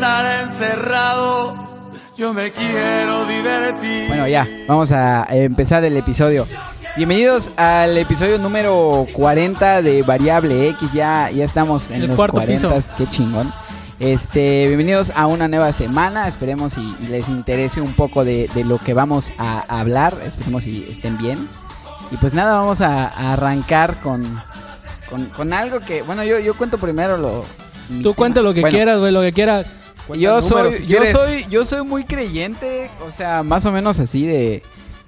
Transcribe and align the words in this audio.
estar 0.00 0.40
encerrado. 0.44 1.54
Yo 2.16 2.32
me 2.32 2.50
quiero 2.52 3.26
divertir. 3.26 4.08
Bueno, 4.08 4.26
ya, 4.26 4.48
vamos 4.66 4.92
a 4.92 5.26
empezar 5.28 5.84
el 5.84 5.94
episodio. 5.94 6.46
Bienvenidos 6.96 7.52
al 7.58 7.98
episodio 7.98 8.38
número 8.38 9.06
40 9.12 9.82
de 9.82 10.02
Variable 10.02 10.70
X. 10.70 10.90
Ya, 10.94 11.30
ya 11.30 11.44
estamos 11.44 11.90
en 11.90 12.00
El 12.00 12.06
los 12.08 12.16
cuarto 12.16 12.38
40, 12.38 12.74
piso. 12.74 12.94
qué 12.96 13.06
chingón. 13.08 13.52
Este, 13.98 14.68
bienvenidos 14.68 15.12
a 15.14 15.26
una 15.26 15.48
nueva 15.48 15.70
semana. 15.74 16.26
Esperemos 16.28 16.78
y, 16.78 16.96
y 17.02 17.06
les 17.08 17.28
interese 17.28 17.82
un 17.82 17.92
poco 17.92 18.24
de, 18.24 18.48
de 18.54 18.64
lo 18.64 18.78
que 18.78 18.94
vamos 18.94 19.30
a 19.36 19.60
hablar. 19.68 20.16
Esperemos 20.24 20.66
y 20.66 20.82
estén 20.90 21.18
bien. 21.18 21.46
Y 22.10 22.16
pues 22.16 22.32
nada, 22.32 22.54
vamos 22.54 22.80
a, 22.80 23.06
a 23.06 23.34
arrancar 23.34 24.00
con, 24.00 24.42
con, 25.10 25.26
con 25.26 25.52
algo 25.52 25.80
que, 25.80 26.00
bueno, 26.00 26.24
yo, 26.24 26.38
yo 26.38 26.56
cuento 26.56 26.78
primero 26.78 27.18
lo. 27.18 27.44
Tú 27.88 28.02
tema. 28.02 28.14
cuenta 28.14 28.40
lo 28.40 28.54
que 28.54 28.62
Bueno, 28.62 28.74
quieras, 28.74 28.98
güey, 28.98 29.12
lo 29.12 29.20
que 29.20 29.32
quieras. 29.34 29.66
Yo 30.18 30.40
soy, 30.42 30.72
si 30.72 30.80
yo 30.82 30.98
quieres. 30.98 31.12
soy, 31.12 31.46
yo 31.50 31.64
soy 31.64 31.82
muy 31.84 32.04
creyente, 32.04 32.90
o 33.06 33.12
sea, 33.12 33.42
más 33.42 33.66
o 33.66 33.72
menos 33.72 33.98
así 34.00 34.26
de, 34.26 34.62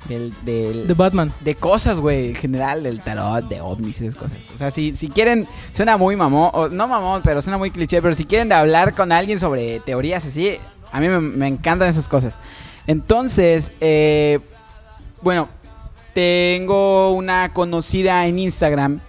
del, 0.08 0.32
del- 0.44 0.86
De 0.86 0.94
Batman. 0.94 1.32
de 1.40 1.54
cosas, 1.54 1.98
güey, 1.98 2.30
en 2.30 2.34
general, 2.34 2.82
del 2.82 3.00
tarot, 3.00 3.48
de 3.48 3.60
ovnis 3.60 4.00
y 4.00 4.06
esas 4.06 4.18
cosas. 4.18 4.36
O 4.54 4.58
sea, 4.58 4.70
si, 4.70 4.94
si 4.96 5.08
quieren, 5.08 5.46
suena 5.72 5.96
muy 5.96 6.16
mamón, 6.16 6.50
o 6.52 6.68
no 6.68 6.88
mamón, 6.88 7.22
pero 7.22 7.40
suena 7.42 7.58
muy 7.58 7.70
cliché, 7.70 8.00
pero 8.02 8.14
si 8.14 8.24
quieren 8.24 8.48
de 8.48 8.54
hablar 8.54 8.94
con 8.94 9.12
alguien 9.12 9.38
sobre 9.38 9.80
teorías 9.80 10.24
así, 10.26 10.56
a 10.92 11.00
mí 11.00 11.08
me, 11.08 11.20
me 11.20 11.46
encantan 11.48 11.88
esas 11.88 12.08
cosas. 12.08 12.38
Entonces, 12.86 13.72
eh, 13.80 14.40
bueno, 15.22 15.48
tengo 16.14 17.10
una 17.12 17.52
conocida 17.52 18.26
en 18.26 18.38
Instagram 18.38 19.00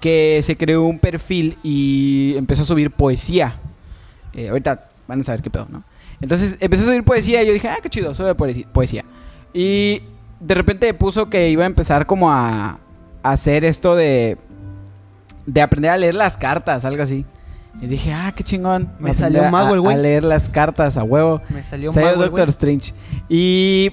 que 0.00 0.40
se 0.42 0.56
creó 0.56 0.82
un 0.82 0.98
perfil 0.98 1.56
y 1.62 2.34
empezó 2.36 2.62
a 2.62 2.64
subir 2.66 2.90
poesía. 2.90 3.58
Eh, 4.34 4.48
ahorita 4.48 4.88
van 5.12 5.20
a 5.20 5.24
saber 5.24 5.42
qué 5.42 5.50
pedo, 5.50 5.66
¿no? 5.68 5.84
Entonces 6.22 6.56
empezó 6.60 6.84
a 6.84 6.86
subir 6.86 7.04
poesía 7.04 7.42
y 7.42 7.46
yo 7.46 7.52
dije, 7.52 7.68
ah, 7.68 7.76
qué 7.82 7.90
chido, 7.90 8.14
sube 8.14 8.34
poesía. 8.34 9.04
Y 9.52 10.02
de 10.40 10.54
repente 10.54 10.94
puso 10.94 11.28
que 11.28 11.50
iba 11.50 11.64
a 11.64 11.66
empezar 11.66 12.06
como 12.06 12.32
a, 12.32 12.78
a 13.22 13.30
hacer 13.30 13.64
esto 13.64 13.94
de, 13.94 14.38
de 15.44 15.60
aprender 15.60 15.90
a 15.90 15.98
leer 15.98 16.14
las 16.14 16.38
cartas, 16.38 16.84
algo 16.86 17.02
así. 17.02 17.26
Y 17.80 17.86
dije, 17.86 18.12
ah, 18.12 18.32
qué 18.34 18.42
chingón. 18.42 18.92
Me 18.98 19.12
salió 19.12 19.44
mago 19.50 19.74
el 19.74 19.80
güey. 19.80 19.96
A 19.96 19.98
leer 19.98 20.24
las 20.24 20.48
cartas 20.48 20.96
a 20.96 21.02
huevo. 21.02 21.42
Me 21.50 21.62
salió 21.62 21.92
mago 21.92 22.08
el 22.08 22.18
Doctor 22.18 22.30
güey. 22.30 22.48
Strange. 22.48 22.94
Y 23.28 23.92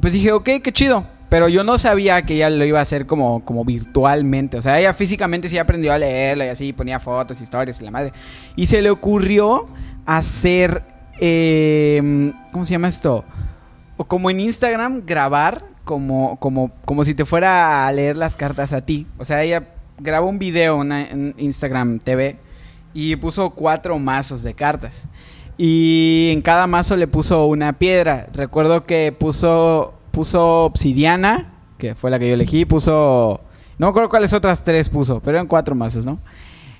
pues 0.00 0.12
dije, 0.12 0.30
ok, 0.32 0.48
qué 0.62 0.72
chido. 0.72 1.04
Pero 1.28 1.48
yo 1.48 1.62
no 1.62 1.78
sabía 1.78 2.22
que 2.22 2.34
ella 2.34 2.50
lo 2.50 2.64
iba 2.64 2.80
a 2.80 2.82
hacer 2.82 3.06
como, 3.06 3.44
como 3.44 3.64
virtualmente. 3.64 4.58
O 4.58 4.62
sea, 4.62 4.80
ella 4.80 4.92
físicamente 4.92 5.48
sí 5.48 5.58
aprendió 5.58 5.92
a 5.92 5.98
leerlo 5.98 6.44
y 6.44 6.48
así 6.48 6.72
ponía 6.72 6.98
fotos, 6.98 7.40
historias 7.40 7.80
y 7.80 7.84
la 7.84 7.92
madre. 7.92 8.12
Y 8.56 8.66
se 8.66 8.82
le 8.82 8.90
ocurrió 8.90 9.68
hacer, 10.06 10.82
eh, 11.20 12.32
¿cómo 12.52 12.64
se 12.64 12.72
llama 12.72 12.88
esto? 12.88 13.24
O 13.96 14.04
como 14.04 14.30
en 14.30 14.40
Instagram, 14.40 15.02
grabar 15.06 15.64
como, 15.84 16.38
como, 16.38 16.70
como 16.84 17.04
si 17.04 17.14
te 17.14 17.24
fuera 17.24 17.86
a 17.86 17.92
leer 17.92 18.16
las 18.16 18.36
cartas 18.36 18.72
a 18.72 18.84
ti. 18.84 19.06
O 19.18 19.24
sea, 19.24 19.42
ella 19.42 19.68
grabó 19.98 20.28
un 20.28 20.38
video 20.38 20.76
una- 20.76 21.02
en 21.08 21.34
Instagram 21.38 21.98
TV 21.98 22.38
y 22.94 23.16
puso 23.16 23.50
cuatro 23.50 23.98
mazos 23.98 24.42
de 24.42 24.54
cartas. 24.54 25.06
Y 25.58 26.30
en 26.32 26.40
cada 26.40 26.66
mazo 26.66 26.96
le 26.96 27.06
puso 27.06 27.44
una 27.46 27.74
piedra. 27.74 28.28
Recuerdo 28.32 28.84
que 28.84 29.14
puso, 29.18 29.92
puso 30.10 30.64
obsidiana, 30.64 31.52
que 31.76 31.94
fue 31.94 32.10
la 32.10 32.18
que 32.18 32.28
yo 32.28 32.34
elegí. 32.34 32.64
Puso... 32.64 33.42
No 33.78 33.86
me 33.86 33.90
acuerdo 33.90 34.08
cuáles 34.08 34.32
otras 34.32 34.62
tres 34.62 34.88
puso, 34.88 35.20
pero 35.20 35.36
eran 35.38 35.46
cuatro 35.46 35.74
mazos, 35.74 36.04
¿no? 36.06 36.18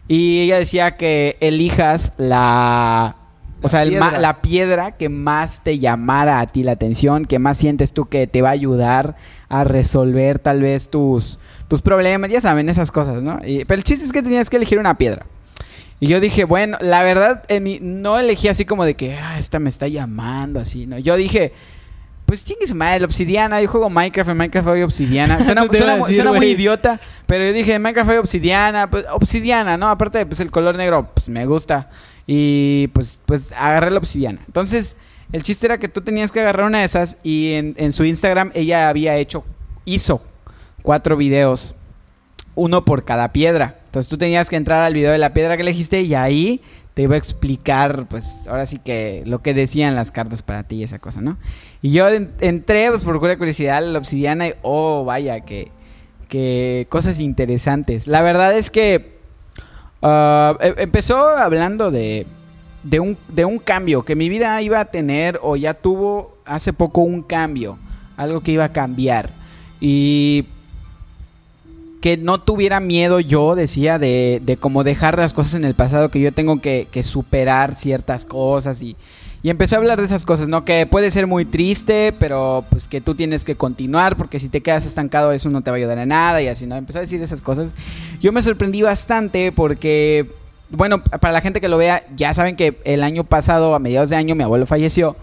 Y 0.09 0.41
ella 0.41 0.59
decía 0.59 0.97
que 0.97 1.37
elijas 1.41 2.15
la... 2.17 3.17
O 3.63 3.69
sea, 3.69 3.83
el 3.83 3.91
la 4.19 4.41
piedra 4.43 4.93
que 4.93 5.09
más 5.09 5.63
te 5.63 5.79
llamara 5.79 6.41
a 6.41 6.47
ti 6.47 6.63
la 6.63 6.73
atención, 6.73 7.25
que 7.25 7.39
más 7.39 7.59
sientes 7.59 7.93
tú 7.93 8.07
que 8.09 8.27
te 8.27 8.43
va 8.43 8.49
a 8.49 8.53
ayudar 8.53 9.17
a 9.49 9.65
resolver 9.65 10.39
tal 10.39 10.61
vez 10.63 10.89
tus, 10.89 11.39
tus 11.69 11.83
problemas, 11.83 12.31
ya 12.31 12.41
saben, 12.41 12.69
esas 12.69 12.91
cosas, 12.91 13.23
¿no? 13.23 13.39
Y- 13.45 13.65
pero 13.65 13.79
el 13.79 13.85
chiste 13.85 14.05
es 14.05 14.13
que 14.13 14.23
tenías 14.23 14.49
que 14.51 14.57
elegir 14.57 14.79
una 14.79 14.97
piedra. 14.97 15.27
Y 16.03 16.07
yo 16.07 16.19
dije, 16.21 16.45
bueno, 16.45 16.79
la 16.81 17.03
verdad, 17.03 17.43
en 17.49 17.63
mi- 17.63 17.79
no 17.83 18.19
elegí 18.19 18.49
así 18.49 18.65
como 18.65 18.85
de 18.87 18.95
que, 18.97 19.17
ah, 19.19 19.39
esta 19.39 19.59
me 19.59 19.69
está 19.69 19.87
llamando, 19.89 20.59
así, 20.61 20.87
¿no? 20.87 20.99
Yo 20.99 21.17
dije, 21.17 21.53
pues 22.25 22.45
chingue 22.45 22.67
su 22.67 22.75
madre, 22.77 23.01
la 23.01 23.07
obsidiana. 23.07 23.61
Yo 23.61 23.67
juego 23.69 23.91
Minecraft, 23.91 24.31
en 24.31 24.37
Minecraft 24.37 24.69
hay 24.69 24.83
obsidiana. 24.83 25.39
Suena, 25.45 25.63
suena 25.79 25.93
decir, 26.07 26.25
muy 26.39 26.47
idiota, 26.53 27.01
pero 27.27 27.45
yo 27.45 27.53
dije, 27.53 27.75
en 27.75 27.83
Minecraft 27.83 28.11
hay 28.11 28.17
obsidiana, 28.19 28.89
pues 28.89 29.05
obsidiana, 29.13 29.77
¿no? 29.77 29.91
Aparte, 29.91 30.25
pues 30.27 30.39
el 30.41 30.51
color 30.53 30.77
negro, 30.77 31.11
pues 31.13 31.29
me 31.29 31.45
gusta. 31.45 31.91
Y 32.27 32.89
pues, 32.89 33.21
pues 33.27 33.53
agarré 33.53 33.91
la 33.91 33.99
obsidiana. 33.99 34.41
Entonces, 34.47 34.97
el 35.33 35.43
chiste 35.43 35.67
era 35.67 35.79
que 35.79 35.89
tú 35.89 36.01
tenías 36.01 36.33
que 36.33 36.41
agarrar 36.41 36.67
una 36.67 36.79
de 36.81 36.85
esas 36.85 37.19
y 37.23 37.53
en, 37.55 37.75
en 37.77 37.93
su 37.93 38.05
Instagram 38.05 38.51
ella 38.55 38.89
había 38.89 39.17
hecho, 39.17 39.45
hizo 39.85 40.23
cuatro 40.83 41.17
videos 41.17 41.75
uno 42.55 42.85
por 42.85 43.05
cada 43.05 43.33
piedra. 43.33 43.79
Entonces 43.87 44.09
tú 44.11 44.19
tenías 44.19 44.49
que 44.49 44.57
entrar 44.57 44.83
al 44.83 44.95
video 44.95 45.13
de 45.13 45.19
la 45.19 45.33
piedra 45.33 45.57
que 45.57 45.63
elegiste 45.63 46.03
y 46.03 46.15
ahí 46.15 46.61
te 46.95 47.03
iba 47.03 47.15
a 47.15 47.19
explicar, 47.19 48.07
pues 48.09 48.47
ahora 48.49 48.67
sí 48.67 48.79
que 48.79 49.23
lo 49.27 49.41
que 49.41 49.55
decían 49.55 49.95
las 49.95 50.11
cartas 50.11 50.43
para 50.43 50.65
ti 50.65 50.77
y 50.77 50.83
esa 50.83 50.99
cosa, 50.99 51.21
¿no? 51.21 51.39
Y 51.81 51.93
yo 51.93 52.09
en- 52.09 52.33
entré, 52.41 52.89
pues 52.91 53.05
por 53.05 53.21
pura 53.21 53.39
curiosidad, 53.39 53.83
la 53.85 53.99
obsidiana 53.99 54.49
y, 54.49 54.55
oh, 54.63 55.05
vaya, 55.05 55.41
que, 55.41 55.71
que 56.29 56.87
cosas 56.91 57.21
interesantes. 57.21 58.07
La 58.09 58.23
verdad 58.23 58.57
es 58.59 58.71
que 58.71 59.20
ah, 60.03 60.57
em- 60.61 60.75
empezó 60.79 61.29
hablando 61.29 61.91
de, 61.91 62.27
de, 62.83 63.01
un, 63.01 63.19
de 63.29 63.45
un 63.45 63.59
cambio, 63.59 64.05
que 64.05 64.17
mi 64.17 64.29
vida 64.29 64.61
iba 64.63 64.81
a 64.81 64.87
tener 64.87 65.39
o 65.43 65.57
ya 65.57 65.75
tuvo 65.75 66.37
hace 66.45 66.73
poco 66.73 67.03
un 67.03 67.23
cambio, 67.23 67.79
algo 68.17 68.41
que 68.41 68.53
iba 68.53 68.65
a 68.65 68.73
cambiar. 68.73 69.31
Y 69.81 70.47
que 72.01 72.17
no 72.17 72.41
tuviera 72.41 72.81
miedo 72.81 73.21
yo, 73.21 73.55
decía, 73.55 73.99
de, 73.99 74.41
de 74.45 74.57
como 74.57 74.85
dejar 74.85 75.19
las 75.19 75.33
cosas 75.33 75.55
en 75.55 75.65
el 75.65 75.75
pasado, 75.75 76.11
que 76.11 76.21
yo 76.21 76.33
tengo 76.33 76.61
que, 76.61 76.89
que 76.91 77.03
superar 77.03 77.75
ciertas 77.75 78.25
cosas 78.25 78.81
y, 78.83 78.97
y 79.43 79.51
empecé 79.51 79.75
a 79.75 79.79
hablar 79.79 79.99
de 79.99 80.07
esas 80.07 80.25
cosas, 80.25 80.49
¿no? 80.49 80.65
Que 80.65 80.87
puede 80.87 81.11
ser 81.11 81.27
muy 81.27 81.45
triste, 81.45 82.15
pero 82.19 82.65
pues 82.71 82.89
que 82.89 83.01
tú 83.01 83.15
tienes 83.15 83.45
que 83.45 83.57
continuar 83.57 84.17
porque 84.17 84.39
si 84.39 84.49
te 84.49 84.61
quedas 84.61 84.85
estancado 84.85 85.33
eso 85.33 85.49
no 85.49 85.63
te 85.63 85.71
va 85.71 85.77
a 85.77 85.79
ayudar 85.79 85.99
a 85.99 86.07
nada 86.07 86.43
y 86.43 86.49
así, 86.49 86.67
¿no? 86.67 86.77
Empecé 86.77 86.99
a 86.99 87.03
decir 87.03 87.23
esas 87.23 87.41
cosas. 87.41 87.73
Yo 88.21 88.33
me 88.33 88.43
sorprendí 88.43 88.83
bastante 88.83 89.51
porque, 89.53 90.31
bueno, 90.71 91.03
para 91.03 91.33
la 91.33 91.41
gente 91.41 91.61
que 91.61 91.69
lo 91.69 91.79
vea, 91.79 92.05
ya 92.17 92.35
saben 92.35 92.57
que 92.57 92.79
el 92.85 93.03
año 93.03 93.25
pasado, 93.25 93.75
a 93.75 93.79
mediados 93.79 94.11
de 94.11 94.17
año, 94.17 94.35
mi 94.35 94.45
abuelo 94.45 94.67
falleció 94.67 95.17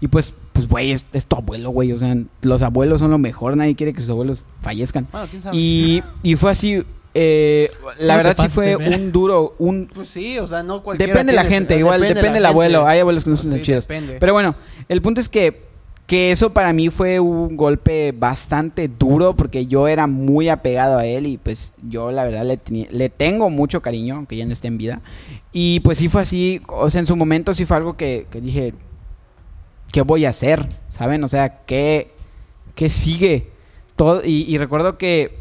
y 0.00 0.08
pues, 0.08 0.34
pues, 0.52 0.66
güey, 0.66 0.92
es, 0.92 1.06
es 1.12 1.26
tu 1.26 1.36
abuelo, 1.36 1.70
güey, 1.70 1.92
o 1.92 1.98
sea, 1.98 2.16
los 2.42 2.62
abuelos 2.62 3.00
son 3.00 3.10
lo 3.10 3.18
mejor, 3.18 3.56
nadie 3.56 3.76
quiere 3.76 3.92
que 3.92 4.00
sus 4.00 4.10
abuelos 4.10 4.46
fallezcan. 4.62 5.06
Bueno, 5.12 5.28
quién 5.30 5.42
sabe. 5.42 5.56
Y, 5.56 6.02
y 6.22 6.36
fue 6.36 6.50
así. 6.50 6.84
Eh, 7.14 7.70
la 7.98 8.14
No 8.14 8.22
verdad 8.22 8.36
sí 8.42 8.48
fue 8.48 8.76
un 8.76 9.10
duro, 9.12 9.54
un 9.58 9.90
Pues 9.92 10.08
sí, 10.08 10.38
o 10.38 10.46
sea, 10.46 10.62
no 10.62 10.82
cualquiera 10.82 11.12
depende 11.12 11.32
de 11.32 11.36
la 11.36 11.42
tiene- 11.42 11.54
gente, 11.56 11.78
igual 11.78 12.00
depende, 12.00 12.24
la 12.24 12.32
del 12.34 12.46
abuelo. 12.46 12.78
gente. 12.80 12.90
Hay 12.92 13.00
abuelos 13.00 13.24
que 13.24 13.30
no 13.30 13.36
son 13.36 13.52
Sí, 13.54 13.62
chidos. 13.62 13.88
depende. 13.88 14.16
Pero 14.20 14.32
bueno, 14.32 14.54
el 14.88 15.02
punto 15.02 15.20
es 15.20 15.28
que 15.28 15.68
que 16.06 16.32
eso 16.32 16.52
para 16.52 16.72
mí 16.72 16.90
fue 16.90 17.20
un 17.20 17.56
golpe 17.56 18.10
bastante 18.10 18.88
duro 18.88 19.36
porque 19.36 19.66
yo 19.66 19.86
era 19.86 20.08
muy 20.08 20.48
apegado 20.48 20.98
a 20.98 21.06
él 21.06 21.24
y 21.28 21.38
pues 21.38 21.72
yo 21.88 22.10
la 22.10 22.24
verdad 22.24 22.44
le, 22.44 22.58
le 22.90 23.08
tengo 23.10 23.48
mucho 23.48 23.80
cariño, 23.80 24.16
aunque 24.16 24.36
ya 24.36 24.44
no 24.44 24.52
esté 24.52 24.66
en 24.66 24.76
vida. 24.76 25.02
Y 25.52 25.78
pues 25.80 25.98
sí 25.98 26.08
fue 26.08 26.22
así, 26.22 26.62
o 26.66 26.90
sea, 26.90 26.98
en 26.98 27.06
su 27.06 27.14
momento 27.14 27.54
sí 27.54 27.64
fue 27.64 27.76
algo 27.76 27.96
que, 27.96 28.26
que 28.28 28.40
dije, 28.40 28.74
¿qué 29.92 30.02
voy 30.02 30.24
a 30.24 30.30
hacer? 30.30 30.66
¿Saben? 30.88 31.22
O 31.22 31.28
sea, 31.28 31.60
¿qué, 31.64 32.10
qué 32.74 32.88
sigue? 32.88 33.46
Todo, 33.94 34.22
y, 34.24 34.52
y 34.52 34.58
recuerdo 34.58 34.98
que 34.98 35.38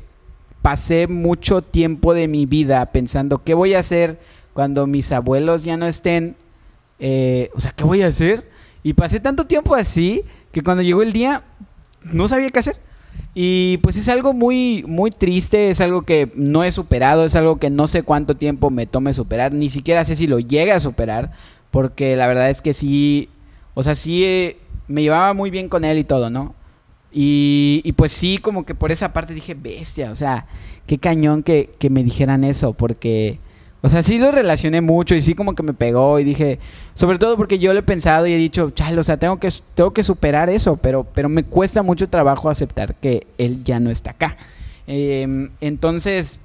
pasé 0.61 1.07
mucho 1.07 1.61
tiempo 1.61 2.13
de 2.13 2.27
mi 2.27 2.45
vida 2.45 2.85
pensando, 2.87 3.43
¿qué 3.43 3.53
voy 3.53 3.73
a 3.73 3.79
hacer 3.79 4.19
cuando 4.53 4.87
mis 4.87 5.11
abuelos 5.11 5.63
ya 5.63 5.77
no 5.77 5.87
estén? 5.87 6.35
Eh, 6.99 7.49
o 7.55 7.61
sea, 7.61 7.71
¿qué 7.71 7.83
voy 7.83 8.01
a 8.01 8.07
hacer? 8.07 8.49
Y 8.83 8.93
pasé 8.93 9.19
tanto 9.19 9.45
tiempo 9.45 9.75
así 9.75 10.23
que 10.51 10.61
cuando 10.61 10.83
llegó 10.83 11.01
el 11.01 11.13
día 11.13 11.43
no 12.03 12.27
sabía 12.27 12.49
qué 12.49 12.59
hacer. 12.59 12.77
Y 13.33 13.77
pues 13.77 13.95
es 13.97 14.09
algo 14.09 14.33
muy, 14.33 14.83
muy 14.87 15.11
triste, 15.11 15.69
es 15.69 15.81
algo 15.81 16.01
que 16.01 16.31
no 16.35 16.63
he 16.63 16.71
superado, 16.71 17.25
es 17.25 17.35
algo 17.35 17.57
que 17.57 17.69
no 17.69 17.87
sé 17.87 18.03
cuánto 18.03 18.35
tiempo 18.35 18.69
me 18.69 18.87
tome 18.87 19.13
superar, 19.13 19.53
ni 19.53 19.69
siquiera 19.69 20.03
sé 20.03 20.15
si 20.15 20.27
lo 20.27 20.39
llegue 20.39 20.71
a 20.71 20.79
superar, 20.79 21.31
porque 21.71 22.15
la 22.15 22.27
verdad 22.27 22.49
es 22.49 22.61
que 22.61 22.73
sí, 22.73 23.29
o 23.75 23.83
sea, 23.83 23.95
sí 23.95 24.25
eh, 24.25 24.57
me 24.87 25.03
llevaba 25.03 25.33
muy 25.33 25.51
bien 25.51 25.69
con 25.69 25.85
él 25.85 25.99
y 25.99 26.03
todo, 26.03 26.29
¿no? 26.29 26.55
Y, 27.11 27.91
pues 27.95 28.11
sí, 28.11 28.37
como 28.37 28.65
que 28.65 28.75
por 28.75 28.91
esa 28.91 29.13
parte 29.13 29.33
dije, 29.33 29.55
bestia, 29.55 30.11
o 30.11 30.15
sea, 30.15 30.45
qué 30.85 30.99
cañón 30.99 31.43
que, 31.43 31.71
que 31.79 31.89
me 31.89 32.03
dijeran 32.03 32.43
eso, 32.43 32.73
porque, 32.73 33.39
o 33.81 33.89
sea, 33.89 34.03
sí 34.03 34.19
lo 34.19 34.31
relacioné 34.31 34.81
mucho 34.81 35.15
y 35.15 35.21
sí 35.21 35.33
como 35.33 35.55
que 35.55 35.63
me 35.63 35.73
pegó 35.73 36.19
y 36.19 36.23
dije, 36.23 36.59
sobre 36.93 37.17
todo 37.17 37.35
porque 37.35 37.57
yo 37.57 37.73
lo 37.73 37.79
he 37.79 37.83
pensado 37.83 38.27
y 38.27 38.33
he 38.33 38.37
dicho, 38.37 38.69
chale, 38.71 38.99
o 38.99 39.03
sea, 39.03 39.17
tengo 39.17 39.39
que, 39.39 39.51
tengo 39.73 39.91
que 39.91 40.03
superar 40.03 40.49
eso, 40.49 40.77
pero, 40.77 41.03
pero 41.03 41.29
me 41.29 41.43
cuesta 41.43 41.81
mucho 41.81 42.09
trabajo 42.09 42.49
aceptar 42.49 42.95
que 42.95 43.25
él 43.37 43.63
ya 43.63 43.79
no 43.79 43.89
está 43.89 44.11
acá. 44.11 44.37
Em, 44.85 45.49
entonces, 45.61 46.39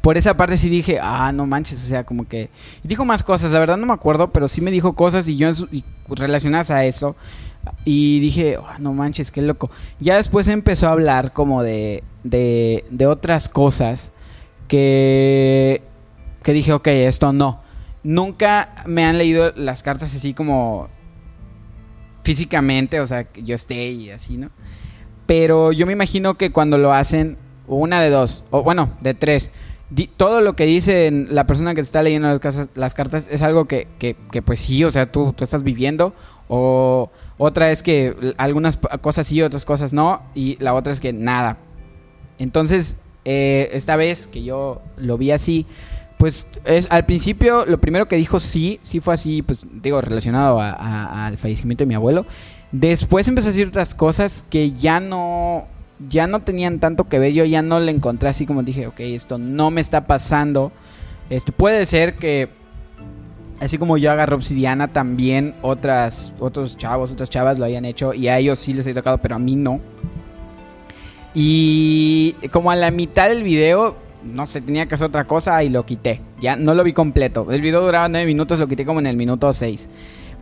por 0.00 0.16
esa 0.16 0.36
parte 0.36 0.56
sí 0.56 0.68
dije, 0.68 0.98
ah, 1.00 1.32
no 1.32 1.46
manches, 1.46 1.82
o 1.84 1.86
sea, 1.86 2.04
como 2.04 2.26
que... 2.26 2.50
Y 2.84 2.88
dijo 2.88 3.04
más 3.04 3.22
cosas, 3.22 3.52
la 3.52 3.58
verdad 3.58 3.76
no 3.76 3.86
me 3.86 3.92
acuerdo, 3.92 4.32
pero 4.32 4.48
sí 4.48 4.60
me 4.60 4.70
dijo 4.70 4.94
cosas 4.94 5.28
y 5.28 5.36
yo 5.36 5.50
y 5.70 5.84
relacionadas 6.08 6.70
a 6.70 6.84
eso. 6.84 7.16
Y 7.84 8.20
dije, 8.20 8.58
"Ah, 8.64 8.76
no 8.78 8.92
manches, 8.92 9.30
qué 9.30 9.42
loco. 9.42 9.70
Ya 10.00 10.16
después 10.16 10.48
empezó 10.48 10.88
a 10.88 10.92
hablar 10.92 11.32
como 11.32 11.62
de, 11.62 12.02
de, 12.24 12.84
de 12.90 13.06
otras 13.06 13.48
cosas 13.48 14.12
que, 14.68 15.82
que 16.42 16.52
dije, 16.52 16.72
ok, 16.72 16.86
esto 16.88 17.32
no. 17.32 17.60
Nunca 18.02 18.74
me 18.86 19.04
han 19.04 19.18
leído 19.18 19.52
las 19.54 19.82
cartas 19.82 20.14
así 20.14 20.34
como 20.34 20.88
físicamente, 22.24 23.00
o 23.00 23.06
sea, 23.06 23.24
que 23.24 23.42
yo 23.42 23.54
esté 23.54 23.90
y 23.90 24.10
así, 24.10 24.36
¿no? 24.36 24.50
Pero 25.26 25.72
yo 25.72 25.86
me 25.86 25.92
imagino 25.92 26.38
que 26.38 26.52
cuando 26.52 26.78
lo 26.78 26.92
hacen, 26.92 27.36
una 27.66 28.00
de 28.00 28.10
dos, 28.10 28.44
o 28.50 28.62
bueno, 28.62 28.90
de 29.00 29.14
tres, 29.14 29.52
todo 30.16 30.40
lo 30.40 30.56
que 30.56 30.64
dice 30.64 31.10
la 31.28 31.46
persona 31.46 31.74
que 31.74 31.80
está 31.80 32.02
leyendo 32.02 32.40
las 32.74 32.94
cartas 32.94 33.26
es 33.30 33.42
algo 33.42 33.66
que, 33.66 33.88
que, 33.98 34.16
que, 34.30 34.42
pues 34.42 34.60
sí, 34.60 34.84
o 34.84 34.90
sea, 34.90 35.12
tú, 35.12 35.32
tú 35.32 35.44
estás 35.44 35.62
viviendo, 35.62 36.14
o 36.48 37.10
otra 37.38 37.70
es 37.70 37.82
que 37.82 38.34
algunas 38.36 38.78
cosas 39.00 39.26
sí, 39.26 39.42
otras 39.42 39.64
cosas 39.64 39.92
no, 39.92 40.22
y 40.34 40.56
la 40.60 40.74
otra 40.74 40.92
es 40.92 41.00
que 41.00 41.12
nada. 41.12 41.58
Entonces, 42.38 42.96
eh, 43.24 43.70
esta 43.72 43.96
vez 43.96 44.26
que 44.26 44.42
yo 44.42 44.82
lo 44.96 45.18
vi 45.18 45.30
así, 45.30 45.66
pues 46.18 46.46
es, 46.64 46.86
al 46.90 47.04
principio 47.04 47.66
lo 47.66 47.78
primero 47.78 48.06
que 48.06 48.16
dijo 48.16 48.38
sí, 48.38 48.78
sí 48.82 49.00
fue 49.00 49.14
así, 49.14 49.42
pues 49.42 49.66
digo, 49.72 50.00
relacionado 50.00 50.60
al 50.60 51.36
fallecimiento 51.38 51.82
de 51.82 51.88
mi 51.88 51.94
abuelo. 51.94 52.26
Después 52.70 53.28
empezó 53.28 53.48
a 53.48 53.50
decir 53.50 53.68
otras 53.68 53.94
cosas 53.94 54.44
que 54.48 54.72
ya 54.72 55.00
no, 55.00 55.66
ya 56.08 56.26
no 56.26 56.40
tenían 56.40 56.80
tanto 56.80 57.08
que 57.08 57.18
ver. 57.18 57.32
Yo 57.32 57.44
ya 57.44 57.60
no 57.60 57.80
le 57.80 57.92
encontré 57.92 58.28
así 58.28 58.46
como 58.46 58.62
dije, 58.62 58.86
ok, 58.86 59.00
esto 59.00 59.36
no 59.38 59.70
me 59.70 59.80
está 59.80 60.06
pasando. 60.06 60.72
Esto 61.28 61.52
puede 61.52 61.86
ser 61.86 62.16
que, 62.16 62.50
así 63.62 63.78
como 63.78 63.96
yo 63.96 64.10
agarré 64.10 64.34
obsidiana, 64.34 64.88
también 64.88 65.54
otras, 65.62 66.32
otros 66.40 66.76
chavos, 66.76 67.12
otras 67.12 67.30
chavas 67.30 67.58
lo 67.58 67.64
hayan 67.64 67.84
hecho 67.84 68.12
y 68.12 68.28
a 68.28 68.38
ellos 68.38 68.58
sí 68.58 68.72
les 68.72 68.86
he 68.86 68.94
tocado, 68.94 69.18
pero 69.18 69.36
a 69.36 69.38
mí 69.38 69.56
no. 69.56 69.80
Y 71.34 72.34
como 72.50 72.70
a 72.70 72.76
la 72.76 72.90
mitad 72.90 73.28
del 73.28 73.42
video, 73.42 73.96
no 74.24 74.46
sé, 74.46 74.60
tenía 74.60 74.86
que 74.86 74.96
hacer 74.96 75.06
otra 75.06 75.26
cosa 75.26 75.62
y 75.62 75.68
lo 75.68 75.86
quité. 75.86 76.20
Ya 76.40 76.56
no 76.56 76.74
lo 76.74 76.84
vi 76.84 76.92
completo. 76.92 77.50
El 77.50 77.62
video 77.62 77.82
duraba 77.82 78.08
nueve 78.08 78.26
minutos, 78.26 78.58
lo 78.58 78.68
quité 78.68 78.84
como 78.84 79.00
en 79.00 79.06
el 79.06 79.16
minuto 79.16 79.52
6. 79.52 79.88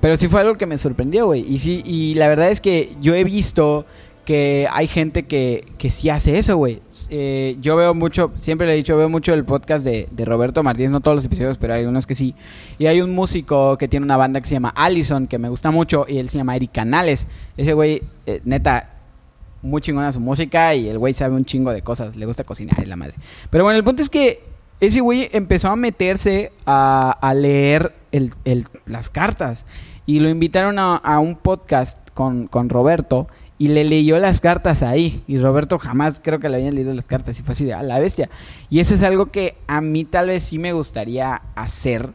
Pero 0.01 0.17
sí 0.17 0.29
fue 0.29 0.41
algo 0.41 0.57
que 0.57 0.67
me 0.67 0.79
sorprendió, 0.79 1.27
güey. 1.27 1.45
Y 1.47 1.59
sí, 1.59 1.83
y 1.85 2.15
la 2.15 2.27
verdad 2.29 2.51
es 2.51 2.61
que 2.61 2.97
yo 3.01 3.15
he 3.15 3.23
visto 3.23 3.85
que 4.31 4.69
hay 4.71 4.87
gente 4.87 5.25
que, 5.25 5.67
que 5.77 5.91
sí 5.91 6.09
hace 6.09 6.39
eso, 6.39 6.57
güey. 6.57 6.81
Eh, 7.09 7.57
yo 7.61 7.75
veo 7.75 7.95
mucho, 7.95 8.31
siempre 8.37 8.65
le 8.69 8.75
he 8.75 8.77
dicho, 8.77 8.97
veo 8.97 9.09
mucho 9.09 9.35
el 9.35 9.45
podcast 9.45 9.85
de, 9.85 10.07
Roberto 10.25 10.63
Martínez, 10.63 10.93
no 10.93 11.01
todos 11.01 11.17
los 11.17 11.25
episodios, 11.25 11.59
pero 11.59 11.75
hay 11.75 11.85
unos 11.85 12.07
que 12.07 12.15
sí. 12.15 12.37
Y 12.79 12.87
hay 12.87 13.01
un 13.01 13.13
músico 13.13 13.77
que 13.77 13.89
tiene 13.89 14.05
una 14.05 14.17
banda 14.17 14.41
que 14.41 14.47
se 14.47 14.55
llama 14.55 14.73
Allison, 14.77 15.27
que 15.27 15.39
me 15.39 15.49
gusta 15.49 15.73
mucho, 15.73 16.05
y 16.09 16.19
él 16.19 16.29
se 16.29 16.39
llama 16.39 16.55
Eric 16.55 16.71
Canales. 16.71 17.27
Ese 17.57 17.73
güey, 17.73 18.03
eh, 18.27 18.41
neta, 18.45 18.91
muy 19.63 19.81
chingona 19.81 20.13
su 20.13 20.21
música 20.21 20.77
y 20.77 20.89
el 20.89 20.99
güey 20.99 21.13
sabe 21.13 21.35
un 21.35 21.45
chingo 21.45 21.73
de 21.73 21.83
cosas, 21.83 22.15
le 22.15 22.25
gusta 22.25 22.45
cocinar 22.45 22.81
y 22.81 22.87
la 22.87 22.95
madre. 22.95 23.15
Pero 23.51 23.65
bueno, 23.65 23.79
el 23.79 23.83
punto 23.85 24.01
es 24.01 24.11
que 24.11 24.45
ese 24.79 25.01
güey 25.01 25.29
empezó 25.33 25.71
a 25.71 25.75
meterse 25.77 26.53
a, 26.67 27.11
a 27.21 27.35
leer 27.35 27.97
el- 28.13 28.33
el- 28.45 28.69
las 28.87 29.11
cartas 29.11 29.67
y 30.07 30.21
lo 30.21 30.29
invitaron 30.29 30.79
a, 30.79 30.95
a 30.99 31.19
un 31.19 31.35
podcast 31.35 31.99
con, 32.15 32.47
con 32.47 32.69
Roberto 32.69 33.27
y 33.61 33.69
le 33.69 33.85
leyó 33.85 34.19
las 34.19 34.41
cartas 34.41 34.83
ahí 34.83 35.23
y 35.27 35.37
Roberto 35.37 35.79
jamás 35.79 36.19
creo 36.25 36.41
que 36.41 36.49
le 36.49 36.57
habían 36.57 36.75
leído 36.75 36.95
las 36.95 37.05
cartas 37.05 37.39
y 37.39 37.43
fue 37.43 37.53
así 37.53 37.67
de 37.67 37.75
a 37.75 37.83
la 37.83 37.99
bestia. 37.99 38.31
Y 38.71 38.81
eso 38.81 38.95
es 38.95 39.03
algo 39.03 39.27
que 39.27 39.59
a 39.67 39.83
mí 39.83 40.07
tal 40.07 40.29
vez 40.29 40.45
sí 40.45 40.59
me 40.59 40.73
gustaría 40.73 41.43
hacer. 41.55 42.15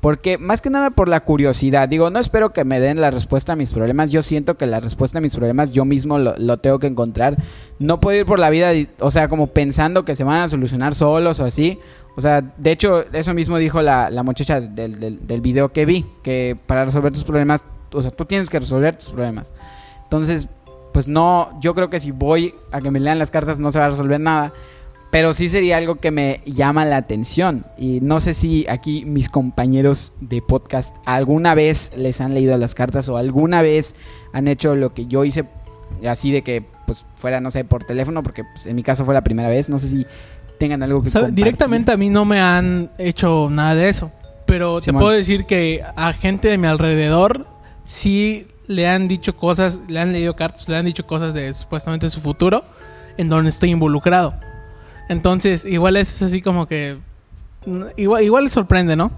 Porque 0.00 0.38
más 0.38 0.62
que 0.62 0.70
nada 0.70 0.90
por 0.90 1.08
la 1.08 1.24
curiosidad, 1.24 1.88
digo, 1.88 2.10
no 2.10 2.20
espero 2.20 2.52
que 2.52 2.64
me 2.64 2.78
den 2.78 3.00
la 3.00 3.10
respuesta 3.10 3.54
a 3.54 3.56
mis 3.56 3.72
problemas, 3.72 4.12
yo 4.12 4.22
siento 4.22 4.56
que 4.56 4.66
la 4.66 4.78
respuesta 4.78 5.18
a 5.18 5.20
mis 5.20 5.34
problemas 5.34 5.72
yo 5.72 5.84
mismo 5.84 6.16
lo, 6.18 6.58
tengo 6.58 6.78
que 6.78 6.86
encontrar. 6.86 7.38
No 7.80 7.98
puedo 7.98 8.20
ir 8.20 8.24
por 8.24 8.38
la 8.38 8.50
vida, 8.50 8.70
o 9.00 9.10
sea, 9.10 9.26
como 9.26 9.48
pensando 9.48 10.04
que 10.04 10.14
se 10.14 10.22
van 10.22 10.42
a 10.42 10.48
solucionar 10.48 10.94
solos 10.94 11.40
o 11.40 11.44
así. 11.44 11.80
O 12.16 12.20
sea, 12.20 12.40
de 12.40 12.70
hecho, 12.70 13.04
eso 13.12 13.34
mismo 13.34 13.58
dijo 13.58 13.82
la, 13.82 14.10
la 14.10 14.22
muchacha 14.22 14.60
del, 14.60 15.00
del, 15.00 15.26
del 15.26 15.40
video 15.40 15.72
que 15.72 15.86
vi, 15.86 16.06
que 16.22 16.56
para 16.66 16.84
resolver 16.84 17.12
tus 17.12 17.24
problemas, 17.24 17.64
o 17.92 18.00
sea, 18.00 18.12
tú 18.12 18.26
tienes 18.26 18.48
que 18.48 18.60
resolver 18.60 18.94
tus 18.94 19.08
problemas. 19.08 19.52
Entonces, 20.04 20.46
pues 20.94 21.08
no, 21.08 21.58
yo 21.60 21.74
creo 21.74 21.90
que 21.90 21.98
si 21.98 22.12
voy 22.12 22.54
a 22.70 22.80
que 22.80 22.92
me 22.92 23.00
lean 23.00 23.18
las 23.18 23.32
cartas 23.32 23.58
no 23.58 23.72
se 23.72 23.80
va 23.80 23.86
a 23.86 23.88
resolver 23.88 24.20
nada. 24.20 24.52
Pero 25.10 25.34
sí 25.34 25.48
sería 25.48 25.76
algo 25.76 25.96
que 25.96 26.12
me 26.12 26.40
llama 26.46 26.84
la 26.84 26.98
atención. 26.98 27.66
Y 27.76 27.98
no 28.00 28.20
sé 28.20 28.32
si 28.32 28.64
aquí 28.68 29.04
mis 29.04 29.28
compañeros 29.28 30.12
de 30.20 30.40
podcast 30.40 30.94
alguna 31.04 31.56
vez 31.56 31.90
les 31.96 32.20
han 32.20 32.32
leído 32.32 32.56
las 32.58 32.76
cartas 32.76 33.08
o 33.08 33.16
alguna 33.16 33.60
vez 33.60 33.96
han 34.32 34.46
hecho 34.46 34.76
lo 34.76 34.94
que 34.94 35.06
yo 35.06 35.24
hice 35.24 35.46
así 36.08 36.30
de 36.30 36.42
que 36.42 36.64
pues 36.86 37.04
fuera, 37.16 37.40
no 37.40 37.50
sé, 37.50 37.64
por 37.64 37.82
teléfono, 37.82 38.22
porque 38.22 38.44
pues, 38.44 38.66
en 38.66 38.76
mi 38.76 38.84
caso 38.84 39.04
fue 39.04 39.14
la 39.14 39.24
primera 39.24 39.48
vez. 39.48 39.68
No 39.68 39.80
sé 39.80 39.88
si 39.88 40.06
tengan 40.60 40.84
algo 40.84 41.02
que 41.02 41.10
¿Sabe? 41.10 41.32
Directamente 41.32 41.90
a 41.90 41.96
mí 41.96 42.08
no 42.08 42.24
me 42.24 42.40
han 42.40 42.92
hecho 42.98 43.48
nada 43.50 43.74
de 43.74 43.88
eso. 43.88 44.12
Pero 44.46 44.80
te 44.80 44.92
puedo 44.92 45.10
decir 45.10 45.44
que 45.44 45.82
a 45.96 46.12
gente 46.12 46.46
de 46.46 46.56
mi 46.56 46.68
alrededor 46.68 47.48
sí 47.82 48.46
le 48.66 48.88
han 48.88 49.08
dicho 49.08 49.36
cosas, 49.36 49.80
le 49.88 50.00
han 50.00 50.12
leído 50.12 50.34
cartas, 50.36 50.68
le 50.68 50.76
han 50.76 50.84
dicho 50.86 51.06
cosas 51.06 51.34
de 51.34 51.52
supuestamente 51.52 52.08
su 52.10 52.20
futuro 52.20 52.64
en 53.16 53.28
donde 53.28 53.50
estoy 53.50 53.70
involucrado. 53.70 54.34
Entonces, 55.08 55.64
igual 55.64 55.96
es 55.96 56.22
así 56.22 56.40
como 56.40 56.66
que. 56.66 56.98
mm, 57.66 57.82
Igual, 57.96 58.22
igual 58.22 58.44
les 58.44 58.52
sorprende, 58.52 58.96
¿no? 58.96 59.10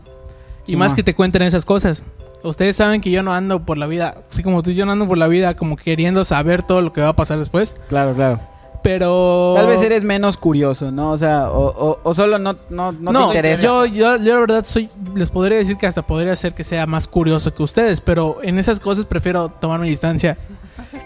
Y 0.67 0.75
más 0.77 0.95
que 0.95 1.03
te 1.05 1.15
cuenten 1.15 1.43
esas 1.43 1.65
cosas. 1.65 2.05
Ustedes 2.43 2.77
saben 2.77 3.01
que 3.01 3.11
yo 3.11 3.23
no 3.23 3.33
ando 3.33 3.65
por 3.65 3.79
la 3.79 3.87
vida, 3.87 4.23
así 4.31 4.43
como 4.43 4.63
tú, 4.63 4.73
yo 4.73 4.85
no 4.85 4.93
ando 4.93 5.07
por 5.07 5.19
la 5.19 5.29
vida 5.29 5.55
como 5.57 5.77
queriendo 5.77 6.25
saber 6.25 6.62
todo 6.62 6.81
lo 6.81 6.93
que 6.93 7.00
va 7.00 7.09
a 7.09 7.17
pasar 7.17 7.38
después. 7.38 7.76
Claro, 7.88 8.15
claro. 8.15 8.41
Pero. 8.87 9.55
Tal 9.57 9.66
vez 9.66 9.83
eres 9.83 10.05
menos 10.05 10.37
curioso, 10.37 10.93
¿no? 10.93 11.11
O 11.11 11.19
sea, 11.19 11.50
o, 11.50 11.66
o- 11.66 12.00
o 12.05 12.14
solo 12.14 12.38
no, 12.38 12.55
no, 12.71 12.93
no, 12.93 13.11
No, 13.12 13.21
te 13.23 13.26
interesa. 13.38 13.62
Yo, 13.64 13.85
yo, 13.85 14.16
yo 14.16 14.35
la 14.35 14.38
verdad 14.40 14.64
soy, 14.64 14.88
les 15.16 15.28
podría 15.31 15.59
decir 15.59 15.76
que 15.76 15.88
hasta 15.88 16.07
podría 16.07 16.37
ser 16.37 16.55
que 16.55 16.62
sea 16.62 16.87
más 16.87 17.09
curioso 17.09 17.52
que 17.52 17.64
ustedes, 17.64 18.00
pero 18.00 18.38
en 18.45 18.61
esas 18.61 18.78
cosas 18.78 19.05
prefiero 19.05 19.49
tomar 19.49 19.81
mi 19.81 19.88
distancia 19.88 20.38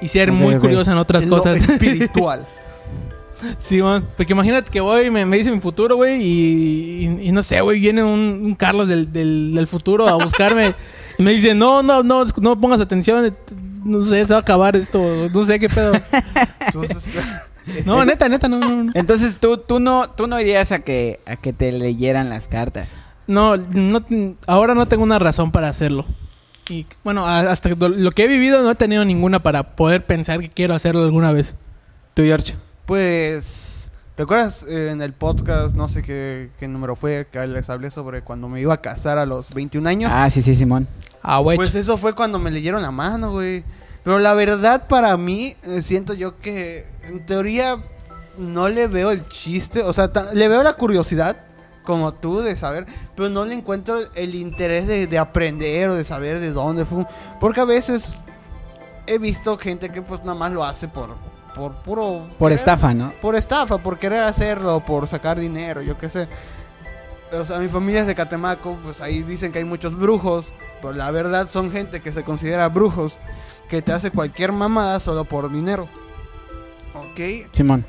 y 0.02 0.08
ser 0.08 0.30
muy 0.30 0.56
curioso 0.58 0.92
en 0.92 0.98
otras 0.98 1.22
En 1.22 1.30
lo 1.30 1.38
cosas. 1.38 1.56
espiritual. 1.68 2.46
sí, 3.58 3.80
man, 3.80 4.06
porque 4.14 4.34
imagínate 4.34 4.70
que 4.70 4.80
voy 4.82 5.06
y 5.06 5.10
me, 5.10 5.24
me 5.24 5.38
dice 5.38 5.50
mi 5.50 5.60
futuro, 5.60 5.96
güey, 5.96 6.20
y, 6.22 7.06
y- 7.06 7.28
y 7.28 7.32
no 7.32 7.42
sé, 7.42 7.62
güey, 7.62 7.80
viene 7.80 8.02
un, 8.02 8.42
un 8.44 8.54
Carlos 8.56 8.88
del, 8.88 9.10
del, 9.10 9.54
del 9.54 9.66
futuro 9.66 10.06
a 10.06 10.22
buscarme 10.22 10.74
y 11.18 11.22
me 11.22 11.30
dice, 11.30 11.54
no, 11.54 11.82
no, 11.82 12.02
no, 12.02 12.24
no 12.42 12.60
pongas 12.60 12.82
atención, 12.82 13.34
no 13.82 14.02
sé, 14.04 14.26
se 14.26 14.34
va 14.34 14.40
a 14.40 14.42
acabar 14.42 14.76
esto, 14.76 15.00
no 15.32 15.44
sé 15.46 15.58
qué 15.58 15.70
pedo. 15.70 15.92
Entonces, 16.66 16.98
No, 17.86 18.04
neta, 18.04 18.28
neta, 18.28 18.48
no, 18.48 18.58
no, 18.58 18.84
no. 18.84 18.92
Entonces 18.94 19.38
tú, 19.38 19.58
tú 19.58 19.80
no, 19.80 20.10
tú 20.10 20.26
no 20.26 20.40
irías 20.40 20.72
a 20.72 20.80
que, 20.80 21.20
a 21.26 21.36
que 21.36 21.52
te 21.52 21.72
leyeran 21.72 22.28
las 22.28 22.48
cartas. 22.48 22.88
No, 23.26 23.56
no, 23.56 24.04
ahora 24.46 24.74
no 24.74 24.86
tengo 24.88 25.02
una 25.04 25.18
razón 25.18 25.50
para 25.52 25.68
hacerlo. 25.68 26.04
Y 26.68 26.86
bueno, 27.04 27.26
hasta 27.26 27.68
lo- 27.70 27.88
lo 27.88 28.10
que 28.12 28.24
he 28.24 28.28
vivido 28.28 28.62
no 28.62 28.70
he 28.70 28.74
tenido 28.76 29.04
ninguna 29.04 29.40
para 29.42 29.74
poder 29.76 30.04
pensar 30.06 30.40
que 30.40 30.50
quiero 30.50 30.74
hacerlo 30.74 31.02
alguna 31.04 31.32
vez. 31.32 31.54
Tú, 32.14 32.22
George. 32.22 32.54
Pues, 32.86 33.90
¿recuerdas 34.16 34.64
eh, 34.68 34.90
en 34.92 35.00
el 35.00 35.12
podcast, 35.12 35.74
no 35.76 35.88
sé 35.88 36.02
qué, 36.02 36.50
qué 36.58 36.68
número 36.68 36.96
fue, 36.96 37.26
que 37.32 37.46
les 37.46 37.70
hablé 37.70 37.90
sobre 37.90 38.22
cuando 38.22 38.48
me 38.48 38.60
iba 38.60 38.74
a 38.74 38.80
casar 38.80 39.16
a 39.18 39.26
los 39.26 39.54
21 39.54 39.88
años? 39.88 40.12
Ah, 40.14 40.28
sí, 40.28 40.42
sí, 40.42 40.54
Simón. 40.56 40.86
Ah, 41.22 41.38
güey. 41.38 41.56
Pues 41.56 41.74
eso 41.74 41.96
fue 41.98 42.14
cuando 42.14 42.38
me 42.38 42.50
leyeron 42.50 42.82
la 42.82 42.90
mano, 42.90 43.30
güey. 43.32 43.64
Pero 44.04 44.18
la 44.18 44.34
verdad 44.34 44.86
para 44.88 45.16
mí, 45.16 45.56
eh, 45.62 45.82
siento 45.82 46.14
yo 46.14 46.38
que 46.38 46.86
en 47.02 47.24
teoría 47.26 47.76
no 48.38 48.68
le 48.68 48.86
veo 48.86 49.10
el 49.10 49.28
chiste, 49.28 49.82
o 49.82 49.92
sea, 49.92 50.10
le 50.32 50.48
veo 50.48 50.62
la 50.62 50.72
curiosidad, 50.74 51.36
como 51.84 52.12
tú, 52.14 52.40
de 52.40 52.56
saber, 52.56 52.86
pero 53.16 53.28
no 53.28 53.44
le 53.44 53.54
encuentro 53.54 54.00
el 54.14 54.34
interés 54.34 54.86
de, 54.86 55.06
de 55.06 55.18
aprender 55.18 55.88
o 55.90 55.94
de 55.94 56.04
saber 56.04 56.38
de 56.40 56.50
dónde 56.52 56.84
fue. 56.84 57.04
Porque 57.40 57.60
a 57.60 57.64
veces 57.64 58.12
he 59.06 59.18
visto 59.18 59.58
gente 59.58 59.90
que 59.90 60.00
pues 60.00 60.20
nada 60.20 60.34
más 60.38 60.52
lo 60.52 60.62
hace 60.64 60.88
por, 60.88 61.16
por 61.54 61.72
puro... 61.82 62.28
Por 62.38 62.50
querer- 62.50 62.54
estafa, 62.54 62.94
¿no? 62.94 63.12
por 63.20 63.34
estafa, 63.34 63.78
por 63.78 63.98
querer 63.98 64.22
hacerlo, 64.22 64.80
por 64.84 65.08
sacar 65.08 65.38
dinero, 65.40 65.82
yo 65.82 65.98
qué 65.98 66.08
sé. 66.08 66.28
O 67.32 67.44
sea, 67.44 67.58
mi 67.58 67.68
familia 67.68 68.00
es 68.02 68.06
de 68.06 68.14
Catemaco, 68.14 68.78
pues 68.82 69.00
ahí 69.00 69.22
dicen 69.22 69.52
que 69.52 69.58
hay 69.58 69.64
muchos 69.64 69.96
brujos, 69.96 70.46
pero 70.80 70.92
la 70.94 71.10
verdad 71.10 71.48
son 71.50 71.70
gente 71.70 72.00
que 72.00 72.12
se 72.12 72.24
considera 72.24 72.68
brujos, 72.68 73.18
que 73.70 73.80
te 73.82 73.92
hace 73.92 74.10
cualquier 74.10 74.52
mamada 74.52 75.00
solo 75.00 75.24
por 75.24 75.50
dinero. 75.50 75.88
¿Ok? 76.94 77.46
Simón. 77.52 77.86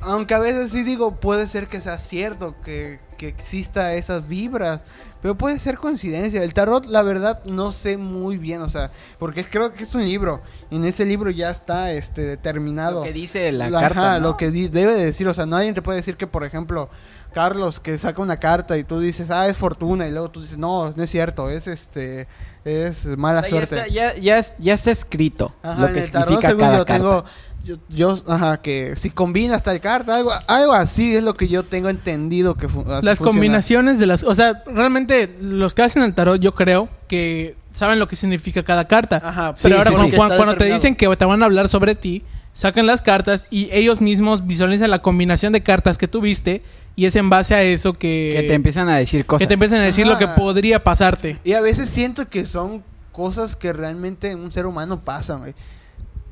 Aunque 0.00 0.34
a 0.34 0.38
veces 0.38 0.70
sí 0.70 0.82
digo, 0.82 1.16
puede 1.16 1.48
ser 1.48 1.66
que 1.66 1.80
sea 1.80 1.96
cierto, 1.96 2.54
que, 2.62 3.00
que 3.16 3.26
exista 3.28 3.94
esas 3.94 4.28
vibras. 4.28 4.82
Pero 5.22 5.38
puede 5.38 5.58
ser 5.58 5.78
coincidencia. 5.78 6.42
El 6.42 6.52
tarot, 6.52 6.84
la 6.84 7.00
verdad, 7.02 7.42
no 7.46 7.72
sé 7.72 7.96
muy 7.96 8.36
bien, 8.36 8.60
o 8.60 8.68
sea, 8.68 8.90
porque 9.18 9.42
creo 9.46 9.72
que 9.72 9.84
es 9.84 9.94
un 9.94 10.04
libro. 10.04 10.42
Y 10.70 10.76
en 10.76 10.84
ese 10.84 11.06
libro 11.06 11.30
ya 11.30 11.50
está 11.50 11.90
este 11.92 12.20
determinado. 12.20 12.98
Lo 13.00 13.06
que 13.06 13.14
dice 13.14 13.50
la 13.50 13.68
Ajá, 13.68 13.80
carta, 13.80 14.20
¿no? 14.20 14.28
lo 14.28 14.36
que 14.36 14.50
di- 14.50 14.68
debe 14.68 14.92
de 14.94 15.06
decir, 15.06 15.26
o 15.26 15.32
sea, 15.32 15.46
nadie 15.46 15.72
te 15.72 15.80
puede 15.80 15.96
decir 15.96 16.18
que, 16.18 16.26
por 16.26 16.44
ejemplo, 16.44 16.90
Carlos 17.34 17.80
que 17.80 17.98
saca 17.98 18.22
una 18.22 18.38
carta 18.38 18.78
y 18.78 18.84
tú 18.84 18.98
dices, 19.00 19.30
ah, 19.30 19.46
es 19.48 19.56
fortuna, 19.58 20.08
y 20.08 20.12
luego 20.12 20.30
tú 20.30 20.40
dices, 20.40 20.56
no, 20.56 20.90
no 20.96 21.02
es 21.02 21.10
cierto, 21.10 21.50
es 21.50 21.66
este, 21.66 22.26
es 22.64 23.04
mala 23.18 23.40
O 23.40 23.42
sea, 23.42 23.50
ya, 23.50 23.56
suerte. 23.66 23.74
está, 23.76 23.88
ya, 23.88 24.14
ya 24.14 24.38
es- 24.38 24.54
ya 24.58 24.72
está 24.74 24.90
escrito 24.90 25.52
Ajá, 25.62 25.80
lo 25.82 25.92
que 25.92 26.00
el 26.00 26.10
tarot, 26.10 26.28
significa 26.40 26.56
cada 26.56 26.78
yo 26.78 26.84
carta. 26.86 26.94
tengo, 26.94 27.24
yo, 27.64 27.76
yo, 27.88 28.16
ajá, 28.28 28.58
que 28.62 28.94
si 28.96 29.10
combinas 29.10 29.62
tal 29.62 29.80
carta, 29.80 30.16
algo, 30.16 30.30
algo 30.46 30.72
así 30.72 31.14
es 31.16 31.24
lo 31.24 31.34
que 31.34 31.48
yo 31.48 31.62
tengo 31.64 31.88
entendido 31.88 32.54
que 32.54 32.68
fu- 32.68 32.80
así 32.82 33.04
Las 33.04 33.18
funciona. 33.18 33.24
combinaciones 33.30 33.98
de 33.98 34.06
las... 34.06 34.22
O 34.24 34.32
sea, 34.34 34.62
realmente 34.66 35.34
los 35.40 35.74
que 35.74 35.82
hacen 35.82 36.02
el 36.02 36.14
tarot 36.14 36.40
yo 36.40 36.54
creo 36.54 36.88
que 37.08 37.56
saben 37.72 37.98
lo 37.98 38.06
que 38.06 38.16
significa 38.16 38.62
cada 38.62 38.86
carta. 38.86 39.20
Ajá, 39.24 39.54
Pero 39.62 39.76
Sí, 39.76 39.78
ahora 39.78 39.84
sí, 39.90 39.94
cuando, 39.94 40.10
sí. 40.10 40.16
cuando- 40.16 40.34
Está 40.34 40.44
cuando 40.44 40.56
te 40.64 40.72
dicen 40.72 40.94
que 40.94 41.16
te 41.16 41.24
van 41.24 41.42
a 41.42 41.46
hablar 41.46 41.68
sobre 41.68 41.94
ti, 41.94 42.22
sacan 42.54 42.86
las 42.86 43.02
cartas 43.02 43.46
y 43.50 43.68
ellos 43.72 44.00
mismos 44.00 44.46
visualizan 44.46 44.90
la 44.90 45.00
combinación 45.00 45.52
de 45.52 45.62
cartas 45.62 45.98
que 45.98 46.08
tuviste 46.08 46.62
y 46.96 47.06
es 47.06 47.16
en 47.16 47.28
base 47.28 47.54
a 47.54 47.62
eso 47.62 47.94
que, 47.94 48.34
Que 48.36 48.48
te 48.48 48.54
empiezan 48.54 48.88
a 48.88 48.96
decir 48.96 49.26
cosas. 49.26 49.40
que 49.40 49.46
te 49.48 49.54
empiezan 49.54 49.80
a 49.80 49.84
decir 49.84 50.06
lo 50.06 50.16
que 50.16 50.28
podría 50.28 50.82
pasarte. 50.82 51.38
Y 51.44 51.52
a 51.52 51.60
veces 51.60 51.90
siento 51.90 52.28
que 52.28 52.46
son 52.46 52.82
cosas 53.12 53.56
que 53.56 53.72
realmente 53.72 54.30
en 54.30 54.40
un 54.40 54.52
ser 54.52 54.66
humano 54.66 55.00
pasan, 55.00 55.40
güey. 55.40 55.54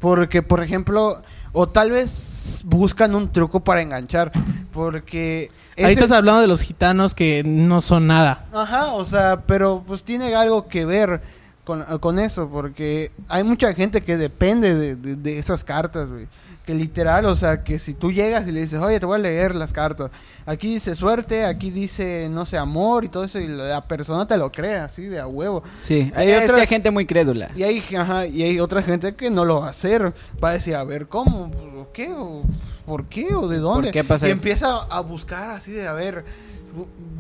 Porque, 0.01 0.43
por 0.43 0.63
ejemplo, 0.63 1.23
o 1.53 1.69
tal 1.69 1.91
vez 1.91 2.63
buscan 2.65 3.15
un 3.15 3.33
truco 3.33 3.61
para 3.61 3.83
enganchar. 3.83 4.33
Porque... 4.73 5.51
Ahí 5.77 5.93
estás 5.93 6.13
hablando 6.13 6.41
de 6.41 6.47
los 6.47 6.63
gitanos 6.63 7.15
que 7.15 7.43
no 7.45 7.81
son 7.81 8.07
nada. 8.07 8.47
Ajá, 8.53 8.95
o 8.95 9.05
sea, 9.05 9.43
pero 9.47 9.85
pues 9.87 10.03
tiene 10.03 10.35
algo 10.35 10.69
que 10.69 10.85
ver 10.85 11.21
con, 11.65 11.83
con 12.01 12.19
eso, 12.19 12.49
porque 12.49 13.13
hay 13.29 13.45
mucha 13.45 13.73
gente 13.75 14.01
que 14.03 14.17
depende 14.17 14.75
de, 14.75 14.97
de- 14.97 15.17
de 15.17 15.39
esas 15.39 15.63
cartas, 15.65 16.09
güey. 16.11 16.27
Que 16.67 16.75
literal, 16.75 17.25
o 17.27 17.35
sea, 17.35 17.65
que 17.65 17.81
si 17.81 17.93
tú 17.93 18.13
llegas 18.13 18.47
y 18.47 18.53
le 18.53 18.61
dices, 18.63 18.81
oye, 18.81 19.01
te 19.01 19.07
voy 19.07 19.17
a 19.17 19.19
leer 19.19 19.53
las 19.57 19.73
cartas. 19.73 20.13
Aquí 20.47 20.75
dice 20.75 20.95
suerte, 20.95 21.45
aquí 21.45 21.71
dice, 21.71 22.29
no 22.31 22.47
sé, 22.47 22.57
amor 22.57 23.05
y 23.05 23.09
todo 23.09 23.25
eso, 23.25 23.41
y 23.41 23.49
la 23.49 23.85
persona 23.89 24.29
te 24.29 24.37
lo 24.37 24.53
cree, 24.53 24.77
así 24.77 25.07
de 25.07 25.19
a 25.19 25.27
huevo. 25.27 25.65
Sí, 25.81 26.13
Hay 26.15 26.31
es 26.31 26.37
otras- 26.45 26.55
que 26.55 26.61
hay 26.61 26.67
gente 26.69 26.91
muy 26.93 27.05
crédula. 27.05 27.49
Y 27.57 27.65
hay, 27.65 27.83
ajá, 27.97 28.27
y 28.27 28.43
hay 28.45 28.61
otra 28.61 28.81
gente 28.81 29.15
que 29.17 29.29
no 29.29 29.45
lo 29.45 29.61
va 29.61 29.67
a 29.67 29.71
hacer. 29.71 30.13
Va 30.43 30.51
a 30.51 30.53
decir, 30.53 30.77
a 30.77 30.85
ver, 30.85 31.09
¿cómo? 31.09 31.51
¿O 31.77 31.89
qué? 31.93 32.13
¿O 32.13 32.43
¿Por 32.87 33.07
qué? 33.07 33.35
¿O 33.35 33.47
de 33.49 33.59
dónde? 33.59 33.91
qué 33.93 34.03
pasa 34.05 34.27
y 34.29 34.31
eso? 34.31 34.39
empieza 34.39 34.77
a 34.85 35.01
buscar 35.01 35.51
así 35.51 35.71
de, 35.73 35.87
a 35.89 35.93
ver, 35.95 36.25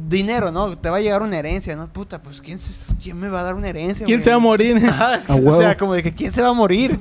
dinero, 0.08 0.50
¿no? 0.50 0.76
Te 0.78 0.90
va 0.90 0.96
a 0.96 1.00
llegar 1.00 1.22
una 1.22 1.38
herencia, 1.38 1.74
¿no? 1.76 1.88
Puta, 1.88 2.22
pues 2.22 2.40
¿quién, 2.40 2.58
se- 2.58 2.94
quién 2.96 3.18
me 3.18 3.28
va 3.28 3.40
a 3.40 3.42
dar 3.44 3.54
una 3.54 3.68
herencia? 3.68 4.04
¿Quién 4.06 4.18
güey? 4.18 4.24
se 4.24 4.30
va 4.30 4.36
a 4.36 4.40
morir? 4.40 4.76
Ajá, 4.86 5.14
es 5.18 5.26
que, 5.26 5.32
A 5.32 5.36
o 5.36 5.58
sea, 5.58 5.76
como 5.76 5.94
de 5.94 6.02
que 6.02 6.12
¿quién 6.14 6.32
se 6.32 6.42
va 6.42 6.50
a 6.50 6.54
morir? 6.54 6.98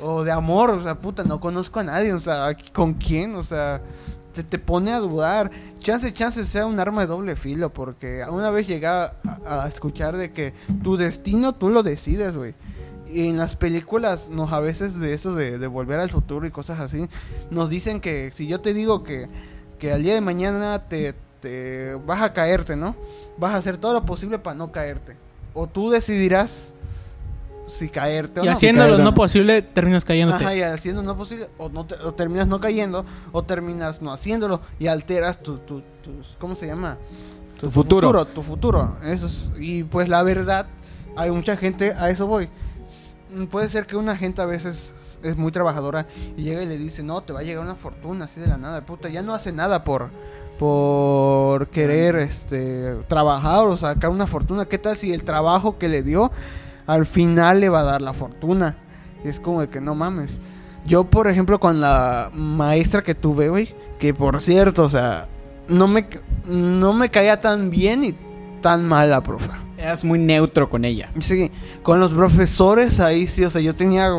O 0.00 0.24
de 0.24 0.30
amor, 0.32 0.70
o 0.70 0.82
sea, 0.82 0.94
puta, 0.96 1.24
no 1.24 1.40
conozco 1.40 1.80
a 1.80 1.84
nadie, 1.84 2.12
o 2.12 2.20
sea, 2.20 2.56
¿con 2.72 2.94
quién? 2.94 3.34
O 3.34 3.42
sea, 3.42 3.80
te, 4.34 4.42
te 4.42 4.58
pone 4.58 4.92
a 4.92 4.98
dudar. 5.00 5.50
Chance, 5.78 6.12
chance 6.12 6.44
sea 6.44 6.66
un 6.66 6.78
arma 6.78 7.02
de 7.02 7.06
doble 7.06 7.36
filo, 7.36 7.72
porque 7.72 8.22
una 8.30 8.50
vez 8.50 8.66
llegué 8.66 8.86
a, 8.86 9.14
a 9.46 9.66
escuchar 9.68 10.16
de 10.16 10.32
que 10.32 10.52
tu 10.82 10.96
destino 10.96 11.54
tú 11.54 11.70
lo 11.70 11.82
decides, 11.82 12.36
güey. 12.36 12.54
Y 13.10 13.28
en 13.28 13.38
las 13.38 13.56
películas, 13.56 14.28
nos 14.30 14.52
a 14.52 14.60
veces 14.60 14.98
de 14.98 15.14
eso 15.14 15.34
de, 15.34 15.58
de 15.58 15.66
volver 15.68 16.00
al 16.00 16.10
futuro 16.10 16.46
y 16.46 16.50
cosas 16.50 16.80
así, 16.80 17.08
nos 17.50 17.70
dicen 17.70 18.00
que 18.00 18.32
si 18.34 18.46
yo 18.48 18.60
te 18.60 18.74
digo 18.74 19.04
que, 19.04 19.28
que 19.78 19.92
al 19.92 20.02
día 20.02 20.12
de 20.14 20.20
mañana 20.20 20.88
te, 20.88 21.14
te 21.40 21.94
vas 22.06 22.22
a 22.22 22.32
caerte, 22.32 22.76
¿no? 22.76 22.96
Vas 23.38 23.54
a 23.54 23.56
hacer 23.58 23.76
todo 23.78 23.92
lo 23.94 24.04
posible 24.04 24.38
para 24.38 24.56
no 24.56 24.72
caerte. 24.72 25.16
O 25.54 25.66
tú 25.66 25.90
decidirás 25.90 26.72
si 27.68 27.88
caerte 27.88 28.40
o 28.40 28.44
Y 28.44 28.46
no. 28.46 28.52
haciendo 28.52 28.86
lo 28.86 28.98
no 28.98 29.12
posible, 29.14 29.60
terminas 29.62 30.04
cayéndote. 30.04 30.44
Ajá, 30.44 30.54
y 30.54 30.62
haciendo 30.62 31.02
no 31.02 31.16
posible, 31.16 31.48
o, 31.58 31.68
no 31.68 31.84
te- 31.84 31.96
o 31.96 32.12
terminas 32.14 32.46
no 32.46 32.60
cayendo, 32.60 33.04
o 33.32 33.42
terminas 33.42 34.00
no 34.00 34.12
haciéndolo, 34.12 34.60
y 34.78 34.86
alteras 34.86 35.42
tu, 35.42 35.58
tu, 35.58 35.82
tus- 36.02 36.36
¿cómo 36.38 36.54
se 36.54 36.66
llama? 36.66 36.96
Tu 37.58 37.70
futuro. 37.70 38.24
Tu 38.26 38.42
futuro. 38.42 38.96
Eso 39.02 39.26
es- 39.26 39.50
y 39.58 39.82
pues 39.82 40.08
la 40.08 40.22
verdad, 40.22 40.66
hay 41.16 41.30
mucha 41.30 41.56
gente, 41.56 41.92
a 41.92 42.08
eso 42.10 42.26
voy. 42.26 42.48
Puede 43.50 43.68
ser 43.68 43.86
que 43.86 43.96
una 43.96 44.16
gente 44.16 44.40
a 44.42 44.46
veces 44.46 44.94
es 45.24 45.36
muy 45.36 45.50
trabajadora 45.50 46.06
y 46.36 46.42
llega 46.44 46.62
y 46.62 46.66
le 46.66 46.78
dice, 46.78 47.02
no, 47.02 47.22
te 47.22 47.32
va 47.32 47.40
a 47.40 47.42
llegar 47.42 47.64
una 47.64 47.74
fortuna 47.74 48.26
así 48.26 48.38
de 48.40 48.46
la 48.46 48.58
nada, 48.58 48.82
puta, 48.86 49.08
ya 49.08 49.22
no 49.22 49.34
hace 49.34 49.50
nada 49.50 49.82
por 49.82 50.10
por 50.58 51.68
querer 51.68 52.16
este 52.16 52.94
trabajar 53.08 53.66
o 53.66 53.76
sacar 53.76 54.10
una 54.10 54.26
fortuna. 54.26 54.66
¿Qué 54.66 54.78
tal 54.78 54.96
si 54.96 55.12
el 55.12 55.24
trabajo 55.24 55.78
que 55.78 55.88
le 55.88 56.02
dio 56.02 56.30
al 56.86 57.06
final 57.06 57.60
le 57.60 57.68
va 57.68 57.80
a 57.80 57.84
dar 57.84 58.02
la 58.02 58.12
fortuna? 58.12 58.76
Es 59.24 59.40
como 59.40 59.60
de 59.60 59.68
que 59.68 59.80
no 59.80 59.94
mames. 59.94 60.40
Yo, 60.86 61.04
por 61.04 61.28
ejemplo, 61.28 61.58
con 61.58 61.80
la 61.80 62.30
maestra 62.32 63.02
que 63.02 63.14
tuve, 63.14 63.48
güey, 63.48 63.74
que 63.98 64.14
por 64.14 64.40
cierto, 64.40 64.84
o 64.84 64.88
sea, 64.88 65.28
no 65.68 65.88
me, 65.88 66.06
no 66.46 66.92
me 66.92 67.10
caía 67.10 67.40
tan 67.40 67.70
bien 67.70 68.04
y 68.04 68.14
tan 68.60 68.86
mal 68.86 69.10
la 69.10 69.22
profa. 69.22 69.65
Eras 69.78 70.04
muy 70.04 70.18
neutro 70.18 70.70
con 70.70 70.84
ella. 70.84 71.10
Sí, 71.18 71.50
con 71.82 72.00
los 72.00 72.12
profesores 72.12 72.98
ahí 72.98 73.26
sí, 73.26 73.44
o 73.44 73.50
sea, 73.50 73.60
yo 73.60 73.74
tenía 73.74 74.10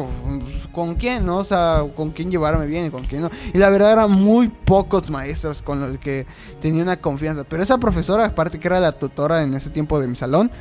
pues, 0.44 0.68
con 0.68 0.96
quién, 0.96 1.26
¿no? 1.26 1.38
O 1.38 1.44
sea, 1.44 1.84
con 1.96 2.12
quién 2.12 2.30
llevarme 2.30 2.68
bien 2.68 2.86
y 2.86 2.90
con 2.92 3.06
quién 3.06 3.24
no. 3.24 3.32
Y 3.54 3.58
la 3.58 3.70
verdad 3.72 3.94
eran 3.94 4.12
muy 4.12 4.50
pocos 4.50 5.10
maestros 5.10 5.64
con 5.64 5.80
los 5.80 5.98
que 5.98 6.28
tenía 6.62 6.84
una 6.84 6.98
confianza. 6.98 7.44
Pero 7.44 7.64
esa 7.64 7.80
profesora, 7.80 8.26
aparte 8.26 8.60
que 8.60 8.68
era 8.68 8.80
la 8.80 8.92
tutora 8.92 9.42
en 9.42 9.56
ese 9.56 9.72
tiempo 9.72 10.00
de 10.00 10.08
mi 10.08 10.16
salón, 10.16 10.52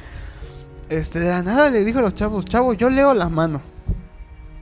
este, 0.88 1.20
de 1.20 1.28
la 1.28 1.42
nada 1.42 1.68
le 1.68 1.84
dijo 1.84 1.98
a 1.98 2.02
los 2.02 2.14
chavos, 2.14 2.46
chavos, 2.46 2.76
yo 2.78 2.88
leo 2.88 3.12
la 3.12 3.28
mano. 3.28 3.60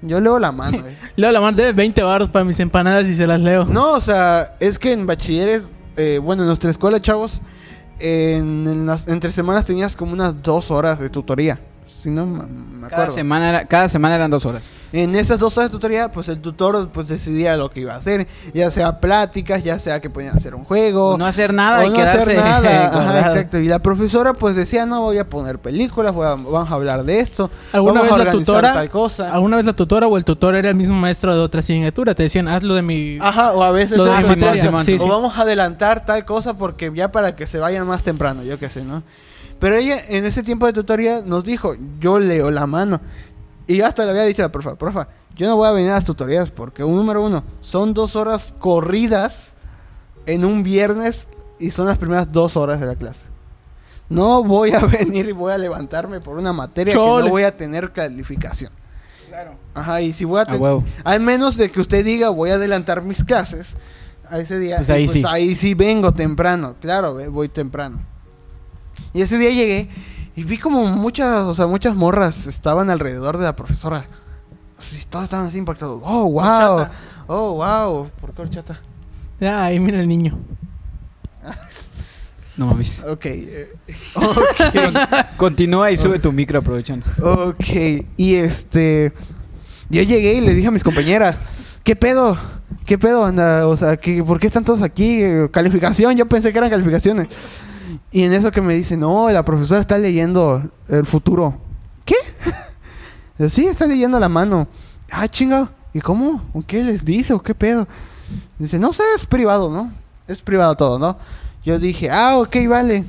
Yo 0.02 0.20
leo 0.20 0.38
la 0.38 0.52
mano, 0.52 0.80
güey. 0.80 0.94
Leo 1.16 1.32
la 1.32 1.40
mano, 1.40 1.56
debe 1.56 1.72
20 1.72 2.02
baros 2.02 2.28
para 2.28 2.44
mis 2.44 2.60
empanadas 2.60 3.06
y 3.08 3.14
se 3.14 3.26
las 3.26 3.40
leo. 3.40 3.64
No, 3.64 3.92
o 3.92 4.00
sea, 4.00 4.54
es 4.60 4.78
que 4.78 4.92
en 4.92 5.06
bachilleres, 5.06 5.62
eh, 5.96 6.18
bueno, 6.22 6.42
en 6.42 6.48
nuestra 6.48 6.70
escuela, 6.70 7.00
chavos, 7.00 7.40
en, 7.98 8.86
las, 8.86 9.08
entre 9.08 9.32
semanas 9.32 9.64
tenías 9.64 9.96
como 9.96 10.12
unas 10.12 10.42
dos 10.42 10.70
horas 10.70 10.98
de 10.98 11.10
tutoría. 11.10 11.60
Si 12.04 12.10
no 12.10 12.26
me 12.26 12.42
me 12.44 12.88
Cada 12.88 13.08
semana, 13.08 13.48
era- 13.48 13.64
cada 13.64 13.88
semana 13.88 14.14
eran 14.16 14.30
dos 14.30 14.44
horas. 14.44 14.62
En 14.92 15.16
esas 15.16 15.38
dos 15.40 15.56
horas 15.58 15.70
de 15.70 15.72
tutoría, 15.72 16.12
pues 16.12 16.28
el 16.28 16.38
tutor 16.38 16.90
pues 16.90 17.08
decidía 17.08 17.56
lo 17.56 17.70
que 17.70 17.80
iba 17.80 17.94
a 17.94 17.96
hacer. 17.96 18.28
Ya 18.52 18.70
sea 18.70 19.00
pláticas, 19.00 19.64
ya 19.64 19.78
sea 19.78 20.00
que 20.00 20.10
podían 20.10 20.36
hacer 20.36 20.54
un 20.54 20.64
juego. 20.64 21.12
O 21.14 21.18
no 21.18 21.24
hacer 21.26 21.52
nada 21.54 21.80
o 21.80 21.86
y 21.86 21.88
no 21.88 21.94
quedarse 21.96 22.18
hacer 22.32 22.36
nada. 22.44 22.88
Ajá, 22.88 23.28
exacto. 23.30 23.58
Y 23.58 23.68
la 23.68 23.78
profesora 23.78 24.34
pues 24.34 24.54
decía, 24.54 24.84
no 24.84 25.00
voy 25.00 25.16
a 25.18 25.28
poner 25.28 25.58
películas, 25.58 26.12
voy 26.12 26.26
a- 26.26 26.34
vamos 26.34 26.70
a 26.70 26.74
hablar 26.74 27.04
de 27.04 27.20
esto. 27.20 27.50
¿Alguna 27.72 28.02
vamos 28.02 28.12
a 28.12 28.16
vez 28.18 28.26
la 28.26 28.32
tutora, 28.32 28.72
tal 28.74 28.90
cosa. 28.90 29.32
alguna 29.32 29.56
vez 29.56 29.64
la 29.64 29.72
tutora 29.72 30.06
o 30.06 30.16
el 30.18 30.24
tutor 30.26 30.54
era 30.54 30.68
el 30.68 30.76
mismo 30.76 30.94
maestro 30.96 31.34
de 31.34 31.40
otra 31.40 31.60
asignatura? 31.60 32.14
Te 32.14 32.24
decían, 32.24 32.46
hazlo 32.48 32.74
de 32.74 32.82
mi... 32.82 33.16
Ajá, 33.18 33.52
o 33.52 33.62
a 33.62 33.70
veces... 33.70 33.96
Lo 33.96 34.04
de 34.04 34.10
eso, 34.10 34.18
mi 34.18 34.24
Simón, 34.34 34.40
materia. 34.40 34.62
Simón, 34.62 34.84
Sí, 34.84 34.94
o 34.96 34.98
sí. 34.98 35.08
vamos 35.08 35.38
a 35.38 35.40
adelantar 35.40 36.04
tal 36.04 36.26
cosa 36.26 36.54
porque 36.58 36.92
ya 36.94 37.10
para 37.10 37.34
que 37.34 37.46
se 37.46 37.58
vayan 37.58 37.86
más 37.86 38.02
temprano, 38.02 38.42
yo 38.44 38.58
qué 38.58 38.68
sé, 38.68 38.84
¿no? 38.84 39.02
Pero 39.64 39.76
ella 39.76 39.96
en 40.10 40.26
ese 40.26 40.42
tiempo 40.42 40.66
de 40.66 40.74
tutoría 40.74 41.22
nos 41.24 41.42
dijo, 41.42 41.74
yo 41.98 42.18
leo 42.18 42.50
la 42.50 42.66
mano. 42.66 43.00
Y 43.66 43.78
yo 43.78 43.86
hasta 43.86 44.04
le 44.04 44.10
había 44.10 44.24
dicho 44.24 44.42
a 44.42 44.48
la 44.48 44.52
profa, 44.52 44.74
profa, 44.74 45.08
yo 45.34 45.46
no 45.46 45.56
voy 45.56 45.66
a 45.66 45.72
venir 45.72 45.90
a 45.90 45.94
las 45.94 46.04
tutorías 46.04 46.50
porque, 46.50 46.84
un 46.84 46.94
número 46.94 47.22
uno, 47.22 47.42
son 47.62 47.94
dos 47.94 48.14
horas 48.14 48.52
corridas 48.58 49.52
en 50.26 50.44
un 50.44 50.64
viernes 50.64 51.30
y 51.58 51.70
son 51.70 51.86
las 51.86 51.96
primeras 51.96 52.30
dos 52.30 52.58
horas 52.58 52.78
de 52.78 52.84
la 52.84 52.94
clase. 52.94 53.22
No 54.10 54.44
voy 54.44 54.72
a 54.74 54.80
venir 55.00 55.30
y 55.30 55.32
voy 55.32 55.54
a 55.54 55.56
levantarme 55.56 56.20
por 56.20 56.36
una 56.36 56.52
materia 56.52 56.92
que 56.92 57.00
no 57.00 57.26
voy 57.26 57.44
a 57.44 57.56
tener 57.56 57.90
calificación. 57.90 58.70
Ajá, 59.72 60.02
y 60.02 60.12
si 60.12 60.26
voy 60.26 60.42
a 60.42 60.44
tener... 60.44 60.82
Al 61.04 61.20
menos 61.20 61.56
de 61.56 61.70
que 61.70 61.80
usted 61.80 62.04
diga 62.04 62.28
voy 62.28 62.50
a 62.50 62.56
adelantar 62.56 63.00
mis 63.00 63.24
clases 63.24 63.72
a 64.28 64.38
ese 64.40 64.58
día. 64.58 64.76
Pues 64.76 64.90
ahí 64.90 65.08
sí. 65.08 65.22
ahí 65.26 65.54
sí 65.54 65.72
vengo 65.72 66.12
temprano. 66.12 66.74
Claro, 66.82 67.14
ve, 67.14 67.28
voy 67.28 67.48
temprano. 67.48 68.12
Y 69.14 69.22
ese 69.22 69.38
día 69.38 69.50
llegué 69.50 69.88
y 70.36 70.42
vi 70.42 70.58
como 70.58 70.84
muchas, 70.86 71.44
o 71.44 71.54
sea, 71.54 71.66
muchas 71.66 71.94
morras 71.94 72.46
estaban 72.46 72.90
alrededor 72.90 73.38
de 73.38 73.44
la 73.44 73.56
profesora. 73.56 74.04
Y 74.92 75.04
todos 75.04 75.24
estaban 75.24 75.46
así 75.46 75.56
impactados. 75.56 76.02
Oh, 76.04 76.28
wow. 76.28 76.42
Horchata. 76.42 76.90
Oh, 77.28 77.52
wow. 77.54 78.10
¿Por 78.20 78.34
qué 78.34 78.42
horchata? 78.42 78.80
Ay, 79.40 79.80
mira 79.80 80.00
el 80.00 80.08
niño. 80.08 80.38
No 82.56 82.66
mames. 82.66 83.04
Ok. 83.04 83.26
eh, 83.26 83.72
ok. 84.14 85.36
Continúa 85.36 85.90
y 85.90 85.96
sube 85.96 86.20
tu 86.20 86.30
micro 86.30 86.60
aprovechando. 86.60 87.04
Ok, 87.20 87.66
y 88.16 88.36
este. 88.36 89.12
Yo 89.90 90.02
llegué 90.02 90.34
y 90.34 90.40
le 90.40 90.54
dije 90.54 90.68
a 90.68 90.70
mis 90.70 90.84
compañeras: 90.84 91.36
¿Qué 91.82 91.96
pedo? 91.96 92.38
¿Qué 92.86 92.96
pedo, 92.96 93.24
anda? 93.24 93.66
O 93.66 93.76
sea, 93.76 93.96
¿qué, 93.96 94.22
¿por 94.22 94.38
qué 94.38 94.46
están 94.46 94.64
todos 94.64 94.82
aquí? 94.82 95.20
Calificación, 95.50 96.16
yo 96.16 96.26
pensé 96.26 96.52
que 96.52 96.58
eran 96.58 96.70
calificaciones. 96.70 97.26
Y 98.10 98.22
en 98.22 98.32
eso 98.32 98.50
que 98.50 98.60
me 98.60 98.74
dice: 98.74 98.96
No, 98.96 99.30
la 99.30 99.44
profesora 99.44 99.80
está 99.80 99.98
leyendo 99.98 100.62
el 100.88 101.06
futuro. 101.06 101.58
¿Qué? 102.04 102.16
Sí, 103.48 103.66
está 103.66 103.84
leyendo 103.84 104.20
la 104.20 104.28
mano. 104.28 104.68
Ah, 105.10 105.26
chingado. 105.26 105.68
¿Y 105.92 106.00
cómo? 106.00 106.40
¿O 106.52 106.62
qué 106.64 106.84
les 106.84 107.04
dice? 107.04 107.32
¿O 107.32 107.42
qué 107.42 107.52
pedo? 107.52 107.88
Dice: 108.60 108.78
No 108.78 108.92
sé, 108.92 109.02
es 109.16 109.26
privado, 109.26 109.70
¿no? 109.70 109.92
Es 110.28 110.40
privado 110.40 110.76
todo, 110.76 110.98
¿no? 111.00 111.18
Yo 111.64 111.78
dije, 111.78 112.10
ah, 112.10 112.38
ok, 112.38 112.56
vale. 112.68 113.04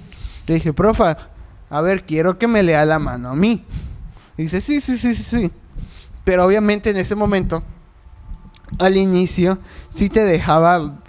Le 0.48 0.56
dije, 0.56 0.74
profa, 0.74 1.18
a 1.70 1.82
ver, 1.82 2.06
quiero 2.06 2.38
que 2.38 2.48
me 2.48 2.64
lea 2.64 2.86
la 2.86 3.00
mano 3.00 3.30
a 3.30 3.36
mí. 3.36 3.66
dice, 4.38 4.62
sí, 4.62 4.80
sí, 4.82 4.98
sí, 4.98 5.14
sí, 5.14 5.24
sí. 5.24 5.52
Pero 6.24 6.46
obviamente 6.46 6.90
en 6.90 6.98
ese 6.98 7.16
momento, 7.16 7.64
al 8.80 8.98
inicio, 8.98 9.60
sí 9.94 10.10
te 10.10 10.24
dejaba 10.24 11.00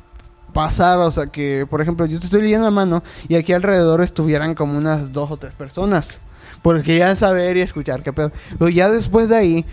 pasar, 0.56 0.98
o 0.98 1.10
sea 1.10 1.26
que, 1.26 1.66
por 1.68 1.82
ejemplo, 1.82 2.06
yo 2.06 2.18
te 2.18 2.24
estoy 2.24 2.40
leyendo 2.42 2.64
la 2.64 2.70
mano 2.70 3.02
y 3.28 3.34
aquí 3.36 3.52
alrededor 3.52 4.00
estuvieran 4.02 4.54
como 4.54 4.76
unas 4.78 5.12
dos 5.12 5.30
o 5.30 5.36
tres 5.36 5.52
personas. 5.54 6.18
Porque 6.62 6.82
querían 6.82 7.16
saber 7.16 7.56
y 7.58 7.60
escuchar 7.60 8.02
qué 8.02 8.12
pedo. 8.12 8.32
Pero 8.58 8.68
ya 8.70 8.88
después 8.90 9.28
de 9.28 9.36
ahí, 9.36 9.64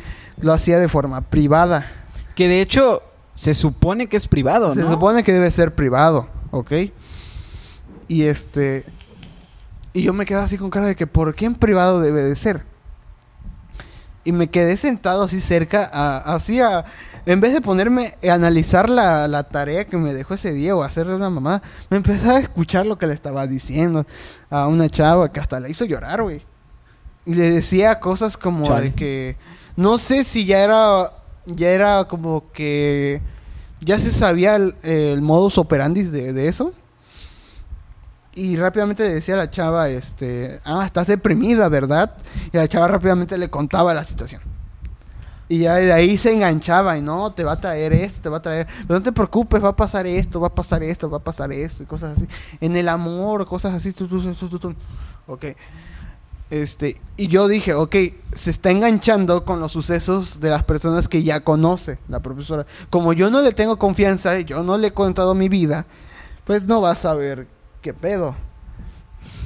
lo 0.41 0.51
hacía 0.53 0.77
de 0.79 0.89
forma 0.89 1.21
privada. 1.21 1.89
Que 2.35 2.47
de 2.47 2.61
hecho 2.61 3.01
se 3.33 3.53
supone 3.53 4.07
que 4.07 4.17
es 4.17 4.27
privado, 4.27 4.73
Se 4.73 4.81
¿no? 4.81 4.91
supone 4.91 5.23
que 5.23 5.31
debe 5.33 5.49
ser 5.49 5.73
privado, 5.73 6.27
¿ok? 6.51 6.71
Y 8.07 8.23
este... 8.23 8.85
Y 9.93 10.01
yo 10.03 10.11
me 10.13 10.25
quedé 10.25 10.39
así 10.39 10.57
con 10.57 10.69
cara 10.69 10.87
de 10.87 10.95
que, 10.95 11.07
¿por 11.07 11.33
qué 11.33 11.45
en 11.45 11.55
privado 11.55 12.01
debe 12.01 12.21
de 12.23 12.35
ser? 12.35 12.63
Y 14.23 14.31
me 14.31 14.49
quedé 14.49 14.77
sentado 14.77 15.23
así 15.23 15.39
cerca, 15.41 15.89
a- 15.91 16.35
así 16.35 16.59
a... 16.59 16.85
En 17.25 17.39
vez 17.39 17.53
de 17.53 17.61
ponerme 17.61 18.15
a 18.27 18.33
analizar 18.33 18.89
la, 18.89 19.27
la 19.29 19.43
tarea 19.43 19.85
que 19.85 19.95
me 19.95 20.13
dejó 20.13 20.33
ese 20.33 20.51
día 20.51 20.75
o 20.75 20.83
hacerle 20.83 21.15
una 21.15 21.29
mamá, 21.29 21.61
me 21.89 21.97
empezaba 21.97 22.37
a 22.37 22.41
escuchar 22.41 22.85
lo 22.85 22.97
que 22.97 23.07
le 23.07 23.13
estaba 23.13 23.47
diciendo 23.47 24.05
a 24.49 24.67
una 24.67 24.89
chava 24.89 25.31
que 25.31 25.39
hasta 25.39 25.59
la 25.59 25.69
hizo 25.69 25.85
llorar, 25.85 26.21
güey. 26.21 26.41
Y 27.25 27.35
le 27.35 27.51
decía 27.51 27.99
cosas 28.01 28.35
como 28.35 28.65
Chale. 28.65 28.89
de 28.89 28.93
que... 28.93 29.37
No 29.77 29.97
sé 29.97 30.23
si 30.25 30.45
ya 30.45 30.59
era... 30.63 31.13
Ya 31.45 31.69
era 31.69 32.05
como 32.05 32.51
que... 32.51 33.21
Ya 33.79 33.97
se 33.97 34.11
sabía 34.11 34.55
el, 34.55 34.75
el 34.83 35.21
modus 35.21 35.57
operandi 35.57 36.03
de, 36.03 36.33
de 36.33 36.47
eso. 36.49 36.73
Y 38.35 38.57
rápidamente 38.57 39.03
le 39.05 39.13
decía 39.13 39.35
a 39.35 39.37
la 39.37 39.49
chava, 39.49 39.87
este... 39.87 40.59
Ah, 40.65 40.83
estás 40.85 41.07
deprimida, 41.07 41.69
¿verdad? 41.69 42.17
Y 42.51 42.57
la 42.57 42.67
chava 42.67 42.89
rápidamente 42.89 43.37
le 43.37 43.49
contaba 43.49 43.93
la 43.93 44.03
situación. 44.03 44.41
Y 45.49 45.59
ya 45.59 45.75
de 45.75 45.91
ahí 45.91 46.17
se 46.17 46.31
enganchaba 46.31 46.97
y 46.97 47.01
no, 47.01 47.33
te 47.33 47.43
va 47.43 47.53
a 47.53 47.61
traer 47.61 47.93
esto, 47.93 48.21
te 48.21 48.29
va 48.29 48.37
a 48.37 48.41
traer... 48.41 48.67
Pero 48.87 48.99
no 48.99 49.03
te 49.03 49.11
preocupes, 49.11 49.63
va 49.63 49.69
a 49.69 49.75
pasar 49.75 50.07
esto, 50.07 50.39
va 50.39 50.47
a 50.47 50.55
pasar 50.55 50.83
esto, 50.83 51.09
va 51.09 51.17
a 51.17 51.23
pasar 51.23 51.51
esto 51.51 51.83
y 51.83 51.85
cosas 51.85 52.17
así. 52.17 52.27
En 52.61 52.75
el 52.75 52.87
amor, 52.87 53.45
cosas 53.47 53.73
así. 53.73 53.91
Tu. 53.91 54.05
Ok. 55.27 55.45
Este, 56.49 57.01
y 57.17 57.29
yo 57.29 57.47
dije, 57.47 57.73
ok, 57.73 57.95
se 58.35 58.51
está 58.51 58.69
enganchando 58.69 59.43
con 59.43 59.59
los 59.59 59.71
sucesos 59.71 60.39
de 60.39 60.49
las 60.49 60.63
personas 60.63 61.07
que 61.07 61.23
ya 61.23 61.43
conoce 61.43 61.97
la 62.07 62.19
profesora. 62.19 62.65
Como 62.89 63.13
yo 63.13 63.31
no 63.31 63.41
le 63.41 63.53
tengo 63.53 63.77
confianza, 63.79 64.39
yo 64.41 64.61
no 64.61 64.77
le 64.77 64.89
he 64.89 64.93
contado 64.93 65.33
mi 65.33 65.49
vida, 65.49 65.87
pues 66.43 66.63
no 66.63 66.79
va 66.79 66.91
a 66.91 66.95
saber 66.95 67.47
qué 67.81 67.93
pedo. 67.93 68.35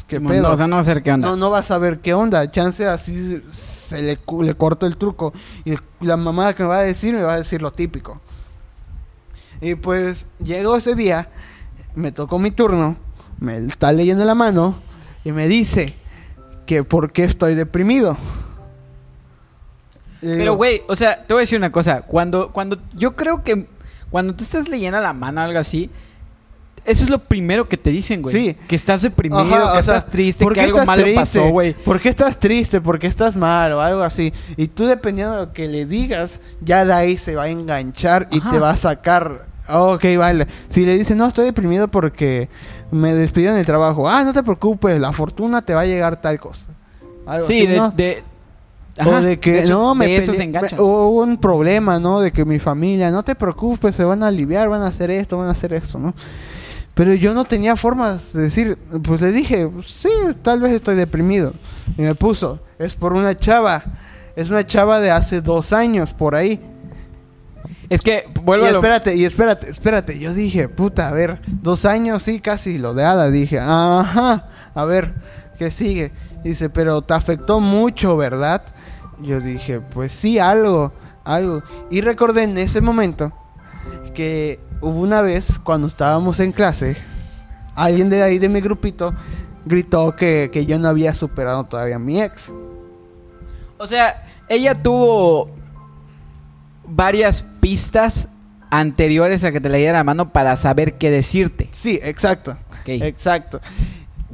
¿Qué 0.08 0.18
Simón, 0.18 0.32
pedo? 0.32 0.52
O 0.52 0.58
sea, 0.58 0.68
no 0.68 0.82
sé 0.84 1.02
qué 1.02 1.12
onda. 1.12 1.28
No, 1.28 1.36
no 1.36 1.50
va 1.50 1.60
a 1.60 1.64
saber 1.64 2.00
qué 2.00 2.14
onda. 2.14 2.50
Chance 2.50 2.86
así 2.86 3.42
se 3.52 4.02
le, 4.02 4.20
le 4.42 4.54
corto 4.56 4.86
el 4.86 4.98
truco. 4.98 5.34
Y 5.66 5.76
la 6.00 6.18
mamá 6.18 6.54
que 6.54 6.64
me 6.64 6.70
va 6.70 6.80
a 6.80 6.84
decir, 6.84 7.14
me 7.14 7.24
va 7.24 7.34
a 7.34 7.38
decir 7.38 7.62
lo 7.62 7.72
típico. 7.72 8.22
Y 9.60 9.76
pues 9.76 10.26
llegó 10.44 10.78
ese 10.78 10.96
día, 10.96 11.30
me 11.96 12.12
tocó 12.12 12.40
mi 12.40 12.52
turno, 12.52 12.96
me 13.40 13.58
está 13.58 13.92
leyendo 13.92 14.24
la 14.24 14.36
mano 14.36 14.76
y 15.24 15.32
me 15.32 15.48
dice 15.48 15.96
que 16.66 16.84
por 16.84 17.12
qué 17.12 17.24
estoy 17.24 17.56
deprimido. 17.56 18.18
Pero, 20.22 20.56
güey, 20.56 20.82
o 20.88 20.96
sea, 20.96 21.24
te 21.26 21.34
voy 21.34 21.42
a 21.42 21.44
decir 21.44 21.58
una 21.58 21.72
cosa. 21.72 22.02
Cuando, 22.02 22.52
cuando, 22.52 22.78
yo 22.96 23.16
creo 23.16 23.44
que 23.44 23.68
cuando 24.10 24.36
tú 24.36 24.44
estás 24.44 24.68
leyendo 24.68 25.00
la 25.00 25.14
mano 25.14 25.42
o 25.42 25.44
algo 25.44 25.60
así, 25.60 25.90
eso 26.88 27.04
es 27.04 27.10
lo 27.10 27.20
primero 27.20 27.68
que 27.68 27.78
te 27.78 27.90
dicen, 27.92 28.22
güey. 28.24 28.34
Sí. 28.36 28.56
Que 28.68 28.76
estás 28.76 29.02
deprimido, 29.04 29.42
Ajá, 29.42 29.78
que 29.78 29.84
sea, 29.84 29.98
estás 29.98 30.10
triste, 30.10 30.44
¿por 30.44 30.54
que 30.54 30.62
algo 30.62 30.78
estás 30.78 30.88
malo 30.88 31.02
triste? 31.04 31.20
pasó, 31.20 31.50
güey. 31.50 31.74
¿Por 31.74 32.00
qué 32.00 32.10
estás 32.10 32.40
triste? 32.40 32.82
¿Por 32.82 32.98
qué 32.98 33.08
estás 33.08 33.36
mal? 33.38 33.74
O 33.74 33.82
algo 33.82 34.02
así. 34.02 34.34
Y 34.56 34.68
tú, 34.68 34.86
dependiendo 34.86 35.34
de 35.36 35.40
lo 35.46 35.54
que 35.54 35.68
le 35.68 35.86
digas, 35.86 36.42
ya 36.62 36.84
de 36.86 36.94
ahí 36.94 37.18
se 37.18 37.36
va 37.36 37.44
a 37.44 37.50
enganchar 37.50 38.28
y 38.32 38.40
te 38.42 38.58
va 38.58 38.72
a 38.72 38.76
sacar. 38.76 39.46
Ok, 39.70 40.06
vale. 40.18 40.48
Si 40.70 40.86
le 40.86 40.98
dices, 40.98 41.16
no, 41.18 41.28
estoy 41.28 41.46
deprimido 41.46 41.90
porque 41.90 42.48
me 42.90 43.14
despidieron 43.14 43.58
del 43.58 43.66
trabajo. 43.66 44.08
Ah, 44.10 44.24
no 44.24 44.32
te 44.34 44.42
preocupes, 44.42 44.98
la 45.00 45.12
fortuna 45.12 45.62
te 45.62 45.74
va 45.74 45.82
a 45.82 45.86
llegar 45.86 46.22
tal 46.22 46.40
cosa. 46.40 46.66
Algo 47.26 47.46
Sí, 47.46 47.58
así, 47.60 47.68
de, 47.68 47.78
¿no? 47.78 47.90
de- 47.92 48.24
o 49.06 49.12
de 49.22 49.40
que 49.40 49.52
de 49.52 49.60
hecho, 49.66 49.74
no 49.74 49.94
me 49.94 50.08
de 50.08 50.16
eso 50.18 50.34
se 50.34 50.48
me- 50.48 50.60
hubo 50.80 51.22
un 51.22 51.38
problema, 51.38 52.00
¿no? 52.00 52.20
De 52.20 52.32
que 52.32 52.46
mi 52.46 52.58
familia, 52.58 53.12
no 53.12 53.22
te 53.24 53.36
preocupes, 53.36 53.94
se 53.94 54.04
van 54.04 54.24
a 54.24 54.28
aliviar, 54.28 54.70
van 54.70 54.82
a 54.82 54.88
hacer 54.88 55.12
esto, 55.12 55.38
van 55.38 55.50
a 55.50 55.52
hacer 55.52 55.74
esto, 55.74 56.00
¿no? 56.00 56.16
Pero 56.98 57.14
yo 57.14 57.36
no 57.36 57.46
tenía 57.46 57.76
formas 57.76 58.34
de 58.34 58.42
decir, 58.42 58.76
pues 59.04 59.22
le 59.22 59.32
dije, 59.32 59.70
sí, 59.86 60.10
tal 60.42 60.62
vez 60.62 60.74
estoy 60.74 60.96
deprimido. 60.96 61.54
Y 61.96 62.02
me 62.02 62.16
puso, 62.16 62.60
es 62.80 62.96
por 62.96 63.14
una 63.14 63.38
chava, 63.38 63.84
es 64.36 64.50
una 64.50 64.66
chava 64.66 65.00
de 65.00 65.12
hace 65.12 65.42
dos 65.42 65.74
años, 65.74 66.16
por 66.16 66.34
ahí. 66.34 66.60
Es 67.88 68.02
que, 68.02 68.28
vuelvo 68.42 68.66
y 68.66 68.70
a 68.70 68.72
lo... 68.72 68.80
espérate, 68.80 69.16
y 69.16 69.26
espérate, 69.26 69.70
espérate. 69.70 70.18
Yo 70.18 70.34
dije, 70.34 70.70
puta, 70.70 71.10
a 71.10 71.12
ver, 71.12 71.40
dos 71.62 71.86
años, 71.86 72.24
sí, 72.24 72.40
casi 72.40 72.80
lo 72.80 72.96
de 72.96 73.04
Ada. 73.04 73.30
Dije, 73.30 73.60
ajá, 73.60 74.50
a 74.74 74.86
ver, 74.86 75.14
¿qué 75.60 75.70
sigue? 75.70 76.12
Dice, 76.44 76.72
pero 76.72 77.04
te 77.04 77.14
afectó 77.14 77.60
mucho, 77.60 78.18
¿verdad? 78.18 78.64
Yo 79.22 79.40
dije, 79.40 79.82
pues 79.82 80.14
sí, 80.14 80.40
algo, 80.40 80.94
algo. 81.24 81.62
Y 81.92 82.02
recordé 82.02 82.42
en 82.42 82.58
ese 82.58 82.82
momento 82.82 83.34
que 84.18 84.60
hubo 84.82 85.00
una 85.00 85.22
vez, 85.22 85.60
cuando 85.60 85.86
estábamos 85.86 86.40
en 86.40 86.52
clase, 86.52 86.98
alguien 87.76 88.10
de 88.10 88.24
ahí 88.24 88.40
de 88.40 88.50
mi 88.50 88.62
grupito 88.62 89.14
gritó 89.64 90.16
que, 90.16 90.50
que 90.52 90.66
yo 90.66 90.80
no 90.80 90.88
había 90.88 91.14
superado 91.14 91.66
todavía 91.66 91.98
a 91.98 92.00
mi 92.00 92.20
ex. 92.20 92.52
O 93.78 93.86
sea, 93.86 94.24
ella 94.50 94.74
tuvo 94.74 95.52
varias 96.88 97.44
pistas 97.60 98.28
anteriores 98.72 99.44
a 99.44 99.52
que 99.52 99.62
te 99.62 99.70
le 99.70 99.78
diera 99.78 100.00
la 100.00 100.04
mano 100.04 100.34
para 100.34 100.58
saber 100.58 100.96
qué 100.96 101.12
decirte. 101.12 101.70
Sí, 101.70 102.00
exacto. 102.02 102.58
Exacto. 102.86 103.62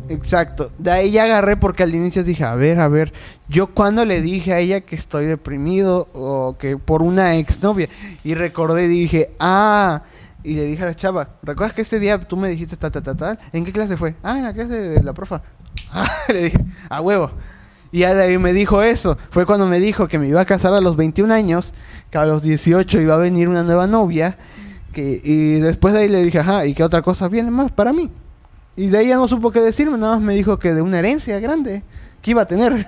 Exacto. 0.09 0.71
De 0.77 0.91
ahí 0.91 1.11
ya 1.11 1.23
agarré 1.23 1.57
porque 1.57 1.83
al 1.83 1.95
inicio 1.95 2.23
dije, 2.23 2.43
a 2.43 2.55
ver, 2.55 2.79
a 2.79 2.87
ver, 2.87 3.13
yo 3.47 3.67
cuando 3.67 4.05
le 4.05 4.21
dije 4.21 4.53
a 4.53 4.59
ella 4.59 4.81
que 4.81 4.95
estoy 4.95 5.25
deprimido 5.25 6.09
o 6.13 6.57
que 6.57 6.77
por 6.77 7.01
una 7.01 7.35
exnovia 7.37 7.89
y 8.23 8.35
recordé 8.35 8.87
dije, 8.87 9.31
ah, 9.39 10.03
y 10.43 10.55
le 10.55 10.65
dije 10.65 10.83
a 10.83 10.87
la 10.87 10.93
chava, 10.93 11.29
¿recuerdas 11.41 11.73
que 11.73 11.83
ese 11.83 11.99
día 11.99 12.19
tú 12.19 12.35
me 12.35 12.49
dijiste 12.49 12.75
ta 12.75 12.91
ta 12.91 13.01
ta 13.01 13.15
tal? 13.15 13.39
¿En 13.53 13.63
qué 13.63 13.71
clase 13.71 13.95
fue? 13.95 14.15
Ah, 14.23 14.37
en 14.37 14.43
la 14.43 14.53
clase 14.53 14.77
de 14.77 15.03
la 15.03 15.13
profa. 15.13 15.41
Ah, 15.95 16.09
le 16.27 16.45
dije, 16.45 16.57
a 16.89 17.01
huevo. 17.01 17.29
Y 17.91 17.99
ya 17.99 18.15
de 18.15 18.23
ahí 18.23 18.39
me 18.39 18.51
dijo 18.51 18.81
eso. 18.81 19.15
Fue 19.29 19.45
cuando 19.45 19.67
me 19.67 19.79
dijo 19.79 20.07
que 20.07 20.17
me 20.17 20.27
iba 20.27 20.41
a 20.41 20.45
casar 20.45 20.73
a 20.73 20.81
los 20.81 20.95
21 20.95 21.31
años, 21.31 21.75
que 22.09 22.17
a 22.17 22.25
los 22.25 22.41
18 22.41 22.99
iba 22.99 23.13
a 23.13 23.19
venir 23.19 23.47
una 23.47 23.61
nueva 23.61 23.85
novia. 23.85 24.35
Que, 24.91 25.21
y 25.23 25.59
después 25.59 25.93
de 25.93 25.99
ahí 25.99 26.09
le 26.09 26.23
dije, 26.23 26.39
ajá, 26.39 26.65
¿y 26.65 26.73
qué 26.73 26.83
otra 26.83 27.03
cosa 27.03 27.27
viene 27.27 27.51
más 27.51 27.71
para 27.71 27.93
mí? 27.93 28.09
Y 28.75 28.87
de 28.87 28.97
ahí 28.97 29.07
ya 29.09 29.17
no 29.17 29.27
supo 29.27 29.51
qué 29.51 29.61
decirme, 29.61 29.97
nada 29.97 30.13
más 30.15 30.21
me 30.21 30.33
dijo 30.33 30.57
que 30.57 30.73
de 30.73 30.81
una 30.81 30.99
herencia 30.99 31.39
grande 31.39 31.83
que 32.21 32.31
iba 32.31 32.41
a 32.41 32.47
tener. 32.47 32.87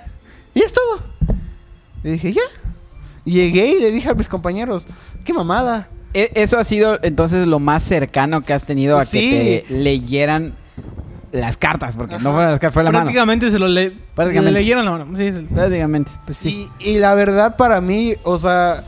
Y 0.54 0.62
es 0.62 0.74
todo. 0.74 1.00
Le 2.04 2.12
dije, 2.14 2.34
ya. 2.34 2.42
Y 3.24 3.32
llegué 3.34 3.78
y 3.78 3.80
le 3.82 3.92
dije 3.92 4.10
a 4.10 4.14
mis 4.14 4.30
compañeros, 4.30 4.88
qué 5.24 5.34
mamada. 5.34 5.88
E- 6.14 6.32
Eso 6.36 6.58
ha 6.58 6.64
sido 6.64 7.00
entonces 7.04 7.46
lo 7.48 7.60
más 7.60 7.84
cercano 7.84 8.42
que 8.42 8.54
has 8.54 8.66
tenido 8.66 8.98
a 8.98 9.06
Sí. 9.06 9.30
que 9.30 9.66
te 9.68 9.74
leyeran 9.76 10.54
las 11.32 11.58
cartas, 11.58 11.96
porque 11.98 12.14
no 12.20 12.30
Ajá. 12.30 12.32
fueron 12.32 12.52
las 12.52 12.60
cartas, 12.60 12.74
fue 12.74 12.84
la 12.84 12.92
mano. 12.92 13.04
Prácticamente 13.06 13.50
se 13.50 13.60
lo 13.60 13.68
le 13.68 13.92
Prácticamente. 14.16 14.52
le 14.54 14.60
leyeron 14.60 14.86
la 14.86 14.92
mano. 14.92 15.08
Sí, 15.18 15.32
sí. 15.32 15.46
Prácticamente, 15.54 16.12
pues 16.26 16.38
sí. 16.38 16.70
Y, 16.80 16.92
y 16.92 17.00
la 17.00 17.14
verdad 17.16 17.58
para 17.58 17.82
mí, 17.82 18.14
o 18.24 18.38
sea, 18.38 18.86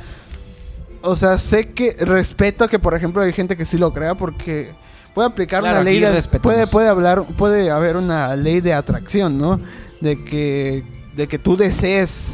o 1.01 1.15
sea, 1.15 1.37
sé 1.37 1.69
que 1.73 1.95
respeto 1.99 2.67
que 2.69 2.79
por 2.79 2.95
ejemplo 2.95 3.21
hay 3.21 3.33
gente 3.33 3.57
que 3.57 3.65
sí 3.65 3.77
lo 3.77 3.91
crea 3.93 4.15
porque 4.15 4.69
puede 5.17 5.29
aplicar 5.29 5.61
Claro, 5.61 5.77
una 5.77 5.83
ley 5.83 5.99
de 5.99 6.21
puede 6.39 6.67
puede 6.67 6.89
hablar 6.89 7.23
puede 7.23 7.71
haber 7.71 7.97
una 7.97 8.35
ley 8.35 8.61
de 8.61 8.75
atracción, 8.75 9.39
¿no? 9.39 9.59
De 9.99 10.23
que 10.23 10.83
de 11.15 11.27
que 11.27 11.39
tú 11.39 11.57
desees 11.57 12.27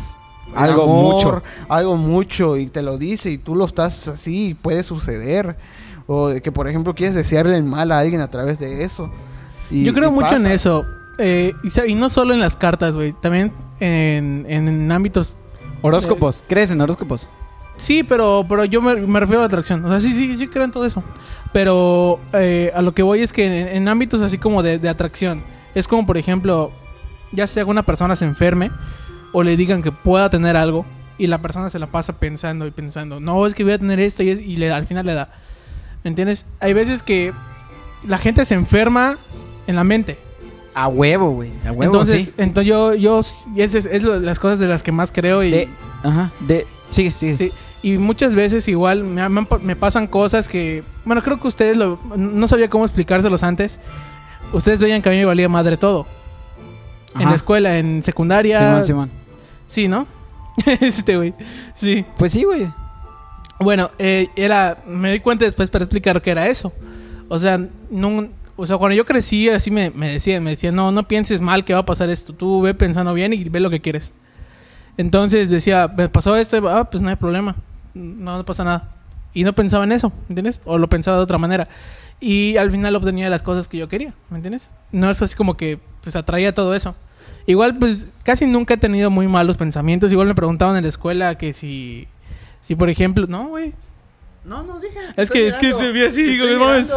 Algo 0.53 0.85
mucho. 0.85 1.41
algo 1.69 1.95
mucho 1.95 2.57
y 2.57 2.65
te 2.67 2.81
lo 2.81 2.97
dice 2.97 3.31
y 3.31 3.37
tú 3.37 3.55
lo 3.55 3.63
estás 3.63 4.09
así, 4.09 4.49
y 4.49 4.53
puede 4.53 4.83
suceder 4.83 5.55
o 6.07 6.27
de 6.27 6.41
que 6.41 6.51
por 6.51 6.67
ejemplo 6.67 6.93
quieres 6.93 7.15
desearle 7.15 7.55
el 7.55 7.63
mal 7.63 7.89
a 7.93 7.99
alguien 7.99 8.19
a 8.19 8.29
través 8.29 8.59
de 8.59 8.83
eso. 8.83 9.09
Y- 9.71 9.85
Yo 9.85 9.93
creo 9.93 10.09
y 10.09 10.11
mucho 10.11 10.35
en 10.35 10.47
eso. 10.47 10.85
Eh, 11.19 11.53
y, 11.87 11.95
no 11.95 12.09
solo 12.09 12.33
en 12.33 12.41
las 12.41 12.57
cartas, 12.57 12.95
güey. 12.95 13.13
También 13.13 13.53
en, 13.79 14.45
en 14.49 14.91
ámbitos... 14.91 15.33
Horóscopos, 15.81 16.43
¿crees 16.49 16.69
en 16.71 16.81
horóscopos? 16.81 17.29
Sí, 17.77 18.03
pero, 18.03 18.45
pero 18.49 18.65
yo 18.65 18.81
me, 18.81 18.95
me 18.95 19.19
refiero 19.21 19.39
a 19.39 19.43
la 19.43 19.47
atracción. 19.47 19.85
O 19.85 19.89
sea, 19.89 19.99
sí, 20.01 20.13
sí, 20.13 20.37
sí 20.37 20.47
creo 20.47 20.65
en 20.65 20.71
todo 20.71 20.85
eso. 20.85 21.01
Pero 21.53 22.19
eh, 22.33 22.71
a 22.75 22.81
lo 22.81 22.93
que 22.93 23.03
voy 23.03 23.21
es 23.21 23.31
que 23.31 23.45
en, 23.45 23.67
en 23.67 23.87
ámbitos 23.87 24.21
así 24.21 24.37
como 24.37 24.63
de, 24.63 24.79
de 24.79 24.89
atracción. 24.89 25.43
Es 25.75 25.87
como, 25.87 26.05
por 26.05 26.17
ejemplo, 26.17 26.71
ya 27.31 27.47
sea 27.47 27.65
una 27.65 27.83
persona 27.83 28.15
se 28.15 28.25
enferme 28.25 28.71
o 29.31 29.43
le 29.43 29.55
digan 29.57 29.81
que 29.81 29.91
pueda 29.91 30.29
tener 30.29 30.55
algo 30.57 30.85
y 31.17 31.27
la 31.27 31.41
persona 31.41 31.69
se 31.69 31.79
la 31.79 31.87
pasa 31.87 32.17
pensando 32.19 32.65
y 32.67 32.71
pensando, 32.71 33.19
no, 33.19 33.45
es 33.45 33.53
que 33.55 33.63
voy 33.63 33.73
a 33.73 33.77
tener 33.79 33.99
esto 33.99 34.23
y, 34.23 34.29
es- 34.29 34.39
y 34.39 34.57
le, 34.57 34.71
al 34.71 34.85
final 34.87 35.05
le 35.05 35.13
da. 35.13 35.29
¿Me 36.03 36.09
entiendes? 36.09 36.45
Hay 36.59 36.73
veces 36.73 37.01
que 37.03 37.31
la 38.07 38.17
gente 38.17 38.43
se 38.45 38.55
enferma 38.55 39.17
en 39.67 39.75
la 39.75 39.83
mente. 39.83 40.17
A 40.75 40.87
huevo, 40.87 41.29
güey. 41.31 41.51
A 41.65 41.71
huevo, 41.71 41.83
entonces, 41.83 42.25
sí. 42.25 42.33
entonces 42.37 42.67
yo, 42.67 42.93
yo, 42.95 43.21
y 43.55 43.61
esa 43.61 43.77
es, 43.77 43.85
es 43.85 44.01
lo- 44.03 44.19
las 44.19 44.39
cosas 44.39 44.59
de 44.59 44.67
las 44.67 44.81
que 44.83 44.91
más 44.91 45.11
creo 45.11 45.43
y, 45.43 45.51
De, 45.51 45.67
ajá, 46.03 46.31
de... 46.41 46.65
Sigue, 46.91 47.11
sigue. 47.15 47.37
sí, 47.37 47.51
y 47.83 47.97
muchas 47.97 48.33
veces 48.33 48.67
igual 48.69 49.03
me, 49.03 49.21
me 49.61 49.75
pasan 49.75 50.07
cosas 50.07 50.47
que, 50.47 50.83
bueno, 51.03 51.21
creo 51.21 51.39
que 51.39 51.49
ustedes 51.49 51.77
lo, 51.77 51.99
no 52.15 52.47
sabía 52.47 52.69
cómo 52.69 52.85
explicárselos 52.85 53.43
antes. 53.43 53.77
Ustedes 54.53 54.79
veían 54.79 55.01
que 55.01 55.09
a 55.09 55.11
mí 55.11 55.17
me 55.17 55.25
valía 55.25 55.49
madre 55.49 55.75
todo. 55.75 56.07
En 57.19 57.29
la 57.29 57.35
escuela, 57.35 57.77
en 57.77 58.01
secundaria. 58.01 58.59
Simón, 58.59 58.83
Simón. 58.85 59.11
Sí, 59.67 59.87
¿no? 59.87 60.07
este 60.81 61.17
güey. 61.17 61.33
Sí. 61.75 62.05
Pues 62.17 62.31
sí, 62.31 62.43
güey. 62.43 62.71
Bueno, 63.59 63.91
eh, 63.99 64.29
era. 64.35 64.77
Me 64.87 65.11
di 65.11 65.19
cuenta 65.19 65.45
después 65.45 65.69
para 65.69 65.83
explicar 65.83 66.21
que 66.21 66.31
era 66.31 66.47
eso. 66.47 66.73
O 67.27 67.37
sea, 67.37 67.59
no. 67.91 68.29
O 68.55 68.65
sea, 68.65 68.77
cuando 68.77 68.95
yo 68.95 69.05
crecí, 69.05 69.49
así 69.49 69.71
me, 69.71 69.89
me 69.89 70.09
decían, 70.09 70.43
me 70.43 70.51
decían, 70.51 70.75
no, 70.75 70.91
no 70.91 71.07
pienses 71.07 71.41
mal 71.41 71.65
que 71.65 71.73
va 71.73 71.79
a 71.79 71.85
pasar 71.85 72.09
esto. 72.09 72.33
Tú 72.33 72.61
ve 72.61 72.73
pensando 72.73 73.13
bien 73.13 73.33
y 73.33 73.43
ve 73.43 73.59
lo 73.59 73.69
que 73.69 73.81
quieres. 73.81 74.13
Entonces 74.95 75.49
decía, 75.49 75.91
me 75.95 76.07
pasó 76.07 76.35
esto, 76.35 76.69
ah, 76.69 76.87
pues 76.89 77.01
no 77.01 77.09
hay 77.09 77.15
problema. 77.15 77.55
No, 77.93 78.37
no 78.37 78.45
pasa 78.45 78.63
nada. 78.63 78.91
Y 79.33 79.43
no 79.43 79.53
pensaba 79.53 79.83
en 79.83 79.91
eso, 79.91 80.11
¿entiendes? 80.29 80.61
O 80.65 80.77
lo 80.77 80.89
pensaba 80.89 81.17
de 81.17 81.23
otra 81.23 81.37
manera. 81.37 81.67
Y 82.19 82.57
al 82.57 82.71
final 82.71 82.95
obtenía 82.95 83.29
las 83.29 83.41
cosas 83.41 83.67
que 83.67 83.77
yo 83.77 83.89
quería, 83.89 84.13
¿me 84.29 84.37
entiendes? 84.37 84.71
No 84.91 85.09
es 85.09 85.21
así 85.21 85.35
como 85.35 85.57
que, 85.57 85.79
pues 86.01 86.15
atraía 86.15 86.53
todo 86.53 86.75
eso. 86.75 86.95
Igual, 87.45 87.77
pues 87.77 88.13
casi 88.23 88.45
nunca 88.45 88.75
he 88.75 88.77
tenido 88.77 89.09
muy 89.09 89.27
malos 89.27 89.57
pensamientos. 89.57 90.11
Igual 90.11 90.27
me 90.27 90.35
preguntaban 90.35 90.77
en 90.77 90.83
la 90.83 90.89
escuela 90.89 91.35
que 91.37 91.53
si, 91.53 92.07
si 92.61 92.75
por 92.75 92.89
ejemplo, 92.89 93.25
no, 93.27 93.47
güey. 93.47 93.73
No, 94.45 94.61
no, 94.63 94.79
dije. 94.79 94.99
Es 95.15 95.31
que, 95.31 95.47
es 95.47 95.57
que 95.57 95.73
te 95.73 95.91
vi 95.91 96.03
así, 96.03 96.23
digo, 96.23 96.45
no 96.47 96.59
mames. 96.59 96.93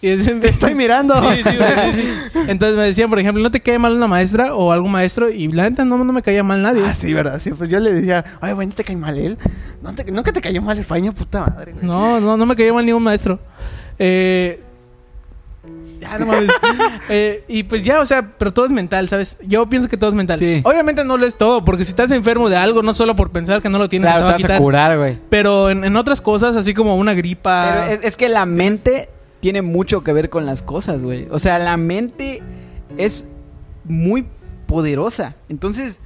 Te 0.00 0.48
estoy 0.48 0.74
mirando. 0.74 1.14
Sí, 1.28 1.42
sí, 1.42 1.56
güey, 1.56 1.92
sí, 1.94 2.02
sí. 2.32 2.38
Entonces 2.48 2.76
me 2.76 2.84
decían, 2.84 3.08
por 3.10 3.18
ejemplo, 3.18 3.42
¿no 3.42 3.50
te 3.50 3.60
cae 3.60 3.78
mal 3.78 3.92
una 3.94 4.06
maestra 4.06 4.54
o 4.54 4.72
algún 4.72 4.92
maestro? 4.92 5.30
Y 5.30 5.48
la 5.48 5.68
neta 5.68 5.84
no, 5.84 5.96
no 5.98 6.12
me 6.12 6.22
caía 6.22 6.42
mal 6.42 6.62
nadie. 6.62 6.82
Ah, 6.84 6.94
sí, 6.94 7.12
verdad. 7.14 7.40
Sí, 7.42 7.50
pues 7.52 7.70
yo 7.70 7.80
le 7.80 7.92
decía, 7.92 8.24
ay, 8.40 8.52
güey, 8.52 8.66
¿no 8.66 8.74
te 8.74 8.84
cae 8.84 8.96
mal 8.96 9.16
él? 9.18 9.38
¿No 9.82 9.94
te, 9.94 10.04
¿Nunca 10.10 10.32
te 10.32 10.40
cayó 10.40 10.60
mal 10.62 10.78
España, 10.78 11.12
puta 11.12 11.46
madre, 11.46 11.72
güey? 11.72 11.84
No, 11.86 12.20
no, 12.20 12.36
no 12.36 12.46
me 12.46 12.54
caía 12.54 12.72
mal 12.72 12.84
ningún 12.84 13.02
maestro. 13.02 13.38
Eh, 13.98 14.62
ya, 16.00 16.18
no 16.18 16.26
mames. 16.26 16.50
Eh, 17.10 17.44
y 17.48 17.62
pues 17.62 17.82
ya, 17.82 18.00
o 18.00 18.04
sea, 18.04 18.34
pero 18.36 18.52
todo 18.52 18.66
es 18.66 18.72
mental, 18.72 19.08
¿sabes? 19.08 19.38
Yo 19.42 19.66
pienso 19.68 19.88
que 19.88 19.96
todo 19.96 20.10
es 20.10 20.16
mental. 20.16 20.38
Sí. 20.38 20.60
Obviamente 20.64 21.04
no 21.04 21.16
lo 21.16 21.24
es 21.24 21.36
todo, 21.36 21.64
porque 21.64 21.84
si 21.84 21.90
estás 21.90 22.10
enfermo 22.10 22.50
de 22.50 22.56
algo, 22.56 22.82
no 22.82 22.92
solo 22.92 23.16
por 23.16 23.30
pensar 23.30 23.62
que 23.62 23.70
no 23.70 23.78
lo 23.78 23.88
tienes, 23.88 24.10
Claro, 24.10 24.36
te 24.36 24.42
te 24.42 24.52
a 24.52 24.58
curar, 24.58 24.98
güey. 24.98 25.18
Pero 25.30 25.70
en, 25.70 25.84
en 25.84 25.96
otras 25.96 26.20
cosas, 26.20 26.54
así 26.56 26.74
como 26.74 26.96
una 26.96 27.14
gripa. 27.14 27.84
Pero 27.86 27.92
es, 27.94 28.04
es 28.04 28.16
que 28.16 28.28
la 28.28 28.44
mente 28.44 29.08
tiene 29.40 29.62
mucho 29.62 30.02
que 30.02 30.12
ver 30.12 30.28
con 30.28 30.44
las 30.44 30.62
cosas, 30.62 31.02
güey. 31.02 31.28
O 31.30 31.38
sea, 31.38 31.58
la 31.58 31.76
mente 31.76 32.42
es 32.98 33.26
muy 33.84 34.26
poderosa. 34.66 35.34
Entonces, 35.48 36.00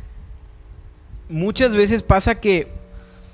muchas 1.29 1.75
veces 1.75 2.03
pasa 2.03 2.37
que 2.37 2.69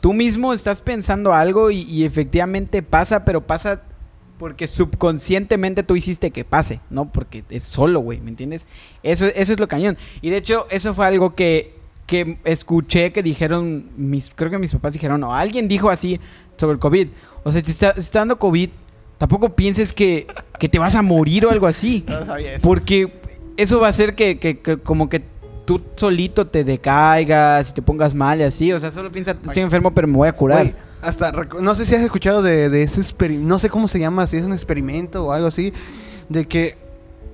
tú 0.00 0.12
mismo 0.12 0.52
estás 0.52 0.80
pensando 0.80 1.34
algo 1.34 1.70
y, 1.70 1.82
y 1.82 2.04
efectivamente 2.04 2.82
pasa, 2.82 3.24
pero 3.24 3.46
pasa 3.46 3.82
porque 4.38 4.66
subconscientemente 4.68 5.82
tú 5.82 5.96
hiciste 5.96 6.30
que 6.30 6.44
pase, 6.44 6.80
no 6.90 7.10
porque 7.10 7.44
es 7.50 7.64
solo, 7.64 8.00
güey, 8.00 8.20
¿me 8.20 8.30
entiendes? 8.30 8.66
Eso, 9.02 9.26
eso 9.26 9.52
es 9.52 9.60
lo 9.60 9.68
cañón. 9.68 9.96
Y 10.22 10.30
de 10.30 10.36
hecho, 10.36 10.66
eso 10.70 10.94
fue 10.94 11.06
algo 11.06 11.34
que, 11.34 11.74
que 12.06 12.38
escuché 12.44 13.12
que 13.12 13.22
dijeron, 13.22 13.90
mis, 13.96 14.32
creo 14.34 14.50
que 14.50 14.58
mis 14.58 14.72
papás 14.72 14.92
dijeron, 14.92 15.22
o 15.24 15.34
alguien 15.34 15.66
dijo 15.68 15.90
así 15.90 16.20
sobre 16.56 16.74
el 16.74 16.78
COVID. 16.78 17.08
O 17.44 17.52
sea, 17.52 17.62
si 17.64 17.70
está, 17.70 17.94
si 17.94 18.00
está 18.00 18.20
dando 18.20 18.38
COVID, 18.38 18.70
tampoco 19.18 19.54
pienses 19.56 19.92
que, 19.92 20.26
que 20.58 20.68
te 20.68 20.78
vas 20.78 20.94
a 20.94 21.02
morir 21.02 21.44
o 21.46 21.50
algo 21.50 21.66
así. 21.66 22.04
No 22.06 22.24
sabía 22.24 22.52
eso. 22.54 22.60
Porque 22.62 23.12
eso 23.56 23.80
va 23.80 23.88
a 23.88 23.90
hacer 23.90 24.14
que, 24.14 24.38
que- 24.38 24.58
que 24.60 24.76
como 24.78 25.08
que 25.08 25.22
tú 25.64 25.82
solito 25.96 26.46
te 26.46 26.64
decaigas 26.64 27.70
y 27.70 27.72
te 27.74 27.82
pongas 27.82 28.14
mal 28.14 28.40
y 28.40 28.44
así. 28.44 28.72
O 28.72 28.80
sea, 28.80 28.90
solo 28.90 29.10
piensa, 29.12 29.32
estoy 29.32 29.62
enfermo, 29.62 29.92
pero 29.92 30.06
me 30.08 30.16
voy 30.16 30.28
a 30.28 30.32
curar. 30.32 30.74
Hasta, 31.02 31.32
no 31.60 31.74
sé 31.74 31.86
si 31.86 31.94
has 31.94 32.02
escuchado 32.02 32.42
de, 32.42 32.68
de 32.68 32.82
ese 32.82 33.00
experimento, 33.00 33.48
no 33.48 33.58
sé 33.58 33.70
cómo 33.70 33.88
se 33.88 33.98
llama, 33.98 34.26
si 34.26 34.36
es 34.36 34.44
un 34.44 34.52
experimento 34.52 35.26
o 35.26 35.32
algo 35.32 35.46
así, 35.46 35.72
de 36.28 36.46
que, 36.46 36.76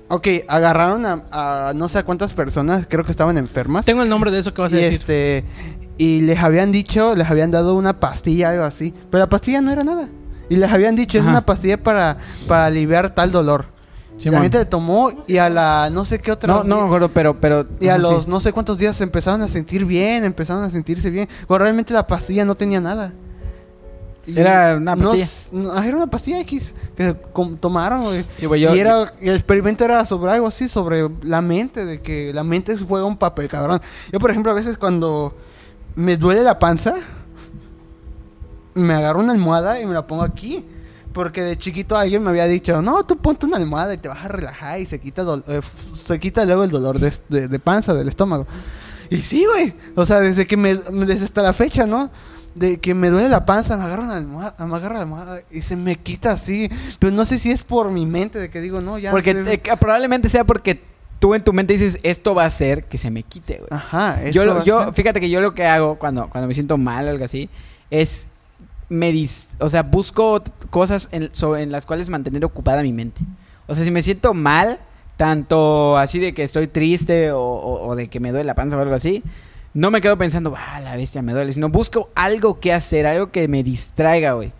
ok, 0.09 0.27
agarraron 0.47 1.05
a, 1.05 1.25
a 1.31 1.73
no 1.73 1.89
sé 1.89 1.99
a 1.99 2.03
cuántas 2.03 2.33
personas, 2.33 2.87
creo 2.89 3.05
que 3.05 3.11
estaban 3.11 3.37
enfermas. 3.37 3.85
Tengo 3.85 4.03
el 4.03 4.09
nombre 4.09 4.31
de 4.31 4.39
eso 4.39 4.53
que 4.53 4.61
vas 4.61 4.73
a 4.73 4.77
y 4.77 4.81
decir. 4.81 4.99
este 4.99 5.45
y 5.97 6.21
les 6.21 6.39
habían 6.39 6.71
dicho, 6.71 7.15
les 7.15 7.29
habían 7.29 7.51
dado 7.51 7.75
una 7.75 7.99
pastilla 7.99 8.49
algo 8.49 8.63
así, 8.63 8.93
pero 9.09 9.23
la 9.23 9.29
pastilla 9.29 9.61
no 9.61 9.71
era 9.71 9.83
nada. 9.83 10.09
Y 10.49 10.57
les 10.57 10.71
habían 10.71 10.95
dicho, 10.95 11.17
es 11.17 11.23
una 11.23 11.45
pastilla 11.45 11.81
para, 11.81 12.17
para 12.47 12.65
aliviar 12.65 13.11
tal 13.11 13.31
dolor. 13.31 13.73
La 14.23 14.41
gente 14.41 14.59
le 14.59 14.65
tomó 14.65 15.11
y 15.27 15.37
a 15.37 15.49
la 15.49 15.89
no 15.91 16.05
sé 16.05 16.19
qué 16.19 16.31
otra 16.31 16.53
No, 16.53 16.63
no 16.63 16.77
me 16.77 16.83
acuerdo, 16.85 17.09
pero... 17.09 17.39
pero 17.39 17.67
y 17.81 17.89
a 17.89 17.97
los 17.97 18.23
sí. 18.23 18.29
no 18.29 18.39
sé 18.39 18.53
cuántos 18.53 18.77
días 18.77 18.95
se 18.95 19.03
empezaron 19.03 19.41
a 19.41 19.47
sentir 19.47 19.85
bien, 19.85 20.23
empezaron 20.23 20.63
a 20.63 20.69
sentirse 20.69 21.09
bien. 21.09 21.27
Realmente 21.49 21.93
la 21.93 22.07
pastilla 22.07 22.45
no 22.45 22.55
tenía 22.55 22.79
nada. 22.79 23.11
Y 24.27 24.39
Era 24.39 24.75
una 24.77 24.95
pastilla. 24.95 25.27
no, 25.51 25.71
ah, 25.71 25.85
era 25.87 25.97
una 25.97 26.07
pastilla 26.07 26.39
X 26.41 26.73
que 26.97 27.13
tomaron, 27.59 28.03
güey. 28.05 28.25
Sí, 28.35 28.45
güey, 28.47 28.61
yo- 28.61 28.75
y 28.75 28.79
era, 28.79 29.13
el 29.21 29.35
experimento 29.35 29.83
era 29.85 30.05
sobre 30.05 30.31
algo 30.31 30.47
así, 30.47 30.67
sobre 30.67 31.07
la 31.23 31.41
mente, 31.41 31.85
de 31.85 32.01
que 32.01 32.33
la 32.33 32.43
mente 32.43 32.75
juega 32.77 33.05
un 33.05 33.17
papel, 33.17 33.47
cabrón. 33.47 33.79
Yo, 34.11 34.19
por 34.19 34.31
ejemplo, 34.31 34.51
a 34.51 34.55
veces 34.55 34.77
cuando 34.77 35.35
me 35.95 36.17
duele 36.17 36.41
la 36.43 36.57
panza, 36.59 36.95
me 38.73 38.93
agarro 38.93 39.19
una 39.19 39.33
almohada 39.33 39.79
y 39.79 39.85
me 39.85 39.93
la 39.93 40.05
pongo 40.07 40.23
aquí. 40.23 40.65
Porque 41.13 41.41
de 41.43 41.57
chiquito 41.57 41.95
alguien 41.95 42.21
me 42.23 42.29
había 42.31 42.45
dicho, 42.45 42.81
no, 42.81 43.05
tú 43.05 43.15
ponte 43.17 43.45
una 43.45 43.55
almohada 43.55 43.93
y 43.93 43.97
te 43.97 44.09
vas 44.09 44.25
a 44.25 44.27
relajar 44.27 44.81
y 44.81 44.85
se 44.85 44.99
quita, 44.99 45.23
eh, 45.47 45.61
se 45.93 46.19
quita 46.19 46.43
luego 46.43 46.65
el 46.65 46.69
dolor 46.71 46.99
de, 46.99 47.13
de- 47.29 47.47
de 47.47 47.59
panza, 47.59 47.93
del 47.93 48.09
estómago. 48.09 48.45
Y 49.09 49.17
sí, 49.21 49.45
güey. 49.45 49.73
O 49.95 50.03
sea, 50.03 50.19
desde 50.19 50.45
que 50.45 50.57
me, 50.57 50.75
desde 50.75 51.23
hasta 51.25 51.41
la 51.41 51.53
fecha, 51.53 51.85
¿no? 51.85 52.09
De 52.55 52.79
que 52.79 52.93
me 52.95 53.09
duele 53.09 53.29
la 53.29 53.45
panza, 53.45 53.77
me 53.77 53.83
agarro 53.83 54.03
una 54.03 54.15
almohada, 54.17 54.65
me 54.65 54.75
agarro 54.75 54.95
la 54.95 55.01
almohada 55.01 55.41
y 55.51 55.61
se 55.61 55.75
me 55.75 55.97
quita 55.97 56.31
así. 56.31 56.69
Pero 56.99 57.13
no 57.13 57.25
sé 57.25 57.37
si 57.37 57.51
es 57.51 57.63
por 57.63 57.91
mi 57.91 58.05
mente 58.05 58.39
de 58.39 58.49
que 58.49 58.61
digo, 58.61 58.79
no, 58.81 58.97
ya. 58.97 59.11
Porque 59.11 59.33
no 59.33 59.45
sé. 59.45 59.53
eh, 59.55 59.61
probablemente 59.79 60.29
sea 60.29 60.45
porque 60.45 60.81
tú 61.19 61.35
en 61.35 61.43
tu 61.43 61.51
mente 61.53 61.73
dices, 61.73 61.99
esto 62.03 62.33
va 62.33 62.43
a 62.43 62.47
hacer 62.47 62.85
que 62.85 62.97
se 62.97 63.11
me 63.11 63.23
quite, 63.23 63.57
güey. 63.57 63.67
Ajá, 63.71 64.21
yo, 64.31 64.41
esto 64.41 64.45
lo- 64.45 64.55
va 64.55 64.61
a 64.61 64.63
yo 64.63 64.83
ser- 64.85 64.93
fíjate 64.93 65.19
que 65.19 65.29
yo 65.29 65.41
lo 65.41 65.53
que 65.53 65.65
hago 65.65 65.99
cuando, 65.99 66.29
cuando 66.29 66.47
me 66.47 66.53
siento 66.53 66.77
mal 66.77 67.05
o 67.07 67.09
algo 67.11 67.25
así 67.25 67.49
es 67.91 68.27
me 68.87 69.11
dis- 69.11 69.47
o 69.59 69.69
sea 69.69 69.83
busco 69.83 70.41
cosas 70.69 71.09
en, 71.11 71.29
so- 71.33 71.57
en 71.57 71.71
las 71.71 71.85
cuales 71.85 72.07
mantener 72.09 72.45
ocupada 72.45 72.83
mi 72.83 72.93
mente 72.93 73.21
o 73.67 73.73
sea 73.75 73.83
si 73.83 73.89
me 73.91 74.03
siento 74.03 74.33
mal 74.35 74.79
tanto 75.17 75.97
así 75.97 76.19
de 76.19 76.33
que 76.33 76.43
estoy 76.43 76.67
triste 76.67 77.31
o, 77.31 77.39
o- 77.41 77.87
o 77.87 77.95
de 77.95 78.07
que 78.09 78.19
me 78.19 78.29
duele 78.31 78.45
la 78.45 78.53
panza 78.55 78.77
o 78.77 78.81
algo 78.81 78.93
así 78.93 79.23
no 79.75 79.91
me 79.91 80.01
quedo 80.01 80.17
pensando 80.17 80.55
ah 80.57 80.79
la 80.79 80.95
bestia 80.95 81.21
me 81.21 81.33
duele 81.33 81.53
sino 81.53 81.69
busco 81.69 82.09
algo 82.15 82.59
que 82.59 82.73
hacer 82.73 83.05
algo 83.05 83.29
que 83.29 83.47
me 83.47 83.61
distraiga 83.61 84.33
güey 84.33 84.51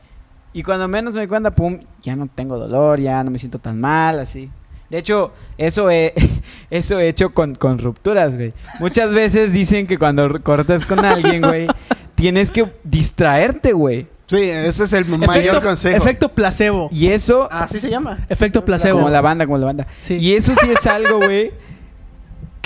y 0.54 0.62
cuando 0.62 0.88
menos 0.88 1.16
me 1.16 1.22
doy 1.22 1.28
cuenta 1.28 1.52
pum 1.52 1.80
ya 2.04 2.16
no 2.16 2.28
tengo 2.28 2.60
dolor 2.60 3.00
ya 3.00 3.24
no 3.24 3.32
me 3.32 3.40
siento 3.40 3.58
tan 3.58 3.82
mal 3.82 4.20
así 4.20 4.52
de 4.90 5.00
hecho, 5.00 5.32
eso 5.58 5.90
he, 5.90 6.14
eso 6.70 7.00
he 7.00 7.10
hecho 7.10 7.34
con, 7.34 7.56
con 7.56 7.80
rupturas, 7.80 8.36
güey. 8.36 8.54
Muchas 8.80 9.12
veces 9.12 9.52
dicen 9.52 9.88
que 9.88 9.98
cuando 9.98 10.30
cortas 10.44 10.86
con 10.86 11.04
alguien, 11.04 11.42
güey, 11.42 11.68
tienes 12.16 12.52
que 12.52 12.72
distraerte, 12.84 13.74
güey. 13.74 14.08
Sí, 14.28 14.38
ese 14.38 14.86
es 14.86 14.94
el 14.94 15.06
mayor 15.06 15.38
efecto, 15.38 15.68
consejo. 15.68 15.98
efecto 15.98 16.30
placebo. 16.30 16.90
Y 16.92 17.08
eso, 17.08 17.48
Así 17.52 17.80
se 17.80 17.90
llama. 17.90 18.26
Efecto 18.30 18.66
placebo. 18.66 18.98
como 18.98 19.10
la 19.10 19.22
banda, 19.22 19.46
como 19.46 19.58
la 19.58 19.66
banda. 19.66 19.88
Sí. 20.00 20.18
Y 20.18 20.34
eso 20.34 20.54
sí 20.56 20.68
es 20.70 20.86
algo, 20.88 21.18
güey, 21.18 21.52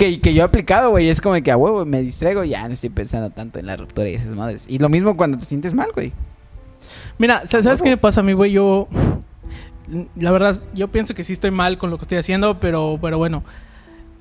que, 0.00 0.18
que 0.20 0.32
yo 0.32 0.40
he 0.42 0.44
aplicado, 0.46 0.90
güey. 0.90 1.10
Es 1.10 1.20
como 1.20 1.40
que 1.42 1.50
a 1.50 1.56
huevo 1.58 1.84
me 1.84 2.00
distraigo 2.00 2.42
y 2.42 2.48
ya 2.50 2.66
no 2.66 2.72
estoy 2.72 2.88
pensando 2.88 3.28
tanto 3.28 3.58
en 3.58 3.66
la 3.66 3.76
ruptura 3.76 4.08
y 4.08 4.14
esas 4.14 4.34
madres. 4.34 4.64
Y 4.66 4.78
lo 4.78 4.88
mismo 4.88 5.14
cuando 5.16 5.36
te 5.38 5.44
sientes 5.44 5.74
mal, 5.74 5.90
güey. 5.94 6.12
Mira, 7.18 7.46
sa- 7.46 7.62
¿sabes 7.62 7.82
qué 7.82 7.90
me 7.90 7.96
pasa 7.98 8.20
a 8.20 8.22
mí, 8.24 8.32
güey? 8.32 8.52
Yo. 8.52 8.88
La 10.16 10.30
verdad, 10.30 10.56
yo 10.72 10.88
pienso 10.88 11.14
que 11.14 11.22
sí 11.22 11.32
estoy 11.34 11.50
mal 11.50 11.76
con 11.76 11.90
lo 11.90 11.98
que 11.98 12.02
estoy 12.02 12.16
haciendo, 12.18 12.58
pero, 12.60 12.98
pero 13.02 13.18
bueno. 13.18 13.44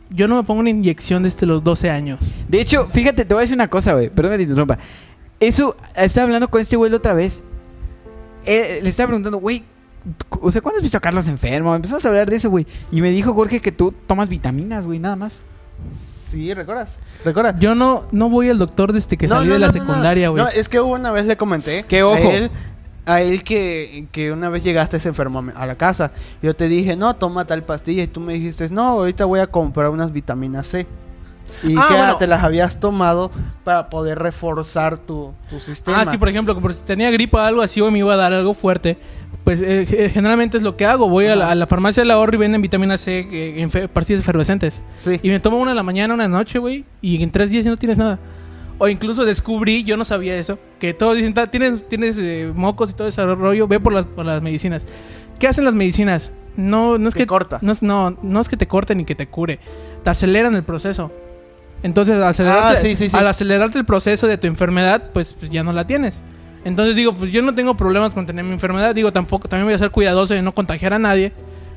Yo 0.09 0.27
no 0.27 0.35
me 0.35 0.43
pongo 0.43 0.59
una 0.61 0.71
inyección 0.71 1.23
desde 1.23 1.45
los 1.45 1.63
12 1.63 1.89
años. 1.91 2.33
De 2.47 2.59
hecho, 2.59 2.87
fíjate, 2.87 3.23
te 3.25 3.33
voy 3.33 3.41
a 3.41 3.43
decir 3.43 3.55
una 3.55 3.69
cosa, 3.69 3.93
güey. 3.93 4.09
Perdón 4.09 4.31
que 4.33 4.37
te 4.37 4.43
interrumpa. 4.43 4.79
Eso, 5.39 5.77
estaba 5.95 6.25
hablando 6.25 6.49
con 6.49 6.59
este 6.59 6.75
güey 6.75 6.89
la 6.91 6.97
otra 6.97 7.13
vez. 7.13 7.43
Le 8.45 8.79
estaba 8.89 9.07
preguntando, 9.07 9.37
güey, 9.37 9.63
o 10.41 10.51
sea, 10.51 10.61
¿cuándo 10.61 10.77
has 10.77 10.83
visto 10.83 10.97
a 10.97 11.01
Carlos 11.01 11.27
enfermo? 11.27 11.75
Empezamos 11.75 12.03
a 12.03 12.07
hablar 12.09 12.29
de 12.29 12.37
eso, 12.37 12.49
güey. 12.49 12.65
Y 12.91 13.01
me 13.01 13.11
dijo 13.11 13.33
Jorge 13.33 13.61
que 13.61 13.71
tú 13.71 13.93
tomas 14.07 14.27
vitaminas, 14.29 14.85
güey, 14.85 14.97
nada 14.99 15.15
más. 15.15 15.43
Sí, 16.29 16.53
¿recuerdas? 16.53 16.89
¿Recuerdas? 17.25 17.55
Yo 17.59 17.73
no, 17.73 18.03
no 18.11 18.29
voy 18.29 18.49
al 18.49 18.59
doctor 18.59 18.93
desde 18.93 19.17
que 19.17 19.27
No, 19.27 19.35
salí 19.35 19.47
no, 19.47 19.53
de 19.53 19.59
la 19.59 19.67
no, 19.67 19.73
secundaria, 19.73 20.29
güey. 20.29 20.43
No, 20.43 20.49
es 20.49 20.69
que 20.69 20.79
hubo 20.79 20.93
una 20.93 21.11
vez 21.11 21.25
le 21.25 21.35
comenté. 21.37 21.83
Que, 21.83 22.03
ojo. 22.03 22.15
A 22.15 22.33
él, 22.33 22.51
a 23.07 23.21
él 23.21 23.43
que, 23.43 24.05
que 24.11 24.31
una 24.31 24.49
vez 24.49 24.63
llegaste 24.63 24.99
se 24.99 25.09
enfermo 25.09 25.43
a 25.55 25.65
la 25.65 25.75
casa. 25.75 26.11
Yo 26.43 26.55
te 26.55 26.67
dije, 26.67 26.95
no, 26.95 27.15
toma 27.15 27.45
tal 27.45 27.63
pastilla. 27.63 28.03
Y 28.03 28.07
tú 28.07 28.19
me 28.19 28.33
dijiste, 28.33 28.69
no, 28.69 28.87
ahorita 28.89 29.25
voy 29.25 29.39
a 29.39 29.47
comprar 29.47 29.89
unas 29.89 30.13
vitaminas 30.13 30.67
C. 30.67 30.85
Y 31.63 31.75
Ah, 31.75 31.85
que 31.87 31.95
bueno. 31.95 32.17
te 32.17 32.27
las 32.27 32.43
habías 32.43 32.79
tomado 32.79 33.31
para 33.63 33.89
poder 33.89 34.19
reforzar 34.19 34.99
tu, 34.99 35.33
tu 35.49 35.59
sistema. 35.59 35.99
Ah, 36.01 36.05
sí, 36.05 36.19
por 36.19 36.29
ejemplo, 36.29 36.53
como 36.53 36.69
si 36.69 36.83
tenía 36.83 37.09
gripa 37.09 37.41
o 37.41 37.45
algo 37.45 37.61
así, 37.63 37.79
güey, 37.79 37.91
me 37.91 37.99
iba 37.99 38.13
a 38.13 38.17
dar 38.17 38.33
algo 38.33 38.53
fuerte 38.53 38.99
pues 39.43 39.61
eh, 39.61 39.85
ge- 39.87 40.09
generalmente 40.09 40.57
es 40.57 40.63
lo 40.63 40.77
que 40.77 40.85
hago. 40.85 41.09
Voy 41.09 41.25
a 41.27 41.35
la, 41.35 41.49
a 41.51 41.55
la 41.55 41.65
farmacia 41.67 42.01
del 42.01 42.11
ahorro 42.11 42.35
y 42.35 42.37
venden 42.37 42.61
vitamina 42.61 42.97
C 42.97 43.27
eh, 43.31 43.61
en 43.61 43.69
pastillas 43.89 44.21
efervescentes. 44.21 44.83
Sí. 44.99 45.19
Y 45.23 45.29
me 45.29 45.39
tomo 45.39 45.57
una 45.57 45.71
en 45.71 45.77
la 45.77 45.83
mañana, 45.83 46.13
una 46.13 46.25
en 46.25 46.31
la 46.31 46.37
noche, 46.37 46.59
güey. 46.59 46.85
Y 47.01 47.21
en 47.23 47.31
tres 47.31 47.49
días 47.49 47.63
ya 47.65 47.71
no 47.71 47.77
tienes 47.77 47.97
nada. 47.97 48.19
O 48.77 48.87
incluso 48.87 49.25
descubrí, 49.25 49.83
yo 49.83 49.97
no 49.97 50.05
sabía 50.05 50.35
eso, 50.37 50.57
que 50.79 50.93
todos 50.93 51.17
dicen, 51.17 51.33
"Ta- 51.33 51.47
tienes, 51.47 51.85
tienes 51.89 52.17
eh, 52.21 52.51
mocos 52.55 52.91
y 52.91 52.93
todo 52.93 53.07
ese 53.09 53.25
rollo, 53.25 53.67
ve 53.67 53.79
por 53.79 53.91
las, 53.91 54.05
por 54.05 54.25
las 54.25 54.41
medicinas. 54.41 54.87
¿Qué 55.37 55.47
hacen 55.47 55.65
las 55.65 55.75
medicinas? 55.75 56.31
No, 56.55 56.97
no 56.97 57.09
es 57.09 57.13
Te 57.13 57.21
que 57.21 57.27
corta. 57.27 57.59
No, 57.61 57.73
no, 57.81 58.17
no 58.21 58.39
es 58.39 58.47
que 58.49 58.55
te 58.57 58.67
corten 58.67 58.97
ni 58.99 59.05
que 59.05 59.15
te 59.15 59.27
cure. 59.27 59.59
Te 60.03 60.09
aceleran 60.09 60.55
el 60.55 60.63
proceso. 60.63 61.11
Entonces, 61.83 62.15
al 62.17 62.23
acelerarte, 62.23 62.77
Ah, 62.77 62.81
sí, 62.81 62.95
sí, 62.95 63.09
sí. 63.09 63.15
al 63.17 63.27
acelerarte 63.27 63.77
el 63.77 63.85
proceso 63.85 64.27
de 64.27 64.37
tu 64.37 64.47
enfermedad, 64.47 65.11
pues, 65.13 65.33
pues 65.33 65.49
ya 65.49 65.63
no 65.63 65.71
la 65.73 65.85
tienes. 65.87 66.23
Entonces 66.65 66.95
digo, 66.95 67.13
pues 67.15 67.31
yo 67.31 67.41
no 67.41 67.55
tengo 67.55 67.75
problemas 67.77 68.13
con 68.13 68.25
tener 68.25 68.43
mi 68.45 68.51
enfermedad. 68.51 68.93
Digo, 68.93 69.11
tampoco, 69.13 69.47
también 69.47 69.65
voy 69.65 69.73
a 69.73 69.77
ser 69.79 69.91
cuidadoso 69.91 70.33
de 70.33 70.41
no 70.41 70.53
contagiar 70.53 70.93
a 70.93 70.99
nadie. 70.99 71.31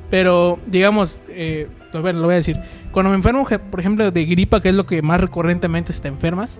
Pero, 0.09 0.59
digamos, 0.67 1.17
eh, 1.29 1.67
lo, 1.93 2.01
bueno, 2.01 2.19
lo 2.19 2.25
voy 2.25 2.33
a 2.33 2.37
decir. 2.37 2.57
Cuando 2.91 3.09
me 3.09 3.15
enfermo, 3.15 3.47
por 3.71 3.79
ejemplo, 3.79 4.11
de 4.11 4.25
gripa, 4.25 4.61
que 4.61 4.69
es 4.69 4.75
lo 4.75 4.85
que 4.85 5.01
más 5.01 5.19
recurrentemente 5.19 5.91
se 5.93 6.01
te 6.01 6.07
enfermas, 6.09 6.59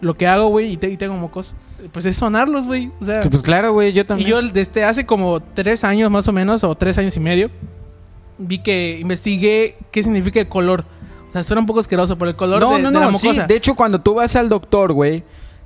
lo 0.00 0.16
que 0.16 0.26
hago, 0.26 0.48
güey, 0.48 0.72
y, 0.72 0.76
te- 0.76 0.88
y 0.90 0.96
tengo 0.96 1.14
mocos, 1.16 1.54
pues 1.92 2.06
es 2.06 2.16
sonarlos, 2.16 2.66
güey. 2.66 2.90
O 3.00 3.04
sea, 3.04 3.20
Pues 3.20 3.42
claro, 3.42 3.72
güey, 3.72 3.92
yo 3.92 4.02
y 4.02 4.04
también. 4.04 4.28
yo 4.30 4.42
desde 4.42 4.84
hace 4.84 5.06
como 5.06 5.40
tres 5.40 5.84
años 5.84 6.10
más 6.10 6.26
o 6.26 6.32
menos, 6.32 6.64
o 6.64 6.74
tres 6.74 6.98
años 6.98 7.16
y 7.16 7.20
medio, 7.20 7.50
vi 8.38 8.58
que 8.58 8.98
investigué 9.00 9.76
qué 9.92 10.02
significa 10.02 10.40
el 10.40 10.48
color. 10.48 10.84
O 11.28 11.32
sea, 11.32 11.44
suena 11.44 11.60
un 11.60 11.66
poco 11.66 11.80
asqueroso 11.80 12.16
por 12.18 12.26
el 12.28 12.34
color 12.36 12.60
no, 12.60 12.74
de, 12.76 12.82
no, 12.82 12.90
de 12.90 12.98
la 12.98 13.10
no, 13.10 13.18
sí. 13.18 13.28
De 13.46 13.54
hecho, 13.54 13.74
cuando 13.76 14.00
tú 14.00 14.14
vas 14.14 14.34
al 14.34 14.48
doctor, 14.48 14.92
güey, 14.92 15.22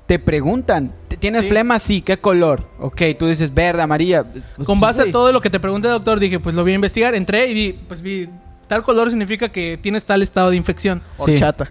te 0.07 0.19
preguntan, 0.19 0.93
¿t- 1.09 1.17
¿tienes 1.17 1.43
Sí. 1.43 1.49
flema? 1.49 1.79
Sí, 1.79 2.03
¿qué 2.03 2.19
color? 2.19 2.69
Ok, 2.79 3.01
tú 3.19 3.29
dices 3.29 3.53
verde, 3.55 3.83
amarilla. 3.83 4.25
Pues 4.25 4.67
Con 4.67 4.81
base 4.81 5.03
a 5.03 5.11
todo 5.11 5.33
lo 5.33 5.41
que 5.41 5.51
te 5.51 5.61
pregunté, 5.61 5.89
doctor, 5.89 6.19
dije, 6.21 6.39
pues 6.41 6.55
lo 6.55 6.63
voy 6.63 6.73
a 6.73 6.75
investigar. 6.75 7.15
Entré 7.15 7.47
y 7.49 7.55
vi, 7.55 7.73
pues 7.89 8.03
vi, 8.03 8.29
tal 8.69 8.83
color 8.83 9.09
significa 9.11 9.49
que 9.49 9.79
tienes 9.81 10.05
tal 10.05 10.23
estado 10.23 10.51
de 10.51 10.57
infección. 10.57 11.01
Sí. 11.25 11.33
Horchata. 11.33 11.65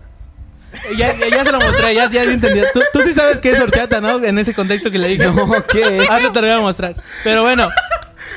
Eh, 0.74 0.96
Ya, 0.98 1.14
ya, 1.18 1.28
ya 1.30 1.44
se 1.44 1.52
lo 1.52 1.60
mostré, 1.60 1.94
ya, 1.96 2.10
ya 2.10 2.24
entendí. 2.24 2.62
Tú, 2.74 2.80
tú 2.94 3.02
sí 3.02 3.12
sabes 3.14 3.42
qué 3.42 3.52
es 3.52 3.60
horchata, 3.60 4.00
¿no? 4.00 4.24
En 4.24 4.40
ese 4.40 4.54
contexto 4.54 4.90
que 4.90 4.98
le 4.98 5.10
dije. 5.10 5.26
No, 5.26 5.52
¿qué 5.68 5.98
es? 6.04 6.10
Ahora 6.10 6.32
te 6.32 6.42
lo 6.42 6.48
voy 6.48 6.56
a 6.56 6.62
mostrar. 6.62 6.96
Pero 7.26 7.42
bueno. 7.44 7.68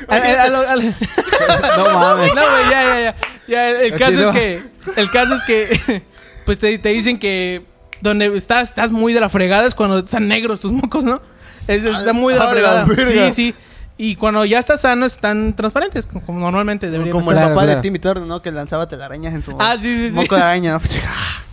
a- 0.09 0.15
a- 0.15 0.43
a 0.43 0.49
lo- 0.49 0.67
a 0.69 0.75
lo- 0.75 0.81
No 0.81 1.99
mames. 1.99 2.35
No, 2.35 2.41
güey, 2.51 2.63
ya, 2.69 2.83
ya, 2.83 2.99
ya. 3.01 3.15
Ya, 3.47 3.69
el, 3.69 3.95
caso 3.95 4.19
no. 4.19 4.29
es 4.29 4.31
que. 4.31 4.61
El 4.97 5.09
caso 5.11 5.33
es 5.35 5.43
que. 5.43 6.03
Pues 6.45 6.59
te, 6.59 6.77
te 6.77 6.89
dicen 6.89 7.17
que. 7.17 7.65
Donde 8.01 8.27
estás, 8.37 8.69
estás 8.69 8.91
muy 8.91 9.13
de 9.13 9.19
la 9.19 9.29
fregada 9.29 9.65
es 9.67 9.75
cuando 9.75 9.99
están 9.99 10.27
negros 10.27 10.59
tus 10.59 10.71
mocos, 10.71 11.03
¿no? 11.03 11.21
Es, 11.67 11.83
está 11.83 12.13
muy 12.13 12.33
de 12.33 12.39
la 12.39 12.49
fregada. 12.49 12.85
Sí, 13.05 13.31
sí. 13.31 13.55
Y 13.97 14.15
cuando 14.17 14.43
ya 14.43 14.59
estás 14.59 14.81
sano, 14.81 15.05
están 15.05 15.55
transparentes, 15.55 16.05
como, 16.05 16.39
normalmente 16.39 16.91
deberían 16.91 17.13
Como 17.17 17.31
estar. 17.31 17.45
el 17.45 17.49
papá 17.53 17.63
claro. 17.63 17.77
de 17.77 17.81
Timmy 17.81 17.99
Turner, 17.99 18.27
¿no? 18.27 18.41
Que 18.41 18.51
lanzaba 18.51 18.87
telarañas 18.89 19.33
en 19.33 19.41
su 19.41 19.55
Ah, 19.57 19.75
sí, 19.77 19.95
sí, 19.95 20.09
sí. 20.09 20.13
moco 20.15 20.35
de 20.35 20.41
araña. 20.41 20.73
¿no? 20.73 20.79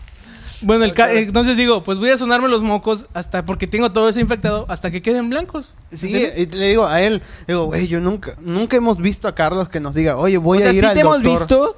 Bueno, 0.64 0.84
el 0.84 0.94
ca- 0.94 1.12
entonces 1.12 1.56
digo, 1.56 1.82
pues 1.82 1.98
voy 1.98 2.10
a 2.10 2.16
sonarme 2.18 2.48
los 2.48 2.62
mocos 2.62 3.06
hasta 3.14 3.44
porque 3.44 3.66
tengo 3.66 3.90
todo 3.90 4.08
eso 4.08 4.20
infectado 4.20 4.64
hasta 4.68 4.92
que 4.92 5.02
queden 5.02 5.28
blancos. 5.28 5.74
Sí, 5.92 6.06
y 6.36 6.46
le 6.46 6.68
digo 6.68 6.86
a 6.86 7.00
él, 7.00 7.20
digo, 7.48 7.64
güey, 7.64 7.88
yo 7.88 7.98
nunca, 8.00 8.34
nunca 8.40 8.76
hemos 8.76 8.98
visto 8.98 9.26
a 9.26 9.34
Carlos 9.34 9.68
que 9.68 9.80
nos 9.80 9.92
diga, 9.94 10.16
oye, 10.16 10.38
voy 10.38 10.58
o 10.58 10.60
sea, 10.60 10.70
a 10.70 10.72
ir 10.72 10.80
sí 10.80 10.86
al 10.86 10.94
te 10.94 11.00
hemos 11.00 11.20
visto. 11.20 11.76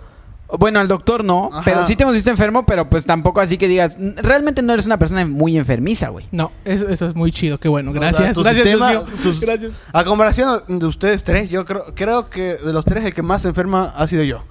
Bueno, 0.58 0.78
al 0.78 0.88
doctor 0.88 1.24
no, 1.24 1.48
Ajá. 1.52 1.62
pero 1.64 1.84
sí 1.86 1.96
te 1.96 2.02
hemos 2.02 2.14
visto 2.14 2.30
enfermo, 2.30 2.64
pero 2.66 2.88
pues 2.88 3.06
tampoco 3.06 3.40
así 3.40 3.56
que 3.58 3.66
digas, 3.66 3.96
"N- 3.98 4.14
realmente 4.18 4.62
no 4.62 4.72
eres 4.74 4.86
una 4.86 4.98
persona 4.98 5.24
muy 5.24 5.56
enfermiza, 5.56 6.10
güey. 6.10 6.26
No, 6.32 6.52
eso, 6.64 6.88
eso 6.88 7.08
es 7.08 7.14
muy 7.16 7.32
chido, 7.32 7.58
qué 7.58 7.68
bueno. 7.68 7.90
O 7.90 7.94
sea, 7.94 8.00
Gracias, 8.02 8.34
tu 8.34 8.42
gracias, 8.42 8.64
Dios 8.66 8.78
sistema- 8.78 8.90
mío. 9.06 9.16
sus- 9.20 9.40
Gracias. 9.40 9.72
A 9.92 10.04
comparación 10.04 10.62
de 10.68 10.86
ustedes 10.86 11.24
tres, 11.24 11.48
yo 11.50 11.64
creo, 11.64 11.84
creo 11.94 12.28
que 12.30 12.56
de 12.56 12.72
los 12.72 12.84
tres 12.84 13.04
el 13.04 13.14
que 13.14 13.22
más 13.22 13.42
se 13.42 13.48
enferma 13.48 13.86
ha 13.96 14.06
sido 14.06 14.22
yo. 14.22 14.42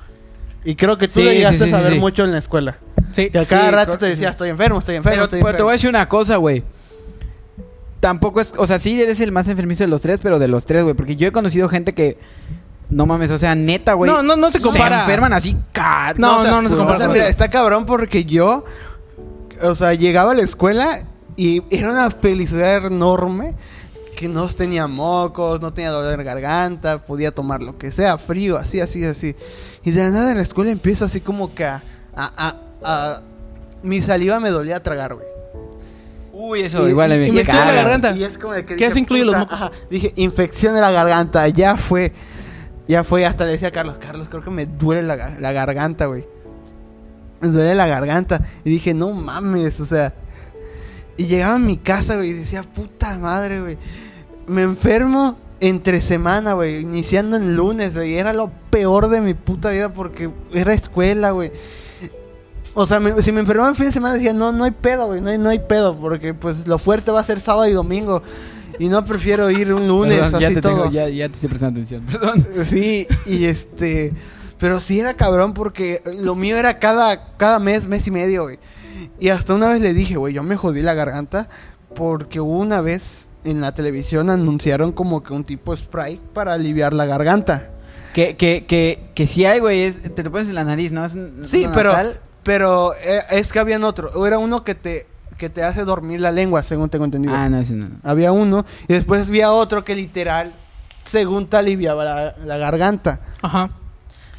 Y 0.65 0.75
creo 0.75 0.97
que 0.97 1.07
tú 1.07 1.13
Sí, 1.15 1.23
le 1.23 1.35
llegaste 1.35 1.59
sí, 1.59 1.65
sí, 1.65 1.73
a 1.73 1.89
sí. 1.89 1.99
mucho 1.99 2.23
en 2.23 2.31
la 2.31 2.39
escuela. 2.39 2.77
Sí. 3.11 3.29
Que 3.29 3.39
a 3.39 3.45
cada 3.45 3.65
Sí, 3.65 3.71
rato 3.71 3.97
te 3.97 4.07
decía, 4.07 4.29
estoy 4.29 4.49
enfermo, 4.49 4.79
estoy 4.79 4.95
enfermo, 4.95 5.13
Pero, 5.13 5.23
estoy 5.25 5.39
pero 5.39 5.45
te 5.45 5.49
enfermo. 5.51 5.65
voy 5.65 5.71
a 5.71 5.73
decir 5.73 5.89
una 5.89 6.09
cosa, 6.09 6.37
güey. 6.37 6.63
Tampoco 7.99 8.41
es, 8.41 8.53
o 8.57 8.67
sea, 8.67 8.79
sí 8.79 9.01
eres 9.01 9.21
el 9.21 9.31
más 9.31 9.47
enfermizo 9.47 9.83
de 9.85 9.87
los 9.87 10.01
tres, 10.01 10.19
pero 10.21 10.37
de 10.39 10.47
los 10.49 10.65
tres, 10.65 10.83
güey. 10.83 10.95
Porque 10.95 11.15
yo 11.15 11.27
he 11.27 11.31
conocido 11.31 11.69
gente 11.69 11.93
que, 11.93 12.17
no 12.93 13.05
mames, 13.05 13.31
o 13.31 13.37
sea, 13.37 13.55
neta, 13.55 13.93
güey. 13.93 14.09
No, 14.11 14.21
no, 14.23 14.35
no 14.35 14.51
se 14.51 14.61
compara. 14.61 15.01
enferman 15.01 15.33
así, 15.33 15.55
ca- 15.71 16.13
No, 16.17 16.39
o 16.39 16.41
sea, 16.43 16.51
no, 16.51 16.61
no 16.61 16.69
se 16.69 16.75
o 16.75 16.77
compara. 16.77 16.99
sea, 16.99 17.07
mira, 17.09 17.27
está 17.27 17.49
cabrón 17.49 17.85
porque 17.85 18.25
yo, 18.25 18.63
o 19.61 19.75
sea, 19.75 19.93
llegaba 19.93 20.31
a 20.31 20.35
la 20.35 20.41
escuela 20.43 21.03
y 21.35 21.63
era 21.69 21.89
una 21.91 22.09
felicidad 22.11 22.85
enorme 22.85 23.55
que 24.15 24.27
no 24.27 24.47
tenía 24.47 24.87
mocos, 24.87 25.59
no 25.61 25.73
tenía 25.73 25.89
dolor 25.91 26.15
de 26.17 26.23
garganta, 26.23 26.99
podía 26.99 27.31
tomar 27.33 27.61
lo 27.61 27.77
que 27.77 27.91
sea, 27.91 28.17
frío, 28.17 28.57
así, 28.57 28.79
así, 28.79 29.03
así. 29.03 29.35
Y 29.83 29.91
de 29.91 30.03
la 30.03 30.09
nada 30.11 30.31
en 30.31 30.37
la 30.37 30.43
escuela 30.43 30.69
empiezo 30.71 31.05
así 31.05 31.19
como 31.19 31.53
que 31.55 31.65
a... 31.65 31.81
a- 32.15 32.31
a- 32.47 32.55
a- 32.83 33.21
mi 33.81 34.01
saliva 34.01 34.39
me 34.39 34.49
dolía 34.49 34.81
tragar, 34.81 35.15
güey. 35.15 35.27
Uy, 36.31 36.61
eso 36.61 36.87
Y- 36.87 36.91
igual 36.91 37.11
y- 37.13 37.17
me 37.17 37.27
y 37.27 37.31
me 37.31 37.43
la 37.43 37.71
garganta. 37.73 38.11
Y 38.15 38.23
es 38.23 38.37
como 38.37 38.53
de 38.53 38.61
que 38.61 38.69
¿Qué 38.69 38.75
dije, 38.75 38.87
eso 38.87 38.99
incluye 38.99 39.25
los 39.25 39.35
mocos? 39.37 39.53
ajá, 39.53 39.71
dije, 39.89 40.13
infección 40.15 40.73
de 40.73 40.81
la 40.81 40.89
garganta, 40.91 41.47
ya 41.49 41.75
fue. 41.75 42.13
Ya 42.87 43.03
fue, 43.03 43.25
hasta 43.25 43.45
le 43.45 43.53
decía 43.53 43.71
Carlos, 43.71 43.97
Carlos, 43.97 44.27
creo 44.29 44.43
que 44.43 44.49
me 44.49 44.65
duele 44.65 45.03
la, 45.03 45.39
la 45.39 45.51
garganta, 45.53 46.05
güey. 46.07 46.25
Me 47.41 47.47
duele 47.49 47.75
la 47.75 47.87
garganta. 47.87 48.41
Y 48.65 48.69
dije, 48.69 48.93
no 48.93 49.11
mames, 49.13 49.79
o 49.79 49.85
sea. 49.85 50.13
Y 51.15 51.25
llegaba 51.25 51.55
a 51.55 51.59
mi 51.59 51.77
casa, 51.77 52.15
güey, 52.15 52.29
y 52.31 52.33
decía, 52.33 52.63
puta 52.63 53.17
madre, 53.17 53.61
güey. 53.61 53.77
Me 54.47 54.63
enfermo 54.63 55.37
entre 55.61 56.01
semana, 56.01 56.53
güey, 56.53 56.81
iniciando 56.81 57.37
en 57.37 57.55
lunes, 57.55 57.95
güey. 57.95 58.15
Era 58.17 58.33
lo 58.33 58.49
peor 58.69 59.07
de 59.09 59.21
mi 59.21 59.33
puta 59.33 59.69
vida 59.69 59.93
porque 59.93 60.29
era 60.53 60.73
escuela, 60.73 61.31
güey. 61.31 61.51
O 62.73 62.85
sea, 62.85 62.99
me- 62.99 63.21
si 63.21 63.31
me 63.31 63.39
enfermaba 63.39 63.69
en 63.69 63.75
fin 63.75 63.85
de 63.85 63.91
semana 63.93 64.15
decía, 64.15 64.33
no, 64.33 64.51
no 64.51 64.63
hay 64.65 64.71
pedo, 64.71 65.05
güey, 65.05 65.21
no 65.21 65.29
hay, 65.29 65.37
no 65.37 65.47
hay 65.49 65.59
pedo, 65.59 65.95
porque 65.95 66.33
pues 66.33 66.67
lo 66.67 66.77
fuerte 66.79 67.11
va 67.11 67.19
a 67.21 67.23
ser 67.23 67.39
sábado 67.39 67.67
y 67.67 67.71
domingo. 67.73 68.23
Y 68.79 68.89
no 68.89 69.03
prefiero 69.05 69.49
ir 69.51 69.73
un 69.73 69.87
lunes, 69.87 70.19
Perdón, 70.19 70.39
ya 70.41 70.47
así 70.47 70.55
te 70.55 70.61
todo. 70.61 70.71
tengo- 70.83 70.91
ya, 70.91 71.07
ya 71.09 71.27
te 71.27 71.33
estoy 71.35 71.49
prestando 71.49 71.79
atención, 71.79 72.05
perdón. 72.05 72.47
Sí, 72.65 73.07
y 73.25 73.45
este. 73.45 74.13
Pero 74.59 74.79
sí 74.79 74.99
era 74.99 75.15
cabrón 75.15 75.53
porque 75.53 76.01
lo 76.19 76.35
mío 76.35 76.57
era 76.57 76.79
cada, 76.79 77.35
cada 77.37 77.59
mes, 77.59 77.87
mes 77.87 78.07
y 78.07 78.11
medio, 78.11 78.43
güey. 78.43 78.59
Y 79.19 79.29
hasta 79.29 79.53
una 79.53 79.69
vez 79.69 79.81
le 79.81 79.93
dije, 79.93 80.15
güey, 80.15 80.33
yo 80.33 80.41
me 80.43 80.55
jodí 80.55 80.81
la 80.81 80.93
garganta 80.93 81.49
porque 81.95 82.39
una 82.39 82.79
vez 82.81 83.27
en 83.43 83.59
la 83.61 83.73
televisión 83.73 84.29
anunciaron 84.29 84.91
como 84.93 85.21
que 85.21 85.33
un 85.33 85.43
tipo 85.43 85.75
spray 85.75 86.19
para 86.33 86.53
aliviar 86.53 86.93
la 86.93 87.05
garganta. 87.05 87.69
Que, 88.13 88.37
que, 88.37 88.65
que, 88.65 89.09
que 89.15 89.27
sí 89.27 89.43
hay, 89.45 89.59
güey, 89.59 89.81
es- 89.83 90.01
te 90.15 90.23
lo 90.23 90.31
pones 90.31 90.47
en 90.47 90.55
la 90.55 90.63
nariz, 90.63 90.91
¿no? 90.93 91.03
Es 91.03 91.15
un- 91.15 91.43
Sí, 91.43 91.67
pero, 91.73 91.93
pero 92.43 92.93
eh, 92.95 93.21
es 93.31 93.51
que 93.51 93.59
habían 93.59 93.83
otro. 93.83 94.25
Era 94.25 94.37
uno 94.37 94.63
que 94.63 94.75
te, 94.75 95.07
que 95.37 95.49
te 95.49 95.63
hace 95.63 95.83
dormir 95.85 96.21
la 96.21 96.31
lengua, 96.31 96.63
según 96.63 96.89
tengo 96.89 97.05
entendido. 97.05 97.33
Ah, 97.35 97.49
no, 97.49 97.59
ese 97.59 97.73
no. 97.75 97.89
Había 98.03 98.31
uno 98.31 98.65
y 98.87 98.93
después 98.93 99.27
había 99.27 99.51
otro 99.51 99.83
que 99.83 99.95
literal, 99.95 100.51
según 101.03 101.47
te 101.47 101.57
aliviaba 101.57 102.03
la, 102.03 102.35
la 102.45 102.57
garganta. 102.57 103.19
Ajá. 103.41 103.69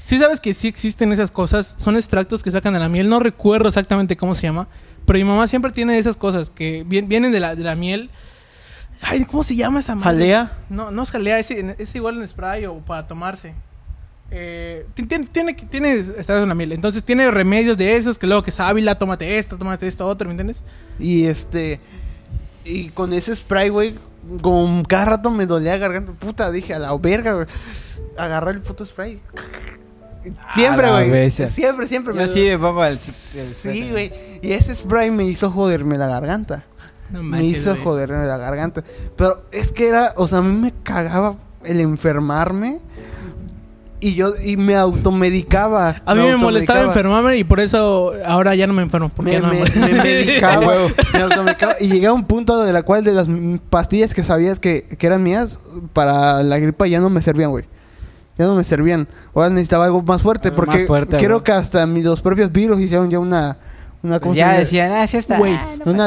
Sí 0.05 0.19
sabes 0.19 0.41
que 0.41 0.53
sí 0.55 0.69
existen 0.69 1.13
esas 1.13 1.31
cosas. 1.31 1.75
Son 1.79 1.97
extractos 1.97 2.43
que 2.43 2.51
sacan 2.51 2.75
de 2.75 2.79
la 2.81 2.89
miel. 2.89 3.09
No 3.09 3.21
recuerdo 3.21 3.69
exactamente 3.69 4.17
cómo 4.17 4.35
se 4.35 4.43
llama. 4.43 4.69
Pero 5.07 5.19
mi 5.19 5.25
mamá 5.25 5.47
siempre 5.47 5.73
tiene 5.73 5.99
esas 5.99 6.17
cosas 6.17 6.51
que 6.51 6.85
vien- 6.85 7.09
vienen 7.09 7.33
de 7.33 7.41
la, 7.41 7.55
de 7.57 7.65
la 7.65 7.75
miel. 7.75 8.11
Ay, 9.03 9.25
¿cómo 9.25 9.43
se 9.43 9.57
llama 9.57 9.81
esa 9.81 9.95
madre? 9.95 10.11
¿Jalea? 10.11 10.53
No, 10.71 10.91
no 10.91 11.03
es 11.03 11.11
jalea. 11.11 11.39
Es, 11.39 11.51
es 11.51 11.95
igual 11.95 12.19
en 12.21 12.29
spray 12.29 12.67
o 12.67 12.79
para 12.79 13.07
tomarse. 13.07 13.55
Eh, 14.31 14.87
ti- 14.95 15.05
tiene, 15.07 15.27
tiene, 15.27 15.55
tiene 15.55 15.93
extractos 15.95 16.43
en 16.43 16.49
la 16.49 16.55
miel. 16.55 16.73
Entonces 16.73 17.05
tiene 17.05 17.31
remedios 17.31 17.77
de 17.77 17.97
esos 17.97 18.19
que 18.19 18.27
luego 18.27 18.43
que 18.43 18.51
sábila, 18.51 18.99
tómate 18.99 19.39
esto, 19.39 19.57
tómate 19.57 19.87
esto, 19.87 20.07
otro, 20.07 20.27
¿me 20.27 20.33
entiendes? 20.33 20.63
Y 20.99 21.25
este. 21.27 21.81
Y 22.65 22.89
con 22.89 23.13
ese 23.13 23.35
spray, 23.35 23.69
güey, 23.69 23.95
con 24.41 24.85
cada 24.85 25.05
rato 25.05 25.31
me 25.31 25.47
dolía 25.47 25.73
la 25.73 25.79
garganta. 25.79 26.13
Puta, 26.13 26.51
dije, 26.51 26.75
a 26.75 26.79
la 26.79 26.97
verga, 26.97 27.35
güey. 27.35 27.47
Agarré 28.17 28.53
el 28.53 28.61
puto 28.63 28.85
spray. 28.87 29.21
Siempre, 30.55 30.91
güey. 30.91 31.11
Siempre, 31.51 31.87
siempre. 31.87 32.15
Yo 32.15 32.21
sí 32.29 32.41
me 32.49 32.59
pongo 32.59 32.85
el... 32.85 32.93
el 32.93 32.99
Sí, 32.99 33.91
güey. 33.91 34.11
Y 34.41 34.53
ese 34.53 34.75
spray 34.75 35.11
me 35.11 35.25
hizo 35.25 35.51
joderme 35.51 35.99
la 35.99 36.07
garganta. 36.09 36.65
No 37.11 37.23
me 37.23 37.45
hizo 37.45 37.77
joderme 37.85 38.25
la 38.27 38.39
garganta. 38.39 38.83
Pero 39.17 39.45
es 39.53 39.71
que 39.71 39.87
era, 39.89 40.15
o 40.17 40.27
sea, 40.27 40.39
a 40.39 40.43
mí 40.43 40.59
me 40.59 40.73
cagaba 40.83 41.37
el 41.65 41.81
enfermarme. 41.81 42.81
Y 44.07 44.15
yo, 44.15 44.35
y 44.45 44.57
me 44.57 44.77
automedicaba. 44.77 46.03
A 46.05 46.15
mí 46.15 46.23
me 46.23 46.37
molestaba 46.37 46.81
enfermarme 46.83 47.37
y 47.39 47.45
por 47.45 47.61
eso 47.61 48.13
ahora 48.27 48.55
ya 48.55 48.67
no 48.67 48.73
me 48.75 48.83
enfermo. 48.83 49.09
Porque 49.15 49.33
Me, 49.33 49.41
ya 49.41 49.41
no 49.41 49.49
me- 49.53 49.61
me- 49.61 49.93
me 49.95 50.03
medicaba, 50.03 50.73
me 51.15 51.19
automedicaba, 51.21 51.77
y 51.81 51.89
llegué 51.89 52.07
a 52.09 52.13
un 52.13 52.25
punto 52.27 52.63
de 52.63 52.73
la 52.73 52.83
cual 52.83 53.03
de 53.05 53.13
las 53.13 53.29
pastillas 53.71 54.13
que 54.15 54.23
sabías 54.23 54.59
que, 54.59 54.83
que 54.99 55.07
eran 55.07 55.23
mías 55.23 55.59
para 55.93 56.43
la 56.43 56.59
gripa 56.59 56.87
ya 56.87 57.01
no 57.01 57.09
me 57.11 57.23
servían, 57.23 57.51
güey. 57.51 57.65
Ya 58.37 58.47
no 58.47 58.55
me 58.57 58.65
servían. 58.65 59.09
Ahora 59.35 59.49
necesitaba 59.51 59.85
algo 59.87 60.03
más 60.03 60.21
fuerte 60.21 60.49
Algo 60.49 60.57
porque 60.57 60.79
más 60.79 60.87
fuerte, 60.87 61.17
creo 61.17 61.31
güey. 61.37 61.45
que 61.45 61.53
hasta 61.53 61.87
mi- 61.87 62.03
los 62.03 62.21
propios 62.21 62.53
virus 62.53 62.81
hicieron 62.81 63.11
ya 63.11 63.19
una 63.19 63.57
una 64.03 64.21
¿cómo 64.21 64.35
se 64.35 64.41
ya 64.41 64.53
decían, 64.59 64.93
ah, 64.93 65.07
ya 65.07 65.19
está. 65.19 65.39
Güey, 65.39 65.57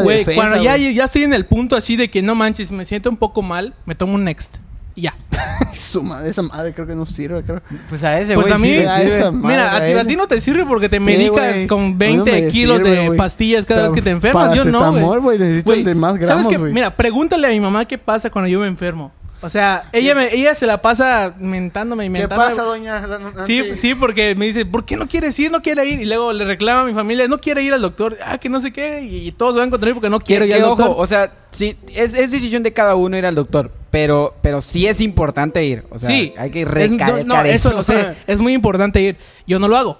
Güey, 0.04 0.18
defensa, 0.20 0.40
cuando 0.40 0.62
ya, 0.64 0.74
güey. 0.78 0.94
ya 0.94 1.06
estoy 1.06 1.24
en 1.24 1.34
el 1.34 1.48
punto 1.48 1.76
así 1.76 1.96
de 1.96 2.12
que 2.12 2.22
no 2.22 2.36
manches, 2.36 2.72
me 2.72 2.86
siento 2.86 3.10
un 3.10 3.18
poco 3.18 3.42
mal, 3.42 3.74
me 3.88 3.96
tomo 3.96 4.14
un 4.14 4.24
Next. 4.26 4.58
Y 4.98 5.02
ya. 5.04 5.14
Su 5.76 6.02
madre, 6.02 6.32
esa 6.32 6.42
madre 6.42 6.74
creo 6.74 6.88
que 6.88 6.96
no 6.96 7.06
sirve, 7.06 7.44
creo. 7.44 7.62
Pues 7.88 8.04
a 8.04 8.20
ese, 8.20 8.34
Pues 8.34 8.48
güey, 8.48 8.54
a 8.56 8.58
mí- 8.58 8.82
sí 8.82 8.86
a 8.88 9.04
esa 9.04 9.32
madre, 9.32 9.56
Mira, 9.56 9.76
a 9.76 9.86
ti, 9.86 9.92
a 9.94 10.06
ti 10.08 10.16
no 10.16 10.28
te 10.28 10.40
sirve 10.40 10.66
porque 10.66 10.90
te 10.90 10.98
Sí, 10.98 11.04
medicas 11.04 11.54
güey. 11.54 11.68
con 11.68 11.80
A 11.80 11.86
mí 11.86 11.92
no 11.94 11.98
20 12.26 12.32
me 12.32 12.48
kilos 12.48 12.78
sirve, 12.80 12.90
de 12.90 13.06
güey. 13.08 13.18
pastillas 13.18 13.66
cada 13.68 13.82
O 13.82 13.84
sea, 13.84 13.90
vez 13.92 13.96
que 13.96 14.02
te 14.02 14.10
enfermas. 14.10 14.56
Yo 14.56 14.66
no, 14.66 15.20
güey. 15.22 15.38
necesito 15.38 15.70
Güey, 15.70 15.84
de 15.84 15.94
más 15.96 16.14
¿sabes 16.16 16.28
gramos, 16.28 16.48
qué? 16.48 16.58
güey. 16.58 16.74
Mira, 16.74 16.98
pregúntale 16.98 17.46
a 17.48 17.52
mi 17.52 17.60
mamá 17.60 17.86
qué 17.86 18.00
pasa 18.00 18.32
cuando 18.32 18.50
yo 18.50 18.60
me 18.60 18.68
enfermo. 18.68 19.12
O 19.40 19.50
sea, 19.50 19.84
ella, 19.94 20.16
me, 20.16 20.34
ella 20.34 20.56
se 20.56 20.66
la 20.66 20.82
pasa 20.82 21.34
mentándome 21.38 22.06
y 22.06 22.08
¿Qué 22.08 22.12
mentándome. 22.22 22.50
pasa, 22.50 22.64
doña? 22.64 23.08
Sí, 23.46 23.64
sí, 23.76 23.94
porque 23.94 24.34
me 24.36 24.46
dice, 24.46 24.66
¿por 24.66 24.84
qué 24.84 24.96
no 24.98 25.08
quieres 25.08 25.38
ir? 25.40 25.52
No 25.52 25.62
quiere 25.62 25.86
ir. 25.88 26.02
Y 26.02 26.06
luego 26.06 26.34
le 26.34 26.44
reclama 26.44 26.82
a 26.82 26.86
mi 26.86 26.94
familia, 26.94 27.28
no 27.28 27.40
quiere 27.40 27.62
ir 27.62 27.72
al 27.74 27.82
doctor. 27.82 28.18
Ah, 28.26 28.40
que 28.40 28.50
no 28.50 28.60
sé 28.60 28.74
qué. 28.74 29.02
Y, 29.04 29.28
y 29.28 29.32
todos 29.32 29.54
se 29.54 29.60
van 29.60 29.70
contra 29.70 29.88
mí 29.90 29.94
porque 29.94 30.10
no 30.10 30.20
quiero 30.20 30.44
ir 30.46 30.54
al 30.54 30.60
que, 30.62 30.66
doctor. 30.66 30.88
ojo, 30.90 31.00
o 31.00 31.06
sea, 31.06 31.32
sí, 31.52 31.78
es, 31.94 32.16
es 32.16 32.32
decisión 32.32 32.64
de 32.64 32.74
cada 32.74 32.96
uno 32.96 33.16
ir 33.16 33.28
al 33.28 33.36
doctor, 33.36 33.72
pero, 33.92 34.34
pero 34.42 34.60
sí 34.60 34.88
es 34.88 35.02
importante 35.02 35.64
ir. 35.64 35.84
O 35.92 36.00
sea, 36.00 36.10
sí. 36.10 36.34
hay 36.36 36.50
que 36.50 36.64
Es- 36.64 36.68
recalcar 36.68 37.24
no, 37.26 37.36
no, 37.36 37.44
eso 37.44 37.72
lo 37.74 37.84
sé. 37.84 38.14
Es 38.26 38.40
muy 38.40 38.54
importante 38.54 39.02
ir. 39.02 39.18
Yo 39.46 39.60
no 39.60 39.68
lo 39.68 39.78
hago. 39.78 40.00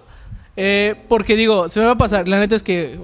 Eh, 0.56 0.96
porque 1.08 1.36
digo, 1.36 1.70
se 1.70 1.80
me 1.80 1.86
va 1.86 1.92
a 1.92 1.98
pasar. 1.98 2.28
La 2.28 2.40
neta 2.40 2.56
es 2.56 2.64
que 2.64 2.98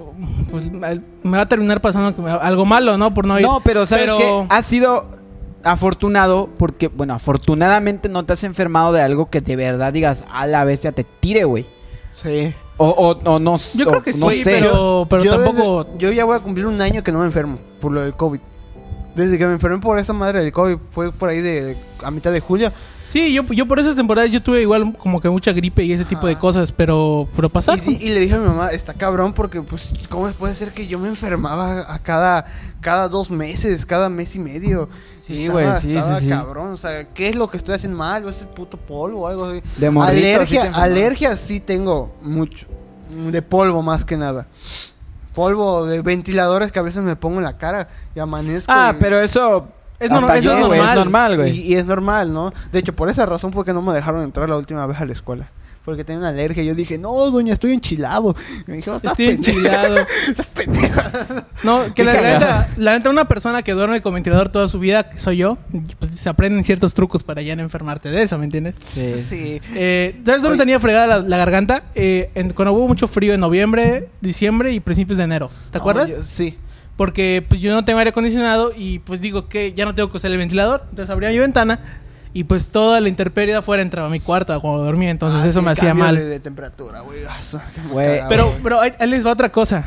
pues, 0.50 0.64
me 0.72 1.36
va 1.36 1.42
a 1.42 1.48
terminar 1.48 1.80
pasando 1.80 2.26
algo 2.40 2.64
malo, 2.64 2.98
¿no? 2.98 3.14
Por 3.14 3.24
no 3.26 3.38
ir. 3.38 3.46
No, 3.46 3.60
pero 3.62 3.86
sabes 3.86 4.06
Pero- 4.06 4.18
que 4.18 4.46
has 4.52 4.66
sido 4.66 5.22
afortunado 5.64 6.48
porque, 6.58 6.88
bueno, 6.88 7.14
afortunadamente 7.14 8.08
no 8.08 8.24
te 8.24 8.32
has 8.34 8.44
enfermado 8.44 8.92
de 8.92 9.02
algo 9.02 9.26
que 9.26 9.40
de 9.40 9.56
verdad 9.56 9.92
digas 9.92 10.24
a 10.30 10.46
la 10.46 10.64
bestia 10.64 10.92
te 10.92 11.04
tire, 11.04 11.44
güey. 11.44 11.66
Sí. 12.12 12.52
O, 12.76 12.88
o, 12.88 13.10
o 13.30 13.38
no 13.38 13.56
Yo 13.74 13.86
o 13.86 13.90
creo 13.90 14.02
que 14.02 14.12
no 14.14 14.30
sí, 14.30 14.42
sé. 14.42 14.50
pero, 14.60 15.06
pero 15.08 15.24
Yo 15.24 15.36
tampoco. 15.36 15.84
desde- 15.84 15.98
yo 15.98 16.12
ya 16.12 16.24
voy 16.24 16.36
a 16.36 16.40
cumplir 16.40 16.66
un 16.66 16.80
año 16.80 17.02
que 17.02 17.12
no 17.12 17.20
me 17.20 17.26
enfermo 17.26 17.58
por 17.80 17.92
lo 17.92 18.00
del 18.02 18.14
COVID. 18.14 18.40
Desde 19.14 19.38
que 19.38 19.46
me 19.46 19.52
enfermé 19.52 19.78
por 19.78 19.98
esa 19.98 20.12
madre 20.12 20.42
del 20.42 20.52
COVID, 20.52 20.76
fue 20.90 21.12
por 21.12 21.28
ahí 21.28 21.40
de 21.40 21.76
a 22.02 22.10
mitad 22.10 22.32
de 22.32 22.40
julio. 22.40 22.72
Sí, 23.14 23.32
yo, 23.32 23.44
yo 23.44 23.68
por 23.68 23.78
esas 23.78 23.94
temporadas 23.94 24.28
yo 24.32 24.42
tuve 24.42 24.60
igual 24.62 24.92
como 24.98 25.20
que 25.20 25.30
mucha 25.30 25.52
gripe 25.52 25.84
y 25.84 25.92
ese 25.92 26.04
tipo 26.04 26.26
de 26.26 26.34
cosas, 26.36 26.72
pero, 26.72 27.28
pero 27.36 27.48
pasaron. 27.48 27.84
Y, 27.86 28.08
le 28.08 28.18
dije 28.18 28.34
a 28.34 28.38
mi 28.38 28.46
mamá, 28.48 28.70
está 28.70 28.92
cabrón 28.92 29.32
porque 29.32 29.62
pues 29.62 29.92
cómo 30.08 30.28
puede 30.32 30.56
ser 30.56 30.72
que 30.72 30.88
yo 30.88 30.98
me 30.98 31.06
enfermaba 31.06 31.94
a 31.94 32.00
cada 32.00 32.44
cada 32.80 33.08
dos 33.08 33.30
meses, 33.30 33.86
cada 33.86 34.08
mes 34.08 34.34
y 34.34 34.40
medio. 34.40 34.88
Sí, 35.20 35.44
Estaba- 35.44 35.62
güey, 35.62 35.80
sí, 35.80 35.92
estaba 35.96 36.18
sí, 36.18 36.24
sí. 36.24 36.30
cabrón, 36.32 36.72
o 36.72 36.76
sea, 36.76 37.04
¿qué 37.04 37.28
es 37.28 37.36
lo 37.36 37.48
que 37.48 37.56
estoy 37.56 37.76
haciendo 37.76 37.96
mal? 37.96 38.24
¿O 38.24 38.30
es 38.30 38.40
el 38.40 38.48
puto 38.48 38.78
polvo 38.78 39.20
o 39.20 39.26
algo 39.28 39.44
así? 39.44 39.62
De 39.76 39.90
morrito, 39.90 40.12
sí 40.20 40.24
alergia, 40.34 40.60
enfermabas. 40.62 40.84
alergia 40.90 41.36
sí 41.36 41.60
tengo 41.60 42.16
mucho. 42.20 42.66
De 43.30 43.42
polvo 43.42 43.80
más 43.80 44.04
que 44.04 44.16
nada. 44.16 44.48
Polvo 45.34 45.86
de 45.86 46.00
ventiladores 46.00 46.72
que 46.72 46.80
a 46.80 46.82
veces 46.82 47.04
me 47.04 47.14
pongo 47.14 47.38
en 47.38 47.44
la 47.44 47.56
cara 47.58 47.86
y 48.12 48.18
amanezco. 48.18 48.72
Ah, 48.74 48.92
y- 48.92 49.00
pero 49.00 49.20
eso 49.20 49.68
Es 50.00 50.10
hasta 50.10 50.14
normal, 50.20 50.38
eso 50.38 50.48
yo, 50.50 50.58
es 50.58 50.66
güey, 50.66 50.78
normal. 50.80 50.90
es 50.98 51.04
normal, 51.04 51.36
güey. 51.36 51.50
Y, 51.58 51.60
y 51.72 51.74
es 51.76 51.84
normal, 51.84 52.32
¿no? 52.32 52.52
De 52.72 52.78
hecho, 52.78 52.94
por 52.94 53.08
esa 53.08 53.26
razón 53.26 53.52
fue 53.52 53.64
que 53.64 53.72
no 53.72 53.80
me 53.82 53.92
dejaron 53.94 54.22
entrar 54.22 54.48
la 54.48 54.56
última 54.56 54.86
vez 54.86 55.00
a 55.00 55.04
la 55.06 55.12
escuela. 55.12 55.48
Porque 55.84 56.02
tenía 56.02 56.20
una 56.20 56.30
alergia. 56.30 56.62
Yo 56.64 56.74
dije, 56.74 56.96
no, 56.96 57.12
doña, 57.30 57.52
estoy 57.52 57.72
enchilado. 57.74 58.34
Y 58.66 58.70
me 58.70 58.76
dijo, 58.78 58.96
estás 58.96 59.10
Estoy 59.12 59.34
pendeja. 59.36 59.50
enchilado. 59.52 60.06
Estás 60.28 60.46
pendeja. 60.46 61.12
No, 61.62 61.92
que 61.94 62.02
la, 62.04 62.14
la 62.14 62.68
la 62.78 62.92
neta, 62.94 63.10
una 63.10 63.26
persona 63.28 63.60
que 63.62 63.72
duerme 63.72 64.00
con 64.00 64.14
ventilador 64.14 64.48
toda 64.48 64.66
su 64.66 64.78
vida, 64.78 65.10
que 65.10 65.18
soy 65.20 65.36
yo, 65.36 65.58
pues 65.98 66.10
se 66.12 66.28
aprenden 66.30 66.64
ciertos 66.64 66.94
trucos 66.94 67.22
para 67.22 67.42
ya 67.42 67.54
no 67.54 67.60
enfermarte 67.62 68.10
de 68.10 68.22
eso, 68.22 68.38
¿me 68.38 68.46
entiendes? 68.46 68.76
Sí. 68.80 69.14
Sí. 69.28 69.60
Eh, 69.74 70.18
¿Sabes 70.24 70.40
dónde 70.40 70.56
tenía 70.56 70.80
fregada 70.80 71.06
la, 71.06 71.20
la 71.20 71.36
garganta? 71.36 71.82
Eh, 71.94 72.30
en- 72.34 72.54
cuando 72.54 72.72
hubo 72.72 72.88
mucho 72.88 73.06
frío 73.06 73.34
en 73.34 73.40
noviembre, 73.40 74.08
diciembre 74.22 74.72
y 74.72 74.80
principios 74.80 75.18
de 75.18 75.24
enero. 75.24 75.50
¿Te 75.70 75.76
acuerdas? 75.76 76.08
No, 76.08 76.16
yo- 76.16 76.22
sí. 76.22 76.56
Porque 76.96 77.44
pues 77.48 77.60
yo 77.60 77.72
no 77.74 77.84
tengo 77.84 77.98
aire 77.98 78.10
acondicionado 78.10 78.72
y 78.76 79.00
pues 79.00 79.20
digo 79.20 79.48
que 79.48 79.72
ya 79.72 79.84
no 79.84 79.94
tengo 79.94 80.10
que 80.10 80.16
usar 80.16 80.30
el 80.30 80.38
ventilador. 80.38 80.82
Entonces 80.90 81.10
abría 81.10 81.30
mi 81.30 81.38
ventana 81.38 81.80
y 82.32 82.44
pues 82.44 82.68
toda 82.68 83.00
la 83.00 83.08
intemperie 83.08 83.54
afuera 83.54 83.82
entraba 83.82 84.06
a 84.08 84.10
mi 84.10 84.20
cuarto 84.20 84.58
cuando 84.60 84.84
dormía. 84.84 85.10
Entonces 85.10 85.40
Ah, 85.42 85.48
eso 85.48 85.60
sí, 85.60 85.64
me 85.64 85.72
hacía 85.72 85.92
mal. 85.94 86.14
De, 86.14 86.24
de 86.24 86.40
temperatura, 86.40 87.00
güey. 87.00 87.20
Ah, 87.28 88.26
Pero, 88.28 88.54
pero 88.62 88.80
ahí, 88.80 88.92
ahí 88.98 89.08
les 89.08 89.26
va 89.26 89.32
otra 89.32 89.50
cosa. 89.50 89.86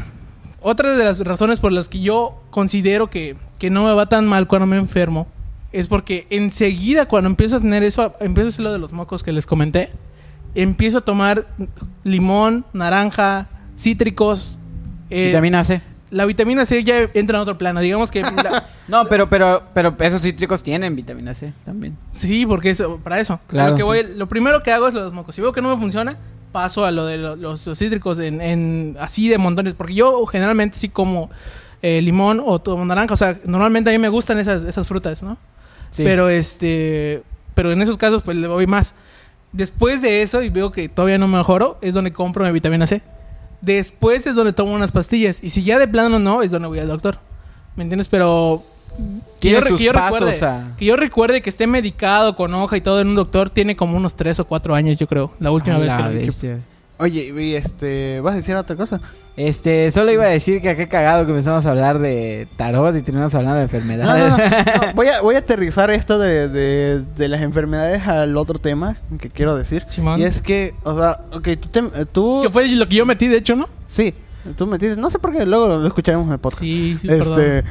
Otra 0.62 0.98
de 0.98 1.04
las 1.04 1.20
razones 1.20 1.60
por 1.60 1.72
las 1.72 1.88
que 1.88 2.00
yo 2.02 2.42
considero 2.50 3.10
que, 3.10 3.38
que 3.60 3.70
no 3.70 3.86
me 3.86 3.94
va 3.94 4.08
tan 4.08 4.26
mal 4.26 4.48
cuando 4.48 4.66
me 4.68 4.76
enfermo 4.78 5.28
es 5.72 5.88
porque 5.88 6.28
enseguida 6.30 7.06
cuando 7.08 7.30
empiezo 7.30 7.58
a 7.58 7.60
tener 7.60 7.84
eso, 7.84 8.14
empiezo 8.20 8.48
a 8.48 8.50
hacer 8.50 8.64
lo 8.64 8.72
de 8.74 8.80
los 8.80 8.92
mocos 8.92 9.22
que 9.24 9.32
les 9.32 9.46
comenté, 9.46 9.92
empiezo 10.56 10.98
a 11.00 11.02
tomar 11.02 11.48
limón, 12.04 12.66
naranja, 12.74 13.48
cítricos. 13.78 14.58
eh, 15.10 15.28
Vitamina 15.28 15.64
C. 15.64 15.82
La 16.10 16.26
vitamina 16.26 16.66
C 16.66 16.84
ya 16.84 17.10
entra 17.14 17.38
en 17.38 17.42
otro 17.42 17.58
plano. 17.58 17.80
Digamos 17.82 18.12
que... 18.12 18.22
la- 18.22 18.66
No, 18.88 19.06
pero, 19.10 19.30
pero, 19.30 19.64
pero 19.74 19.94
esos 20.00 20.22
cítricos 20.22 20.64
tienen 20.64 20.96
vitamina 20.96 21.34
C 21.34 21.52
también. 21.66 21.98
sí, 22.14 22.46
porque 22.46 22.70
es 22.70 22.82
para 23.04 23.20
eso. 23.20 23.40
Claro, 23.48 23.72
lo, 23.72 23.76
que 23.76 23.82
sí. 23.84 23.86
voy, 23.88 24.04
lo 24.16 24.28
primero 24.28 24.64
que 24.64 24.72
hago 24.72 24.88
es 24.88 24.94
los 24.94 25.12
mocos. 25.12 25.36
Si 25.36 25.42
veo 25.42 25.52
que 25.52 25.62
no 25.62 25.70
me 25.70 25.78
funciona, 25.82 26.16
paso 26.54 26.86
a 26.86 26.92
lo 26.92 27.06
de 27.06 27.18
lo- 27.18 27.36
los, 27.36 27.66
los 27.68 27.78
cítricos 27.78 28.20
en, 28.20 28.40
en- 28.40 28.96
así 29.00 29.28
de 29.28 29.38
montones. 29.38 29.74
Porque 29.74 29.94
yo 29.96 30.26
generalmente 30.26 30.78
sí 30.78 30.88
como 30.88 31.30
eh, 31.82 32.02
limón 32.02 32.42
o 32.44 32.60
tomo 32.60 32.86
naranja. 32.86 33.14
O 33.14 33.18
sea, 33.18 33.38
normalmente 33.44 33.90
a 33.90 33.94
mí 33.94 34.00
me 34.00 34.08
gustan 34.10 34.40
esas, 34.40 34.64
esas 34.64 34.88
frutas, 34.88 35.22
¿no? 35.24 35.38
Sí. 35.90 36.04
Pero 36.04 36.30
este. 36.30 37.24
Pero 37.54 37.72
en 37.74 37.82
esos 37.82 37.98
casos, 37.98 38.22
pues 38.24 38.38
le 38.38 38.48
voy 38.48 38.68
más. 38.68 38.96
Después 39.52 40.02
de 40.02 40.22
eso, 40.22 40.42
y 40.44 40.50
veo 40.50 40.72
que 40.72 40.88
todavía 40.88 41.18
no 41.18 41.28
mejoro, 41.28 41.78
es 41.82 41.94
donde 41.94 42.14
compro 42.14 42.46
mi 42.46 42.52
vitamina 42.52 42.86
C. 42.88 43.02
Después 43.62 44.26
es 44.28 44.36
donde 44.36 44.54
tomo 44.54 44.74
unas 44.74 44.92
pastillas. 44.92 45.44
Y 45.44 45.50
si 45.50 45.64
ya 45.64 45.80
de 45.80 45.88
plano 45.88 46.20
no, 46.20 46.42
es 46.42 46.52
donde 46.52 46.68
voy 46.68 46.80
al 46.80 46.88
doctor. 46.88 47.20
¿Me 47.76 47.84
entiendes? 47.84 48.08
Pero. 48.08 48.64
Que 49.40 49.52
yo, 49.52 49.62
que 49.62 49.84
yo 49.84 49.94
pasos, 49.94 50.22
recuerde, 50.22 50.36
o 50.36 50.40
sea. 50.40 50.74
que 50.78 50.86
yo 50.86 50.96
recuerde 50.96 51.42
que 51.44 51.50
esté 51.52 51.68
medicado 51.68 52.36
con 52.36 52.52
hoja 52.56 52.78
y 52.78 52.82
todo 52.82 53.00
en 53.00 53.10
un 53.10 53.16
doctor, 53.16 53.52
tiene 53.52 53.76
como 53.76 53.96
unos 53.96 54.16
3 54.16 54.40
o 54.40 54.46
4 54.46 54.74
años, 54.74 54.98
yo 54.98 55.06
creo. 55.06 55.32
La 55.40 55.52
última 55.52 55.78
vez 55.78 55.90
la 55.90 55.98
que 55.98 56.04
lo 56.04 56.10
vi. 56.10 56.30
Oye, 56.98 57.34
y 57.38 57.54
este, 57.54 58.20
¿vas 58.22 58.34
a 58.34 58.38
decir 58.38 58.56
otra 58.56 58.76
cosa? 58.76 59.00
Este, 59.38 59.92
solo 59.92 60.12
iba 60.12 60.24
a 60.24 60.30
decir 60.30 60.64
que 60.64 60.76
qué 60.76 60.88
cagado 60.88 61.26
que 61.28 61.32
empezamos 61.32 61.64
a 61.68 61.70
hablar 61.70 62.00
de 62.00 62.48
tarot 62.58 62.96
y 62.96 63.04
terminamos 63.04 63.36
hablando 63.36 63.58
de 63.58 63.64
enfermedades. 63.64 64.32
no, 64.32 64.38
no, 64.38 64.88
no, 64.88 64.94
Voy, 64.96 65.08
a, 65.10 65.22
voy 65.22 65.36
a 65.36 65.38
aterrizar 65.38 65.92
esto 65.92 66.18
de, 66.18 66.50
de, 66.50 67.04
de 67.16 67.28
las 67.28 67.42
enfermedades 67.44 68.08
al 68.08 68.36
otro 68.36 68.58
tema 68.58 68.98
que 69.20 69.30
quiero 69.30 69.56
decir. 69.56 69.84
Simón. 69.84 70.20
Y 70.20 70.24
es 70.24 70.42
que, 70.42 70.74
o 70.84 70.96
sea, 70.98 71.20
ok, 71.32 71.50
tú, 71.62 71.70
te- 71.70 72.06
tú 72.08 72.40
Que 72.42 72.50
fue 72.50 72.68
lo 72.68 72.90
que 72.90 72.96
yo 72.96 73.06
metí, 73.06 73.28
de 73.28 73.38
hecho, 73.38 73.56
¿no? 73.56 73.68
sí, 73.88 74.16
tú 74.58 74.66
metiste, 74.66 75.00
no 75.00 75.10
sé 75.12 75.20
por 75.20 75.32
qué, 75.32 75.46
luego 75.46 75.68
lo 75.68 75.86
escucharemos 75.88 76.26
en 76.26 76.34
el 76.34 76.40
podcast. 76.40 76.62
Sí, 76.62 76.98
sí, 77.00 77.08
perdón. 77.08 77.40
este, 77.40 77.64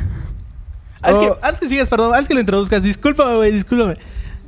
Ah, 1.02 1.11
es 1.11 1.18
que 1.18 1.29
Oh. 1.31 1.38
antes 1.42 1.61
que 1.61 1.68
sigas, 1.68 1.88
perdón, 1.88 2.14
antes 2.14 2.29
que 2.29 2.35
lo 2.35 2.40
introduzcas, 2.40 2.83
discúlpame, 2.83 3.35
güey, 3.37 3.50
discúlpame. 3.52 3.96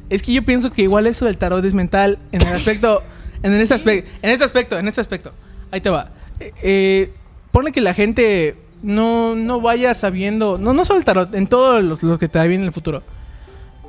Es 0.09 0.23
que 0.23 0.33
yo 0.33 0.45
pienso 0.45 0.71
que 0.73 0.83
igual 0.83 1.07
eso 1.09 1.25
del 1.25 1.37
tarot 1.37 1.65
es 1.65 1.75
mental 1.75 2.19
en 2.33 2.43
el 2.43 2.55
aspecto, 2.55 3.03
en 3.43 3.53
este 3.55 3.75
aspecto, 3.75 4.09
en 4.23 4.31
este 4.31 4.45
aspecto, 4.45 4.79
en 4.79 4.89
este 4.89 5.01
aspecto. 5.01 5.33
Ahí 5.73 5.81
te 5.81 5.91
va. 5.91 6.11
Eh, 6.41 7.13
pone 7.51 7.73
que 7.73 7.81
la 7.81 7.95
gente 7.95 8.57
no, 8.83 9.35
no 9.35 9.61
vaya 9.61 9.95
sabiendo, 9.95 10.59
no, 10.59 10.73
no 10.73 10.85
solo 10.85 10.99
el 10.99 11.05
tarot, 11.05 11.35
en 11.35 11.47
todo 11.47 11.81
lo, 11.81 11.97
lo 12.01 12.19
que 12.19 12.29
te 12.29 12.39
viene 12.47 12.63
en 12.63 12.69
el 12.69 12.73
futuro. 12.73 13.03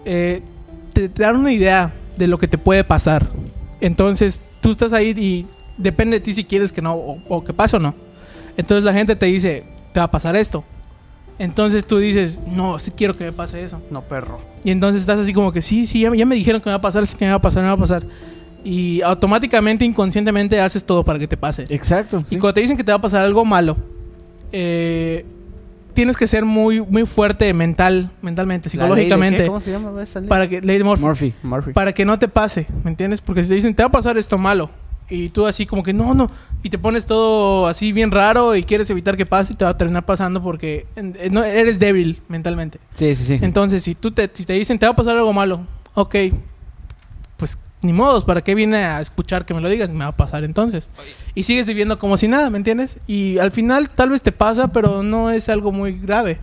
Eh, 0.05 0.41
te, 0.93 1.09
te 1.09 1.23
dan 1.23 1.38
una 1.38 1.51
idea 1.51 1.93
de 2.17 2.27
lo 2.27 2.38
que 2.39 2.47
te 2.47 2.57
puede 2.57 2.83
pasar. 2.83 3.29
Entonces, 3.81 4.41
tú 4.62 4.71
estás 4.71 4.93
ahí 4.93 5.13
y 5.17 5.45
depende 5.77 6.17
de 6.17 6.21
ti 6.21 6.33
si 6.33 6.43
quieres 6.43 6.71
que 6.71 6.81
no, 6.81 6.93
o, 6.93 7.21
o 7.27 7.43
que 7.43 7.53
pase 7.53 7.77
o 7.77 7.79
no. 7.79 7.95
Entonces 8.57 8.83
la 8.83 8.93
gente 8.93 9.15
te 9.15 9.25
dice, 9.27 9.63
te 9.93 9.99
va 9.99 10.05
a 10.05 10.12
pasar 10.12 10.35
esto. 10.35 10.63
Entonces 11.38 11.85
tú 11.85 11.97
dices, 11.99 12.39
no, 12.45 12.77
sí 12.79 12.91
quiero 12.91 13.15
que 13.15 13.23
me 13.23 13.31
pase 13.31 13.63
eso. 13.63 13.81
no, 13.89 14.01
perro. 14.01 14.41
Y 14.65 14.71
entonces 14.71 14.99
estás 15.01 15.19
así 15.19 15.31
como 15.31 15.53
que, 15.53 15.62
sí, 15.62 15.88
sí, 15.88 16.01
ya, 16.01 16.13
ya 16.13 16.25
me 16.25 16.35
dijeron 16.35 16.59
que 16.59 16.65
me 16.65 16.73
va 16.73 16.77
a 16.77 16.81
pasar, 16.81 17.07
sí 17.07 17.15
que 17.15 17.23
me 17.23 17.31
va 17.31 17.38
a 17.38 17.41
pasar, 17.41 17.63
me 17.63 17.69
va 17.69 17.75
a 17.75 17.77
pasar. 17.77 18.03
Y 18.63 19.02
automáticamente, 19.02 19.86
inconscientemente, 19.86 20.60
haces 20.60 20.84
todo 20.84 21.04
para 21.04 21.17
que 21.17 21.28
te 21.28 21.38
pase. 21.38 21.65
Exacto. 21.69 22.24
Y 22.30 22.38
cuando 22.38 22.56
te 22.56 22.62
dicen 22.62 22.78
que 22.78 22.84
te 22.84 22.91
va 22.91 22.97
a 22.97 23.01
pasar 23.01 23.24
algo 23.24 23.45
malo, 23.45 23.78
eh, 24.51 25.26
tienes 25.93 26.18
que 26.18 26.28
ser 26.28 26.45
muy, 26.45 26.82
muy 26.82 27.05
fuerte 27.05 27.53
mental, 27.53 28.12
mentalmente, 28.22 28.70
psicológicamente, 28.70 29.47
¿Cómo 29.47 29.62
se 29.62 29.72
llama 29.72 30.01
esa 30.01 30.20
ley? 30.20 30.30
para 30.30 30.47
que, 30.47 30.62
ley 30.62 30.78
de 30.78 30.84
Murphy, 30.84 31.03
Murphy. 31.03 31.34
Murphy. 31.43 31.74
para 31.74 31.93
que 31.93 32.05
no 32.05 32.18
te 32.20 32.28
pase, 32.28 32.68
¿me 32.84 32.91
entiendes? 32.91 33.22
Porque 33.22 33.43
si 33.43 33.49
te 33.49 33.55
dicen, 33.55 33.76
te 33.76 33.84
va 33.84 33.88
a 33.88 33.91
pasar 33.91 34.18
esto 34.18 34.38
malo, 34.38 34.70
y 35.10 35.30
tú 35.30 35.47
así 35.47 35.66
como 35.66 35.84
que, 35.84 35.91
no, 35.91 36.14
no, 36.14 36.30
y 36.64 36.70
te 36.70 36.78
pones 36.78 37.05
todo 37.05 37.68
así 37.68 37.91
bien 37.91 38.12
raro 38.12 38.55
y 38.55 38.64
quieres 38.64 38.89
evitar 38.89 39.18
que 39.18 39.26
pase 39.26 39.53
y 39.53 39.55
te 39.55 39.66
va 39.66 39.72
a 39.72 39.78
terminar 39.78 40.05
pasando 40.05 40.41
porque 40.41 40.86
no, 41.32 41.43
eres 41.43 41.80
débil 41.80 42.22
mentalmente. 42.28 42.80
Sí, 42.93 43.16
sí, 43.16 43.24
sí. 43.24 43.39
Entonces, 43.41 43.84
si 43.84 43.95
tú 43.95 44.12
te, 44.12 44.30
si 44.34 44.45
te 44.45 44.53
dicen, 44.53 44.78
te 44.78 44.86
va 44.86 44.91
a 44.91 44.95
pasar 44.95 45.18
algo 45.18 45.34
malo, 45.34 45.66
ok, 45.95 46.16
pues 47.38 47.57
ni 47.82 47.93
modos, 47.93 48.25
¿para 48.25 48.41
qué 48.41 48.55
viene 48.55 48.77
a 48.77 48.99
escuchar 49.01 49.45
que 49.45 49.53
me 49.53 49.61
lo 49.61 49.69
digas? 49.69 49.89
Me 49.89 49.99
va 49.99 50.07
a 50.07 50.17
pasar 50.17 50.43
entonces. 50.43 50.89
Y 51.36 51.43
sigues 51.43 51.65
viviendo 51.65 51.97
como 51.99 52.17
si 52.17 52.27
nada, 52.27 52.49
¿me 52.49 52.57
entiendes? 52.57 52.99
Y 53.07 53.38
al 53.39 53.51
final 53.51 53.89
tal 53.89 54.09
vez 54.09 54.21
te 54.21 54.32
pasa, 54.32 54.67
pero 54.69 55.01
no 55.03 55.32
es 55.32 55.47
algo 55.49 55.71
muy 55.71 55.97
grave. 55.97 56.39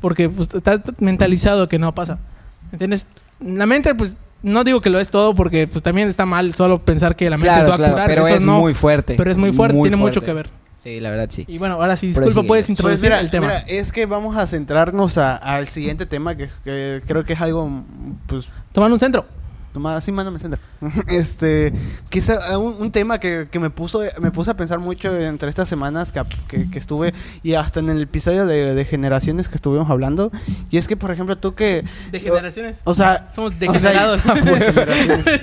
Porque 0.00 0.28
pues, 0.28 0.54
estás 0.54 0.80
mentalizado 1.00 1.68
que 1.68 1.78
no 1.78 1.94
pasa. 1.94 2.14
¿Me 2.70 2.76
entiendes? 2.76 3.06
La 3.40 3.66
mente, 3.66 3.94
pues, 3.94 4.16
no 4.42 4.64
digo 4.64 4.80
que 4.80 4.90
lo 4.90 5.00
es 5.00 5.08
todo 5.10 5.34
porque 5.34 5.66
pues 5.66 5.82
también 5.82 6.08
está 6.08 6.26
mal 6.26 6.52
solo 6.54 6.78
pensar 6.84 7.16
que 7.16 7.30
la 7.30 7.36
mente 7.38 7.48
te 7.48 7.54
Claro, 7.54 7.68
va 7.68 7.74
a 7.74 7.78
claro, 7.78 7.92
curar. 7.94 8.08
pero 8.08 8.26
Eso 8.26 8.34
es 8.36 8.42
no, 8.42 8.60
muy 8.60 8.74
fuerte. 8.74 9.14
Pero 9.16 9.30
es 9.30 9.38
muy 9.38 9.52
fuerte, 9.52 9.78
tiene 9.80 9.96
mucho 9.96 10.20
que 10.20 10.32
ver. 10.34 10.48
Sí, 10.76 11.00
la 11.00 11.08
verdad 11.10 11.28
sí. 11.30 11.44
Y 11.48 11.56
bueno, 11.56 11.76
ahora 11.76 11.96
sí, 11.96 12.08
disculpa, 12.08 12.42
sí, 12.42 12.46
puedes 12.46 12.46
pues 12.46 12.66
Pues 12.66 12.68
introducir 12.70 13.04
mira, 13.08 13.20
el 13.20 13.30
tema. 13.30 13.46
mira, 13.46 13.58
es 13.60 13.90
que 13.90 14.04
vamos 14.04 14.36
a 14.36 14.46
centrarnos 14.46 15.16
a- 15.16 15.36
al 15.36 15.66
siguiente 15.68 16.04
tema 16.04 16.36
que, 16.36 16.50
que 16.62 17.00
creo 17.06 17.24
que 17.24 17.32
es 17.32 17.40
algo, 17.40 17.70
pues, 18.26 18.48
Tomar 18.72 18.92
un 18.92 18.98
centro. 19.00 19.24
Tomar 19.74 19.96
así, 19.96 20.12
mándame 20.12 20.38
centro. 20.38 20.60
Este, 21.08 21.72
quizá 22.08 22.56
un, 22.58 22.74
un 22.80 22.92
tema 22.92 23.18
que, 23.18 23.48
que 23.50 23.58
me 23.58 23.68
puso 23.70 24.02
me 24.20 24.30
puse 24.30 24.52
a 24.52 24.56
pensar 24.56 24.78
mucho 24.78 25.14
entre 25.18 25.48
estas 25.50 25.68
semanas 25.68 26.12
que, 26.12 26.22
que- 26.48 26.70
que 26.70 26.78
estuve 26.78 27.12
y 27.42 27.54
hasta 27.54 27.80
en 27.80 27.90
el 27.90 28.00
episodio 28.02 28.46
de, 28.46 28.72
de 28.74 28.84
generaciones 28.84 29.48
que 29.48 29.56
estuvimos 29.56 29.90
hablando. 29.90 30.30
Y 30.70 30.78
es 30.78 30.86
que, 30.86 30.96
por 30.96 31.10
ejemplo, 31.10 31.36
tú 31.36 31.54
que... 31.56 31.84
De 32.12 32.20
generaciones. 32.20 32.78
O 32.84 32.94
sea... 32.94 33.28
Somos 33.32 33.52
o 33.52 33.58
sea, 33.58 33.72
degenerados. 33.72 34.22
por 34.22 34.38
generaciones. 34.44 35.40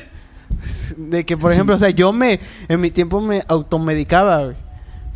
de 0.98 1.26
que, 1.26 1.36
por 1.38 1.52
ejemplo, 1.52 1.76
o 1.76 1.80
sea, 1.80 1.90
yo 1.90 2.14
me... 2.14 2.40
En 2.70 2.80
mi 2.80 2.90
tiempo 2.90 3.20
me 3.20 3.44
automedicaba, 3.48 4.46
güey. 4.46 4.56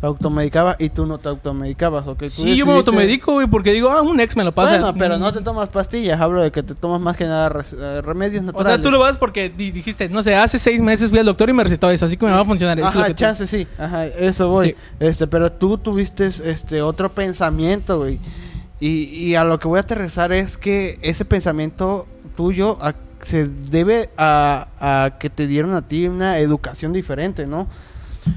Te 0.00 0.06
automedicaba 0.06 0.76
y 0.78 0.90
tú 0.90 1.06
no 1.06 1.16
te 1.18 1.30
automedicabas, 1.30 2.06
¿ok? 2.06 2.18
Tú 2.24 2.28
sí, 2.28 2.54
yo 2.54 2.66
me 2.66 2.74
automedico, 2.74 3.32
güey, 3.32 3.46
porque 3.46 3.72
digo, 3.72 3.90
ah, 3.90 4.02
un 4.02 4.20
ex 4.20 4.36
me 4.36 4.44
lo 4.44 4.52
pasa. 4.52 4.72
Bueno, 4.78 4.92
pero 4.98 5.16
Mm. 5.16 5.20
no 5.20 5.32
te 5.32 5.40
tomas 5.40 5.70
pastillas. 5.70 6.20
Hablo 6.20 6.42
de 6.42 6.52
que 6.52 6.62
te 6.62 6.74
tomas 6.74 7.00
más 7.00 7.16
que 7.16 7.24
nada 7.24 7.50
eh, 7.78 8.02
remedios 8.02 8.42
O 8.42 8.44
naturales. 8.44 8.74
sea, 8.74 8.82
tú 8.82 8.90
lo 8.90 8.98
vas 8.98 9.16
porque 9.16 9.48
di- 9.48 9.70
dijiste, 9.70 10.10
no 10.10 10.22
sé, 10.22 10.34
hace 10.36 10.58
seis 10.58 10.82
meses 10.82 11.08
fui 11.08 11.18
al 11.18 11.24
doctor 11.24 11.48
y 11.48 11.54
me 11.54 11.62
recetó 11.62 11.88
eso, 11.90 12.04
así 12.04 12.18
que 12.18 12.26
me 12.26 12.32
va 12.32 12.40
a 12.40 12.44
funcionar. 12.44 12.78
Eso 12.78 12.88
es 12.88 12.94
lo 12.94 13.00
Ajá, 13.00 13.08
que 13.08 13.14
tú- 13.14 13.20
chance 13.20 13.46
sí, 13.46 13.66
ajá, 13.78 14.04
eso 14.06 14.48
voy. 14.50 14.68
Sí. 14.70 14.74
Este, 15.00 15.26
pero 15.26 15.50
tú 15.50 15.78
tuviste 15.78 16.26
este 16.26 16.82
otro 16.82 17.10
pensamiento, 17.14 17.96
güey. 17.98 18.18
Y, 18.78 18.88
y 19.04 19.34
a 19.34 19.44
lo 19.44 19.58
que 19.58 19.66
voy 19.66 19.78
a 19.78 19.80
aterrizar 19.80 20.30
es 20.32 20.58
que 20.58 20.98
ese 21.00 21.24
pensamiento 21.24 22.06
tuyo 22.36 22.76
a- 22.82 22.92
se 23.22 23.46
debe 23.48 24.10
a, 24.18 24.68
a 24.78 25.18
que 25.18 25.30
te 25.30 25.46
dieron 25.46 25.72
a 25.72 25.80
ti 25.88 26.06
una 26.06 26.38
educación 26.38 26.92
diferente, 26.92 27.46
¿no? 27.46 27.66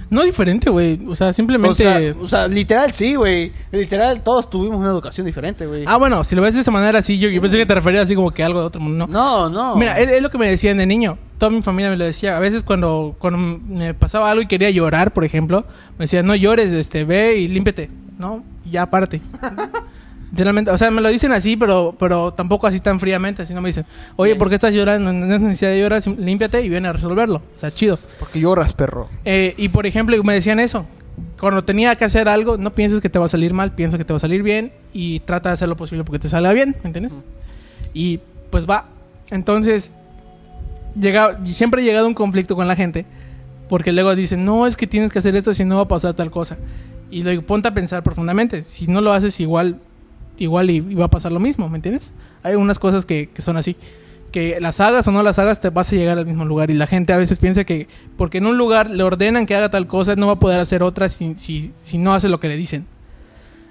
No 0.09 0.23
diferente, 0.23 0.69
güey. 0.69 0.99
O 1.07 1.15
sea, 1.15 1.29
O 1.29 1.33
simplemente. 1.33 1.75
sea, 1.75 2.13
o 2.19 2.25
sea, 2.27 2.47
literal 2.47 2.91
sí, 2.93 3.15
güey. 3.15 3.51
Literal 3.71 4.21
todos 4.21 4.49
tuvimos 4.49 4.79
una 4.79 4.89
educación 4.89 5.25
diferente, 5.25 5.65
güey. 5.65 5.83
Ah, 5.87 5.97
bueno, 5.97 6.23
si 6.23 6.35
lo 6.35 6.41
ves 6.41 6.55
de 6.55 6.61
esa 6.61 6.71
manera, 6.71 7.01
sí, 7.01 7.19
yo, 7.19 7.29
yo 7.29 7.41
pensé 7.41 7.57
que 7.57 7.65
te 7.65 7.75
referías 7.75 8.03
así 8.05 8.15
como 8.15 8.31
que 8.31 8.43
algo 8.43 8.59
de 8.59 8.65
otro 8.65 8.81
mundo. 8.81 9.07
No. 9.07 9.49
no, 9.49 9.49
no. 9.49 9.75
Mira, 9.75 9.99
es, 9.99 10.09
es 10.09 10.21
lo 10.21 10.29
que 10.29 10.37
me 10.37 10.49
decían 10.49 10.77
de 10.77 10.85
niño. 10.85 11.17
Toda 11.37 11.51
mi 11.51 11.61
familia 11.61 11.89
me 11.91 11.97
lo 11.97 12.05
decía. 12.05 12.35
A 12.37 12.39
veces 12.39 12.63
cuando, 12.63 13.15
cuando 13.19 13.39
me 13.39 13.93
pasaba 13.93 14.29
algo 14.29 14.41
y 14.41 14.47
quería 14.47 14.69
llorar, 14.69 15.13
por 15.13 15.25
ejemplo, 15.25 15.65
me 15.97 16.03
decían, 16.05 16.25
no 16.25 16.35
llores, 16.35 16.73
este, 16.73 17.03
ve 17.05 17.37
y 17.37 17.47
límpiate. 17.47 17.89
¿No? 18.17 18.43
Y 18.65 18.71
ya 18.71 18.81
aparte. 18.83 19.21
Literalmente, 20.31 20.69
o 20.69 20.77
sea, 20.77 20.91
me 20.91 21.01
lo 21.01 21.09
dicen 21.09 21.31
así, 21.31 21.57
pero, 21.57 21.95
pero 21.97 22.31
tampoco 22.31 22.67
así 22.67 22.79
tan 22.79 22.99
fríamente, 22.99 23.45
sino 23.45 23.61
me 23.61 23.69
dicen, 23.69 23.85
oye, 24.15 24.35
¿por 24.35 24.49
qué 24.49 24.55
estás 24.55 24.73
llorando? 24.73 25.11
No 25.11 25.33
es 25.33 25.41
necesidad 25.41 25.71
de 25.71 25.79
llorar, 25.79 26.05
límpiate 26.05 26.61
y 26.61 26.69
viene 26.69 26.87
a 26.87 26.93
resolverlo. 26.93 27.41
O 27.55 27.59
sea, 27.59 27.71
chido. 27.71 27.97
Porque 28.19 28.39
lloras, 28.39 28.73
perro. 28.73 29.09
Eh, 29.25 29.55
y 29.57 29.69
por 29.69 29.87
ejemplo, 29.87 30.21
me 30.23 30.33
decían 30.33 30.59
eso. 30.59 30.85
Cuando 31.39 31.63
tenía 31.63 31.95
que 31.95 32.05
hacer 32.05 32.29
algo, 32.29 32.57
no 32.57 32.71
pienses 32.73 33.01
que 33.01 33.09
te 33.09 33.17
va 33.17 33.25
a 33.25 33.29
salir 33.29 33.53
mal, 33.53 33.73
piensa 33.73 33.97
que 33.97 34.05
te 34.05 34.13
va 34.13 34.17
a 34.17 34.19
salir 34.19 34.43
bien 34.43 34.71
y 34.93 35.19
trata 35.21 35.49
de 35.49 35.53
hacer 35.53 35.67
lo 35.67 35.75
posible 35.75 36.03
porque 36.03 36.19
te 36.19 36.29
salga 36.29 36.53
bien, 36.53 36.75
¿me 36.83 36.87
entiendes? 36.87 37.25
Y 37.93 38.19
pues 38.51 38.69
va. 38.69 38.85
Entonces, 39.31 39.91
llega, 40.95 41.39
siempre 41.43 41.81
he 41.81 41.85
llegado 41.85 42.05
a 42.05 42.09
un 42.09 42.13
conflicto 42.13 42.55
con 42.55 42.67
la 42.67 42.75
gente 42.75 43.05
porque 43.67 43.91
luego 43.91 44.15
dicen, 44.15 44.43
no, 44.43 44.67
es 44.67 44.75
que 44.75 44.87
tienes 44.87 45.11
que 45.11 45.19
hacer 45.19 45.35
esto 45.35 45.53
si 45.53 45.63
no 45.63 45.77
va 45.77 45.83
a 45.83 45.87
pasar 45.87 46.13
tal 46.13 46.31
cosa. 46.31 46.57
Y 47.11 47.23
le 47.23 47.31
digo, 47.31 47.43
ponte 47.43 47.67
a 47.67 47.73
pensar 47.73 48.03
profundamente. 48.03 48.61
Si 48.63 48.87
no 48.87 48.99
lo 48.99 49.13
haces 49.13 49.39
igual, 49.39 49.79
igual 50.39 50.69
va 50.99 51.05
a 51.05 51.09
pasar 51.09 51.31
lo 51.31 51.39
mismo, 51.39 51.69
¿me 51.69 51.77
entiendes? 51.77 52.13
Hay 52.43 52.55
unas 52.55 52.79
cosas 52.79 53.05
que, 53.05 53.29
que 53.29 53.41
son 53.41 53.57
así. 53.57 53.75
Que 54.31 54.59
las 54.61 54.79
hagas 54.79 55.07
o 55.07 55.11
no 55.11 55.23
las 55.23 55.39
hagas, 55.39 55.59
te 55.59 55.69
vas 55.71 55.91
a 55.91 55.95
llegar 55.95 56.17
al 56.17 56.25
mismo 56.25 56.45
lugar. 56.45 56.69
Y 56.69 56.75
la 56.75 56.85
gente 56.87 57.13
a 57.13 57.17
veces 57.17 57.39
piensa 57.39 57.63
que 57.63 57.87
porque 58.15 58.37
en 58.37 58.45
un 58.45 58.57
lugar 58.57 58.89
le 58.89 59.01
ordenan 59.03 59.45
que 59.47 59.55
haga 59.55 59.69
tal 59.69 59.87
cosa, 59.87 60.15
no 60.15 60.27
va 60.27 60.33
a 60.33 60.39
poder 60.39 60.59
hacer 60.59 60.83
otra 60.83 61.09
si, 61.09 61.33
si, 61.35 61.71
si 61.83 61.97
no 61.97 62.13
hace 62.13 62.29
lo 62.29 62.39
que 62.39 62.47
le 62.47 62.55
dicen. 62.55 62.85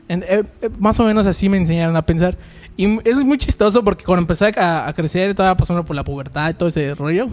En- 0.08 0.24
eh, 0.24 0.42
eh, 0.62 0.70
más 0.78 0.98
o 1.00 1.04
menos 1.04 1.26
así 1.26 1.48
me 1.48 1.58
enseñaron 1.58 1.94
a 1.96 2.02
pensar. 2.04 2.36
Y 2.76 2.98
es 3.08 3.22
muy 3.24 3.38
chistoso 3.38 3.84
porque 3.84 4.04
cuando 4.04 4.22
empecé 4.22 4.52
a, 4.58 4.88
a 4.88 4.92
crecer, 4.94 5.30
estaba 5.30 5.56
pasando 5.56 5.84
por 5.84 5.94
la 5.94 6.02
pubertad 6.04 6.50
y 6.50 6.54
todo 6.54 6.68
ese 6.68 6.94
rollo. 6.94 7.28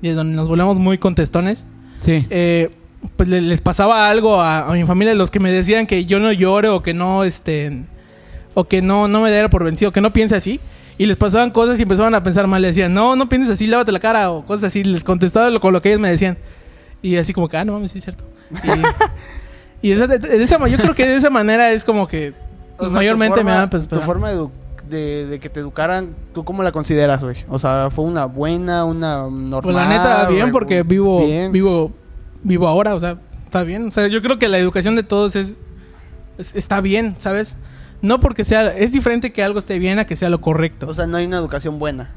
Y 0.00 0.08
es 0.08 0.16
donde 0.16 0.34
nos 0.36 0.48
volvemos 0.48 0.78
muy 0.78 0.98
contestones. 0.98 1.66
Sí. 1.98 2.26
eh, 2.30 2.70
pues 3.16 3.28
le- 3.28 3.40
les 3.42 3.60
pasaba 3.60 4.08
algo 4.08 4.40
a, 4.40 4.70
a 4.70 4.72
mi 4.72 4.84
familia, 4.84 5.14
los 5.14 5.30
que 5.30 5.40
me 5.40 5.52
decían 5.52 5.86
que 5.86 6.06
yo 6.06 6.18
no 6.20 6.32
llore 6.32 6.68
o 6.68 6.82
que 6.82 6.92
no, 6.94 7.24
este, 7.24 7.84
o 8.58 8.64
que 8.64 8.80
no, 8.80 9.06
no 9.06 9.20
me 9.20 9.30
diera 9.30 9.50
por 9.50 9.62
vencido, 9.62 9.92
que 9.92 10.00
no 10.00 10.12
piense 10.12 10.34
así. 10.34 10.58
Y 10.98 11.04
les 11.04 11.18
pasaban 11.18 11.50
cosas 11.50 11.78
y 11.78 11.82
empezaban 11.82 12.14
a 12.14 12.22
pensar 12.22 12.46
mal. 12.46 12.62
Le 12.62 12.68
decían, 12.68 12.94
no, 12.94 13.16
no 13.16 13.28
pienses 13.28 13.50
así, 13.52 13.66
lávate 13.66 13.92
la 13.92 14.00
cara 14.00 14.30
o 14.30 14.46
cosas 14.46 14.68
así. 14.68 14.82
Les 14.82 15.04
contestaba 15.04 15.50
lo- 15.50 15.60
con 15.60 15.74
lo 15.74 15.82
que 15.82 15.90
ellos 15.90 16.00
me 16.00 16.10
decían. 16.10 16.38
Y 17.02 17.16
así 17.18 17.34
como 17.34 17.48
que, 17.50 17.58
ah, 17.58 17.64
no 17.66 17.74
mames, 17.74 17.90
sí 17.92 17.98
es 17.98 18.04
cierto. 18.04 18.24
Y, 19.82 19.88
y 19.88 19.92
esa- 19.92 20.06
de- 20.06 20.18
de 20.18 20.42
esa 20.42 20.56
yo 20.68 20.78
creo 20.78 20.94
que 20.94 21.06
de 21.06 21.16
esa 21.16 21.28
manera 21.28 21.70
es 21.70 21.84
como 21.84 22.08
que 22.08 22.32
O 22.78 22.84
sea, 22.84 22.90
mayormente 22.94 23.38
tu 23.40 23.44
me 23.44 23.50
forma- 23.50 23.60
dan 23.60 23.68
pues, 23.70 23.86
Tu 23.88 24.00
forma 24.00 24.30
de, 24.32 24.48
de, 24.88 25.26
de 25.26 25.38
que 25.40 25.50
te 25.50 25.60
educaran, 25.60 26.14
¿tú 26.32 26.44
cómo 26.44 26.62
la 26.62 26.72
consideras, 26.72 27.22
güey? 27.22 27.36
O 27.50 27.58
sea, 27.58 27.90
¿fue 27.90 28.04
una 28.06 28.24
buena, 28.24 28.84
una 28.86 29.24
normal? 29.28 29.60
Pues 29.62 29.74
la 29.76 29.88
neta, 29.88 30.26
bien, 30.28 30.50
porque 30.50 30.82
vivo, 30.82 31.26
Bien. 31.26 31.52
vivo, 31.52 31.92
vivo 32.42 32.66
ahora, 32.68 32.94
o 32.94 33.00
sea, 33.00 33.18
está 33.44 33.64
bien. 33.64 33.88
O 33.88 33.92
sea, 33.92 34.06
yo 34.06 34.22
creo 34.22 34.38
que 34.38 34.48
la 34.48 34.56
educación 34.58 34.94
de 34.96 35.02
todos 35.02 35.36
es, 35.36 35.58
es- 36.38 36.54
está 36.56 36.80
bien, 36.80 37.16
¿sabes? 37.18 37.56
No 38.06 38.20
porque 38.20 38.44
sea, 38.44 38.68
es 38.68 38.92
diferente 38.92 39.32
que 39.32 39.42
algo 39.42 39.58
esté 39.58 39.78
bien 39.80 39.98
a 39.98 40.04
que 40.06 40.14
sea 40.14 40.30
lo 40.30 40.40
correcto. 40.40 40.86
O 40.88 40.94
sea, 40.94 41.06
no 41.08 41.16
hay 41.16 41.26
una 41.26 41.38
educación 41.38 41.78
buena. 41.80 42.12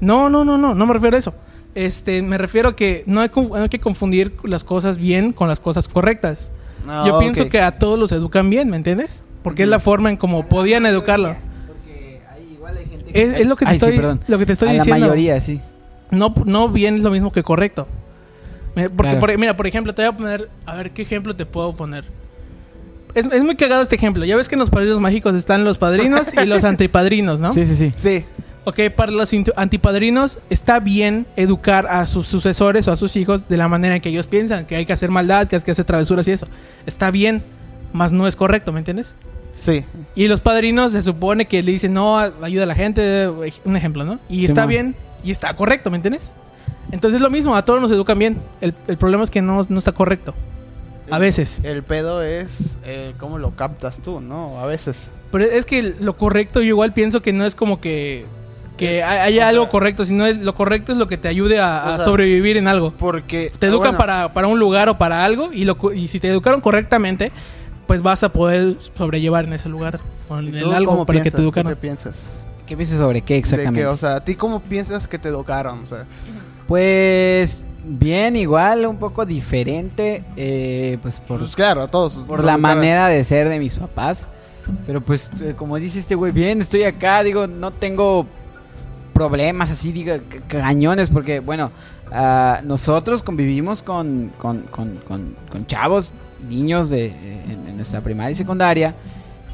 No, 0.00 0.30
no, 0.30 0.44
no, 0.44 0.56
no, 0.56 0.74
no 0.74 0.86
me 0.86 0.94
refiero 0.94 1.16
a 1.16 1.18
eso. 1.18 1.34
Este, 1.74 2.22
me 2.22 2.38
refiero 2.38 2.70
a 2.70 2.76
que 2.76 3.04
no 3.06 3.20
hay, 3.20 3.30
no 3.34 3.54
hay 3.56 3.68
que 3.68 3.78
confundir 3.80 4.34
las 4.44 4.64
cosas 4.64 4.96
bien 4.96 5.34
con 5.34 5.48
las 5.48 5.60
cosas 5.60 5.88
correctas. 5.88 6.50
Ah, 6.88 7.04
yo 7.06 7.18
pienso 7.18 7.48
que 7.50 7.60
a 7.60 7.78
todos 7.78 7.98
los 7.98 8.10
educan 8.12 8.48
bien, 8.48 8.70
¿me 8.70 8.76
entiendes? 8.78 9.22
Porque 9.42 9.64
es 9.64 9.68
la 9.68 9.80
forma 9.80 10.08
en 10.08 10.16
como 10.16 10.48
podían 10.48 10.86
educarlo. 10.86 11.36
Porque 11.66 12.22
hay, 12.32 12.52
igual 12.54 12.78
hay 12.78 12.86
gente 12.86 13.22
Es, 13.22 13.40
es 13.40 13.46
lo 13.46 13.56
que 13.56 13.66
te 13.66 13.72
Ay, 13.72 13.78
sí, 13.78 13.86
estoy, 13.90 14.18
lo 14.26 14.38
que 14.38 14.46
te 14.46 14.52
estoy 14.54 14.68
a 14.70 14.72
diciendo. 14.72 15.00
la 15.00 15.06
mayoría, 15.12 15.38
sí. 15.40 15.60
No, 16.10 16.32
no 16.46 16.68
bien 16.70 16.94
es 16.94 17.02
lo 17.02 17.10
mismo 17.10 17.30
que 17.32 17.42
correcto. 17.42 17.86
Porque, 18.74 18.90
Claro. 18.96 19.20
por- 19.20 19.38
mira, 19.38 19.56
por 19.56 19.66
ejemplo, 19.66 19.94
te 19.94 20.02
voy 20.02 20.08
a 20.08 20.16
poner. 20.16 20.48
A 20.64 20.76
ver, 20.76 20.90
¿qué 20.92 21.02
ejemplo 21.02 21.36
te 21.36 21.44
puedo 21.44 21.74
poner? 21.74 22.04
Es, 23.16 23.26
es 23.26 23.42
muy 23.42 23.56
cagado 23.56 23.80
este 23.80 23.96
ejemplo. 23.96 24.24
Ya 24.26 24.36
ves 24.36 24.48
que 24.48 24.54
en 24.54 24.58
los 24.58 24.68
padrinos 24.68 25.00
mágicos 25.00 25.34
están 25.34 25.64
los 25.64 25.78
padrinos 25.78 26.28
y 26.34 26.44
los 26.44 26.64
antipadrinos, 26.64 27.40
¿no? 27.40 27.50
Sí, 27.52 27.64
sí, 27.64 27.74
sí. 27.74 27.92
Sí. 27.96 28.24
Ok, 28.64 28.80
para 28.94 29.10
los 29.10 29.32
antipadrinos 29.56 30.38
está 30.50 30.80
bien 30.80 31.26
educar 31.36 31.86
a 31.86 32.06
sus 32.06 32.26
sucesores 32.26 32.88
o 32.88 32.92
a 32.92 32.96
sus 32.96 33.16
hijos 33.16 33.48
de 33.48 33.56
la 33.56 33.68
manera 33.68 33.94
en 33.94 34.02
que 34.02 34.10
ellos 34.10 34.26
piensan, 34.26 34.66
que 34.66 34.76
hay 34.76 34.84
que 34.84 34.92
hacer 34.92 35.08
maldad, 35.08 35.46
que 35.46 35.56
hay 35.56 35.62
que 35.62 35.70
hacer 35.70 35.86
travesuras 35.86 36.28
y 36.28 36.32
eso. 36.32 36.46
Está 36.84 37.10
bien, 37.10 37.42
mas 37.94 38.12
no 38.12 38.26
es 38.26 38.36
correcto, 38.36 38.72
¿me 38.72 38.80
entiendes? 38.80 39.16
Sí. 39.58 39.84
Y 40.14 40.28
los 40.28 40.42
padrinos 40.42 40.92
se 40.92 41.02
supone 41.02 41.46
que 41.46 41.62
le 41.62 41.72
dicen, 41.72 41.94
no, 41.94 42.18
ayuda 42.18 42.64
a 42.64 42.66
la 42.66 42.74
gente, 42.74 43.28
un 43.64 43.76
ejemplo, 43.76 44.04
¿no? 44.04 44.18
Y 44.28 44.44
está 44.44 44.66
bien 44.66 44.94
y 45.24 45.30
está 45.30 45.54
correcto, 45.56 45.90
¿me 45.90 45.96
entiendes? 45.96 46.32
Entonces 46.90 47.16
es 47.16 47.22
lo 47.22 47.30
mismo, 47.30 47.56
a 47.56 47.64
todos 47.64 47.80
nos 47.80 47.90
educan 47.92 48.18
bien. 48.18 48.42
El, 48.60 48.74
el 48.88 48.98
problema 48.98 49.24
es 49.24 49.30
que 49.30 49.40
no, 49.40 49.60
no 49.68 49.78
está 49.78 49.92
correcto. 49.92 50.34
A 51.10 51.18
veces. 51.18 51.60
El 51.62 51.82
pedo 51.82 52.22
es 52.22 52.78
eh, 52.84 53.14
cómo 53.18 53.38
lo 53.38 53.50
captas 53.52 53.98
tú, 53.98 54.20
¿no? 54.20 54.58
A 54.60 54.66
veces. 54.66 55.10
Pero 55.30 55.44
es 55.44 55.64
que 55.66 55.94
lo 56.00 56.16
correcto 56.16 56.60
yo 56.60 56.68
igual 56.68 56.92
pienso 56.92 57.22
que 57.22 57.32
no 57.32 57.44
es 57.46 57.54
como 57.54 57.80
que, 57.80 58.24
que 58.76 59.02
hay- 59.02 59.18
haya 59.34 59.46
O 59.46 59.48
algo 59.48 59.64
sea- 59.64 59.70
correcto, 59.70 60.04
sino 60.04 60.26
es 60.26 60.38
lo 60.38 60.54
correcto 60.54 60.92
es 60.92 60.98
lo 60.98 61.06
que 61.08 61.16
te 61.16 61.28
ayude 61.28 61.58
a, 61.60 61.94
a 61.94 61.96
sea, 61.96 62.04
sobrevivir 62.04 62.56
en 62.56 62.68
algo. 62.68 62.92
Porque... 62.92 63.52
Te 63.58 63.66
ah, 63.66 63.68
educan 63.70 63.92
bueno, 63.92 63.98
para, 63.98 64.32
para 64.32 64.46
un 64.48 64.58
lugar 64.58 64.88
o 64.88 64.98
para 64.98 65.24
algo 65.24 65.50
y, 65.52 65.64
lo, 65.64 65.78
co- 65.78 65.92
y 65.92 66.08
si 66.08 66.18
te 66.20 66.28
educaron 66.28 66.60
correctamente, 66.60 67.30
pues 67.86 68.02
vas 68.02 68.22
a 68.24 68.30
poder 68.32 68.74
sobrellevar 68.94 69.44
en 69.44 69.52
ese 69.52 69.68
lugar 69.68 70.00
o 70.28 70.38
en 70.38 70.52
¿y 70.54 70.58
el 70.58 70.72
algo 70.72 71.06
para 71.06 71.18
que 71.20 71.22
piensas? 71.24 71.36
te 71.36 71.42
educaron. 71.42 71.72
¿Qué 71.72 71.76
piensas? 71.76 72.16
¿Qué 72.66 72.76
piensas 72.76 72.98
sobre 72.98 73.20
qué 73.22 73.34
De 73.34 73.38
exactamente? 73.38 73.80
que, 73.80 73.86
o 73.86 73.96
sea, 73.96 74.16
¿a 74.16 74.24
ti 74.24 74.34
cómo 74.34 74.58
piensas 74.60 75.06
que 75.06 75.20
te 75.20 75.28
educaron? 75.28 75.84
O 75.84 75.86
sea, 75.86 76.04
Pues 76.68 77.64
bien, 77.84 78.36
igual, 78.36 78.86
un 78.86 78.96
poco 78.96 79.24
diferente, 79.24 80.24
eh, 80.36 80.98
pues 81.02 81.20
por, 81.20 81.38
pues 81.40 81.54
claro, 81.54 81.82
a 81.82 81.88
todos. 81.88 82.18
por 82.26 82.42
la 82.44 82.56
manera 82.58 83.08
de 83.08 83.22
ser 83.24 83.48
de 83.48 83.58
mis 83.58 83.76
papás. 83.76 84.28
Pero 84.84 85.00
pues, 85.00 85.30
eh, 85.40 85.54
como 85.56 85.76
dice 85.76 86.00
este 86.00 86.16
güey, 86.16 86.32
bien, 86.32 86.60
estoy 86.60 86.82
acá, 86.82 87.22
digo, 87.22 87.46
no 87.46 87.70
tengo 87.70 88.26
problemas 89.12 89.70
así, 89.70 89.92
diga, 89.92 90.18
ca- 90.18 90.60
cañones, 90.60 91.08
porque 91.08 91.38
bueno, 91.38 91.70
ah, 92.10 92.60
nosotros 92.64 93.22
convivimos 93.22 93.82
con, 93.84 94.32
con, 94.38 94.62
con, 94.62 94.96
con- 95.06 95.36
con 95.50 95.66
chavos, 95.66 96.12
niños 96.48 96.90
de, 96.90 97.06
eh, 97.06 97.42
en, 97.48 97.68
en 97.68 97.76
nuestra 97.76 98.00
primaria 98.00 98.32
y 98.32 98.34
secundaria, 98.34 98.94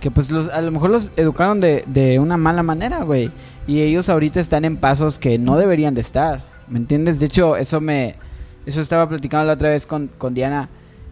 que 0.01 0.11
pues 0.11 0.31
los- 0.31 0.49
a 0.49 0.63
lo 0.63 0.71
mejor 0.73 0.89
los 0.89 1.13
educaron 1.17 1.61
de, 1.61 1.85
de 1.87 2.19
una 2.19 2.39
mala 2.39 2.63
manera, 2.63 3.05
güey. 3.05 3.31
Y 3.67 3.83
ellos 3.83 4.09
ahorita 4.09 4.41
están 4.41 4.65
en 4.65 4.79
pasos 4.79 5.19
que 5.19 5.39
no 5.39 5.59
deberían 5.59 5.95
de 5.95 6.01
estar, 6.01 6.43
¿me 6.69 6.79
entiendes? 6.79 7.21
De 7.21 7.27
hecho, 7.27 7.57
eso 7.57 7.81
me... 7.81 8.17
Eso 8.65 8.81
estaba 8.81 9.09
platicando 9.09 9.47
la 9.47 9.55
otra 9.55 9.71
vez 9.71 9.87
con, 9.87 10.09
con 10.19 10.35
Diana. 10.35 10.69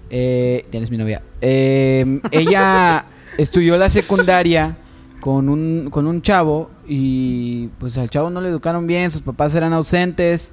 Eh, 0.09 0.67
Diana 0.71 0.85
es 0.85 0.91
mi 0.91 0.97
novia. 0.97 1.23
Eh, 1.41 2.21
ella 2.31 3.07
estudió 3.39 3.77
la 3.77 3.91
secundaria 3.91 4.77
con 5.21 5.49
un, 5.49 5.89
con 5.91 6.07
un 6.07 6.23
chavo 6.23 6.71
y 6.87 7.69
pues 7.79 7.97
al 7.99 8.11
chavo 8.11 8.31
no 8.31 8.41
le 8.41 8.49
educaron 8.49 8.87
bien, 8.87 9.11
sus 9.11 9.23
papás 9.23 9.55
eran 9.55 9.73
ausentes 9.73 10.53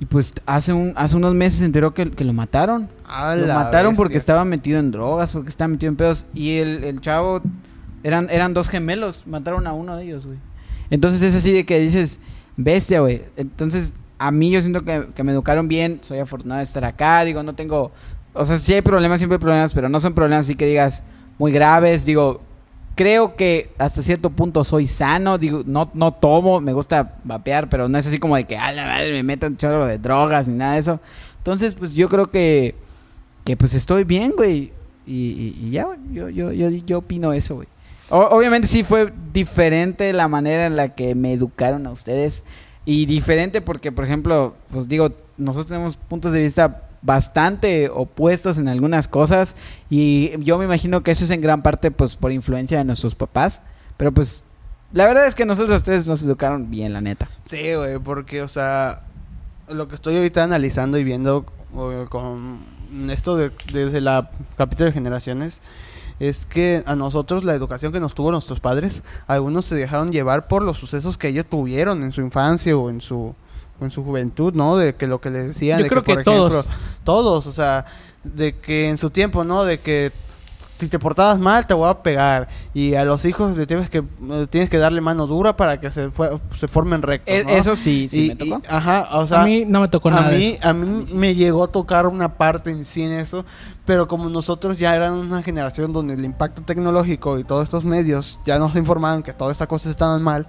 Y 0.00 0.06
pues 0.06 0.32
hace, 0.46 0.72
un, 0.72 0.92
hace 0.96 1.16
unos 1.16 1.34
meses 1.34 1.60
se 1.60 1.64
enteró 1.64 1.92
que, 1.92 2.10
que 2.10 2.24
lo 2.24 2.32
mataron. 2.32 2.88
A 3.06 3.34
Lo 3.34 3.52
mataron 3.52 3.96
porque 3.96 4.16
estaba 4.16 4.44
metido 4.44 4.78
en 4.78 4.90
drogas, 4.90 5.32
porque 5.32 5.48
estaba 5.48 5.68
metido 5.68 5.90
en 5.90 5.96
pedos. 5.96 6.26
Y 6.34 6.58
el, 6.58 6.84
el 6.84 7.00
chavo, 7.00 7.42
eran, 8.02 8.28
eran 8.30 8.54
dos 8.54 8.68
gemelos, 8.68 9.26
mataron 9.26 9.66
a 9.66 9.72
uno 9.72 9.96
de 9.96 10.04
ellos, 10.04 10.26
güey. 10.26 10.38
Entonces 10.90 11.22
es 11.22 11.34
así 11.34 11.52
de 11.52 11.66
que 11.66 11.80
dices, 11.80 12.20
bestia, 12.56 13.00
güey. 13.00 13.22
Entonces 13.36 13.94
a 14.18 14.30
mí 14.30 14.50
yo 14.50 14.60
siento 14.60 14.82
que, 14.84 15.08
que 15.14 15.22
me 15.22 15.32
educaron 15.32 15.68
bien, 15.68 15.98
soy 16.02 16.18
afortunado 16.18 16.58
de 16.58 16.64
estar 16.64 16.84
acá, 16.84 17.24
digo, 17.24 17.42
no 17.42 17.54
tengo... 17.54 17.92
O 18.34 18.44
sea, 18.44 18.58
sí 18.58 18.74
hay 18.74 18.82
problemas, 18.82 19.20
siempre 19.20 19.36
hay 19.36 19.40
problemas, 19.40 19.72
pero 19.74 19.88
no 19.88 20.00
son 20.00 20.14
problemas 20.14 20.46
así 20.46 20.54
que 20.54 20.66
digas 20.66 21.04
muy 21.38 21.52
graves, 21.52 22.04
digo... 22.04 22.42
Creo 22.94 23.36
que 23.36 23.70
hasta 23.78 24.02
cierto 24.02 24.30
punto 24.30 24.64
soy 24.64 24.88
sano, 24.88 25.38
digo, 25.38 25.62
no, 25.64 25.88
no 25.94 26.12
tomo, 26.14 26.60
me 26.60 26.72
gusta 26.72 27.14
vapear, 27.22 27.68
pero 27.68 27.88
no 27.88 27.96
es 27.96 28.08
así 28.08 28.18
como 28.18 28.34
de 28.34 28.42
que, 28.42 28.56
a 28.58 28.72
la 28.72 28.86
madre, 28.86 29.12
me 29.12 29.22
metan 29.22 29.56
chorro 29.56 29.86
de 29.86 29.98
drogas 29.98 30.48
ni 30.48 30.56
nada 30.56 30.72
de 30.72 30.80
eso. 30.80 31.00
Entonces, 31.36 31.74
pues 31.74 31.94
yo 31.94 32.08
creo 32.08 32.26
que 32.32 32.74
que 33.44 33.56
pues 33.56 33.72
estoy 33.74 34.02
bien, 34.02 34.32
güey. 34.36 34.72
Y, 35.06 35.14
y- 35.14 35.58
y 35.62 35.70
ya, 35.70 35.84
güey, 35.84 35.98
yo, 36.12 36.28
yo, 36.28 36.50
yo, 36.50 36.68
yo 36.70 36.98
opino 36.98 37.32
eso, 37.32 37.54
güey. 37.54 37.68
O- 38.10 38.18
obviamente 38.36 38.66
sí 38.66 38.82
fue 38.82 39.12
diferente 39.32 40.12
la 40.12 40.26
manera 40.26 40.66
en 40.66 40.74
la 40.74 40.96
que 40.96 41.14
me 41.14 41.32
educaron 41.32 41.86
a 41.86 41.92
ustedes. 41.92 42.44
Y 42.90 43.04
diferente 43.04 43.60
porque, 43.60 43.92
por 43.92 44.04
ejemplo, 44.06 44.54
pues 44.70 44.88
digo, 44.88 45.12
nosotros 45.36 45.66
tenemos 45.66 45.98
puntos 45.98 46.32
de 46.32 46.40
vista 46.40 46.84
bastante 47.02 47.90
opuestos 47.90 48.56
en 48.56 48.66
algunas 48.66 49.08
cosas. 49.08 49.56
Y 49.90 50.30
yo 50.42 50.56
me 50.56 50.64
imagino 50.64 51.02
que 51.02 51.10
eso 51.10 51.24
es 51.26 51.30
en 51.30 51.42
gran 51.42 51.60
parte 51.60 51.90
pues 51.90 52.16
por 52.16 52.32
influencia 52.32 52.78
de 52.78 52.84
nuestros 52.84 53.14
papás. 53.14 53.60
Pero 53.98 54.10
pues 54.12 54.42
la 54.94 55.04
verdad 55.06 55.26
es 55.26 55.34
que 55.34 55.44
nosotros 55.44 55.76
ustedes 55.76 56.08
nos 56.08 56.22
educaron 56.22 56.70
bien, 56.70 56.94
la 56.94 57.02
neta. 57.02 57.28
Sí, 57.50 57.74
güey, 57.74 57.98
porque, 57.98 58.40
o 58.40 58.48
sea, 58.48 59.02
lo 59.68 59.86
que 59.86 59.94
estoy 59.94 60.16
ahorita 60.16 60.42
analizando 60.44 60.96
y 60.96 61.04
viendo 61.04 61.44
con 62.08 62.60
esto 63.10 63.36
de- 63.36 63.50
desde 63.70 64.00
la 64.00 64.30
capítulo 64.56 64.86
de 64.86 64.92
generaciones 64.94 65.60
es 66.20 66.46
que 66.46 66.82
a 66.86 66.96
nosotros 66.96 67.44
la 67.44 67.54
educación 67.54 67.92
que 67.92 68.00
nos 68.00 68.14
tuvo 68.14 68.30
nuestros 68.30 68.60
padres, 68.60 69.02
algunos 69.26 69.66
se 69.66 69.74
dejaron 69.74 70.12
llevar 70.12 70.48
por 70.48 70.62
los 70.62 70.78
sucesos 70.78 71.16
que 71.18 71.28
ellos 71.28 71.46
tuvieron 71.48 72.02
en 72.02 72.12
su 72.12 72.20
infancia 72.20 72.76
o 72.76 72.90
en 72.90 73.00
su 73.00 73.34
en 73.80 73.90
su 73.92 74.02
juventud, 74.02 74.54
¿no? 74.54 74.76
De 74.76 74.96
que 74.96 75.06
lo 75.06 75.20
que 75.20 75.30
les 75.30 75.46
decían, 75.46 75.78
Yo 75.78 75.84
de 75.84 75.88
creo 75.88 76.02
que, 76.02 76.16
que 76.16 76.24
por 76.24 76.34
ejemplo, 76.34 76.48
todos. 76.50 76.66
todos, 77.04 77.46
o 77.46 77.52
sea, 77.52 77.86
de 78.24 78.56
que 78.56 78.88
en 78.88 78.98
su 78.98 79.10
tiempo, 79.10 79.44
¿no? 79.44 79.64
De 79.64 79.78
que 79.78 80.12
si 80.78 80.86
te 80.88 80.98
portabas 80.98 81.38
mal 81.38 81.66
te 81.66 81.74
voy 81.74 81.88
a 81.90 82.02
pegar 82.02 82.48
y 82.72 82.94
a 82.94 83.04
los 83.04 83.24
hijos 83.24 83.56
le 83.56 83.66
tienes 83.66 83.90
que 83.90 83.98
eh, 83.98 84.46
tienes 84.48 84.70
que 84.70 84.78
darle 84.78 85.00
mano 85.00 85.26
dura 85.26 85.56
para 85.56 85.80
que 85.80 85.90
se 85.90 86.10
fue- 86.10 86.38
se 86.56 86.68
formen 86.68 87.02
rectos, 87.02 87.34
E- 87.34 87.44
¿no? 87.44 87.50
Eso 87.50 87.74
sí, 87.76 88.08
sí 88.08 88.26
Y- 88.26 88.28
me 88.28 88.36
tocó. 88.36 88.62
y- 88.64 88.66
ajá, 88.72 89.08
o 89.18 89.26
sea, 89.26 89.42
a 89.42 89.44
mí 89.44 89.64
no 89.66 89.80
me 89.80 89.88
tocó 89.88 90.08
a 90.08 90.12
nada 90.12 90.30
de 90.30 90.38
mí, 90.38 90.46
eso. 90.60 90.68
a 90.68 90.72
mí 90.72 91.04
me 91.14 91.34
llegó 91.34 91.64
a 91.64 91.68
tocar 91.72 92.06
una 92.06 92.34
parte 92.36 92.70
en 92.70 92.84
sí 92.84 93.02
en 93.02 93.12
eso, 93.12 93.44
pero 93.84 94.06
como 94.06 94.28
nosotros 94.28 94.78
ya 94.78 94.94
eran 94.94 95.14
una 95.14 95.42
generación 95.42 95.92
donde 95.92 96.14
el 96.14 96.24
impacto 96.24 96.62
tecnológico 96.62 97.38
y 97.38 97.44
todos 97.44 97.64
estos 97.64 97.84
medios 97.84 98.38
ya 98.46 98.58
nos 98.58 98.76
informaban 98.76 99.22
que 99.22 99.32
todas 99.32 99.52
estas 99.52 99.66
cosas 99.68 99.90
estaban 99.90 100.22
mal, 100.22 100.46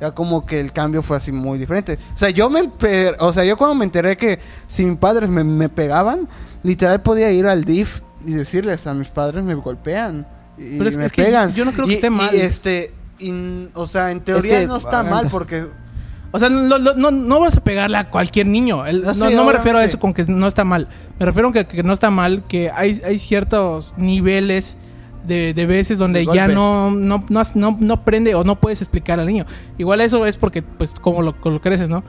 ya 0.00 0.10
como 0.12 0.44
que 0.46 0.60
el 0.60 0.72
cambio 0.72 1.02
fue 1.02 1.16
así 1.16 1.32
muy 1.32 1.58
diferente. 1.58 1.98
O 2.14 2.18
sea, 2.18 2.30
yo 2.30 2.50
me 2.50 2.70
o 3.18 3.32
sea, 3.32 3.44
yo 3.44 3.56
cuando 3.56 3.74
me 3.74 3.84
enteré 3.84 4.16
que 4.16 4.38
si 4.68 4.84
mis 4.84 4.98
padres 4.98 5.28
me, 5.30 5.42
me 5.42 5.68
pegaban, 5.70 6.28
literal 6.62 7.00
podía 7.00 7.30
ir 7.32 7.46
al 7.46 7.64
DIF 7.64 8.02
y 8.24 8.32
decirles 8.32 8.86
a 8.86 8.94
mis 8.94 9.08
padres 9.08 9.44
me 9.44 9.54
golpean 9.54 10.26
y 10.58 10.78
Pero 10.78 10.88
es 10.88 10.94
que- 10.94 11.00
me 11.00 11.06
es 11.06 11.12
que 11.12 11.22
pegan. 11.24 11.52
yo 11.54 11.64
no 11.64 11.72
creo 11.72 11.86
que 11.86 11.92
Y- 11.92 11.94
esté 11.96 12.06
y, 12.06 12.10
mal. 12.10 12.34
este, 12.34 12.92
y, 13.18 13.68
o 13.74 13.86
sea, 13.86 14.10
en 14.10 14.20
teoría 14.20 14.60
que, 14.60 14.66
no 14.66 14.76
está 14.76 15.02
mal 15.02 15.28
porque 15.30 15.66
O 16.32 16.38
sea, 16.38 16.50
no, 16.50 16.78
no, 16.78 17.40
vas 17.40 17.56
a 17.56 17.64
pegarle 17.64 17.96
a 17.96 18.10
cualquier 18.10 18.46
niño. 18.46 18.84
El- 18.84 19.08
Ah, 19.08 19.12
no, 19.16 19.44
me 19.44 19.52
refiero 19.52 19.78
a 19.78 19.84
eso 19.84 19.98
con 19.98 20.12
que 20.12 20.24
no 20.24 20.46
está 20.46 20.64
mal. 20.64 20.88
Me 21.18 21.24
refiero 21.24 21.48
a 21.48 21.52
que, 21.52 21.66
que 21.66 21.82
no 21.82 21.92
está 21.94 22.10
mal, 22.10 22.44
que 22.46 22.70
hay, 22.70 23.00
hay 23.06 23.18
ciertos 23.18 23.94
niveles 23.96 24.76
de, 25.26 25.54
de 25.54 25.66
veces 25.66 25.98
donde 25.98 26.20
De 26.20 26.26
ya 26.34 26.46
no, 26.48 26.90
no, 26.90 27.24
no, 27.30 27.42
no, 27.54 27.76
no 27.80 27.94
aprende 27.94 28.34
o 28.34 28.44
no 28.44 28.60
puedes 28.60 28.82
explicar 28.82 29.18
al 29.18 29.26
niño. 29.26 29.46
Igual 29.78 30.00
eso 30.02 30.26
es 30.26 30.36
porque, 30.36 30.62
pues, 30.62 30.94
como 31.00 31.22
lo, 31.22 31.40
como 31.40 31.54
lo 31.54 31.60
creces, 31.62 31.88
¿no? 31.88 32.04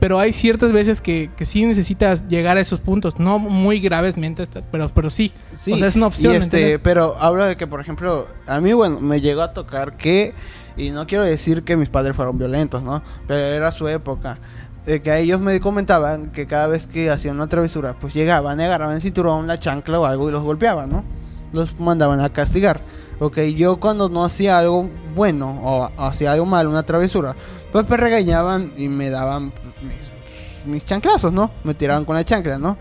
Pero 0.00 0.18
hay 0.18 0.32
ciertas 0.32 0.72
veces 0.72 1.00
que, 1.02 1.30
que 1.36 1.44
sí 1.44 1.64
necesitas 1.66 2.26
llegar 2.26 2.56
a 2.56 2.60
esos 2.60 2.80
puntos. 2.80 3.20
No 3.20 3.38
muy 3.38 3.80
gravesmente, 3.80 4.46
pero, 4.72 4.88
pero 4.88 5.10
sí. 5.10 5.30
Sí, 5.58 5.72
O 5.72 5.78
sea, 5.78 5.88
es 5.88 5.96
una 5.96 6.06
opción. 6.06 6.34
y 6.34 6.38
¿me 6.38 6.44
este, 6.44 6.78
pero 6.78 7.16
habla 7.20 7.46
de 7.46 7.56
que, 7.56 7.66
por 7.66 7.80
ejemplo, 7.80 8.26
a 8.46 8.60
mí, 8.60 8.72
bueno, 8.72 8.98
me 9.00 9.20
llegó 9.20 9.42
a 9.42 9.52
tocar 9.52 9.98
que, 9.98 10.32
y 10.76 10.90
no 10.90 11.06
quiero 11.06 11.24
decir 11.24 11.64
que 11.64 11.76
mis 11.76 11.90
padres 11.90 12.16
fueron 12.16 12.38
violentos, 12.38 12.82
¿no? 12.82 13.02
Pero 13.28 13.40
era 13.40 13.70
su 13.72 13.86
época. 13.88 14.38
De 14.86 15.02
que 15.02 15.10
a 15.10 15.18
ellos 15.18 15.40
me 15.40 15.60
comentaban 15.60 16.30
que 16.32 16.46
cada 16.46 16.66
vez 16.66 16.86
que 16.86 17.10
hacían 17.10 17.36
una 17.36 17.46
travesura, 17.46 17.96
pues 18.00 18.14
llegaban 18.14 18.58
y 18.58 18.64
agarraban 18.64 18.96
el 18.96 19.02
cinturón, 19.02 19.46
la 19.46 19.60
chancla 19.60 20.00
o 20.00 20.06
algo 20.06 20.30
y 20.30 20.32
los 20.32 20.42
golpeaban, 20.42 20.90
¿no? 20.90 21.04
Los 21.52 21.78
mandaban 21.78 22.20
a 22.20 22.32
castigar. 22.32 22.80
Ok, 23.18 23.38
yo 23.56 23.78
cuando 23.78 24.08
no 24.08 24.24
hacía 24.24 24.58
algo 24.58 24.88
bueno 25.14 25.60
o 25.62 25.90
hacía 25.98 26.32
algo 26.32 26.46
malo, 26.46 26.70
una 26.70 26.84
travesura, 26.84 27.36
pues 27.70 27.88
me 27.88 27.96
regañaban 27.96 28.72
y 28.76 28.88
me 28.88 29.10
daban 29.10 29.52
mis, 29.82 30.72
mis 30.72 30.84
chanclazos, 30.84 31.32
¿no? 31.32 31.50
Me 31.64 31.74
tiraban 31.74 32.04
con 32.04 32.16
la 32.16 32.24
chancla, 32.24 32.58
¿no? 32.58 32.78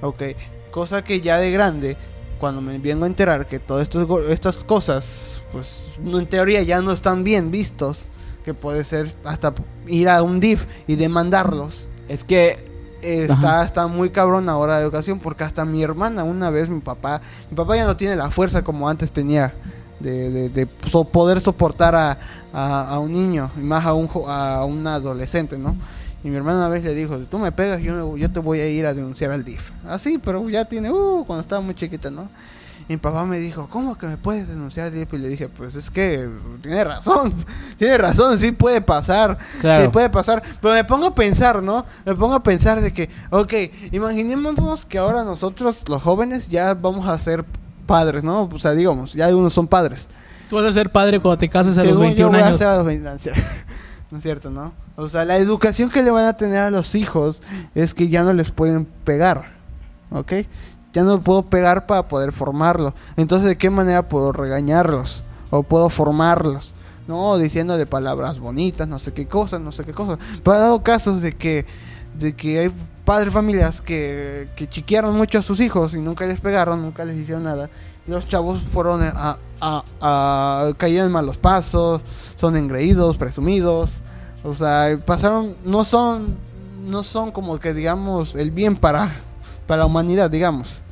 Ok, 0.00 0.22
cosa 0.70 1.02
que 1.02 1.20
ya 1.20 1.38
de 1.38 1.50
grande, 1.50 1.96
cuando 2.38 2.60
me 2.60 2.78
vengo 2.78 3.04
a 3.04 3.08
enterar 3.08 3.46
que 3.46 3.58
todas 3.58 3.88
estas 4.28 4.64
cosas, 4.64 5.40
pues 5.52 5.86
en 6.02 6.26
teoría 6.26 6.62
ya 6.62 6.80
no 6.80 6.92
están 6.92 7.24
bien 7.24 7.50
vistos, 7.50 8.08
que 8.44 8.54
puede 8.54 8.84
ser 8.84 9.14
hasta 9.24 9.52
ir 9.86 10.08
a 10.08 10.22
un 10.22 10.40
DIF 10.40 10.66
y 10.86 10.96
demandarlos. 10.96 11.86
Es 12.08 12.24
que. 12.24 12.69
Está, 13.02 13.64
está 13.64 13.86
muy 13.86 14.10
cabrón 14.10 14.48
ahora 14.48 14.74
la 14.74 14.80
educación 14.80 15.18
porque 15.20 15.44
hasta 15.44 15.64
mi 15.64 15.82
hermana 15.82 16.22
una 16.24 16.50
vez 16.50 16.68
mi 16.68 16.80
papá 16.80 17.20
mi 17.50 17.56
papá 17.56 17.76
ya 17.76 17.84
no 17.86 17.96
tiene 17.96 18.16
la 18.16 18.30
fuerza 18.30 18.62
como 18.62 18.88
antes 18.88 19.10
tenía 19.10 19.52
de, 20.00 20.48
de- 20.48 20.68
so- 20.88 21.04
poder 21.04 21.40
soportar 21.40 21.94
a, 21.94 22.18
a- 22.52 22.98
un 22.98 23.12
niño 23.12 23.50
y 23.56 23.60
más 23.60 23.84
a 23.86 23.94
un 23.94 24.08
a 24.26 24.64
un 24.64 24.86
adolescente 24.86 25.58
no 25.58 25.76
y 26.24 26.28
mi 26.28 26.36
hermana 26.36 26.58
una 26.58 26.68
vez 26.68 26.82
le 26.84 26.94
dijo 26.94 27.18
si 27.18 27.24
tú 27.24 27.38
me 27.38 27.52
pegas 27.52 27.80
yo, 27.82 28.16
yo 28.16 28.30
te 28.30 28.40
voy 28.40 28.60
a 28.60 28.68
ir 28.68 28.86
a 28.86 28.92
denunciar 28.94 29.30
al 29.30 29.44
DIF 29.44 29.70
así 29.88 30.18
pero 30.18 30.48
ya 30.50 30.64
tiene 30.66 30.90
uh, 30.90 31.24
cuando 31.26 31.40
estaba 31.40 31.60
muy 31.62 31.74
chiquita 31.74 32.10
no 32.10 32.28
mi 32.90 32.96
papá 32.96 33.24
me 33.24 33.38
dijo, 33.38 33.68
¿cómo 33.70 33.96
que 33.96 34.06
me 34.06 34.16
puedes 34.16 34.48
denunciar? 34.48 34.92
Y 34.94 35.06
le 35.18 35.28
dije, 35.28 35.48
pues 35.48 35.74
es 35.76 35.90
que 35.90 36.28
tiene 36.60 36.82
razón, 36.84 37.32
tiene 37.78 37.96
razón, 37.98 38.38
sí 38.38 38.50
puede 38.52 38.80
pasar, 38.80 39.38
Claro. 39.60 39.84
sí 39.84 39.90
puede 39.90 40.10
pasar. 40.10 40.42
Pero 40.60 40.74
me 40.74 40.84
pongo 40.84 41.06
a 41.06 41.14
pensar, 41.14 41.62
¿no? 41.62 41.86
Me 42.04 42.14
pongo 42.16 42.34
a 42.34 42.42
pensar 42.42 42.80
de 42.80 42.92
que, 42.92 43.08
ok, 43.30 43.52
imaginémonos 43.92 44.84
que 44.86 44.98
ahora 44.98 45.22
nosotros, 45.24 45.88
los 45.88 46.02
jóvenes, 46.02 46.48
ya 46.48 46.74
vamos 46.74 47.08
a 47.08 47.18
ser 47.18 47.44
padres, 47.86 48.22
¿no? 48.24 48.48
O 48.52 48.58
sea, 48.58 48.72
digamos, 48.72 49.12
ya 49.12 49.26
algunos 49.26 49.52
son 49.52 49.66
padres. 49.68 50.08
Tú 50.48 50.56
vas 50.56 50.64
a 50.64 50.72
ser 50.72 50.90
padre 50.90 51.20
cuando 51.20 51.38
te 51.38 51.48
cases 51.48 51.78
a 51.78 51.82
los 51.84 51.90
Según 51.92 52.14
yo 52.14 52.28
21 52.28 52.30
voy 52.30 52.40
a 52.40 52.46
años. 52.46 52.58
ser 52.58 52.68
a 52.70 52.76
los 52.76 52.86
20 52.86 53.08
no 53.08 53.14
es 53.14 53.22
cierto. 53.22 53.40
No 54.10 54.16
es 54.18 54.24
cierto, 54.24 54.50
¿no? 54.50 54.72
O 54.96 55.08
sea, 55.08 55.24
la 55.24 55.36
educación 55.36 55.88
que 55.90 56.02
le 56.02 56.10
van 56.10 56.24
a 56.24 56.36
tener 56.36 56.58
a 56.58 56.70
los 56.72 56.96
hijos 56.96 57.40
es 57.76 57.94
que 57.94 58.08
ya 58.08 58.24
no 58.24 58.32
les 58.32 58.50
pueden 58.50 58.84
pegar, 59.04 59.52
¿ok? 60.10 60.32
Ya 60.92 61.02
no 61.02 61.20
puedo 61.20 61.42
pegar 61.42 61.86
para 61.86 62.08
poder 62.08 62.32
formarlo. 62.32 62.94
Entonces, 63.16 63.48
¿de 63.48 63.58
qué 63.58 63.70
manera 63.70 64.08
puedo 64.08 64.32
regañarlos? 64.32 65.22
O 65.50 65.62
puedo 65.62 65.88
formarlos, 65.88 66.74
¿no? 67.06 67.36
Diciéndole 67.38 67.86
palabras 67.86 68.40
bonitas, 68.40 68.88
no 68.88 68.98
sé 68.98 69.12
qué 69.12 69.26
cosas, 69.26 69.60
no 69.60 69.72
sé 69.72 69.84
qué 69.84 69.92
cosas. 69.92 70.18
Pero 70.42 70.56
ha 70.56 70.60
dado 70.60 70.82
casos 70.82 71.22
de 71.22 71.32
que, 71.32 71.66
de 72.18 72.34
que 72.34 72.58
hay 72.58 72.72
padres 73.04 73.32
familias 73.32 73.80
que, 73.80 74.48
que 74.56 74.68
chiquearon 74.68 75.16
mucho 75.16 75.38
a 75.38 75.42
sus 75.42 75.60
hijos 75.60 75.94
y 75.94 75.98
nunca 75.98 76.26
les 76.26 76.40
pegaron, 76.40 76.82
nunca 76.82 77.04
les 77.04 77.18
hicieron 77.18 77.44
nada. 77.44 77.70
Los 78.06 78.26
chavos 78.26 78.62
fueron 78.62 79.02
a, 79.02 79.38
a, 79.60 79.84
a 80.00 80.72
cayeron 80.76 81.06
en 81.06 81.12
malos 81.12 81.36
pasos, 81.36 82.02
son 82.36 82.56
engreídos, 82.56 83.16
presumidos. 83.16 83.90
O 84.42 84.54
sea, 84.54 84.98
pasaron, 85.04 85.54
no 85.64 85.84
son, 85.84 86.36
no 86.86 87.02
son 87.02 87.30
como 87.30 87.58
que 87.58 87.74
digamos 87.74 88.34
el 88.34 88.50
bien 88.50 88.76
para, 88.76 89.10
para 89.70 89.80
la 89.82 89.86
humanidad, 89.86 90.28
digamos. 90.30 90.82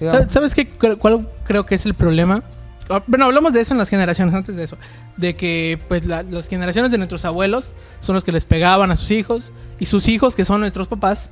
Digamos. 0.00 0.18
¿Sabes- 0.20 0.32
¿Sabes 0.32 0.54
qué? 0.54 0.68
¿Cuál 0.98 1.28
creo 1.46 1.66
que 1.66 1.74
es 1.74 1.84
el 1.84 1.92
problema? 1.94 2.42
Ah, 2.88 3.02
Bueno, 3.06 3.26
hablamos 3.26 3.52
de 3.52 3.60
eso 3.60 3.74
en 3.74 3.78
las 3.78 3.88
generaciones 3.90 4.34
antes 4.34 4.56
de 4.56 4.64
eso. 4.64 4.76
De 5.16 5.36
que 5.36 5.78
pues 5.88 6.06
la- 6.06 6.22
las 6.22 6.48
generaciones 6.48 6.90
de 6.90 6.96
nuestros 6.98 7.24
abuelos 7.24 7.72
son 8.00 8.14
los 8.14 8.24
que 8.24 8.32
les 8.32 8.44
pegaban 8.44 8.90
a 8.90 8.96
sus 8.96 9.10
hijos. 9.10 9.52
Y 9.78 9.86
sus 9.86 10.08
hijos, 10.08 10.34
que 10.36 10.44
son 10.44 10.60
nuestros 10.60 10.88
papás, 10.88 11.30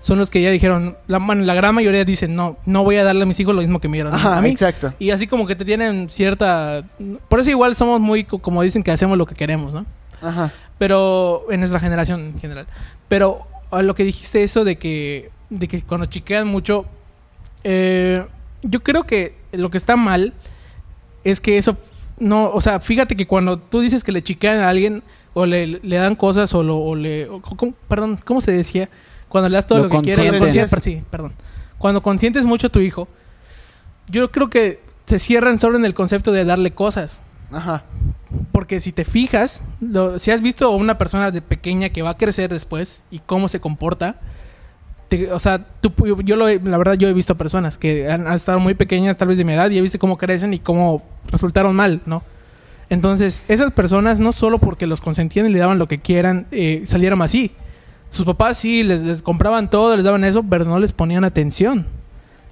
son 0.00 0.18
los 0.18 0.30
que 0.30 0.42
ya 0.42 0.50
dijeron, 0.50 0.96
la, 1.06 1.18
bueno, 1.18 1.44
la 1.44 1.54
gran 1.54 1.74
mayoría 1.76 2.04
dicen, 2.04 2.34
no, 2.34 2.56
no 2.66 2.82
voy 2.82 2.96
a 2.96 3.04
darle 3.04 3.22
a 3.22 3.26
mis 3.26 3.38
hijos 3.38 3.54
lo 3.54 3.60
mismo 3.62 3.80
que 3.80 3.88
me 3.88 3.98
dieron 3.98 4.12
Ajá, 4.14 4.36
a 4.38 4.42
mí. 4.42 4.50
exacto. 4.50 4.92
Y 4.98 5.10
así 5.12 5.28
como 5.28 5.46
que 5.46 5.54
te 5.54 5.64
tienen 5.64 6.10
cierta... 6.10 6.82
Por 7.28 7.38
eso 7.38 7.50
igual 7.50 7.76
somos 7.76 8.00
muy, 8.00 8.24
co- 8.24 8.40
como 8.40 8.62
dicen, 8.62 8.82
que 8.82 8.90
hacemos 8.90 9.16
lo 9.16 9.26
que 9.26 9.36
queremos, 9.36 9.74
¿no? 9.74 9.86
Ajá. 10.20 10.50
Pero 10.78 11.46
en 11.50 11.60
nuestra 11.60 11.78
generación 11.78 12.20
en 12.20 12.38
general. 12.40 12.66
Pero 13.08 13.46
a 13.70 13.82
lo 13.82 13.94
que 13.94 14.02
dijiste 14.04 14.42
eso 14.42 14.64
de 14.64 14.76
que, 14.76 15.30
de 15.58 15.68
que 15.68 15.82
cuando 15.82 16.06
chiquean 16.06 16.46
mucho, 16.48 16.86
eh, 17.64 18.24
yo 18.62 18.82
creo 18.82 19.04
que 19.04 19.34
lo 19.52 19.70
que 19.70 19.76
está 19.78 19.96
mal 19.96 20.32
es 21.24 21.40
que 21.40 21.58
eso 21.58 21.76
no, 22.18 22.50
o 22.50 22.60
sea, 22.60 22.80
fíjate 22.80 23.16
que 23.16 23.26
cuando 23.26 23.58
tú 23.58 23.80
dices 23.80 24.04
que 24.04 24.12
le 24.12 24.22
chiquean 24.22 24.58
a 24.58 24.68
alguien 24.68 25.02
o 25.34 25.46
le, 25.46 25.66
le 25.66 25.96
dan 25.96 26.14
cosas 26.14 26.54
o, 26.54 26.62
lo, 26.62 26.76
o 26.78 26.94
le, 26.94 27.28
o- 27.28 27.40
¿cómo- 27.40 27.74
perdón, 27.88 28.18
¿cómo 28.24 28.40
se 28.40 28.52
decía? 28.52 28.88
Cuando 29.28 29.48
le 29.48 29.56
das 29.56 29.66
todo 29.66 29.78
Lo 29.78 29.84
lo, 29.84 29.90
que 29.90 30.00
quiere. 30.02 30.16
consientes. 30.28 30.40
consientes- 30.40 30.70
per- 30.70 30.80
sí, 30.82 31.02
perdón. 31.10 31.32
Cuando 31.78 32.02
consientes 32.02 32.44
mucho 32.44 32.68
a 32.68 32.70
tu 32.70 32.80
hijo, 32.80 33.08
yo 34.08 34.30
creo 34.30 34.50
que 34.50 34.80
se 35.06 35.18
cierran 35.18 35.58
solo 35.58 35.78
en 35.78 35.84
el 35.84 35.94
concepto 35.94 36.32
de 36.32 36.44
darle 36.44 36.72
cosas. 36.72 37.20
Ajá. 37.50 37.82
Porque 38.52 38.80
si 38.80 38.92
te 38.92 39.04
fijas, 39.04 39.64
lo- 39.80 40.18
si 40.18 40.30
has 40.30 40.42
visto 40.42 40.66
a 40.66 40.76
una 40.76 40.98
persona 40.98 41.30
de 41.30 41.42
pequeña 41.42 41.88
que 41.88 42.02
va 42.02 42.10
a 42.10 42.16
crecer 42.16 42.50
después 42.50 43.02
y 43.10 43.18
cómo 43.20 43.48
se 43.48 43.58
comporta, 43.60 44.16
te- 45.16 45.30
o 45.32 45.38
sea, 45.38 45.58
tú, 45.80 45.92
yo, 46.06 46.20
yo 46.22 46.36
lo 46.36 46.48
he- 46.48 46.60
la 46.62 46.78
verdad 46.78 46.94
yo 46.94 47.08
he 47.08 47.12
visto 47.12 47.36
personas 47.36 47.76
que 47.78 48.10
han, 48.10 48.26
han 48.26 48.32
estado 48.34 48.58
muy 48.60 48.74
pequeñas, 48.74 49.16
tal 49.16 49.28
vez 49.28 49.36
de 49.38 49.44
mi 49.44 49.52
edad, 49.52 49.70
y 49.70 49.78
he 49.78 49.82
visto 49.82 49.98
cómo 49.98 50.16
crecen 50.16 50.54
y 50.54 50.58
cómo 50.58 51.02
resultaron 51.30 51.76
mal, 51.76 52.00
¿no? 52.06 52.22
Entonces, 52.88 53.42
esas 53.48 53.72
personas 53.72 54.20
no 54.20 54.32
solo 54.32 54.58
porque 54.58 54.86
los 54.86 55.00
consentían 55.00 55.46
y 55.46 55.50
le 55.50 55.58
daban 55.58 55.78
lo 55.78 55.86
que 55.88 55.98
quieran, 55.98 56.46
eh, 56.50 56.82
salieron 56.86 57.20
así. 57.22 57.52
Sus 58.10 58.24
papás 58.26 58.58
sí, 58.58 58.82
les, 58.82 59.02
les 59.02 59.22
compraban 59.22 59.70
todo, 59.70 59.94
les 59.96 60.04
daban 60.04 60.24
eso, 60.24 60.42
pero 60.42 60.64
no 60.64 60.78
les 60.78 60.92
ponían 60.92 61.24
atención. 61.24 61.86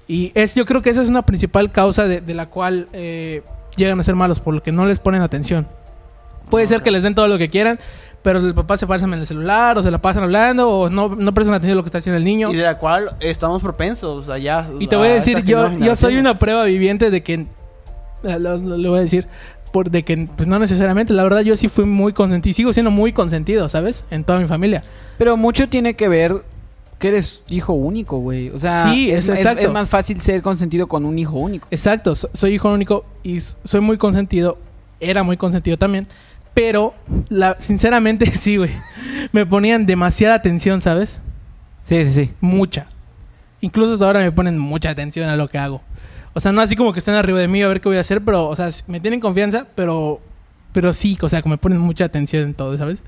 Y 0.08 0.32
es, 0.34 0.54
yo 0.54 0.64
creo 0.66 0.82
que 0.82 0.90
esa 0.90 1.02
es 1.02 1.08
una 1.08 1.22
principal 1.22 1.70
causa 1.70 2.04
de, 2.08 2.20
de 2.20 2.34
la 2.34 2.46
cual 2.46 2.88
eh, 2.92 3.42
llegan 3.76 4.00
a 4.00 4.04
ser 4.04 4.16
malos, 4.16 4.40
por 4.40 4.54
lo 4.54 4.62
que 4.62 4.72
no 4.72 4.86
les 4.86 4.98
ponen 4.98 5.22
atención. 5.22 5.66
Puede 6.48 6.66
ser 6.66 6.82
que 6.82 6.90
les 6.90 7.02
den 7.04 7.14
todo 7.14 7.28
lo 7.28 7.38
que 7.38 7.48
quieran, 7.48 7.78
pero 8.22 8.38
el 8.38 8.54
papá 8.54 8.76
se 8.76 8.86
pasan 8.86 9.12
en 9.14 9.20
el 9.20 9.26
celular, 9.26 9.78
o 9.78 9.82
se 9.82 9.90
la 9.90 10.00
pasan 10.00 10.22
hablando, 10.24 10.68
o 10.68 10.90
no, 10.90 11.08
no 11.16 11.32
prestan 11.34 11.54
atención 11.54 11.72
a 11.72 11.76
lo 11.76 11.82
que 11.82 11.88
está 11.88 11.98
haciendo 11.98 12.18
el 12.18 12.24
niño. 12.24 12.50
Y 12.52 12.56
de 12.56 12.62
la 12.64 12.78
cual 12.78 13.16
estamos 13.20 13.62
propensos, 13.62 14.26
ya... 14.42 14.68
Y 14.78 14.86
te 14.88 14.96
voy 14.96 15.08
a 15.08 15.14
decir, 15.14 15.42
yo, 15.44 15.70
yo 15.78 15.96
soy 15.96 16.16
una 16.18 16.38
prueba 16.38 16.64
viviente 16.64 17.10
de 17.10 17.22
que... 17.22 17.46
lo- 18.22 18.58
voy 18.58 18.98
a 18.98 19.02
decir, 19.02 19.26
por, 19.72 19.90
de 19.90 20.04
que 20.04 20.28
pues 20.36 20.48
no 20.48 20.58
necesariamente, 20.58 21.12
la 21.12 21.22
verdad 21.22 21.40
yo 21.40 21.56
sí 21.56 21.68
fui 21.68 21.84
muy 21.84 22.12
consentido, 22.12 22.52
sigo 22.54 22.72
siendo 22.72 22.90
muy 22.90 23.12
consentido, 23.12 23.68
¿sabes? 23.68 24.04
En 24.10 24.24
toda 24.24 24.38
mi 24.38 24.46
familia. 24.46 24.84
Pero 25.18 25.36
mucho 25.36 25.68
tiene 25.68 25.94
que 25.94 26.08
ver 26.08 26.42
que 26.98 27.08
eres 27.08 27.40
hijo 27.48 27.72
único, 27.72 28.18
güey. 28.18 28.50
O 28.50 28.58
sea, 28.58 28.84
Sí, 28.84 29.10
es, 29.10 29.20
es 29.20 29.28
es- 29.28 29.34
exacto. 29.40 29.62
es 29.62 29.70
más 29.72 29.88
fácil 29.88 30.20
ser 30.20 30.42
consentido 30.42 30.86
con 30.88 31.06
un 31.06 31.18
hijo 31.18 31.38
único. 31.38 31.66
Exacto, 31.70 32.14
so- 32.14 32.28
soy 32.34 32.54
hijo 32.54 32.70
único 32.70 33.04
y 33.22 33.40
soy 33.40 33.80
muy 33.80 33.96
consentido, 33.96 34.58
era 34.98 35.22
muy 35.22 35.38
consentido 35.38 35.78
también, 35.78 36.06
pero 36.55 36.94
la, 37.28 37.57
sinceramente 37.61 38.26
sí, 38.34 38.57
güey, 38.57 38.70
me 39.32 39.46
ponían 39.46 39.86
demasiada 39.86 40.34
atención, 40.34 40.80
¿sabes? 40.80 41.22
Sí, 41.84 42.05
sí, 42.05 42.12
sí. 42.12 42.30
Mucha. 42.40 42.86
Incluso 43.61 43.94
hasta 43.94 44.07
ahora 44.07 44.20
me 44.20 44.32
ponen 44.32 44.59
mucha 44.59 44.90
atención 44.90 45.28
a 45.28 45.36
lo 45.36 45.48
que 45.48 45.59
hago. 45.59 45.82
O 46.32 46.40
sea, 46.40 46.53
no 46.53 46.61
así 46.61 46.76
como 46.76 46.92
que 46.92 47.01
estén 47.01 47.14
arriba 47.14 47.38
de 47.40 47.48
mí 47.48 47.62
a 47.62 47.68
ver 47.68 47.80
qué 47.80 47.88
voy 47.88 47.98
a 47.98 48.03
hacer, 48.03 48.22
pero, 48.22 48.48
o 48.48 48.57
sea, 48.57 48.70
me 48.86 49.01
tienen 49.01 49.20
confianza, 49.20 49.66
pero, 49.74 50.20
pero 50.72 50.92
sí, 50.92 51.18
o 51.20 51.28
sea, 51.28 51.42
que 51.42 51.48
me 51.48 51.59
ponen 51.59 51.78
mucha 51.78 52.05
atención 52.05 52.44
en 52.44 52.55
todo, 52.55 52.78
¿sabes? 52.78 53.03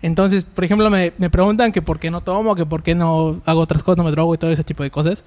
Entonces, 0.00 0.44
por 0.44 0.64
ejemplo, 0.64 0.90
me, 0.90 1.12
me 1.18 1.30
preguntan 1.30 1.72
que 1.72 1.82
por 1.82 1.98
qué 1.98 2.10
no 2.10 2.22
tomo, 2.22 2.54
que 2.54 2.66
por 2.66 2.82
qué 2.82 2.94
no 2.94 3.40
hago 3.44 3.60
otras 3.60 3.82
cosas, 3.82 3.98
no 3.98 4.04
me 4.04 4.10
drogo 4.10 4.34
y 4.34 4.38
todo 4.38 4.50
ese 4.50 4.64
tipo 4.64 4.82
de 4.82 4.90
cosas. 4.90 5.24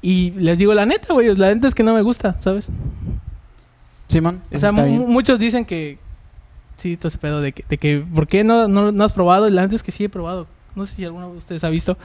Y 0.00 0.30
les 0.32 0.58
digo 0.58 0.74
la 0.74 0.86
neta, 0.86 1.12
güey, 1.12 1.34
la 1.36 1.52
neta 1.54 1.68
es 1.68 1.74
que 1.74 1.82
no 1.82 1.94
me 1.94 2.02
gusta, 2.02 2.36
¿sabes? 2.40 2.70
Simón, 4.06 4.40
O 4.50 4.56
eso 4.56 4.72
sea, 4.72 4.84
muchos 4.84 5.38
dicen 5.38 5.64
que... 5.64 5.98
Sí, 6.78 6.96
todo 6.96 7.08
ese 7.08 7.18
pedo 7.18 7.40
de 7.42 7.52
que, 7.52 7.64
de 7.68 7.76
que 7.76 7.98
¿por 8.14 8.26
qué 8.26 8.44
no, 8.44 8.68
no, 8.68 8.92
no 8.92 9.04
has 9.04 9.12
probado? 9.12 9.48
Y 9.48 9.50
la 9.50 9.62
neta 9.62 9.74
es 9.76 9.82
que 9.82 9.92
sí 9.92 10.04
he 10.04 10.08
probado. 10.08 10.46
No 10.76 10.84
sé 10.86 10.94
si 10.94 11.04
alguno 11.04 11.30
de 11.30 11.36
ustedes 11.36 11.64
ha 11.64 11.68
visto. 11.68 11.98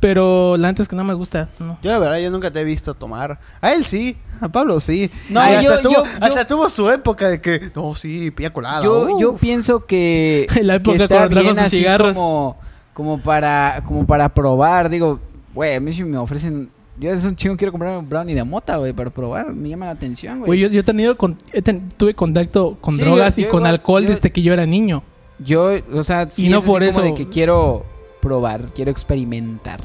Pero 0.00 0.56
la 0.56 0.68
neta 0.68 0.82
es 0.82 0.88
que 0.88 0.94
no 0.96 1.02
me 1.04 1.14
gusta. 1.14 1.48
No. 1.58 1.78
Yo 1.82 1.90
la 1.90 1.98
verdad, 1.98 2.18
yo 2.18 2.30
nunca 2.30 2.50
te 2.52 2.60
he 2.60 2.64
visto 2.64 2.94
tomar. 2.94 3.38
A 3.60 3.72
él 3.72 3.84
sí, 3.84 4.16
a 4.40 4.48
Pablo 4.48 4.80
sí. 4.80 5.10
No, 5.28 5.40
yo- 5.60 5.72
hasta, 5.72 5.82
tuvo, 5.82 5.94
yo- 5.94 6.04
yo- 6.04 6.10
hasta 6.20 6.46
tuvo 6.46 6.68
su 6.68 6.88
época 6.90 7.28
de 7.28 7.40
que, 7.40 7.72
no, 7.74 7.94
sí, 7.94 8.30
pilla 8.30 8.52
colada. 8.52 8.84
Yo, 8.84 9.14
uh". 9.14 9.20
yo 9.20 9.36
pienso 9.36 9.86
que, 9.86 10.46
La 10.62 10.76
época 10.76 10.96
que 10.98 11.02
está 11.04 11.26
bien 11.28 11.48
sus 11.54 11.58
así 11.58 11.78
cigarros. 11.78 12.14
como, 12.14 12.56
como 12.94 13.20
para 13.20 13.82
como 13.86 14.06
para 14.06 14.28
probar. 14.28 14.88
Digo, 14.88 15.18
güey, 15.54 15.74
a 15.76 15.80
mí 15.80 15.92
si 15.92 16.04
me 16.04 16.18
ofrecen... 16.18 16.70
Yo 17.00 17.12
es 17.12 17.24
un 17.24 17.36
chingo 17.36 17.56
quiero 17.56 17.70
comprarme 17.72 17.98
un 17.98 18.08
brownie 18.08 18.34
de 18.34 18.42
mota, 18.44 18.76
güey, 18.76 18.92
para 18.92 19.10
probar. 19.10 19.52
Me 19.54 19.68
llama 19.68 19.86
la 19.86 19.92
atención, 19.92 20.38
güey. 20.40 20.46
Güey, 20.48 20.60
yo, 20.60 20.68
yo 20.68 20.80
he 20.80 20.84
tenido 20.84 21.16
con- 21.16 21.36
he 21.52 21.62
ten- 21.62 21.88
tuve 21.96 22.14
contacto 22.14 22.76
con 22.80 22.96
Sí, 22.96 23.02
drogas 23.02 23.36
yo- 23.36 23.40
y 23.42 23.44
yo 23.44 23.50
con 23.50 23.60
igual, 23.60 23.74
alcohol 23.74 24.02
yo- 24.02 24.08
desde 24.08 24.30
que 24.32 24.42
yo 24.42 24.52
era 24.52 24.66
niño. 24.66 25.02
Yo, 25.38 25.70
o 25.92 26.02
sea, 26.02 26.28
sí 26.30 26.46
Y 26.46 26.48
no 26.48 26.58
es 26.58 26.64
así 26.64 26.66
por 26.72 26.78
como 26.80 26.90
eso- 26.90 27.02
de 27.02 27.14
que 27.14 27.26
quiero 27.28 27.84
probar, 28.20 28.72
quiero 28.74 28.90
experimentar. 28.90 29.84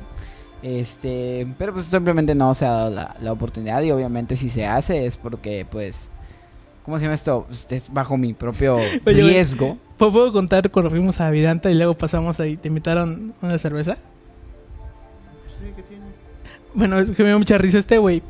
Este, 0.63 1.45
pero 1.57 1.73
pues 1.73 1.85
simplemente 1.87 2.33
no 2.33 2.55
se 2.55 2.65
ha 2.65 2.71
dado 2.71 2.89
la, 2.89 3.15
la 3.19 3.31
oportunidad 3.33 3.81
y 3.83 3.91
obviamente 3.91 4.35
si 4.37 4.49
se 4.49 4.65
hace 4.65 5.05
es 5.05 5.17
porque 5.17 5.67
pues 5.69 6.09
¿cómo 6.85 6.97
se 6.97 7.03
llama 7.03 7.15
esto? 7.15 7.43
Pues, 7.47 7.67
es 7.69 7.91
bajo 7.93 8.17
mi 8.17 8.33
propio 8.33 8.75
güey. 9.03 9.15
riesgo. 9.21 9.77
¿Puedo, 9.97 10.11
puedo 10.13 10.33
contar 10.33 10.71
cuando 10.71 10.89
fuimos 10.89 11.19
a 11.21 11.29
Vidanta 11.31 11.69
y 11.69 11.75
luego 11.75 11.93
pasamos 11.95 12.39
ahí? 12.39 12.55
¿Te 12.57 12.69
invitaron 12.69 13.33
una 13.41 13.57
cerveza? 13.57 13.97
Bueno, 16.73 16.97
es 16.99 17.11
que 17.11 17.23
me 17.23 17.29
dio 17.29 17.39
mucha 17.39 17.57
risa 17.57 17.77
este 17.77 17.97
güey. 17.97 18.21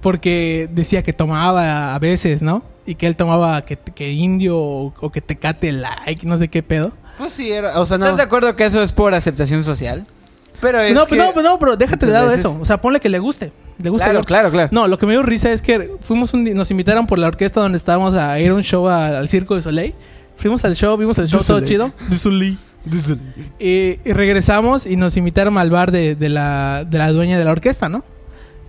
Porque 0.00 0.68
decía 0.72 1.02
que 1.02 1.12
tomaba 1.12 1.94
a 1.94 1.98
veces, 1.98 2.42
¿no? 2.42 2.62
Y 2.86 2.96
que 2.96 3.06
él 3.06 3.14
tomaba 3.14 3.64
que, 3.64 3.76
que 3.76 4.10
indio 4.10 4.58
o, 4.58 4.94
o 5.00 5.12
que 5.12 5.20
tecate 5.20 5.70
like, 5.70 6.26
no 6.26 6.36
sé 6.38 6.48
qué 6.48 6.62
pedo. 6.62 6.92
Pues 7.18 7.32
sí, 7.34 7.52
era, 7.52 7.78
o 7.80 7.86
sea, 7.86 7.98
no. 7.98 8.04
¿Estás 8.06 8.16
de 8.16 8.24
acuerdo 8.24 8.56
que 8.56 8.64
eso 8.64 8.82
es 8.82 8.92
por 8.92 9.14
aceptación 9.14 9.62
social? 9.62 10.04
Pero 10.60 10.80
es 10.80 10.94
no, 10.94 11.06
que... 11.06 11.10
pero 11.10 11.26
no, 11.26 11.30
pero 11.34 11.48
no, 11.50 11.58
pero 11.58 11.76
déjate 11.76 12.06
de 12.06 12.12
lado 12.12 12.26
veces- 12.28 12.40
eso. 12.40 12.58
O 12.60 12.64
sea, 12.64 12.80
ponle 12.80 12.98
que 12.98 13.08
le 13.08 13.20
guste. 13.20 13.52
Le 13.78 13.90
gusta 13.90 14.06
Claro, 14.06 14.24
claro, 14.24 14.50
claro. 14.50 14.68
No, 14.72 14.88
lo 14.88 14.98
que 14.98 15.06
me 15.06 15.12
dio 15.12 15.22
risa 15.22 15.50
es 15.52 15.62
que 15.62 15.92
fuimos 16.00 16.34
un 16.34 16.44
nos 16.54 16.70
invitaron 16.72 17.06
por 17.06 17.18
la 17.18 17.28
orquesta 17.28 17.60
donde 17.60 17.78
estábamos 17.78 18.14
a 18.14 18.38
ir 18.40 18.50
a 18.50 18.54
un 18.54 18.62
show 18.62 18.88
a- 18.88 19.18
al 19.18 19.28
Circo 19.28 19.54
de 19.54 19.62
Soleil. 19.62 19.94
Fuimos 20.42 20.64
al 20.64 20.74
show, 20.74 20.96
vimos 20.96 21.16
el 21.18 21.28
show 21.28 21.44
todo 21.44 21.60
chido. 21.60 21.92
Y, 23.60 24.00
y 24.04 24.12
regresamos 24.12 24.86
y 24.86 24.96
nos 24.96 25.16
invitaron 25.16 25.56
al 25.56 25.70
bar 25.70 25.92
de, 25.92 26.16
de 26.16 26.28
la, 26.28 26.84
de 26.84 26.98
la 26.98 27.12
dueña 27.12 27.38
de 27.38 27.44
la 27.44 27.52
orquesta, 27.52 27.88
¿no? 27.88 28.02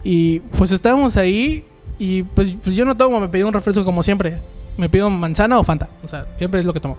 Y 0.04 0.42
pues 0.42 0.72
estábamos 0.72 1.18
ahí 1.18 1.66
y 1.98 2.22
pues, 2.22 2.54
pues 2.64 2.76
yo 2.76 2.86
no 2.86 2.96
tomo, 2.96 3.20
me 3.20 3.28
pedí 3.28 3.42
un 3.42 3.54
refresco 3.54 3.84
como 3.84 4.04
siempre. 4.04 4.38
Me 4.78 4.88
pido 4.88 5.10
manzana 5.10 5.58
o 5.58 5.64
Fanta. 5.64 5.90
O 6.04 6.08
sea, 6.08 6.28
siempre 6.38 6.60
es 6.60 6.66
lo 6.68 6.74
que 6.74 6.80
tomo. 6.80 6.96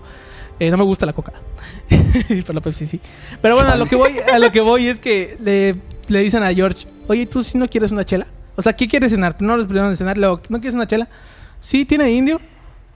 Eh, 0.59 0.69
no 0.69 0.75
me 0.75 0.83
gusta 0.83 1.05
la 1.05 1.13
coca. 1.13 1.31
Pero 2.27 2.53
la 2.53 2.59
Pepsi 2.59 2.85
sí. 2.85 2.99
Pero 3.41 3.55
bueno, 3.55 3.69
a 3.71 3.77
lo 3.77 3.85
que 3.85 3.95
voy, 3.95 4.11
a 4.33 4.37
lo 4.39 4.51
que 4.51 4.59
voy 4.59 4.87
es 4.87 4.99
que 4.99 5.37
le, 5.41 5.75
le 6.09 6.19
dicen 6.19 6.43
a 6.43 6.53
George, 6.53 6.85
oye, 7.07 7.25
¿tú 7.25 7.45
si 7.45 7.57
no 7.57 7.69
quieres 7.69 7.93
una 7.93 8.03
chela? 8.03 8.27
O 8.57 8.61
sea, 8.61 8.73
¿qué 8.73 8.89
quieres 8.89 9.11
cenar? 9.11 9.37
Primero 9.37 9.55
les 9.55 9.67
pidieron 9.67 9.89
de 9.89 9.95
cenar, 9.95 10.17
luego, 10.17 10.41
¿no 10.49 10.59
quieres 10.59 10.75
una 10.75 10.85
chela? 10.85 11.07
Sí, 11.61 11.85
¿tiene 11.85 12.11
indio? 12.11 12.41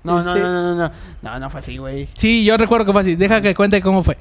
No, 0.04 0.14
no, 0.14 0.20
Este- 0.20 0.40
no, 0.40 0.52
no, 0.52 0.76
no, 0.76 0.76
no. 0.76 0.92
No, 1.22 1.40
no 1.40 1.50
fue 1.50 1.60
así, 1.60 1.78
güey. 1.78 2.08
Sí, 2.16 2.44
yo 2.46 2.58
recuerdo 2.58 2.86
que 2.86 2.92
fue 2.94 3.02
así. 3.02 3.16
Deja 3.16 3.42
que 3.42 3.54
cuente 3.54 3.82
cómo 3.82 4.04
fue. 4.04 4.18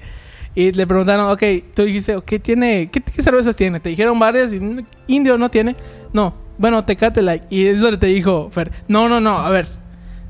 Y 0.54 0.72
le 0.72 0.86
preguntaron, 0.86 1.30
ok, 1.30 1.42
tú 1.74 1.84
dijiste, 1.84 2.18
¿qué 2.26 2.38
tiene? 2.38 2.90
¿Qué, 2.90 3.00
qué 3.00 3.22
cervezas 3.22 3.54
tiene? 3.54 3.78
Te 3.80 3.90
dijeron 3.90 4.18
varias 4.18 4.52
y 4.52 4.58
"Mm, 4.58 4.84
indio 5.06 5.38
no 5.38 5.50
tiene. 5.50 5.76
No, 6.12 6.34
bueno, 6.56 6.84
Tecate 6.84 7.22
Like. 7.22 7.46
Y 7.50 7.66
es 7.66 7.80
donde 7.80 7.98
te 7.98 8.06
dijo 8.08 8.48
Fer, 8.50 8.72
no, 8.88 9.08
no, 9.08 9.20
no, 9.20 9.38
a 9.38 9.50
ver. 9.50 9.68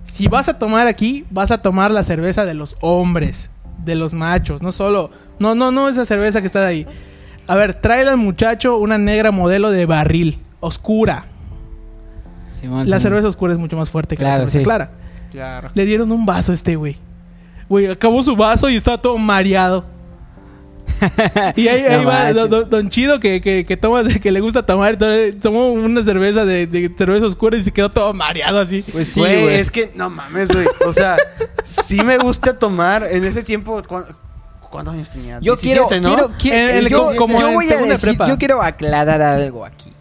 Si 0.05 0.27
vas 0.27 0.49
a 0.49 0.59
tomar 0.59 0.87
aquí, 0.87 1.25
vas 1.31 1.51
a 1.51 1.59
tomar 1.63 1.91
la 1.93 2.03
cerveza 2.03 2.45
de 2.45 2.55
los 2.55 2.77
hombres, 2.81 3.51
de 3.85 3.95
los 3.95 4.13
machos, 4.13 4.61
no 4.61 4.73
solo, 4.73 5.11
no, 5.39 5.55
no, 5.55 5.71
no 5.71 5.89
esa 5.89 6.05
cerveza 6.05 6.41
que 6.41 6.47
está 6.47 6.67
ahí. 6.67 6.87
A 7.47 7.55
ver, 7.57 7.75
trae 7.75 8.07
al 8.07 8.17
muchacho 8.19 8.77
una 8.77 8.99
negra 8.99 9.31
modelo 9.31 9.71
de 9.71 9.87
barril, 9.87 10.39
oscura. 10.61 11.25
La 12.87 12.99
cerveza 13.01 13.29
oscura 13.29 13.53
es 13.53 13.59
mucho 13.59 13.77
más 13.77 13.89
fuerte 13.89 14.17
que 14.17 14.23
Claro, 14.23 14.41
la 14.45 14.47
cerveza 14.47 14.59
sí. 14.59 14.65
clara. 14.65 14.91
Claro. 15.31 15.70
Le 15.74 15.85
dieron 15.85 16.11
un 16.12 16.24
vaso 16.26 16.53
a 16.53 16.55
este 16.55 16.76
güey. 16.76 16.97
Güey, 17.68 17.87
acabó 17.91 18.22
su 18.22 18.35
vaso 18.35 18.68
y 18.70 18.76
estaba 18.76 19.01
todo 19.01 19.18
mareado. 19.18 19.85
y 21.55 21.68
ahí, 21.68 21.85
No 22.03 22.05
va 22.09 22.33
don, 22.33 22.51
don- 22.51 22.70
don 22.70 22.89
Chido 22.89 23.20
que, 23.20 23.41
que, 23.41 23.64
que 23.64 23.76
toma, 23.76 24.03
que 24.22 24.33
le 24.33 24.41
gusta 24.41 24.64
tomar. 24.64 24.99
Tomó 25.41 25.72
una 25.72 26.03
cerveza 26.03 26.45
de, 26.45 26.66
de 26.66 26.93
cerveza 26.97 27.26
oscura 27.26 27.57
y 27.57 27.62
se 27.62 27.70
quedó 27.72 27.89
todo 27.91 28.12
mareado 28.14 28.59
así. 28.59 28.83
Pues 28.93 29.09
sí, 29.11 29.20
güey, 29.20 29.49
es 29.55 29.70
que 29.70 29.93
no 29.95 30.11
mames, 30.11 30.49
güey. 30.49 30.66
O 30.87 30.93
sea, 30.93 31.16
sí 31.64 32.03
me 32.03 32.18
gusta 32.18 32.59
tomar 32.59 33.07
en 33.11 33.24
ese 33.24 33.43
tiempo. 33.43 33.83
¿cu- 33.87 34.05
¿Cuántos 34.70 34.95
años 34.95 35.09
tenía? 35.11 35.39
Yo 35.41 35.57
quiero, 35.57 35.89
17, 35.89 36.01
¿no? 36.01 36.14
quiero, 36.14 36.33
quiero- 36.39 36.68
En 36.70 36.76
el- 36.76 36.89
yo, 36.89 37.16
como 37.16 37.39
yo 37.39 37.49
en 37.49 37.55
voy 37.55 37.66
a 37.66 37.70
segunda 37.70 37.93
decir, 37.95 38.09
prepa. 38.11 38.29
yo 38.29 38.37
quiero 38.39 38.62
aclarar 38.62 39.20
algo 39.22 39.64
aquí. 39.64 39.93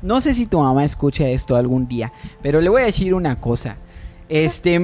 No 0.00 0.20
sé 0.20 0.32
si 0.34 0.46
tu 0.46 0.60
mamá 0.62 0.84
escucha 0.84 1.26
esto 1.26 1.56
algún 1.56 1.88
día, 1.88 2.12
pero 2.40 2.60
le 2.60 2.68
voy 2.68 2.82
a 2.82 2.84
decir 2.86 3.12
una 3.14 3.34
cosa. 3.36 3.76
Este, 4.28 4.80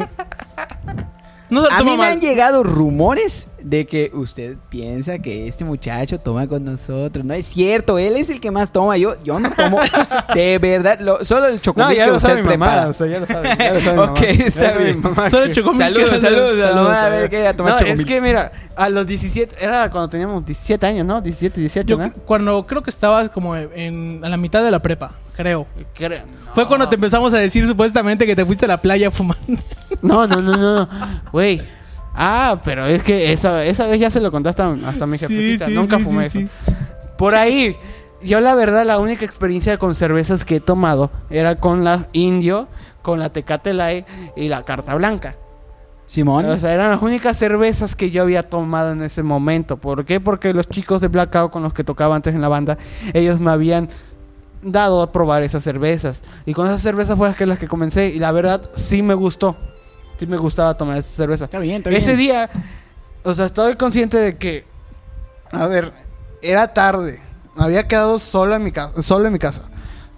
No 1.50 1.66
a 1.70 1.82
mí 1.82 1.96
me 1.96 2.06
han 2.06 2.20
llegado 2.20 2.62
rumores 2.62 3.48
de 3.64 3.86
que 3.86 4.10
usted 4.12 4.56
piensa 4.68 5.18
que 5.20 5.48
este 5.48 5.64
muchacho 5.64 6.18
toma 6.20 6.46
con 6.46 6.64
nosotros. 6.66 7.24
No 7.24 7.32
es 7.32 7.46
cierto, 7.46 7.98
él 7.98 8.14
es 8.16 8.28
el 8.28 8.38
que 8.38 8.50
más 8.50 8.70
toma. 8.70 8.98
Yo, 8.98 9.14
yo 9.24 9.40
no 9.40 9.50
tomo. 9.52 9.80
De 10.34 10.58
verdad, 10.58 11.00
lo- 11.00 11.24
solo 11.24 11.46
el 11.46 11.54
No, 11.54 11.60
chocolate 11.60 11.96
ya 11.96 12.04
que 12.04 12.10
lo 12.10 12.20
sabe 12.20 12.34
usted 12.42 12.44
mi 12.50 12.56
mamá. 12.58 12.66
prepara. 12.72 12.88
O 12.90 12.92
sea, 12.92 13.06
ya 13.06 13.20
lo 13.20 13.26
sabe. 13.26 13.48
Ya 13.58 13.72
lo 13.72 13.80
sabe 13.80 13.92
mi 13.92 13.96
mamá. 14.00 14.12
Ok, 14.12 14.20
está 14.22 14.72
bien. 14.72 15.00
mamá 15.00 15.30
Solo 15.30 15.44
el 15.46 15.54
chocomil 15.54 15.78
Saludos, 15.78 16.20
saludos 16.20 16.58
saludos, 16.58 16.96
a 16.96 17.08
ver, 17.08 17.30
que 17.30 17.40
ella 17.40 17.56
toma 17.56 17.70
No, 17.70 17.78
chocomil. 17.78 18.00
es 18.00 18.06
que 18.06 18.20
mira, 18.20 18.52
a 18.76 18.88
los 18.90 19.06
17, 19.06 19.56
era 19.64 19.88
cuando 19.90 20.10
teníamos 20.10 20.44
17 20.44 20.86
años, 20.86 21.06
¿no? 21.06 21.22
17, 21.22 21.58
18, 21.58 21.86
Yo 21.88 21.96
¿no? 21.96 22.12
cu- 22.12 22.20
cuando 22.26 22.66
creo 22.66 22.82
que 22.82 22.90
estabas 22.90 23.30
como 23.30 23.56
en, 23.56 24.20
a 24.22 24.28
la 24.28 24.36
mitad 24.36 24.62
de 24.62 24.70
la 24.70 24.80
prepa, 24.80 25.12
creo. 25.36 25.66
Creo- 25.94 26.26
no. 26.26 26.54
Fue 26.54 26.68
cuando 26.68 26.86
te 26.88 26.96
empezamos 26.96 27.32
a 27.32 27.38
decir 27.38 27.66
supuestamente 27.66 28.26
que 28.26 28.36
te 28.36 28.44
fuiste 28.44 28.66
a 28.66 28.68
la 28.68 28.82
playa 28.82 29.10
fumando. 29.10 29.42
No, 30.02 30.26
no, 30.26 30.42
no, 30.42 30.54
no, 30.54 30.76
no. 30.80 30.88
Güey. 31.32 31.62
Ah, 32.14 32.60
pero 32.64 32.86
es 32.86 33.02
que 33.02 33.32
esa, 33.32 33.64
esa 33.64 33.86
vez 33.86 34.00
ya 34.00 34.10
se 34.10 34.20
lo 34.20 34.30
contaste 34.30 34.62
hasta, 34.62 34.88
hasta 34.88 35.06
mi 35.06 35.18
jefecita. 35.18 35.68
Nunca 35.68 35.98
fumé 35.98 36.26
eso. 36.26 36.40
Por 37.18 37.34
ahí. 37.34 37.76
Yo 38.22 38.40
la 38.40 38.54
verdad 38.54 38.86
la 38.86 38.98
única 38.98 39.26
experiencia 39.26 39.76
con 39.76 39.94
cervezas 39.94 40.46
que 40.46 40.56
he 40.56 40.60
tomado 40.60 41.10
era 41.28 41.56
con 41.56 41.84
la 41.84 42.08
Indio, 42.12 42.68
con 43.02 43.18
la 43.18 43.30
Tecate 43.30 43.74
Light 43.74 44.06
y 44.34 44.48
la 44.48 44.64
Carta 44.64 44.94
Blanca. 44.94 45.36
Simón. 46.06 46.46
O 46.46 46.58
sea, 46.58 46.72
eran 46.72 46.90
las 46.90 47.02
únicas 47.02 47.36
cervezas 47.36 47.96
que 47.96 48.10
yo 48.10 48.22
había 48.22 48.48
tomado 48.48 48.92
en 48.92 49.02
ese 49.02 49.22
momento. 49.22 49.76
¿Por 49.76 50.04
qué? 50.04 50.20
Porque 50.20 50.54
los 50.54 50.68
chicos 50.68 51.00
de 51.00 51.08
Blackout 51.08 51.50
con 51.50 51.62
los 51.62 51.74
que 51.74 51.84
tocaba 51.84 52.14
antes 52.14 52.34
en 52.34 52.40
la 52.40 52.48
banda, 52.48 52.78
ellos 53.12 53.40
me 53.40 53.50
habían 53.50 53.88
dado 54.62 55.02
a 55.02 55.12
probar 55.12 55.42
esas 55.42 55.62
cervezas. 55.62 56.22
Y 56.46 56.54
con 56.54 56.66
esas 56.66 56.80
cervezas 56.80 57.16
fueron 57.16 57.48
las 57.48 57.58
que 57.58 57.68
comencé. 57.68 58.08
Y 58.08 58.18
la 58.18 58.32
verdad, 58.32 58.70
sí 58.74 59.02
me 59.02 59.14
gustó. 59.14 59.56
Sí 60.18 60.26
me 60.26 60.36
gustaba 60.36 60.76
tomar 60.76 60.98
esa 60.98 61.10
cerveza. 61.10 61.44
Está 61.46 61.58
bien, 61.58 61.76
está 61.76 61.90
Ese 61.90 62.14
bien. 62.14 62.18
día, 62.18 62.50
o 63.22 63.34
sea, 63.34 63.46
estoy 63.46 63.74
consciente 63.74 64.16
de 64.18 64.36
que, 64.36 64.64
a 65.50 65.66
ver, 65.66 65.92
era 66.42 66.72
tarde. 66.72 67.20
Me 67.56 67.64
había 67.64 67.86
quedado 67.88 68.18
solo 68.18 68.54
en 68.54 68.62
mi 68.62 68.72
casa, 68.72 69.02
solo 69.02 69.26
en 69.26 69.32
mi 69.32 69.38
casa. 69.38 69.62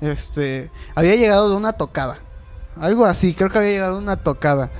Este, 0.00 0.70
había 0.94 1.14
llegado 1.16 1.48
de 1.50 1.56
una 1.56 1.72
tocada. 1.72 2.18
Algo 2.78 3.06
así, 3.06 3.32
creo 3.34 3.50
que 3.50 3.58
había 3.58 3.70
llegado 3.70 3.96
de 3.96 4.02
una 4.02 4.16
tocada. 4.16 4.70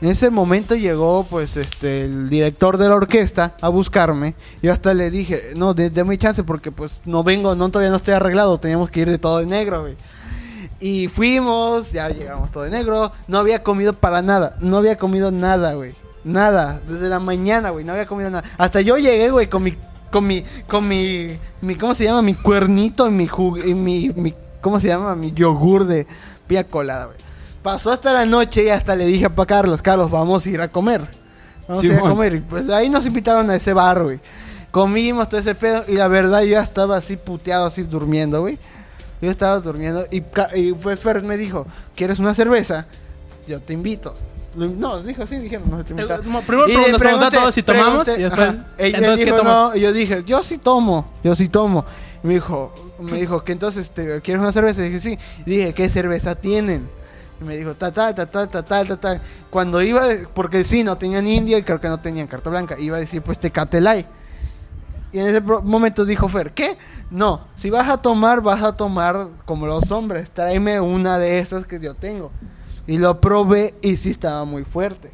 En 0.00 0.08
ese 0.10 0.28
momento 0.30 0.74
llegó, 0.74 1.24
pues, 1.28 1.56
este, 1.56 2.04
el 2.04 2.28
director 2.28 2.76
de 2.78 2.88
la 2.88 2.94
orquesta 2.96 3.54
a 3.60 3.68
buscarme. 3.70 4.34
Yo 4.62 4.72
hasta 4.72 4.92
le 4.92 5.10
dije, 5.10 5.52
no, 5.56 5.72
de- 5.72 5.88
deme 5.90 6.18
chance 6.18 6.44
porque, 6.44 6.70
pues, 6.70 7.00
no 7.04 7.24
vengo, 7.24 7.54
no, 7.56 7.68
todavía 7.70 7.90
no 7.90 7.96
estoy 7.96 8.14
arreglado. 8.14 8.58
Teníamos 8.58 8.90
que 8.90 9.00
ir 9.00 9.10
de 9.10 9.18
todo 9.18 9.38
de 9.38 9.46
negro, 9.46 9.80
güey. 9.82 9.96
Y 10.80 11.08
fuimos, 11.08 11.92
ya 11.92 12.08
llegamos 12.08 12.50
todo 12.52 12.64
de 12.64 12.70
negro. 12.70 13.12
No 13.28 13.38
había 13.38 13.62
comido 13.62 13.92
para 13.92 14.22
nada. 14.22 14.56
No 14.60 14.76
había 14.76 14.98
comido 14.98 15.30
nada, 15.30 15.74
güey. 15.74 15.94
Nada. 16.24 16.80
Desde 16.88 17.08
la 17.08 17.20
mañana, 17.20 17.70
güey. 17.70 17.84
No 17.84 17.92
había 17.92 18.06
comido 18.06 18.30
nada. 18.30 18.44
Hasta 18.58 18.80
yo 18.80 18.96
llegué, 18.98 19.30
güey, 19.30 19.48
con 19.48 19.62
mi. 19.62 19.74
Con 20.10 20.26
mi. 20.26 20.44
Con 20.68 20.86
mi. 20.86 21.38
mi 21.60 21.74
¿Cómo 21.76 21.94
se 21.94 22.04
llama? 22.04 22.22
Mi 22.22 22.34
cuernito 22.34 23.06
y 23.06 23.10
mi, 23.10 23.26
jug- 23.26 23.64
y 23.64 23.74
mi, 23.74 24.10
mi. 24.14 24.34
¿Cómo 24.60 24.80
se 24.80 24.88
llama? 24.88 25.14
Mi 25.14 25.32
yogur 25.32 25.86
de 25.86 26.06
pía 26.46 26.64
colada, 26.64 27.06
güey. 27.06 27.18
Pasó 27.62 27.92
hasta 27.92 28.12
la 28.12 28.26
noche 28.26 28.64
y 28.64 28.68
hasta 28.68 28.94
le 28.94 29.06
dije 29.06 29.24
a 29.26 29.34
pa 29.34 29.46
Carlos, 29.46 29.80
Carlos, 29.80 30.10
vamos 30.10 30.44
a 30.44 30.50
ir 30.50 30.60
a 30.60 30.68
comer. 30.68 31.00
Vamos 31.66 31.82
a 31.82 31.86
ir 31.86 31.94
a 31.94 32.00
comer. 32.00 32.34
Y 32.34 32.40
pues 32.40 32.68
ahí 32.68 32.90
nos 32.90 33.06
invitaron 33.06 33.48
a 33.48 33.56
ese 33.56 33.72
bar, 33.72 34.02
güey. 34.02 34.20
Comimos 34.70 35.28
todo 35.28 35.40
ese 35.40 35.54
pedo 35.54 35.84
y 35.88 35.92
la 35.94 36.08
verdad 36.08 36.40
yo 36.42 36.48
ya 36.48 36.62
estaba 36.62 36.96
así 36.96 37.16
puteado, 37.16 37.66
así 37.66 37.82
durmiendo, 37.84 38.40
güey. 38.40 38.58
Yo 39.24 39.30
estaba 39.30 39.58
durmiendo 39.60 40.06
y, 40.10 40.22
y 40.54 40.72
pues 40.74 41.00
Fer 41.00 41.22
me 41.22 41.36
dijo, 41.36 41.66
¿quieres 41.96 42.18
una 42.18 42.34
cerveza? 42.34 42.86
Yo 43.46 43.60
te 43.60 43.72
invito. 43.72 44.14
No, 44.56 45.02
dijo 45.02 45.26
sí, 45.26 45.38
dijeron, 45.38 45.68
no 45.68 45.84
te 45.84 45.90
invito. 45.92 46.08
primero 46.46 46.68
Y 46.68 46.72
pregunté- 46.98 47.36
todos 47.38 47.54
si 47.54 47.62
tomamos 47.64 48.06
pregunté- 48.06 48.20
y 48.20 48.22
después, 48.22 48.48
ajá. 48.50 48.74
Ella 48.78 48.98
entonces, 48.98 49.18
¿qué 49.18 49.24
dijo, 49.24 49.36
tomas? 49.38 49.54
no, 49.54 49.76
y 49.76 49.80
yo 49.80 49.92
dije, 49.92 50.22
yo 50.24 50.42
sí 50.44 50.58
tomo, 50.58 51.08
yo 51.24 51.34
sí 51.34 51.48
tomo. 51.48 51.84
Y 52.22 52.26
me 52.28 52.34
dijo, 52.34 52.72
me 53.00 53.18
dijo, 53.18 53.42
que 53.42 53.52
entonces 53.52 53.90
te 53.90 54.20
quieres 54.20 54.40
una 54.40 54.52
cerveza? 54.52 54.80
Y 54.82 54.90
dije, 54.90 55.00
sí. 55.00 55.18
Y 55.44 55.50
dije, 55.50 55.74
¿qué 55.74 55.88
cerveza 55.88 56.36
tienen? 56.36 56.88
Y 57.40 57.44
me 57.44 57.56
dijo, 57.56 57.74
ta, 57.74 57.90
ta, 57.92 58.14
ta, 58.14 58.26
ta, 58.26 58.46
ta, 58.46 58.62
ta, 58.62 58.84
ta, 58.84 58.96
ta. 58.96 59.20
Cuando 59.50 59.82
iba, 59.82 60.04
porque 60.32 60.62
sí, 60.62 60.84
no 60.84 60.96
tenían 60.98 61.26
india 61.26 61.58
y 61.58 61.62
creo 61.64 61.80
que 61.80 61.88
no 61.88 61.98
tenían 61.98 62.28
carta 62.28 62.48
blanca. 62.48 62.78
Iba 62.78 62.96
a 62.98 63.00
decir, 63.00 63.22
pues, 63.22 63.38
Tecate 63.40 63.80
Light. 63.80 64.06
Y 65.14 65.20
en 65.20 65.28
ese 65.28 65.40
momento 65.40 66.04
dijo 66.04 66.26
Fer, 66.26 66.52
¿qué? 66.54 66.76
No, 67.08 67.42
si 67.54 67.70
vas 67.70 67.88
a 67.88 67.98
tomar, 67.98 68.40
vas 68.40 68.64
a 68.64 68.76
tomar 68.76 69.28
como 69.44 69.64
los 69.64 69.92
hombres. 69.92 70.28
Tráeme 70.28 70.80
una 70.80 71.20
de 71.20 71.38
esas 71.38 71.66
que 71.66 71.78
yo 71.78 71.94
tengo. 71.94 72.32
Y 72.88 72.98
lo 72.98 73.20
probé 73.20 73.76
y 73.80 73.96
sí 73.96 74.10
estaba 74.10 74.44
muy 74.44 74.64
fuerte. 74.64 75.12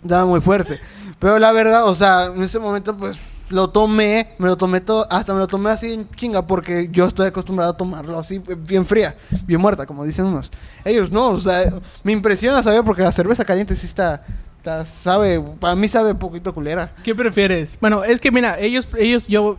Estaba 0.00 0.24
muy 0.24 0.40
fuerte. 0.40 0.80
Pero 1.18 1.38
la 1.38 1.52
verdad, 1.52 1.84
o 1.84 1.94
sea, 1.94 2.32
en 2.34 2.42
ese 2.42 2.58
momento 2.58 2.96
pues 2.96 3.18
lo 3.50 3.68
tomé, 3.68 4.34
me 4.38 4.48
lo 4.48 4.56
tomé 4.56 4.80
todo, 4.80 5.06
hasta 5.10 5.34
me 5.34 5.40
lo 5.40 5.46
tomé 5.46 5.68
así 5.68 5.92
en 5.92 6.08
chinga 6.12 6.46
porque 6.46 6.88
yo 6.90 7.04
estoy 7.04 7.26
acostumbrado 7.26 7.72
a 7.72 7.76
tomarlo 7.76 8.18
así 8.18 8.36
eh, 8.48 8.56
bien 8.58 8.86
fría, 8.86 9.14
bien 9.44 9.60
muerta, 9.60 9.84
como 9.84 10.04
dicen 10.04 10.24
unos. 10.24 10.50
Ellos 10.86 11.12
no, 11.12 11.28
o 11.32 11.40
sea, 11.40 11.70
me 12.02 12.12
impresiona 12.12 12.62
saber 12.62 12.82
porque 12.82 13.02
la 13.02 13.12
cerveza 13.12 13.44
caliente 13.44 13.76
sí 13.76 13.84
está, 13.84 14.24
está 14.66 14.84
sabe, 14.86 15.40
para 15.60 15.74
mí 15.76 15.86
sabe 15.88 16.12
un 16.12 16.18
poquito 16.18 16.52
culera. 16.52 16.92
¿Qué 17.04 17.14
prefieres? 17.14 17.78
Bueno, 17.80 18.02
es 18.02 18.20
que 18.20 18.32
mira, 18.32 18.58
ellos, 18.58 18.88
ellos, 18.98 19.26
yo, 19.28 19.58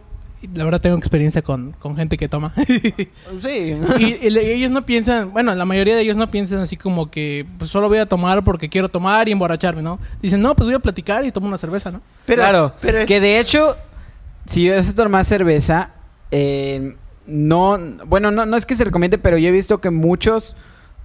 la 0.53 0.65
verdad 0.65 0.81
tengo 0.81 0.97
experiencia 0.97 1.41
con, 1.41 1.71
con 1.79 1.95
gente 1.95 2.17
que 2.17 2.27
toma. 2.27 2.53
Sí. 3.41 3.77
y, 3.99 4.37
ellos 4.37 4.71
no 4.71 4.85
piensan, 4.85 5.31
bueno, 5.31 5.55
la 5.55 5.65
mayoría 5.65 5.95
de 5.95 6.01
ellos 6.01 6.17
no 6.17 6.29
piensan 6.29 6.59
así 6.59 6.75
como 6.75 7.09
que 7.09 7.45
pues, 7.57 7.69
solo 7.69 7.87
voy 7.87 7.99
a 7.99 8.05
tomar 8.07 8.43
porque 8.43 8.69
quiero 8.69 8.89
tomar 8.89 9.29
y 9.29 9.31
emborracharme, 9.31 9.81
¿no? 9.81 9.99
Dicen, 10.21 10.41
no, 10.41 10.55
pues 10.55 10.67
voy 10.67 10.75
a 10.75 10.79
platicar 10.79 11.25
y 11.25 11.31
tomo 11.31 11.47
una 11.47 11.57
cerveza, 11.57 11.91
¿no? 11.91 12.01
Pero- 12.25 12.41
claro, 12.41 12.73
pero 12.81 12.99
es- 12.99 13.05
que 13.05 13.19
de 13.21 13.39
hecho, 13.39 13.77
si 14.45 14.69
vas 14.69 14.89
a 14.89 14.95
tomar 14.95 15.23
cerveza, 15.23 15.91
eh, 16.31 16.95
no, 17.25 17.77
bueno, 18.05 18.31
no, 18.31 18.45
no 18.45 18.57
es 18.57 18.65
que 18.65 18.75
se 18.75 18.83
recomiende, 18.83 19.17
pero 19.17 19.37
yo 19.37 19.47
he 19.49 19.51
visto 19.51 19.79
que 19.79 19.89
muchos 19.89 20.55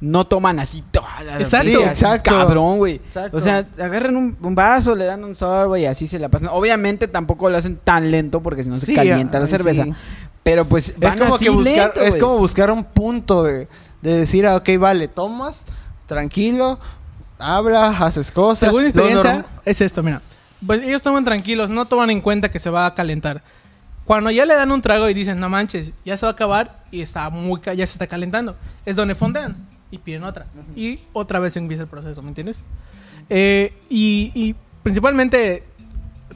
no 0.04 0.26
toman 0.26 0.58
así 0.58 0.82
toda 0.90 1.22
la 1.24 1.38
Exacto. 1.38 1.68
así 1.68 1.76
exacto. 1.88 2.30
cabrón, 2.32 2.78
güey. 2.78 2.96
Exacto. 2.96 3.36
O 3.36 3.40
sea, 3.40 3.64
agarran 3.80 4.16
un, 4.16 4.36
un 4.42 4.54
vaso, 4.54 4.94
le 4.96 5.04
dan 5.04 5.22
un 5.22 5.36
sorbo 5.36 5.76
y 5.76 5.86
así 5.86 6.08
se 6.08 6.18
la 6.18 6.28
pasan. 6.28 6.48
Obviamente 6.50 7.06
tampoco 7.06 7.48
lo 7.48 7.56
hacen 7.56 7.76
tan 7.76 8.10
lento 8.10 8.42
porque 8.42 8.64
si 8.64 8.68
no 8.68 8.78
se 8.80 8.86
Sí, 8.86 8.94
calienta 8.96 9.38
la 9.38 9.46
cerveza. 9.46 9.84
sí. 9.84 9.94
Pero 10.42 10.66
pues 10.66 10.92
Es 11.00 11.16
como 11.16 11.34
así 11.36 11.44
que 11.44 11.50
buscar, 11.52 11.74
lento, 11.76 12.00
es 12.00 12.10
güey. 12.10 12.20
como 12.20 12.38
buscar 12.38 12.70
un 12.72 12.82
punto 12.82 13.44
de, 13.44 13.68
de 14.00 14.18
decir, 14.18 14.44
ah, 14.44 14.56
ok, 14.56 14.70
vale, 14.76 15.06
tomas, 15.06 15.64
tranquilo, 16.06 16.80
hablas, 17.38 18.00
haces 18.00 18.30
cosas. 18.32 18.68
Según 18.68 18.82
mi 18.82 18.88
experiencia, 18.88 19.34
norm- 19.36 19.44
es 19.64 19.80
esto, 19.80 20.02
mira. 20.02 20.20
Pues 20.66 20.82
ellos 20.82 21.00
toman 21.00 21.24
tranquilos, 21.24 21.70
no 21.70 21.86
toman 21.86 22.10
en 22.10 22.20
cuenta 22.20 22.50
que 22.50 22.58
se 22.58 22.70
va 22.70 22.86
a 22.86 22.94
calentar. 22.94 23.42
Cuando 24.04 24.30
ya 24.32 24.44
le 24.46 24.54
dan 24.54 24.72
un 24.72 24.82
trago 24.82 25.08
y 25.08 25.14
dicen, 25.14 25.38
no 25.38 25.48
manches, 25.48 25.94
ya 26.04 26.16
se 26.16 26.26
va 26.26 26.30
a 26.30 26.32
acabar 26.32 26.82
y 26.90 27.02
está 27.02 27.30
muy 27.30 27.60
ya 27.64 27.74
se 27.74 27.82
está 27.84 28.08
calentando, 28.08 28.56
es 28.84 28.96
donde 28.96 29.14
fondean 29.14 29.56
y 29.92 29.98
piden 29.98 30.24
otra. 30.24 30.46
Y 30.74 30.98
otra 31.12 31.38
vez 31.38 31.56
empieza 31.56 31.84
el 31.84 31.88
proceso, 31.88 32.20
¿me 32.22 32.28
entiendes? 32.28 32.64
Eh, 33.28 33.72
y, 33.88 34.32
y 34.34 34.56
principalmente, 34.82 35.62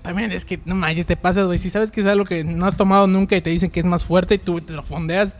también 0.02 0.30
es 0.30 0.44
que 0.44 0.61
no 0.64 0.76
manches, 0.76 1.07
te 1.07 1.16
pasas, 1.16 1.46
güey. 1.46 1.59
Si 1.59 1.70
sabes 1.70 1.90
que 1.90 2.02
es 2.02 2.07
algo 2.07 2.24
que 2.24 2.44
no 2.44 2.66
has 2.66 2.76
tomado 2.76 3.09
nunca 3.09 3.34
y 3.34 3.40
te 3.40 3.50
dicen 3.50 3.70
que 3.70 3.80
es 3.80 3.86
más 3.86 4.04
fuerte 4.04 4.34
y 4.34 4.38
tú 4.38 4.61
te 4.61 4.74
lo 4.74 4.84
fondeas. 4.84 5.36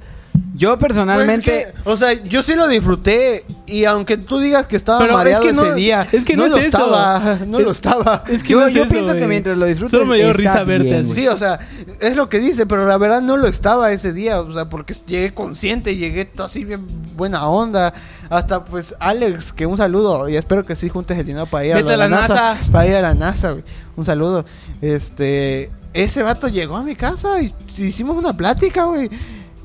Yo 0.55 0.79
personalmente... 0.79 1.73
Pues 1.75 1.85
que, 1.85 1.91
o 1.91 1.97
sea, 1.99 2.13
yo 2.15 2.43
sí 2.43 2.55
lo 2.55 2.67
disfruté 2.67 3.45
y 3.67 3.85
aunque 3.85 4.17
tú 4.17 4.39
digas 4.39 4.67
que 4.67 4.77
estaba 4.77 5.01
Pero 5.01 5.11
es 5.13 5.17
mareado 5.19 5.43
que 5.43 5.53
no- 5.53 5.65
ese 5.65 5.75
día, 5.75 6.07
es 6.11 6.25
que 6.25 6.35
no 6.35 6.47
lo 6.49 6.57
es 6.57 6.67
eso. 6.69 6.79
estaba, 6.79 7.39
no 7.47 7.61
lo 7.61 7.67
Es- 7.71 7.77
estaba. 7.77 8.25
Es 8.27 8.43
que 8.43 8.51
Yo- 8.55 8.61
no 8.61 8.67
es 8.67 8.73
yo 8.75 8.83
eso, 8.85 8.91
pienso 8.93 9.15
que 9.15 9.27
mientras 9.27 9.59
lo 9.59 9.67
disfrutes, 9.67 9.91
Solo 9.91 10.07
me 10.07 10.17
dio 10.17 10.33
risa 10.33 10.65
verte 10.65 10.85
bien. 10.85 11.05
Sí, 11.05 11.29
o 11.29 11.37
sea, 11.37 11.59
es 12.01 12.17
lo 12.17 12.31
que 12.31 12.39
dice, 12.39 12.65
pero 12.65 12.87
la 12.87 12.97
verdad 12.97 13.21
no 13.21 13.37
lo 13.37 13.47
estaba 13.49 13.93
ese 13.93 14.15
día, 14.15 14.41
o 14.41 14.51
sea, 14.51 14.67
porque 14.71 14.95
llegué 15.07 15.35
consciente, 15.35 15.95
llegué 15.97 16.25
todo 16.25 16.47
así 16.47 16.65
bien 16.65 16.87
buena 17.17 17.47
onda, 17.49 17.93
hasta 18.31 18.65
pues 18.65 18.95
Alex, 18.99 19.53
que 19.53 19.67
un 19.67 19.77
saludo, 19.77 20.27
y 20.29 20.37
espero 20.37 20.65
que 20.65 20.75
sí 20.75 20.89
juntes 20.89 21.19
el 21.19 21.27
dinero 21.27 21.45
para 21.45 21.67
ir 21.67 21.75
a, 21.75 21.79
a 21.81 21.97
la 21.99 22.09
NASA. 22.09 22.57
para 22.73 22.87
ir 22.87 22.95
a 22.95 23.03
la 23.03 23.13
NASA, 23.15 23.51
güey. 23.51 23.65
Un 23.95 24.05
saludo. 24.07 24.47
Este, 24.81 25.71
ese 25.93 26.23
vato 26.23 26.49
llegó 26.49 26.77
a 26.77 26.83
mi 26.83 26.95
casa 26.97 27.43
y 27.43 27.53
hicimos 27.77 28.17
una 28.17 28.35
plática, 28.35 28.85
güey. 28.85 29.11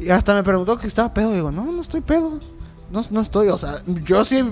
Y 0.02 0.10
hasta 0.10 0.34
me 0.34 0.43
preguntó 0.43 0.78
que 0.78 0.88
estaba 0.88 1.14
pedo, 1.14 1.32
digo, 1.34 1.52
"No, 1.52 1.64
no 1.72 1.82
estoy 1.82 2.02
pedo." 2.02 2.39
No, 2.91 3.02
no 3.10 3.22
estoy, 3.22 3.47
o 3.47 3.58
sea, 3.58 3.82
yo 4.04 4.26
sí, 4.26 4.43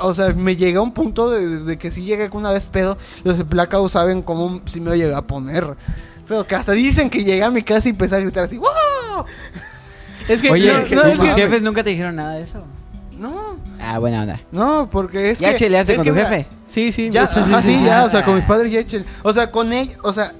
o 0.00 0.14
sea, 0.14 0.32
me 0.32 0.54
llegué 0.54 0.78
a 0.78 0.80
un 0.80 0.92
punto 0.92 1.28
de, 1.28 1.58
de 1.64 1.76
que 1.76 1.90
sí 1.90 2.04
llegué 2.04 2.30
con 2.30 2.42
una 2.42 2.52
vez 2.52 2.66
pedo, 2.66 2.96
los 3.24 3.36
de 3.36 3.42
Blackout 3.42 3.90
saben 3.90 4.22
cómo 4.22 4.60
sí 4.66 4.80
me 4.80 4.96
llegué 4.96 5.12
a 5.12 5.22
poner. 5.22 5.74
Pero 6.28 6.46
que 6.46 6.54
hasta 6.54 6.70
dicen 6.70 7.10
que 7.10 7.24
llegué 7.24 7.42
a 7.42 7.50
mi 7.50 7.62
casa 7.62 7.88
y 7.88 7.90
empecé 7.90 8.14
a 8.14 8.20
gritar 8.20 8.44
así, 8.44 8.58
¡wow! 8.58 9.24
Es 10.28 10.40
que, 10.40 10.50
Oye, 10.52 10.72
no, 10.72 10.84
que 10.84 10.94
no, 10.94 11.02
no 11.02 11.08
es 11.08 11.14
¿tus 11.14 11.24
que- 11.24 11.30
mames. 11.30 11.44
jefes 11.44 11.62
nunca 11.62 11.82
te 11.82 11.90
dijeron 11.90 12.14
nada 12.14 12.34
de 12.34 12.42
eso? 12.42 12.62
No, 13.18 13.56
Ah, 13.80 13.98
buena 13.98 14.22
onda. 14.22 14.40
no, 14.52 14.88
porque 14.88 15.32
es 15.32 15.38
¿Ya 15.40 15.50
que... 15.50 15.56
cheleaste 15.56 15.92
es 15.94 15.96
con 15.98 16.04
que 16.04 16.10
tu 16.12 16.16
jefe? 16.16 16.46
Sí, 16.64 16.92
sí. 16.92 17.10
Ya, 17.10 17.26
sí, 17.26 17.40
sí, 17.44 17.50
ajá, 17.52 17.62
sí, 17.62 17.68
sí, 17.70 17.76
sí. 17.80 17.84
ya, 17.84 18.04
o 18.04 18.10
sea, 18.10 18.24
con 18.24 18.36
mis 18.36 18.44
padres 18.44 18.70
ya 18.72 18.80
chel- 18.82 19.04
O 19.24 19.32
sea, 19.32 19.50
con 19.50 19.72
ellos, 19.72 19.98
o 20.04 20.12
sea, 20.12 20.32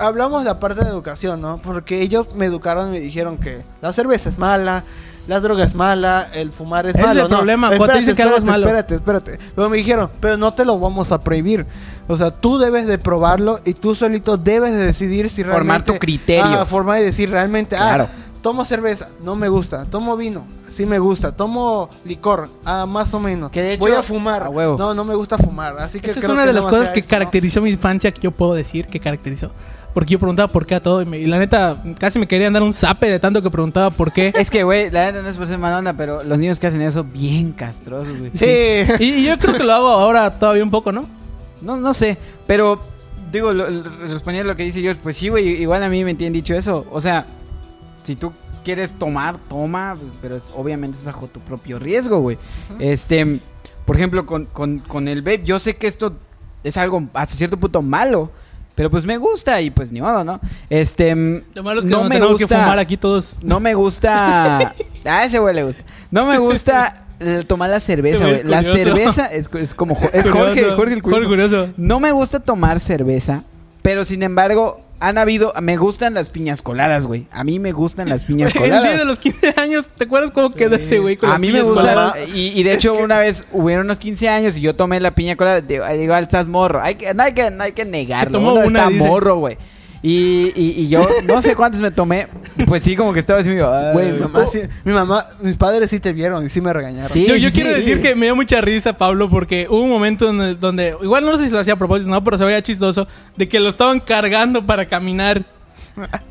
hablamos 0.00 0.44
la 0.44 0.58
parte 0.58 0.82
de 0.84 0.90
educación, 0.90 1.40
¿no? 1.40 1.58
Porque 1.58 2.00
ellos 2.02 2.34
me 2.34 2.46
educaron 2.46 2.88
y 2.88 2.92
me 2.92 3.00
dijeron 3.00 3.36
que 3.36 3.62
la 3.82 3.92
cerveza 3.92 4.28
es 4.30 4.38
mala, 4.38 4.84
la 5.26 5.38
droga 5.40 5.64
es 5.64 5.74
mala, 5.74 6.28
el 6.34 6.50
fumar 6.50 6.86
es 6.86 6.94
es 6.96 7.00
malo. 7.02 7.24
el 7.24 7.30
no, 7.30 7.36
problema, 7.36 7.68
cuando 7.68 7.84
te 7.86 7.92
espérate, 7.92 8.00
dicen 8.00 8.16
que 8.16 8.22
algo 8.22 8.36
es 8.36 8.44
malo. 8.44 8.66
Espérate, 8.66 8.94
espérate. 8.96 9.38
Pero 9.54 9.68
me 9.68 9.76
dijeron, 9.76 10.10
pero 10.18 10.36
no 10.36 10.52
te 10.52 10.64
lo 10.64 10.78
vamos 10.78 11.12
a 11.12 11.20
prohibir. 11.20 11.66
O 12.08 12.16
sea, 12.16 12.30
tú 12.30 12.58
debes 12.58 12.86
de 12.86 12.98
probarlo 12.98 13.60
y 13.64 13.74
tú 13.74 13.94
solito 13.94 14.36
debes 14.36 14.72
de 14.72 14.78
decidir 14.78 15.30
si 15.30 15.44
Formar 15.44 15.62
realmente... 15.62 15.92
tu 15.92 15.98
criterio. 15.98 16.44
Ah, 16.60 16.66
formar 16.66 17.00
y 17.00 17.04
decir 17.04 17.30
realmente, 17.30 17.76
Claro. 17.76 18.08
ah, 18.10 18.30
tomo 18.42 18.64
cerveza, 18.64 19.08
no 19.22 19.36
me 19.36 19.48
gusta. 19.48 19.84
Tomo 19.84 20.16
vino, 20.16 20.44
sí 20.72 20.86
me 20.86 20.98
gusta. 20.98 21.30
Tomo 21.32 21.88
licor, 22.04 22.48
ah, 22.64 22.86
más 22.86 23.12
o 23.14 23.20
menos. 23.20 23.50
Que 23.50 23.62
de 23.62 23.72
hecho, 23.74 23.80
Voy 23.82 23.92
a 23.92 24.02
fumar. 24.02 24.42
a 24.42 24.48
huevo. 24.48 24.76
No, 24.78 24.94
no 24.94 25.04
me 25.04 25.14
gusta 25.14 25.38
fumar. 25.38 25.78
Así 25.78 26.00
que 26.00 26.10
Esa 26.10 26.20
es 26.20 26.28
una 26.28 26.46
de 26.46 26.52
las 26.54 26.64
cosas 26.64 26.90
que 26.90 27.00
eso, 27.00 27.06
¿no? 27.06 27.10
caracterizó 27.10 27.60
mi 27.60 27.70
infancia 27.70 28.10
que 28.10 28.22
yo 28.22 28.30
puedo 28.32 28.54
decir 28.54 28.86
que 28.86 28.98
caracterizó. 28.98 29.52
Porque 29.94 30.12
yo 30.12 30.18
preguntaba 30.18 30.46
por 30.48 30.66
qué 30.66 30.76
a 30.76 30.82
todo 30.82 31.02
y, 31.02 31.06
me- 31.06 31.18
y 31.18 31.26
la 31.26 31.38
neta 31.38 31.82
casi 31.98 32.18
me 32.18 32.28
querían 32.28 32.52
dar 32.52 32.62
un 32.62 32.72
zape 32.72 33.08
de 33.10 33.18
tanto 33.18 33.42
que 33.42 33.50
preguntaba 33.50 33.90
por 33.90 34.12
qué. 34.12 34.32
Es 34.36 34.50
que, 34.50 34.62
güey, 34.62 34.90
la 34.90 35.06
neta 35.06 35.22
no 35.22 35.28
es 35.28 35.36
por 35.36 35.46
ser 35.48 35.58
mala 35.58 35.78
onda, 35.78 35.92
pero 35.94 36.22
los 36.22 36.38
niños 36.38 36.58
que 36.60 36.68
hacen 36.68 36.80
eso, 36.82 37.02
bien 37.04 37.52
castrosos, 37.52 38.18
güey. 38.18 38.30
Sí. 38.34 38.46
Y, 39.00 39.04
y 39.14 39.24
yo 39.24 39.38
creo 39.38 39.54
que 39.56 39.64
lo 39.64 39.72
hago 39.74 39.88
ahora 39.88 40.38
todavía 40.38 40.62
un 40.62 40.70
poco, 40.70 40.92
¿no? 40.92 41.06
No, 41.60 41.76
no 41.76 41.92
sé, 41.92 42.16
pero 42.46 42.80
digo, 43.32 43.52
lo- 43.52 43.68
lo- 43.68 43.82
respondiendo 44.06 44.50
a 44.50 44.52
lo 44.54 44.56
que 44.56 44.62
dice 44.62 44.80
George, 44.80 45.00
pues 45.02 45.16
sí, 45.16 45.28
güey, 45.28 45.60
igual 45.60 45.82
a 45.82 45.88
mí 45.88 46.04
me 46.04 46.14
tienen 46.14 46.32
dicho 46.32 46.54
eso. 46.54 46.86
O 46.92 47.00
sea, 47.00 47.26
si 48.04 48.14
tú 48.14 48.32
quieres 48.64 48.92
tomar, 48.94 49.38
toma, 49.48 49.96
pues, 50.00 50.12
pero 50.22 50.36
es- 50.36 50.52
obviamente 50.56 50.98
es 50.98 51.04
bajo 51.04 51.26
tu 51.26 51.40
propio 51.40 51.78
riesgo, 51.80 52.20
güey. 52.20 52.38
Este, 52.78 53.40
por 53.84 53.96
ejemplo, 53.96 54.24
con, 54.24 54.46
con, 54.46 54.78
con 54.78 55.08
el 55.08 55.22
vape, 55.22 55.42
yo 55.44 55.58
sé 55.58 55.76
que 55.76 55.86
esto 55.88 56.14
es 56.62 56.76
algo 56.76 57.02
hasta 57.14 57.34
cierto 57.36 57.56
punto 57.58 57.82
malo, 57.82 58.30
pero 58.74 58.90
pues 58.90 59.04
me 59.04 59.16
gusta 59.18 59.60
y 59.60 59.70
pues 59.70 59.92
ni 59.92 60.00
modo, 60.00 60.24
¿no? 60.24 60.40
Este, 60.68 61.14
Lo 61.54 61.62
malo 61.62 61.80
es 61.80 61.86
que 61.86 61.90
no 61.92 61.98
no 61.98 62.08
me 62.08 62.14
tenemos 62.16 62.36
que 62.38 62.44
gusta- 62.44 62.62
fumar 62.62 62.78
aquí 62.78 62.96
todos. 62.96 63.36
no 63.42 63.60
me 63.60 63.74
gusta. 63.74 64.72
A 65.04 65.24
ese 65.24 65.38
güey 65.38 65.54
le 65.54 65.64
gusta. 65.64 65.82
No 66.10 66.26
me 66.26 66.38
gusta 66.38 67.04
tomar 67.46 67.68
la 67.70 67.80
cerveza, 67.80 68.24
güey 68.24 68.42
La 68.44 68.62
cerveza 68.62 69.26
es, 69.26 69.48
es 69.54 69.74
como. 69.74 69.96
Es 70.12 70.28
Jorge. 70.30 70.72
Jorge 70.74 70.94
el 70.94 71.02
curioso. 71.02 71.26
curioso. 71.28 71.68
No 71.76 72.00
me 72.00 72.12
gusta 72.12 72.40
tomar 72.40 72.80
cerveza, 72.80 73.42
pero 73.82 74.04
sin 74.04 74.22
embargo, 74.22 74.80
han 75.00 75.16
habido. 75.18 75.52
Me 75.62 75.76
gustan 75.76 76.12
las 76.14 76.28
piñas 76.30 76.60
coladas, 76.62 77.06
güey. 77.06 77.26
A 77.32 77.42
mí 77.44 77.58
me 77.58 77.72
gustan 77.72 78.08
las 78.08 78.24
piñas 78.26 78.54
El 78.54 78.62
día 78.64 78.74
de 78.74 78.78
coladas. 78.80 79.06
los 79.06 79.18
15 79.18 79.54
años, 79.56 79.88
¿te 79.96 80.04
acuerdas 80.04 80.30
cómo 80.30 80.52
quedó 80.52 80.76
ese 80.76 80.98
güey 80.98 81.16
con 81.16 81.28
A 81.30 81.32
las 81.32 81.40
mí 81.40 81.46
me 81.48 81.54
piñas 81.54 81.66
gusta. 81.70 81.80
coladas? 81.80 82.16
Y, 82.34 82.48
y 82.58 82.62
de 82.62 82.74
hecho, 82.74 82.94
una 82.94 83.18
vez 83.18 83.44
hubieron 83.52 83.86
unos 83.86 83.98
15 83.98 84.28
años 84.28 84.56
y 84.56 84.60
yo 84.60 84.74
tomé 84.76 85.00
la 85.00 85.14
piña 85.14 85.36
colada. 85.36 85.60
Digo, 85.62 85.84
igual 85.94 86.22
estás 86.24 86.48
morro. 86.48 86.82
Hay 86.82 86.96
que, 86.96 87.14
no, 87.14 87.22
hay 87.22 87.32
que, 87.32 87.50
no 87.50 87.64
hay 87.64 87.72
que 87.72 87.84
negarlo. 87.84 88.38
tomó 88.38 88.52
Uno 88.54 88.66
una, 88.66 88.80
está 88.80 88.90
dice. 88.90 89.06
morro, 89.08 89.36
güey. 89.36 89.56
Y, 90.02 90.52
y, 90.56 90.74
y 90.82 90.88
yo 90.88 91.06
no 91.26 91.42
sé 91.42 91.54
cuántos 91.54 91.80
me 91.82 91.90
tomé. 91.90 92.26
Pues 92.66 92.82
sí, 92.82 92.96
como 92.96 93.12
que 93.12 93.20
estaba 93.20 93.40
así, 93.40 93.50
Güey, 93.92 94.12
mi 94.12 94.18
mamá, 94.20 94.46
sí- 94.50 94.62
mi 94.84 94.92
mamá, 94.94 95.26
mis 95.42 95.56
padres 95.56 95.90
sí 95.90 96.00
te 96.00 96.14
vieron 96.14 96.46
y 96.46 96.48
sí 96.48 96.62
me 96.62 96.72
regañaron. 96.72 97.10
Sí. 97.12 97.26
Yo, 97.26 97.36
yo 97.36 97.50
sí, 97.50 97.56
quiero 97.56 97.70
sí. 97.70 97.76
decir 97.80 98.00
que 98.00 98.14
me 98.14 98.24
dio 98.26 98.34
mucha 98.34 98.62
risa, 98.62 98.94
Pablo, 98.94 99.28
porque 99.28 99.66
hubo 99.68 99.82
un 99.82 99.90
momento 99.90 100.24
donde, 100.26 100.54
donde- 100.54 100.96
igual 101.02 101.24
no 101.26 101.36
sé 101.36 101.46
si 101.48 101.50
lo 101.52 101.60
hacía 101.60 101.74
a 101.74 101.76
propósito, 101.76 102.10
no, 102.10 102.24
pero 102.24 102.38
se 102.38 102.44
veía 102.46 102.62
chistoso, 102.62 103.06
de 103.36 103.46
que 103.46 103.60
lo 103.60 103.68
estaban 103.68 104.00
cargando 104.00 104.64
para 104.64 104.88
caminar. 104.88 105.42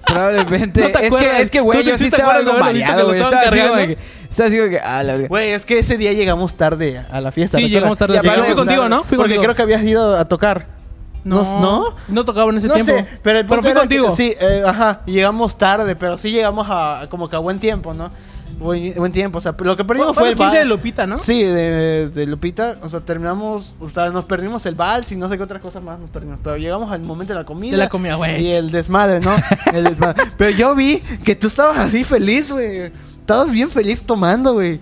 Probablemente. 0.07 0.81
¿No 0.81 0.87
te 0.89 0.99
es, 1.01 1.07
acuerdas? 1.07 1.35
que, 1.35 1.41
es 1.43 1.51
que, 1.51 1.59
güey, 1.59 1.79
¿Tú 1.79 1.85
te- 1.85 1.91
yo 1.91 1.97
sí 1.97 2.05
estaba 2.05 2.33
algo 2.35 2.53
mareado, 2.53 3.05
güey. 3.05 3.19
lo 3.19 3.25
Estaba 3.25 3.41
así 3.43 3.59
como 3.59 3.69
cargando? 3.73 3.87
que... 3.95 3.97
Estaba 4.29 4.47
así 4.47 4.57
como 4.57 4.69
que... 4.69 4.79
Ah, 4.79 5.03
la. 5.03 5.17
Güey, 5.27 5.49
es 5.49 5.65
que 5.65 5.79
ese 5.79 5.97
día 5.97 6.13
llegamos 6.13 6.55
tarde 6.55 7.01
a 7.11 7.21
la 7.21 7.31
fiesta. 7.31 7.57
Sí, 7.57 7.63
¿recuerdas? 7.65 7.71
llegamos 7.81 7.97
tarde. 7.99 8.19
Ya, 8.23 8.43
fui 8.45 8.55
contigo, 8.55 8.89
¿no? 8.89 9.03
Fui 9.03 9.17
Porque 9.17 9.35
contigo. 9.35 9.43
creo 9.43 9.55
que 9.55 9.61
habías 9.61 9.83
ido 9.83 10.17
a 10.17 10.25
tocar. 10.25 10.78
No, 11.23 11.43
¿No? 11.59 11.95
no, 12.07 12.25
tocaba 12.25 12.49
en 12.51 12.57
ese 12.57 12.67
no 12.67 12.75
tiempo. 12.75 12.91
sé, 12.91 13.05
pero 13.21 13.39
el 13.39 13.45
punto 13.45 13.63
fui 13.63 13.73
contigo. 13.73 14.09
Que, 14.11 14.15
sí, 14.15 14.35
eh, 14.39 14.63
ajá, 14.65 15.01
llegamos 15.05 15.57
tarde, 15.57 15.95
pero 15.95 16.17
sí 16.17 16.31
llegamos 16.31 16.67
a 16.69 17.07
como 17.09 17.29
que 17.29 17.35
a 17.35 17.39
buen 17.39 17.59
tiempo, 17.59 17.93
¿no? 17.93 18.09
Buen, 18.57 18.93
buen 18.95 19.11
tiempo, 19.11 19.37
o 19.37 19.41
sea, 19.41 19.55
lo 19.57 19.77
que 19.77 19.85
perdimos 19.85 20.15
fue 20.15 20.15
fue, 20.15 20.27
el 20.27 20.33
el 20.33 20.37
15 20.37 20.57
de. 20.57 20.65
Lupita, 20.65 21.07
¿no? 21.07 21.19
Sí, 21.19 21.43
de, 21.43 22.09
de 22.09 22.25
Lupita, 22.25 22.77
o 22.81 22.89
sea, 22.89 22.99
terminamos, 22.99 23.73
o 23.79 23.89
sea, 23.89 24.09
nos 24.09 24.25
perdimos 24.25 24.65
el 24.65 24.75
vals 24.75 25.11
y 25.13 25.15
no 25.15 25.29
sé 25.29 25.37
qué 25.37 25.43
otras 25.43 25.61
cosas 25.61 25.81
más 25.81 25.97
nos 25.97 26.09
perdimos, 26.09 26.39
pero 26.43 26.57
llegamos 26.57 26.91
al 26.91 27.01
momento 27.01 27.33
de 27.33 27.39
la 27.39 27.45
comida. 27.45 27.71
De 27.71 27.77
la 27.77 27.89
comida, 27.89 28.15
güey. 28.15 28.41
Y 28.45 28.51
el 28.51 28.71
desmadre, 28.71 29.21
¿no? 29.21 29.31
El 29.73 29.85
desmadre. 29.85 30.23
Pero 30.37 30.49
yo 30.57 30.75
vi 30.75 30.97
que 31.23 31.35
tú 31.35 31.47
estabas 31.47 31.77
así 31.77 32.03
feliz, 32.03 32.51
güey. 32.51 32.91
Estabas 33.21 33.51
bien 33.51 33.69
feliz 33.69 34.03
tomando, 34.03 34.53
güey. 34.53 34.81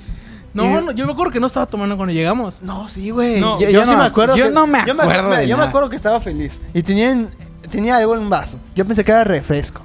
No, 0.64 0.82
no, 0.82 0.91
yo 0.91 1.05
me 1.05 1.12
acuerdo 1.14 1.32
que 1.32 1.39
no 1.39 1.47
estaba 1.47 1.66
tomando 1.66 1.95
cuando 1.97 2.14
llegamos. 2.14 2.62
no, 2.62 2.89
sí, 2.89 3.10
güey. 3.12 3.39
No, 3.39 3.60
yo, 3.60 3.70
yo 3.70 3.84
sí 3.86 3.91
no- 3.91 3.97
me 3.97 4.03
acuerdo. 4.05 4.36
yo 4.36 4.45
que- 4.45 4.51
no 4.51 4.68
me 4.68 4.80
yo 4.86 4.93
acuerdo 4.93 5.30
yo 5.41 5.55
me 5.55 5.58
nada. 5.58 5.70
acuerdo 5.70 5.89
que 5.89 5.95
estaba 5.95 6.20
feliz. 6.20 6.60
Y 6.74 6.82
tenían, 6.84 7.30
tenía 7.70 7.97
algo 7.97 8.16
en 8.16 8.22
un 8.22 8.30
vaso. 8.30 8.58
Yo 8.76 8.86
pensé 8.86 9.03
que 9.05 9.12
era 9.12 9.24
refresco. 9.24 9.82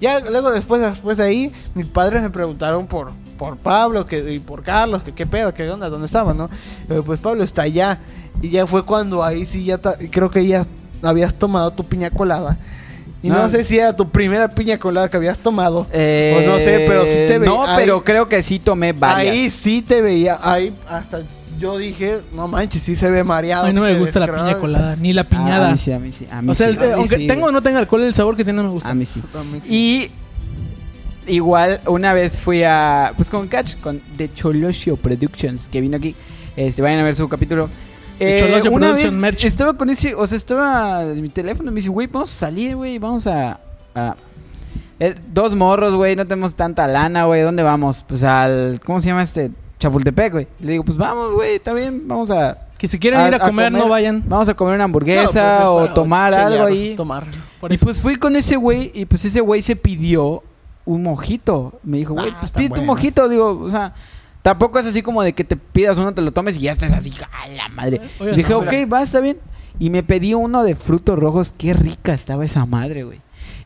Ya 0.00 0.20
luego 0.20 0.50
después, 0.52 0.80
después 0.80 1.16
de 1.18 1.24
ahí, 1.24 1.52
mis 1.74 1.86
padres 1.86 2.22
me 2.22 2.30
preguntaron 2.30 2.86
por, 2.86 3.10
por 3.36 3.56
Pablo 3.56 4.06
que, 4.06 4.32
y 4.32 4.38
por 4.38 4.62
Carlos, 4.62 5.02
que 5.02 5.12
qué 5.12 5.26
pedo, 5.26 5.52
qué 5.54 5.68
onda, 5.68 5.88
dónde 5.90 6.06
estaban, 6.06 6.36
¿no? 6.36 6.48
Eh, 6.88 7.02
pues 7.04 7.20
Pablo 7.20 7.42
está 7.42 7.62
allá. 7.62 7.98
Y 8.40 8.50
ya 8.50 8.66
fue 8.68 8.84
cuando 8.84 9.24
ahí 9.24 9.44
sí 9.44 9.64
ya 9.64 9.78
ta- 9.78 9.96
creo 10.10 10.30
que 10.30 10.46
ya 10.46 10.64
habías 11.02 11.34
tomado 11.34 11.72
tu 11.72 11.82
piña 11.84 12.10
colada. 12.10 12.56
Y 13.22 13.28
no, 13.30 13.42
No, 13.42 13.48
sé 13.50 13.62
si 13.64 13.78
era 13.78 13.96
tu 13.96 14.08
primera 14.08 14.48
piña 14.48 14.78
colada 14.78 15.08
que 15.08 15.16
habías 15.16 15.38
tomado. 15.38 15.86
Eh, 15.92 16.44
o 16.46 16.50
no 16.50 16.56
sé, 16.58 16.84
pero 16.86 17.02
sí 17.04 17.10
te 17.26 17.38
veía. 17.38 17.50
No, 17.52 17.66
ahí- 17.66 17.76
pero 17.76 18.04
creo 18.04 18.28
que 18.28 18.42
sí 18.42 18.58
tomé 18.60 18.92
varias. 18.92 19.32
Ahí 19.34 19.50
sí 19.50 19.82
te 19.82 20.00
veía, 20.02 20.38
ahí 20.42 20.72
hasta 20.88 21.22
yo 21.58 21.76
dije, 21.76 22.20
no 22.32 22.46
manches, 22.46 22.82
sí 22.82 22.94
se 22.94 23.10
ve 23.10 23.24
mareado. 23.24 23.64
A 23.64 23.68
mí 23.68 23.74
no 23.74 23.82
me 23.82 23.96
gusta 23.98 24.20
la 24.20 24.28
piña 24.32 24.58
colada, 24.60 24.94
ni 24.94 25.12
la 25.12 25.22
Ah, 25.22 25.24
piñada. 25.24 25.68
a 25.68 25.72
mí 25.72 25.78
sí, 25.78 25.90
a 25.92 25.98
mí 25.98 26.12
sí. 26.12 26.26
A 26.30 26.40
mí 26.42 26.50
o 26.50 26.54
sea, 26.54 26.68
sí. 26.70 26.76
el- 26.76 26.82
A 26.82 26.86
mí 26.86 26.92
aunque 26.92 27.16
sí, 27.16 27.26
tenga 27.26 27.46
o 27.46 27.50
no 27.50 27.60
tenga 27.62 27.80
alcohol, 27.80 28.02
el 28.04 28.14
sabor 28.14 28.36
que 28.36 28.44
tiene 28.44 28.58
no 28.58 28.68
me 28.68 28.70
gusta. 28.74 28.88
A 28.90 28.94
mí 28.94 29.04
sí. 29.04 29.20
A 29.34 29.42
mí 29.42 29.60
sí. 29.66 29.74
Y 31.26 31.32
igual 31.32 31.80
una 31.86 32.12
vez 32.14 32.38
fui 32.38 32.62
a 32.62 33.12
pues 33.16 33.28
con 33.30 33.48
Catch 33.48 33.76
con 33.80 34.00
The 34.16 34.32
Cholosio 34.32 34.96
Productions 34.96 35.68
que 35.68 35.80
vino 35.80 35.96
aquí. 35.96 36.14
Este 36.56 36.80
vayan 36.82 37.00
a 37.00 37.02
ver 37.02 37.14
su 37.16 37.28
capítulo. 37.28 37.68
Eh, 38.20 38.62
una 38.70 38.92
vez 38.92 39.12
merch. 39.14 39.44
estaba 39.44 39.74
con 39.74 39.90
ese, 39.90 40.14
o 40.14 40.26
sea, 40.26 40.36
estaba 40.36 41.02
en 41.02 41.20
mi 41.22 41.28
teléfono 41.28 41.70
y 41.70 41.74
me 41.74 41.76
dice, 41.76 41.88
"Güey, 41.90 42.06
vamos 42.08 42.30
a 42.34 42.38
salir, 42.38 42.76
güey, 42.76 42.98
vamos 42.98 43.26
a, 43.26 43.60
a- 43.94 44.16
eh, 45.00 45.14
dos 45.32 45.54
morros, 45.54 45.94
güey, 45.94 46.16
no 46.16 46.26
tenemos 46.26 46.54
tanta 46.56 46.86
lana, 46.88 47.24
güey, 47.26 47.42
¿dónde 47.42 47.62
vamos? 47.62 48.04
Pues 48.08 48.24
al 48.24 48.80
¿cómo 48.84 49.00
se 49.00 49.08
llama 49.08 49.22
este? 49.22 49.50
Chapultepec, 49.78 50.32
güey. 50.32 50.48
Le 50.60 50.72
digo, 50.72 50.84
"Pues 50.84 50.98
vamos, 50.98 51.32
güey, 51.34 51.56
está 51.56 51.72
bien, 51.72 52.08
vamos 52.08 52.30
a 52.32 52.58
Que 52.78 52.88
si 52.88 52.98
quieren 52.98 53.26
ir 53.26 53.34
a, 53.34 53.38
comer, 53.40 53.70
no 53.72 53.88
vayan. 53.88 54.22
Vamos 54.26 54.48
a 54.48 54.54
comer 54.54 54.72
una 54.74 54.78
No, 54.78 54.84
hamburguesa 54.84 55.30
pues, 55.70 55.84
es 55.84 55.90
o 55.90 55.94
tomar 55.94 56.32
chelear, 56.32 56.52
algo 56.52 56.64
ahí. 56.66 56.94
Tomar. 56.96 57.24
Por 57.60 57.72
y 57.72 57.74
eso. 57.76 57.84
pues 57.84 58.00
fui 58.00 58.14
con 58.16 58.34
ese 58.36 58.56
güey 58.56 58.92
y 58.94 59.04
pues 59.04 59.24
ese 59.24 59.40
güey 59.40 59.62
se 59.62 59.74
pidió 59.76 60.42
un 60.84 61.02
mojito. 61.02 61.72
Me 61.82 61.98
dijo, 61.98 62.14
güey, 62.14 62.30
Ah, 62.30 62.36
pues 62.38 62.50
están 62.50 62.62
pide 62.62 62.74
tu 62.74 62.82
mojito. 62.82 63.28
Digo, 63.28 63.58
o 63.60 63.68
sea, 63.70 63.94
tampoco 64.48 64.78
es 64.78 64.86
así 64.86 65.02
como 65.02 65.22
de 65.22 65.34
que 65.34 65.44
te 65.44 65.56
pidas 65.56 65.98
uno, 65.98 66.14
te 66.14 66.22
lo 66.22 66.32
tomes 66.32 66.56
y 66.56 66.60
ya 66.60 66.72
estés 66.72 66.90
así, 66.94 67.12
a 67.30 67.48
la 67.48 67.68
madre. 67.68 68.00
Oye, 68.18 68.32
Dije, 68.32 68.48
no, 68.54 68.60
ok, 68.60 68.70
mira. 68.72 68.86
va, 68.86 69.02
está 69.02 69.20
bien. 69.20 69.36
Y 69.78 69.90
me 69.90 70.02
pedí 70.02 70.32
uno 70.32 70.62
de 70.62 70.74
frutos 70.74 71.18
rojos. 71.18 71.52
Qué 71.58 71.74
rica 71.74 72.14
estaba 72.14 72.46
esa 72.46 72.64
madre, 72.64 73.04
güey. 73.04 73.20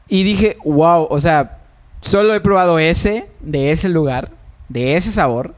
Y 0.08 0.24
dije, 0.24 0.56
wow, 0.64 1.06
o 1.08 1.20
sea, 1.20 1.60
solo 2.00 2.34
he 2.34 2.40
probado 2.40 2.80
ese, 2.80 3.28
de 3.38 3.70
ese 3.70 3.90
lugar, 3.90 4.32
de 4.68 4.96
ese 4.96 5.12
sabor. 5.12 5.54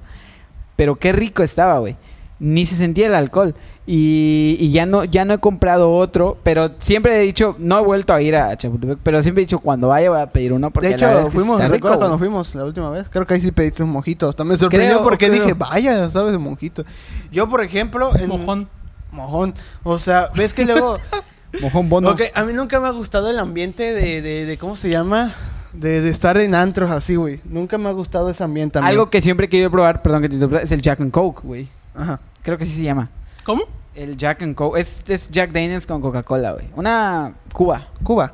Pero 0.76 0.96
qué 0.96 1.12
rico 1.12 1.42
estaba, 1.42 1.78
güey. 1.78 1.96
Ni 2.38 2.66
se 2.66 2.76
sentía 2.76 3.06
el 3.06 3.14
alcohol. 3.14 3.54
Y, 3.86 4.56
y 4.60 4.70
ya 4.70 4.86
no 4.86 5.04
ya 5.04 5.26
no 5.26 5.34
he 5.34 5.38
comprado 5.38 5.92
otro. 5.94 6.38
Pero 6.42 6.70
siempre 6.78 7.16
he 7.16 7.20
dicho, 7.20 7.54
no 7.58 7.78
he 7.78 7.82
vuelto 7.82 8.14
a 8.14 8.22
ir 8.22 8.34
a 8.34 8.56
Chapultepec. 8.56 8.98
Pero 9.02 9.22
siempre 9.22 9.42
he 9.42 9.46
dicho, 9.46 9.58
cuando 9.58 9.88
vaya 9.88 10.08
voy 10.10 10.20
a 10.20 10.26
pedir 10.32 10.52
uno. 10.54 10.70
Porque 10.70 10.88
De 10.88 10.96
la 10.96 11.06
verdad 11.06 11.20
hecho, 11.22 11.28
es 11.28 11.32
que 11.34 11.38
fuimos, 11.38 11.56
está 11.56 11.64
rico, 11.66 11.74
¿recuerdas 11.74 11.98
cuando 11.98 12.16
güey. 12.18 12.28
fuimos 12.30 12.54
la 12.54 12.64
última 12.64 12.90
vez? 12.90 13.06
Creo 13.10 13.26
que 13.26 13.34
ahí 13.34 13.40
sí 13.42 13.52
pediste 13.52 13.82
un 13.82 13.90
mojito. 13.90 14.28
Hasta 14.28 14.42
me 14.44 14.56
sorprendió 14.56 14.94
Creo, 14.96 15.02
porque 15.04 15.28
creo. 15.28 15.40
dije, 15.42 15.52
vaya, 15.54 16.08
sabes 16.08 16.32
de 16.32 16.38
mojito. 16.38 16.84
Yo, 17.30 17.48
por 17.50 17.62
ejemplo, 17.62 18.10
en... 18.16 18.28
Mojón. 18.28 18.68
Mojón. 19.12 19.54
O 19.82 19.98
sea, 19.98 20.30
ves 20.34 20.54
que 20.54 20.64
luego... 20.64 20.98
Mojón 21.60 21.88
bono. 21.88 22.10
Ok, 22.10 22.22
a 22.34 22.44
mí 22.44 22.52
nunca 22.52 22.80
me 22.80 22.88
ha 22.88 22.90
gustado 22.90 23.30
el 23.30 23.38
ambiente 23.38 23.92
de, 23.94 24.22
de, 24.22 24.44
de 24.44 24.58
¿cómo 24.58 24.74
se 24.76 24.90
llama? 24.90 25.34
De, 25.72 26.00
de 26.00 26.10
estar 26.10 26.36
en 26.38 26.54
antros 26.54 26.90
así, 26.90 27.14
güey. 27.16 27.40
Nunca 27.44 27.78
me 27.78 27.88
ha 27.90 27.92
gustado 27.92 28.28
ese 28.30 28.42
ambiente. 28.42 28.78
Algo 28.80 29.08
que 29.10 29.20
siempre 29.20 29.46
he 29.46 29.48
querido 29.48 29.70
probar, 29.70 30.02
perdón 30.02 30.22
que 30.22 30.28
te 30.30 30.34
interrumpa, 30.36 30.62
es 30.62 30.72
el 30.72 30.82
Jack 30.82 31.00
and 31.00 31.12
Coke, 31.12 31.42
güey. 31.44 31.68
Ajá. 31.94 32.18
Creo 32.42 32.58
que 32.58 32.64
así 32.64 32.72
se 32.72 32.82
llama. 32.82 33.08
¿Cómo? 33.44 33.62
El 33.94 34.16
Jack 34.16 34.42
and 34.42 34.54
Coke. 34.54 34.80
Es, 34.80 35.04
es 35.08 35.30
Jack 35.30 35.52
Daniels 35.52 35.86
con 35.86 36.00
Coca-Cola, 36.00 36.52
güey. 36.52 36.66
Una 36.74 37.34
Cuba. 37.52 37.86
Cuba. 38.02 38.32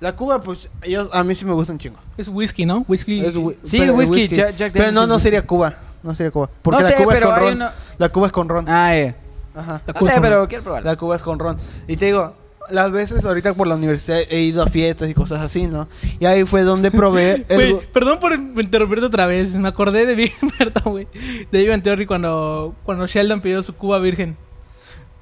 La 0.00 0.14
Cuba, 0.14 0.40
pues, 0.40 0.68
ellos, 0.82 1.08
a 1.12 1.24
mí 1.24 1.34
sí 1.34 1.44
me 1.44 1.52
gusta 1.54 1.72
un 1.72 1.78
chingo. 1.78 1.98
Es 2.16 2.28
whisky, 2.28 2.66
¿no? 2.66 2.84
Whisky. 2.86 3.20
Es 3.24 3.34
whi- 3.34 3.56
Sí, 3.64 3.78
pero- 3.78 3.94
whisky, 3.94 4.28
Jack- 4.28 4.56
Jack 4.56 4.72
Pero 4.72 4.84
Daniels 4.86 4.94
no, 4.94 5.02
es 5.02 5.08
no 5.08 5.14
whisky. 5.14 5.22
sería 5.24 5.46
Cuba. 5.46 5.74
No 6.02 6.14
sería 6.14 6.30
Cuba. 6.30 6.50
Porque 6.62 6.76
No 6.82 6.82
la 6.82 6.88
sé, 6.88 7.02
Cuba 7.02 7.14
es 7.14 7.18
pero 7.20 7.30
con 7.30 7.38
hay 7.38 7.44
ron. 7.46 7.54
uno- 7.54 7.70
La 7.98 8.08
Cuba 8.10 8.26
es 8.26 8.32
con 8.32 8.48
ron. 8.48 8.68
Ah, 8.68 8.96
eh. 8.96 9.14
Ajá. 9.54 9.82
No 9.86 10.06
sé, 10.06 10.12
con- 10.12 10.22
pero 10.22 10.46
quiero 10.48 10.62
probar. 10.64 10.84
La 10.84 10.96
Cuba 10.96 11.16
es 11.16 11.22
con 11.22 11.38
ron. 11.38 11.56
Y 11.88 11.96
te 11.96 12.04
digo, 12.06 12.34
las 12.70 12.92
veces 12.92 13.24
ahorita 13.24 13.54
por 13.54 13.66
la 13.66 13.74
universidad 13.74 14.18
he 14.30 14.40
ido 14.42 14.62
a 14.62 14.66
fiestas 14.66 15.08
y 15.10 15.14
cosas 15.14 15.40
así, 15.40 15.66
¿no? 15.66 15.88
Y 16.20 16.26
ahí 16.26 16.44
fue 16.44 16.62
donde 16.62 16.90
probé 16.92 17.44
el... 17.48 17.56
Güey, 17.72 17.86
perdón 17.92 18.20
por 18.20 18.32
interrumpirte 18.34 19.06
otra 19.06 19.26
vez. 19.26 19.56
Me 19.56 19.66
acordé 19.68 20.06
de 20.06 20.14
Big 20.14 20.32
güey. 20.84 21.08
De 21.50 21.66
Big 21.66 21.82
Theory 21.82 22.06
cuando, 22.06 22.74
cuando 22.84 23.06
Sheldon 23.06 23.40
pidió 23.40 23.62
su 23.62 23.74
Cuba 23.74 23.98
virgen. 23.98 24.36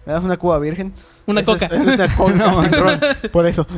¿Me 0.07 0.13
das 0.13 0.23
una 0.25 0.37
Cuba 0.39 0.59
virgen? 0.59 0.95
Una 1.27 1.45
coca. 1.45 1.67
es 1.67 1.73
una 1.73 2.17
coca 2.17 2.61
sin 2.63 2.73
ron. 2.73 3.01
Por 3.33 3.47
eso. 3.47 3.67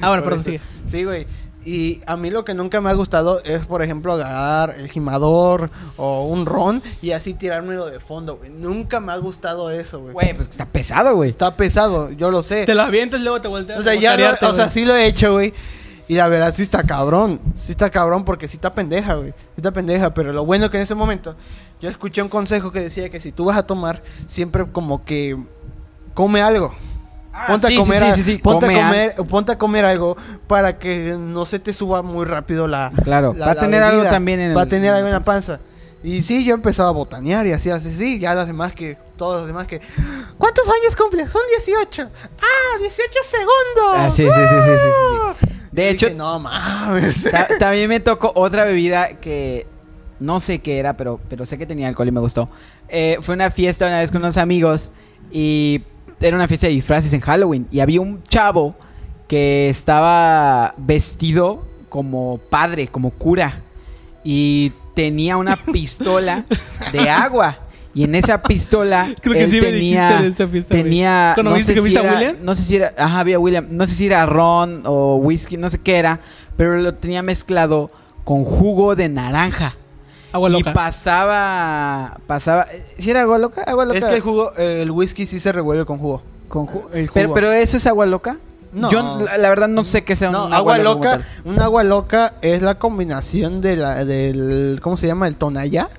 Ah, 0.00 0.08
bueno, 0.08 0.24
perdón, 0.24 0.42
sigue. 0.42 0.60
Sí, 0.86 1.04
güey. 1.04 1.26
Y 1.64 2.00
a 2.06 2.16
mí 2.16 2.30
lo 2.30 2.44
que 2.44 2.54
nunca 2.54 2.80
me 2.80 2.90
ha 2.90 2.92
gustado 2.94 3.40
es, 3.44 3.66
por 3.66 3.82
ejemplo, 3.82 4.14
agarrar 4.14 4.74
el 4.80 4.90
gimador 4.90 5.70
o 5.96 6.24
un 6.26 6.44
ron 6.44 6.82
y 7.02 7.12
así 7.12 7.34
tirármelo 7.34 7.86
de 7.86 8.00
fondo, 8.00 8.36
güey. 8.38 8.50
Nunca 8.50 8.98
me 8.98 9.12
ha 9.12 9.16
gustado 9.18 9.70
eso, 9.70 10.00
güey. 10.00 10.12
Güey, 10.12 10.34
pues 10.34 10.48
está 10.48 10.66
pesado, 10.66 11.14
güey. 11.14 11.30
Está 11.30 11.54
pesado, 11.56 12.10
yo 12.10 12.32
lo 12.32 12.42
sé. 12.42 12.64
Te 12.66 12.74
lo 12.74 12.82
avientas 12.82 13.20
y 13.20 13.22
luego 13.22 13.40
te 13.40 13.46
volteas. 13.46 13.78
O 13.78 13.82
sea, 13.84 13.94
ya 13.94 14.16
lo- 14.16 14.48
o 14.48 14.54
sea, 14.54 14.70
sí 14.70 14.84
lo 14.84 14.96
he 14.96 15.06
hecho, 15.06 15.32
güey. 15.34 15.54
Y 16.12 16.16
la 16.16 16.28
verdad 16.28 16.52
sí 16.54 16.62
está 16.62 16.82
cabrón. 16.82 17.40
Sí 17.56 17.72
está 17.72 17.88
cabrón 17.88 18.22
porque 18.26 18.46
sí 18.46 18.58
está 18.58 18.74
pendeja, 18.74 19.14
güey. 19.14 19.30
Sí 19.30 19.36
está 19.56 19.70
pendeja, 19.70 20.12
pero 20.12 20.30
lo 20.34 20.44
bueno 20.44 20.70
que 20.70 20.76
en 20.76 20.82
ese 20.82 20.94
momento 20.94 21.34
yo 21.80 21.88
escuché 21.88 22.20
un 22.20 22.28
consejo 22.28 22.70
que 22.70 22.80
decía 22.82 23.08
que 23.08 23.18
si 23.18 23.32
tú 23.32 23.46
vas 23.46 23.56
a 23.56 23.62
tomar, 23.66 24.02
siempre 24.28 24.66
como 24.70 25.06
que 25.06 25.38
come 26.12 26.42
algo. 26.42 26.74
ponte 27.46 27.66
Ah, 27.68 27.70
sí, 27.70 27.76
a 27.76 27.80
comer, 27.80 28.12
sí, 28.14 28.22
sí, 28.22 28.36
ponte, 28.36 28.66
come 28.66 28.78
a 28.78 28.84
comer 28.84 29.14
ponte 29.26 29.52
a 29.52 29.56
comer 29.56 29.86
algo 29.86 30.18
para 30.46 30.78
que 30.78 31.16
no 31.18 31.46
se 31.46 31.58
te 31.58 31.72
suba 31.72 32.02
muy 32.02 32.26
rápido 32.26 32.66
la 32.68 32.92
Claro, 33.02 33.32
la- 33.32 33.46
va 33.46 33.52
a 33.52 33.58
tener 33.58 33.82
algo 33.82 34.02
también 34.02 34.38
en 34.40 34.54
va 34.54 34.62
a 34.62 34.66
tener 34.66 34.90
en 34.90 34.96
algo 34.96 35.06
en 35.08 35.14
la 35.14 35.22
panza. 35.22 35.60
Y 36.04 36.20
sí, 36.24 36.44
yo 36.44 36.52
empezaba 36.52 36.90
a 36.90 36.92
botanear 36.92 37.46
y 37.46 37.52
así, 37.52 37.70
así, 37.70 37.94
sí, 37.94 38.18
ya 38.18 38.34
los 38.34 38.46
demás 38.46 38.74
que, 38.74 38.98
todos 39.16 39.36
los 39.38 39.46
demás 39.46 39.66
que, 39.66 39.80
¿cuántos 40.36 40.66
años 40.66 40.94
cumple? 40.94 41.26
Son 41.26 41.40
18. 41.48 42.10
Ah, 42.38 42.78
18 42.80 43.12
segundos. 43.24 43.94
Ah, 43.94 44.10
sí, 44.10 44.24
sí, 44.26 44.30
sí, 44.30 44.56
sí, 44.66 44.72
sí, 44.76 45.46
sí. 45.46 45.51
De 45.72 45.88
hecho, 45.90 46.06
dije, 46.06 46.18
no 46.18 46.38
mames. 46.38 47.24
Ta- 47.30 47.48
también 47.58 47.88
me 47.88 47.98
tocó 48.00 48.30
otra 48.34 48.64
bebida 48.64 49.08
que 49.20 49.66
no 50.20 50.38
sé 50.38 50.58
qué 50.60 50.78
era, 50.78 50.96
pero, 50.96 51.18
pero 51.28 51.46
sé 51.46 51.58
que 51.58 51.66
tenía 51.66 51.88
alcohol 51.88 52.06
y 52.08 52.12
me 52.12 52.20
gustó. 52.20 52.48
Eh, 52.88 53.16
fue 53.22 53.34
una 53.34 53.50
fiesta 53.50 53.86
una 53.86 53.98
vez 54.00 54.10
con 54.10 54.20
unos 54.22 54.36
amigos 54.36 54.92
y 55.32 55.80
era 56.20 56.36
una 56.36 56.46
fiesta 56.46 56.66
de 56.66 56.74
disfraces 56.74 57.12
en 57.14 57.20
Halloween. 57.20 57.66
Y 57.72 57.80
había 57.80 58.00
un 58.00 58.22
chavo 58.24 58.76
que 59.26 59.68
estaba 59.70 60.74
vestido 60.76 61.66
como 61.88 62.38
padre, 62.50 62.86
como 62.88 63.10
cura. 63.10 63.62
Y 64.22 64.72
tenía 64.94 65.36
una 65.38 65.56
pistola 65.56 66.44
de 66.92 67.08
agua. 67.10 67.58
Y 67.94 68.04
en 68.04 68.14
esa 68.14 68.42
pistola 68.42 69.14
Creo 69.20 69.34
que 69.34 69.44
él 69.44 69.50
sí 69.50 69.60
me 69.60 69.66
tenía, 69.70 70.18
dijiste 70.18 70.22
de 70.22 70.28
esa 70.30 70.44
güey. 70.46 70.62
tenía 70.62 71.32
¿Cuando 71.34 71.50
no 71.50 71.56
viste 71.56 71.72
sé 71.72 71.74
que 71.74 71.80
si 71.80 71.84
viste 71.94 72.00
a 72.00 72.02
era- 72.10 72.12
William? 72.18 72.36
no 72.42 72.54
sé 72.54 72.62
si 72.62 72.76
era, 72.76 72.92
ajá, 72.96 73.20
había 73.20 73.38
William, 73.38 73.66
no 73.70 73.86
sé 73.86 73.94
si 73.94 74.06
era 74.06 74.24
ron 74.26 74.82
o 74.86 75.16
whisky, 75.16 75.56
no 75.58 75.68
sé 75.68 75.78
qué 75.78 75.96
era, 75.98 76.20
pero 76.56 76.76
lo 76.78 76.94
tenía 76.94 77.22
mezclado 77.22 77.90
con 78.24 78.44
jugo 78.44 78.94
de 78.94 79.08
naranja. 79.08 79.76
Agua 80.32 80.48
y 80.48 80.52
loca. 80.54 80.72
pasaba, 80.72 82.18
pasaba, 82.26 82.66
¿sí 82.98 83.10
era 83.10 83.22
agua 83.22 83.36
loca? 83.38 83.62
Agua 83.66 83.84
loca. 83.84 83.98
Es 83.98 84.04
que 84.04 84.14
el 84.14 84.20
jugo, 84.22 84.52
el 84.56 84.90
whisky 84.90 85.26
sí 85.26 85.38
se 85.40 85.52
revuelve 85.52 85.84
con 85.84 85.98
jugo. 85.98 86.22
con 86.48 86.66
ju- 86.66 86.84
el 86.94 87.10
pero, 87.12 87.28
jugo. 87.28 87.34
pero 87.34 87.52
eso 87.52 87.76
es 87.76 87.86
agua 87.86 88.06
loca. 88.06 88.38
No. 88.72 88.90
Yo 88.90 89.02
la, 89.26 89.36
la 89.36 89.48
verdad 89.50 89.68
no 89.68 89.84
sé 89.84 90.02
qué 90.04 90.16
sea 90.16 90.30
No, 90.30 90.46
un 90.46 90.52
agua 90.54 90.78
como 90.78 90.84
loca, 90.94 91.20
un 91.44 91.60
agua 91.60 91.84
loca 91.84 92.34
es 92.40 92.62
la 92.62 92.78
combinación 92.78 93.60
de 93.60 93.76
la, 93.76 94.06
del, 94.06 94.78
¿cómo 94.82 94.96
se 94.96 95.06
llama? 95.06 95.28
El 95.28 95.36
tonallá. 95.36 95.90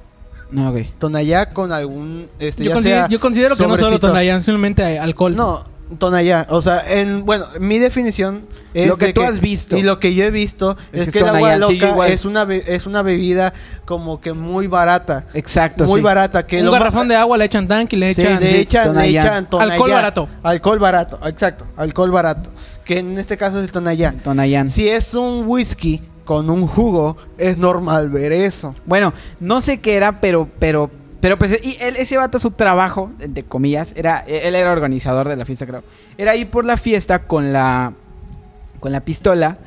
No, 0.54 0.70
ok. 0.70 0.78
Tonallá 0.99 1.49
con 1.49 1.72
algún, 1.72 2.28
este, 2.39 2.64
Yo, 2.64 2.70
ya 2.70 2.76
considero, 2.76 2.99
sea 2.99 3.08
yo 3.10 3.20
considero 3.20 3.56
que 3.56 3.68
no 3.68 3.78
solo. 3.78 3.99
Tonayán, 3.99 4.41
simplemente 4.43 4.99
alcohol. 4.99 5.36
No, 5.36 5.64
Tonayá. 5.97 6.47
O 6.49 6.62
sea, 6.62 6.84
en, 6.88 7.26
bueno, 7.26 7.45
mi 7.60 7.80
definición 7.80 8.47
es 8.74 8.88
Lo 8.88 8.97
que 8.97 9.08
de 9.08 9.14
tú 9.14 9.22
has 9.22 9.39
visto. 9.39 9.78
Y 9.78 9.84
lo 9.84 9.99
que 9.99 10.14
yo 10.16 10.24
he 10.26 10.32
visto 10.32 10.78
Es 10.91 11.01
es, 11.01 11.06
que 11.08 11.12
que, 11.14 11.20
el 11.20 11.26
agua 11.30 11.39
Tonayán, 11.39 11.68
sí, 11.68 11.78
loca 11.80 11.91
igual. 11.91 12.12
es 12.12 12.26
una 12.26 12.43
es 12.54 12.86
una 12.86 13.01
bebida 13.04 13.54
como 13.86 14.20
que 14.22 14.34
muy 14.34 14.68
barata. 14.68 15.26
Exacto, 15.34 15.86
muy 15.86 15.99
sí. 15.99 16.04
barata. 16.04 16.45
Que 16.45 16.64
un 16.64 16.72
garrafón 16.72 17.08
de 17.08 17.16
agua 17.16 17.38
le 17.38 17.45
echan 17.45 17.68
tanque 17.68 17.95
y 17.95 17.99
le 17.99 18.14
Sí, 18.14 18.22
echan... 18.22 18.39
sí. 18.39 18.45
le 18.45 18.60
echan, 18.60 18.88
le 18.88 18.93
Tonayán. 18.93 19.26
echan 19.26 19.45
Tonayá. 19.49 19.72
Alcohol 19.74 19.91
barato. 19.91 20.30
Alcohol 20.43 20.80
barato, 20.80 21.20
exacto. 21.28 21.66
Alcohol 21.78 22.12
barato. 22.12 22.49
Que 22.86 22.99
en 22.99 23.18
este 23.18 23.38
caso 23.38 23.60
es 23.60 23.66
el 23.66 23.72
Tonayán. 23.72 24.20
Tonayán. 24.20 24.70
Si 24.70 24.88
es 24.89 25.14
un 25.14 25.43
whisky 25.47 26.01
con 26.26 26.49
un 26.49 26.67
jugo, 26.67 27.17
es 27.38 27.57
normal 27.57 28.09
ver 28.09 28.32
eso. 28.32 28.74
Bueno, 28.86 29.13
no 29.39 29.61
sé 29.61 29.80
qué 29.80 29.95
era, 29.95 30.19
pero, 30.21 30.47
pero, 30.59 30.89
pero 31.19 31.38
pues, 31.38 31.59
y 31.63 31.78
él, 31.80 31.95
ese 31.97 32.17
vato, 32.17 32.39
su 32.39 32.51
trabajo, 32.51 33.11
entre 33.19 33.43
comillas, 33.43 33.93
era, 33.95 34.19
él 34.28 34.55
era 34.55 34.71
organizador 34.71 35.28
de 35.30 35.36
la 35.38 35.45
fiesta, 35.45 35.65
creo. 35.65 35.84
Era 36.17 36.36
ir 36.36 36.49
por 36.49 36.65
la 36.65 36.78
fiesta 36.78 37.19
con 37.24 37.51
la, 37.53 37.93
con 38.80 38.91
la 38.91 39.01
pistola 39.01 39.57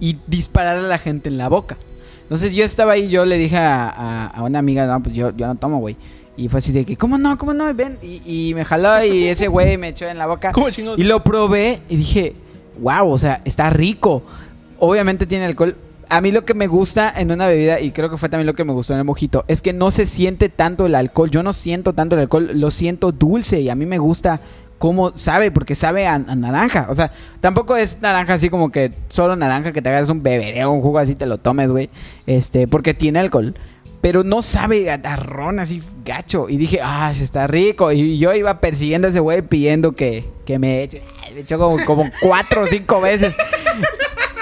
y 0.00 0.18
disparar 0.26 0.76
a 0.78 0.82
la 0.82 0.98
gente 0.98 1.28
en 1.28 1.36
la 1.38 1.48
boca. 1.48 1.76
Entonces 2.22 2.54
yo 2.54 2.64
estaba 2.64 2.92
ahí, 2.92 3.08
yo 3.08 3.24
le 3.24 3.36
dije 3.36 3.56
a, 3.58 3.88
a- 3.88 4.26
a 4.28 4.42
una 4.42 4.58
amiga, 4.58 4.86
no, 4.86 5.02
pues 5.02 5.14
yo, 5.14 5.30
yo 5.36 5.46
no 5.46 5.56
tomo, 5.56 5.78
güey. 5.78 5.96
Y 6.36 6.48
fue 6.48 6.58
así 6.58 6.72
de 6.72 6.84
que, 6.84 6.96
¿cómo 6.96 7.16
no? 7.18 7.38
¿Cómo 7.38 7.52
no? 7.54 7.72
Ven. 7.74 7.98
Y, 8.02 8.22
y 8.24 8.54
me 8.54 8.64
jaló 8.64 9.04
y 9.04 9.28
ese 9.28 9.46
güey 9.46 9.76
me 9.78 9.88
echó 9.88 10.06
en 10.08 10.18
la 10.18 10.26
boca. 10.26 10.50
¿Cómo? 10.52 10.66
Y 10.96 11.04
lo 11.04 11.22
probé 11.22 11.82
y 11.88 11.96
dije, 11.96 12.34
wow, 12.80 13.08
o 13.08 13.18
sea, 13.18 13.40
está 13.44 13.70
rico. 13.70 14.22
Obviamente 14.80 15.26
tiene 15.26 15.44
alcohol. 15.44 15.76
A 16.08 16.20
mí 16.20 16.30
lo 16.30 16.44
que 16.44 16.54
me 16.54 16.66
gusta 16.66 17.12
en 17.16 17.30
una 17.30 17.46
bebida, 17.46 17.80
y 17.80 17.90
creo 17.90 18.10
que 18.10 18.16
fue 18.16 18.28
también 18.28 18.46
lo 18.46 18.54
que 18.54 18.64
me 18.64 18.72
gustó 18.72 18.92
en 18.92 19.00
el 19.00 19.04
mojito, 19.04 19.44
es 19.48 19.62
que 19.62 19.72
no 19.72 19.90
se 19.90 20.06
siente 20.06 20.48
tanto 20.48 20.86
el 20.86 20.94
alcohol. 20.94 21.30
Yo 21.30 21.42
no 21.42 21.52
siento 21.52 21.92
tanto 21.92 22.16
el 22.16 22.22
alcohol, 22.22 22.50
lo 22.54 22.70
siento 22.70 23.12
dulce 23.12 23.60
y 23.60 23.68
a 23.68 23.74
mí 23.74 23.86
me 23.86 23.98
gusta 23.98 24.40
cómo 24.78 25.16
sabe, 25.16 25.50
porque 25.50 25.74
sabe 25.74 26.06
a, 26.06 26.18
naranja. 26.18 26.86
O 26.90 26.94
sea, 26.94 27.10
tampoco 27.40 27.76
es 27.76 28.00
naranja 28.02 28.34
así 28.34 28.50
como 28.50 28.70
que 28.70 28.92
solo 29.08 29.36
naranja 29.36 29.72
que 29.72 29.80
te 29.80 29.88
agarres 29.88 30.10
un 30.10 30.22
bebereo, 30.22 30.70
un 30.70 30.82
jugo 30.82 30.98
así 30.98 31.14
te 31.14 31.26
lo 31.26 31.38
tomes, 31.38 31.70
güey. 31.70 31.90
Este, 32.26 32.68
porque 32.68 32.94
tiene 32.94 33.20
alcohol. 33.20 33.54
Pero 34.00 34.22
no 34.22 34.42
sabe 34.42 34.90
a, 34.90 35.00
así 35.58 35.82
gacho. 36.04 36.50
Y 36.50 36.58
dije, 36.58 36.80
ah, 36.82 37.10
está 37.18 37.46
rico. 37.46 37.90
Y 37.90 38.18
yo 38.18 38.34
iba 38.34 38.60
persiguiendo 38.60 39.08
a 39.08 39.10
ese 39.10 39.20
güey 39.20 39.40
pidiendo 39.40 39.92
que, 39.92 40.28
que 40.44 40.58
me 40.58 40.82
eche. 40.82 41.02
Me 41.32 41.40
echó 41.40 41.58
como, 41.58 41.82
como 41.86 42.10
cuatro 42.20 42.64
o 42.64 42.66
cinco 42.66 43.00
veces. 43.00 43.34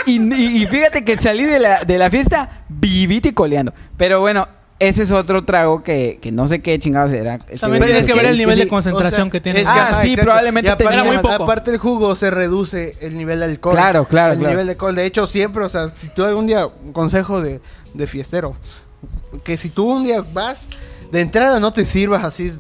Y, 0.07 0.21
y- 0.35 0.63
y 0.63 0.67
fíjate 0.67 1.05
que 1.05 1.17
salí 1.17 1.45
de 1.45 1.59
la, 1.59 1.85
de 1.85 1.99
la 1.99 2.11
fiesta 2.11 2.65
vivito 2.69 3.29
y 3.29 3.33
coleando. 3.33 3.73
Pero 3.97 4.21
bueno, 4.21 4.49
ese 4.79 5.05
es 5.05 5.13
otro 5.13 5.45
trago 5.45 5.85
que, 5.85 6.19
que 6.21 6.33
no 6.33 6.49
sé 6.49 6.61
qué 6.61 6.77
chingados 6.79 7.13
era. 7.13 7.39
También 7.39 7.83
güey 7.83 7.93
tienes 7.93 8.05
que 8.05 8.15
ver 8.15 8.27
el 8.27 8.37
nivel 8.39 8.59
de 8.59 8.67
concentración 8.67 9.31
que 9.31 9.41
tiene. 9.41 9.63
Ah, 9.67 9.99
sí, 10.03 10.17
probablemente 10.17 10.75
tenía 10.77 11.05
muy 11.05 11.19
poco. 11.19 11.45
Aparte 11.45 11.71
el 11.71 11.79
jugo 11.79 12.17
se 12.17 12.31
reduce 12.33 12.97
el 13.01 13.17
nivel 13.17 13.39
de 13.41 13.45
alcohol. 13.47 13.75
Claro, 13.75 14.07
claro, 14.09 14.33
El 14.33 14.39
claro. 14.41 14.51
nivel 14.55 14.67
de 14.67 14.73
alcohol. 14.73 14.95
De 14.97 15.07
hecho, 15.07 15.27
siempre, 15.29 15.63
o 15.65 15.69
sea, 15.69 15.89
si 15.95 16.09
tú 16.09 16.25
algún 16.25 16.47
día, 16.49 16.67
un 16.67 16.93
consejo 16.93 17.41
de, 17.41 17.61
de 17.95 18.07
fiestero, 18.09 18.55
que 19.45 19.57
si 19.57 19.71
tú 19.71 19.89
un 19.89 20.05
día 20.05 20.25
vas, 20.33 20.59
de 21.13 21.21
entrada 21.21 21.61
no 21.61 21.73
te 21.73 21.85
sirvas 21.85 22.25
así 22.25 22.53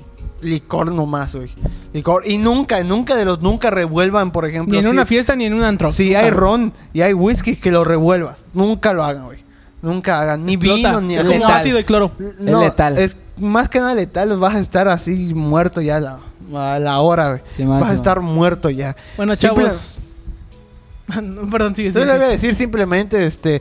licor 0.43 0.93
nomás, 0.93 1.34
güey. 1.34 1.51
Licor. 1.93 2.26
Y 2.26 2.38
nunca, 2.38 2.82
nunca 2.84 3.16
de 3.16 3.24
los, 3.24 3.40
nunca 3.40 3.70
revuelvan, 3.70 4.30
por 4.32 4.47
ejemplo. 4.47 4.72
Ni 4.72 4.78
en 4.78 4.84
si- 4.84 4.90
una 4.90 5.07
fiesta 5.07 5.34
ni 5.36 5.47
en 5.47 5.55
un 5.55 5.64
antro. 5.64 5.93
Si 5.93 6.14
hay 6.14 6.30
ron 6.30 6.72
y 6.93 7.01
hay 7.01 7.14
whisky, 7.14 7.57
que 7.57 7.70
lo 7.70 7.84
revuelvas. 7.84 8.38
Nunca 8.53 8.93
lo 8.93 9.05
hagan, 9.05 9.24
güey. 9.26 9.38
Nunca 9.82 10.20
hagan. 10.20 10.45
Ni 10.45 10.55
Explota. 10.55 10.76
vino, 10.76 11.01
ni 11.01 11.14
Es 11.14 11.20
alcohol. 11.20 11.34
como 11.38 11.47
Letal. 11.49 11.61
ácido 11.61 11.78
y 11.80 11.84
cloro. 11.84 12.12
no, 12.38 12.61
letal. 12.62 12.99
Es 12.99 13.16
más 13.38 13.68
que 13.68 13.80
nada 13.80 13.95
letal, 13.95 14.28
los 14.28 14.38
vas 14.38 14.55
a 14.55 14.61
estar 14.61 14.86
así 14.88 15.32
muerto 15.34 15.80
ya 15.80 15.97
a 15.97 16.01
la, 16.01 16.18
a 16.55 16.78
la 16.78 17.01
hora, 17.01 17.28
güey. 17.30 17.40
Sí, 17.47 17.64
vas 17.64 17.90
a 17.90 17.95
estar 17.95 18.20
muerto 18.20 18.70
ya. 18.70 18.95
Bueno, 19.16 19.34
Simple- 19.34 19.64
chavos... 19.68 19.99
No, 21.22 21.51
Perdón, 21.51 21.74
sigue, 21.76 21.93
Yo 21.93 22.05
le 22.05 22.12
voy 22.16 22.24
a 22.24 22.28
decir 22.28 22.55
simplemente, 22.55 23.26
este, 23.26 23.61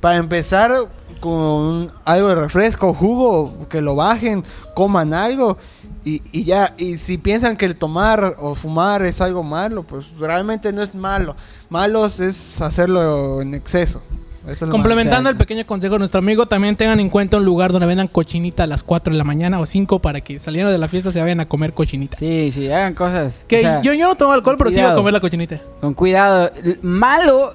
para 0.00 0.16
empezar 0.16 0.86
con 1.20 1.90
algo 2.04 2.28
de 2.28 2.34
refresco, 2.36 2.94
jugo, 2.94 3.66
que 3.68 3.80
lo 3.80 3.96
bajen, 3.96 4.44
coman 4.74 5.12
algo 5.12 5.58
y, 6.06 6.22
y 6.30 6.44
ya. 6.44 6.72
Y 6.78 6.98
si 6.98 7.18
piensan 7.18 7.56
que 7.56 7.66
el 7.66 7.76
tomar 7.76 8.36
o 8.38 8.54
fumar 8.54 9.04
es 9.04 9.20
algo 9.20 9.42
malo, 9.42 9.82
pues 9.82 10.06
realmente 10.18 10.72
no 10.72 10.82
es 10.82 10.94
malo. 10.94 11.34
Malos 11.68 12.20
es 12.20 12.62
hacerlo 12.62 13.42
en 13.42 13.54
exceso. 13.54 14.00
Eso 14.42 14.52
es 14.52 14.60
lo 14.62 14.70
Complementando 14.70 15.28
el 15.28 15.36
pequeño 15.36 15.66
consejo 15.66 15.94
de 15.94 15.98
nuestro 15.98 16.20
amigo, 16.20 16.46
también 16.46 16.76
tengan 16.76 17.00
en 17.00 17.10
cuenta 17.10 17.38
un 17.38 17.44
lugar 17.44 17.72
donde 17.72 17.88
vendan 17.88 18.06
cochinita 18.06 18.62
a 18.62 18.66
las 18.68 18.84
4 18.84 19.12
de 19.12 19.18
la 19.18 19.24
mañana 19.24 19.58
o 19.58 19.66
5 19.66 19.98
para 19.98 20.20
que 20.20 20.38
saliendo 20.38 20.70
de 20.70 20.78
la 20.78 20.86
fiesta 20.86 21.10
se 21.10 21.20
vayan 21.20 21.40
a 21.40 21.46
comer 21.46 21.74
cochinita. 21.74 22.16
Sí, 22.16 22.52
sí, 22.52 22.70
hagan 22.70 22.94
cosas. 22.94 23.44
Que 23.48 23.56
o 23.56 23.60
sea, 23.60 23.82
yo, 23.82 23.92
yo 23.92 24.06
no 24.06 24.14
tomo 24.14 24.32
alcohol, 24.32 24.54
pero 24.56 24.70
sí 24.70 24.80
voy 24.80 24.92
a 24.92 24.94
comer 24.94 25.12
la 25.12 25.20
cochinita. 25.20 25.60
Con 25.80 25.94
cuidado. 25.94 26.52
Malo, 26.82 27.54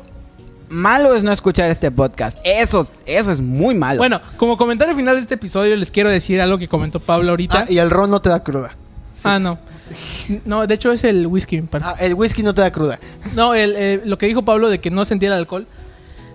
malo 0.72 1.16
es 1.16 1.24
no 1.24 1.32
escuchar 1.32 1.70
este 1.70 1.92
podcast. 1.92 2.40
Eso, 2.44 2.88
eso 3.06 3.32
es 3.32 3.42
muy 3.42 3.76
malo. 3.76 4.00
Bueno, 4.00 4.20
como 4.38 4.58
comentario 4.58 4.96
final 4.96 5.16
de 5.16 5.22
este 5.22 5.36
episodio, 5.36 5.76
les 5.76 5.92
quiero 5.92 6.10
decir 6.10 6.42
algo 6.42 6.58
que 6.58 6.68
comentó 6.68 7.00
Pablo 7.00 7.30
ahorita. 7.32 7.62
Ah, 7.62 7.66
y 7.72 7.78
el 7.78 7.90
ron 7.90 8.10
no 8.10 8.22
te 8.22 8.30
da 8.30 8.44
cruda. 8.44 8.76
Ah, 9.24 9.38
no. 9.40 9.60
No, 10.46 10.66
de 10.66 10.74
hecho 10.74 10.92
es 10.92 11.04
el 11.04 11.28
whisky. 11.28 11.62
Ah, 11.82 11.96
el 12.00 12.14
whisky 12.14 12.44
no 12.44 12.54
te 12.54 12.62
da 12.62 12.72
cruda. 12.72 13.00
No, 13.36 13.54
el, 13.54 13.76
eh, 13.78 14.02
lo 14.06 14.18
que 14.18 14.26
dijo 14.26 14.44
Pablo 14.44 14.70
de 14.70 14.80
que 14.80 14.90
no 14.90 15.06
sentía 15.06 15.30
el 15.30 15.36
alcohol. 15.36 15.68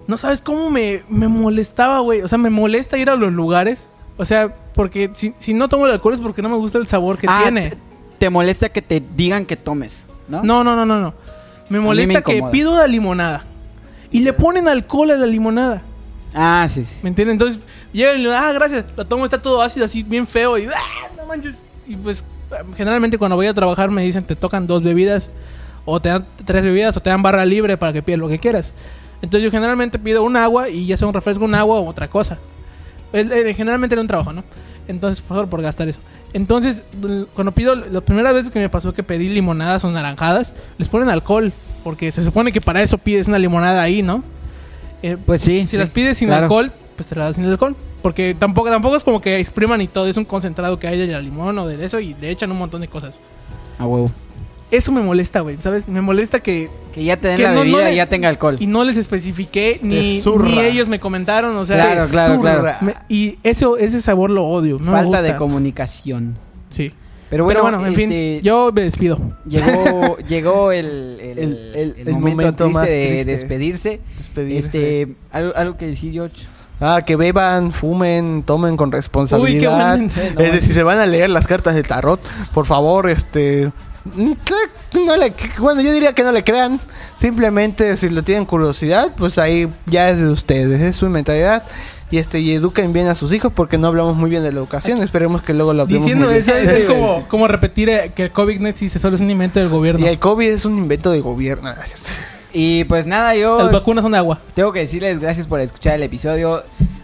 No 0.07 0.16
sabes 0.16 0.41
cómo 0.43 0.70
me, 0.70 1.03
me 1.09 1.26
molestaba, 1.26 1.99
güey. 2.01 2.22
O 2.22 2.28
sea, 2.28 2.39
me 2.39 2.51
molesta 2.51 2.97
ir 2.99 3.11
a 3.11 3.16
los 3.16 3.32
lugares. 3.32 3.89
O 4.18 4.24
sea, 4.24 4.55
porque 4.74 5.11
si, 5.14 5.32
si 5.39 5.53
no 5.55 5.68
tomo 5.68 5.87
el 5.87 5.93
alcohol 5.93 6.14
es 6.14 6.20
porque 6.20 6.43
no 6.43 6.49
me 6.49 6.57
gusta 6.57 6.78
el 6.78 6.87
sabor 6.87 7.18
que 7.18 7.26
Ah, 7.28 7.41
tiene. 7.43 7.70
Te, 7.70 7.76
te 8.18 8.30
molesta 8.30 8.68
que 8.68 8.82
te 8.82 9.03
digan 9.16 9.47
que 9.47 9.57
tomes, 9.57 10.05
¿no? 10.28 10.43
No, 10.43 10.62
no, 10.62 10.76
no, 10.76 10.87
no, 10.87 11.01
no. 11.01 11.14
Me 11.68 11.78
me 11.78 11.84
molesta 11.84 12.22
que 12.22 12.43
pido 12.53 12.72
una 12.72 12.87
limonada. 12.87 13.45
Y 14.11 14.20
le 14.20 14.32
ponen 14.32 14.68
alcohol 14.68 15.11
a 15.11 15.16
la 15.16 15.26
limonada. 15.26 15.82
Ah, 16.34 16.66
sí, 16.68 16.84
sí. 16.84 16.98
¿Me 17.02 17.09
entienden? 17.09 17.34
Entonces, 17.34 17.61
llegan 17.92 18.18
y 18.18 18.22
le 18.22 18.34
ah, 18.34 18.52
gracias. 18.52 18.84
Lo 18.96 19.04
tomo, 19.07 19.24
está 19.24 19.40
todo 19.40 19.62
ácido, 19.62 19.86
así 19.86 20.02
bien 20.02 20.26
feo. 20.26 20.59
Y, 20.59 20.66
ah, 20.66 21.09
no 21.16 21.26
manches. 21.26 21.62
Y 21.86 21.96
pues, 21.96 22.24
generalmente 22.76 23.18
cuando 23.18 23.36
voy 23.36 23.46
a 23.46 23.54
trabajar 23.54 23.90
me 23.90 24.02
dicen, 24.02 24.24
te 24.24 24.36
tocan 24.36 24.66
dos 24.66 24.82
bebidas. 24.82 25.30
O 25.84 26.00
te 26.00 26.09
dan 26.09 26.26
tres 26.44 26.64
bebidas, 26.64 26.96
o 26.96 27.00
te 27.00 27.11
dan 27.11 27.22
barra 27.22 27.44
libre 27.44 27.76
para 27.76 27.92
que 27.92 28.02
pidas 28.02 28.18
lo 28.18 28.28
que 28.28 28.38
quieras. 28.38 28.74
Entonces, 29.22 29.44
yo 29.44 29.50
generalmente 29.50 29.98
pido 29.98 30.22
un 30.22 30.36
agua 30.36 30.68
y 30.68 30.86
ya 30.86 30.96
sea 30.96 31.09
un 31.09 31.14
refresco, 31.14 31.44
un 31.44 31.54
agua 31.54 31.78
o 31.78 31.88
otra 31.88 32.09
cosa. 32.09 32.38
Eh, 33.12 33.54
generalmente 33.57 33.94
en 33.94 34.00
un 34.00 34.07
trabajo, 34.07 34.32
¿no? 34.32 34.44
Entonces, 34.88 35.20
por 35.20 35.36
favor, 35.36 35.48
por 35.48 35.62
gastar 35.62 35.88
eso. 35.88 36.00
Entonces, 36.32 36.82
cuando 37.34 37.52
pido, 37.52 37.74
las 37.74 38.02
primeras 38.02 38.34
veces 38.34 38.50
que 38.50 38.59
me 38.59 38.68
pasó 38.68 38.92
que 38.92 39.02
pedí 39.02 39.28
limonadas 39.28 39.84
o 39.84 39.90
naranjadas, 39.90 40.54
les 40.78 40.88
ponen 40.88 41.09
alcohol. 41.09 41.52
Porque 41.87 42.11
se 42.11 42.24
supone 42.24 42.51
que 42.51 42.61
para 42.61 42.82
eso 42.82 42.99
pides 42.99 43.28
una 43.28 43.39
limonada 43.39 43.80
ahí, 43.80 44.03
¿no? 44.03 44.24
Eh, 45.05 45.16
Pues 45.24 45.41
sí. 45.41 45.61
si 45.61 45.66
sí, 45.68 45.76
las 45.76 45.89
pides 45.89 46.18
sin 46.18 46.26
claro. 46.26 46.43
alcohol, 46.47 46.72
pues 46.97 47.07
te 47.09 47.14
las 47.14 47.26
das 47.28 47.37
sin 47.37 47.45
alcohol. 47.45 47.76
Porque 48.03 48.34
tampoco, 48.37 48.70
tampoco 48.70 48.97
es 48.97 49.05
como 49.05 49.20
que 49.20 49.39
expriman 49.39 49.80
y 49.80 49.87
todo. 49.87 50.09
Es 50.09 50.16
un 50.16 50.24
concentrado 50.24 50.80
que 50.80 50.89
hay 50.89 50.99
de 50.99 51.07
la 51.07 51.20
limón 51.20 51.57
o 51.61 51.68
de 51.68 51.84
eso 51.84 52.01
y 52.01 52.14
le 52.20 52.28
echan 52.30 52.51
un 52.51 52.59
montón 52.59 52.80
de 52.80 52.89
cosas. 52.89 53.20
A 53.78 53.87
huevo. 53.87 54.11
eso 54.68 54.91
me 54.91 55.01
molesta, 55.01 55.41
güey, 55.43 55.59
¿sabes? 55.61 55.87
Me 55.87 56.01
molesta 56.01 56.41
que 56.41 56.68
Que 56.93 57.05
ya 57.05 57.16
te 57.16 57.28
den 57.28 57.37
Que 57.37 57.43
la 57.45 57.51
no- 57.51 57.55
no 57.57 57.61
bebida 57.61 57.84
le- 57.84 57.93
y 57.93 57.97
ya 57.97 58.09
tenga 58.09 58.28
alcohol. 58.28 58.57
y 58.59 58.66
no 58.66 58.82
les 58.82 58.97
especifiqué 58.97 59.78
ni, 59.80 60.20
ni 60.20 60.59
ellos 60.59 60.89
me 60.89 60.99
comentaron, 60.99 61.55
o 61.55 61.62
sea, 61.62 61.76
Claro, 61.76 62.09
claro, 62.11 62.41
claro. 62.41 62.76
Me- 62.80 62.95
y 63.09 63.39
eso 63.45 63.76
ese 63.76 64.01
sabor 64.01 64.30
lo 64.30 64.45
odio, 64.45 64.78
no 64.80 64.87
me 64.87 64.91
Falta 64.91 65.22
de 65.22 65.37
comunicación. 65.37 66.37
Sí. 66.68 66.91
Pero 67.29 67.45
Pero 67.49 67.62
bueno, 67.62 67.79
bueno, 67.79 67.81
en 67.87 67.93
este, 68.01 68.07
fin, 68.37 68.41
yo 68.43 68.70
me 68.72 68.83
despido. 68.83 69.18
llegó, 69.49 70.16
llegó 70.29 70.70
el, 70.72 71.18
el, 71.20 71.39
El- 71.74 71.95
el- 72.07 72.12
momento, 72.14 72.20
momento 72.31 72.64
triste 72.64 72.74
más 72.79 72.87
de 72.87 73.07
triste. 73.09 73.24
despedirse. 73.33 74.01
Despedirse. 74.16 74.59
Este, 75.03 75.16
algo, 75.33 75.53
algo 75.57 75.77
que 75.77 75.87
decir, 75.89 76.12
George. 76.12 76.47
Ah, 76.81 77.01
que 77.05 77.16
beban, 77.16 77.72
fumen, 77.72 78.43
tomen 78.45 78.77
con 78.77 78.93
responsabilidad. 78.93 79.99
Uy, 79.99 80.09
qué 80.09 80.45
es 80.45 80.53
decir, 80.53 80.62
si 80.68 80.72
se 80.74 80.83
van 80.83 80.99
a 80.99 81.07
leer 81.07 81.31
las 81.31 81.47
cartas 81.47 81.74
de 81.74 81.83
tarot, 81.83 82.20
por 82.55 82.66
favor, 82.66 83.11
este... 83.11 83.72
No 84.14 85.16
le, 85.16 85.35
bueno, 85.59 85.81
yo 85.81 85.93
diría 85.93 86.12
que 86.12 86.22
no 86.22 86.31
le 86.31 86.45
crean. 86.45 86.79
Simplemente, 87.16 87.97
si 87.97 88.09
lo 88.09 88.22
tienen 88.22 88.45
curiosidad, 88.45 89.11
pues 89.16 89.37
ahí 89.37 89.68
ya 89.87 90.11
es 90.11 90.18
de 90.18 90.29
ustedes, 90.29 90.81
es 90.81 90.95
su 90.97 91.09
mentalidad. 91.09 91.64
Y 92.11 92.18
este 92.18 92.38
y 92.38 92.52
eduquen 92.52 92.92
bien 92.92 93.09
a 93.09 93.14
sus 93.16 93.32
hijos 93.32 93.52
porque 93.52 93.78
no 93.78 93.88
hablamos 93.88 94.14
muy 94.16 94.30
bien 94.30 94.42
de 94.44 94.52
la 94.52 94.59
educación. 94.61 95.02
Esperemos 95.02 95.42
que 95.42 95.52
luego 95.54 95.74
lo 95.74 95.82
hablemos 95.82 96.04
Diciendo 96.04 96.26
muy 96.28 96.36
eso, 96.36 96.52
bien. 96.54 96.68
es 96.70 96.84
como, 96.84 97.26
como 97.28 97.48
repetir 97.48 97.88
eh, 97.88 98.12
que 98.14 98.22
el 98.24 98.30
COVID 98.30 98.61
no 98.61 98.68
existe, 98.68 98.98
solo 99.00 99.16
es 99.16 99.20
un 99.22 99.28
invento 99.30 99.59
del 99.59 99.68
gobierno. 99.68 100.04
Y 100.07 100.09
el 100.09 100.18
COVID 100.20 100.46
es 100.48 100.64
un 100.64 100.78
invento 100.78 101.11
de 101.11 101.20
gobierno. 101.20 101.74
¿no 101.74 101.82
es 101.82 101.88
cierto? 101.88 102.07
Y 102.52 102.84
pues 102.84 103.07
nada, 103.09 103.34
yo 103.34 103.59
Las 103.59 103.72
vacunas 103.72 104.02
son 104.02 104.12
de 104.12 104.18
agua. 104.18 104.38
tengo 104.54 104.72
que 104.72 104.78
decirles 104.80 105.18
gracias 105.18 105.46
por 105.48 105.61
escuchar 105.61 105.94
el 105.94 106.02
episodio. 106.04 106.62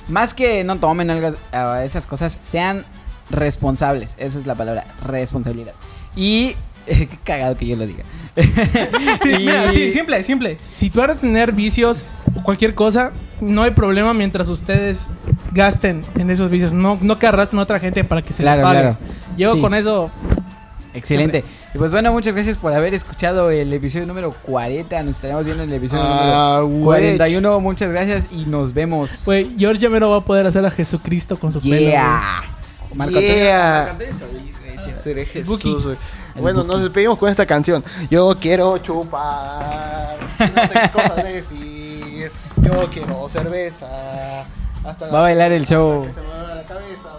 Más 0.08 0.34
que 0.34 0.62
no 0.62 0.76
tomen 0.76 1.10
algo- 1.10 1.36
a 1.52 1.84
esas 1.84 2.06
cosas, 2.06 2.38
sean 2.42 2.84
responsables. 3.28 4.14
Esa 4.18 4.38
es 4.38 4.46
la 4.46 4.54
palabra, 4.54 4.84
responsabilidad. 5.04 5.72
Y 6.14 6.54
qué 7.08 7.08
cagado 7.24 7.56
que 7.56 7.66
yo 7.66 7.76
lo 7.76 7.86
diga. 7.86 8.04
Sí, 9.22 9.30
Y- 9.30 9.36
mira, 9.46 9.70
sí, 9.70 9.90
simple, 9.90 10.22
simple. 10.24 10.58
Si 10.62 10.90
tú 10.90 11.00
vas 11.00 11.12
a 11.12 11.14
tener 11.16 11.52
vicios 11.52 12.06
o 12.34 12.42
cualquier 12.42 12.74
cosa, 12.74 13.12
no 13.40 13.62
hay 13.62 13.72
problema 13.72 14.14
mientras 14.14 14.48
ustedes 14.48 15.06
gasten 15.52 16.04
en 16.16 16.30
esos 16.30 16.50
vicios. 16.50 16.72
No, 16.72 16.98
no 17.00 17.18
que 17.18 17.26
arrastren 17.26 17.60
a 17.60 17.62
otra 17.64 17.78
gente 17.80 18.04
para 18.04 18.22
que 18.22 18.32
se 18.32 18.42
Claro, 18.42 18.62
les 18.62 18.68
pague. 18.70 18.80
claro. 19.36 19.54
Sí. 19.54 19.60
con 19.60 19.74
eso, 19.74 20.10
Excelente. 20.94 21.42
Y 21.74 21.78
pues 21.78 21.90
bueno, 21.90 22.12
muchas 22.12 22.34
gracias 22.34 22.58
por 22.58 22.70
haber 22.74 22.92
escuchado 22.92 23.50
el 23.50 23.72
episodio 23.72 24.06
número 24.06 24.30
40. 24.42 25.02
Nos 25.04 25.16
estaremos 25.16 25.44
viendo 25.46 25.62
en 25.62 25.70
el 25.70 25.76
episodio 25.76 26.02
Ah, 26.04 26.58
número 26.60 26.84
güey. 26.84 27.16
41. 27.16 27.60
Muchas 27.60 27.90
gracias 27.90 28.26
y 28.30 28.44
nos 28.44 28.74
vemos. 28.74 29.22
güey, 29.24 29.54
George 29.58 29.80
ya 29.80 29.88
mero 29.88 30.10
va 30.10 30.18
a 30.18 30.24
poder 30.24 30.46
hacer 30.46 30.66
a 30.66 30.70
Jesucristo 30.70 31.38
con 31.38 31.50
su 31.50 31.60
pelo. 31.62 31.76
yeah. 31.78 32.42
Marco 32.94 33.16
Antonio- 33.16 33.34
Yeah. 33.36 33.84
Marco 33.88 34.02
Antonio. 34.04 35.26
Jesús, 35.32 35.84
güey. 35.84 35.96
El 35.96 36.21
Bueno, 36.40 36.64
nos 36.64 36.80
despedimos 36.82 37.18
con 37.18 37.28
esta 37.30 37.44
canción. 37.46 37.84
Yo 38.10 38.34
quiero 38.40 38.78
chupar. 38.78 40.16
No 40.38 40.46
tengo 40.48 40.92
cosas 40.92 41.16
de 41.16 41.32
decir. 41.32 42.32
Yo 42.56 42.88
quiero 42.90 43.28
cerveza. 43.28 43.86
Hasta 44.84 45.06
Va 45.08 45.18
a 45.18 45.22
bailar 45.22 45.52
el 45.52 45.64
show. 45.66 46.02
que 46.04 46.12
se 46.12 46.20
me 46.20 46.26
mueva 46.26 46.54
la 46.54 46.62
cabeza. 46.64 47.11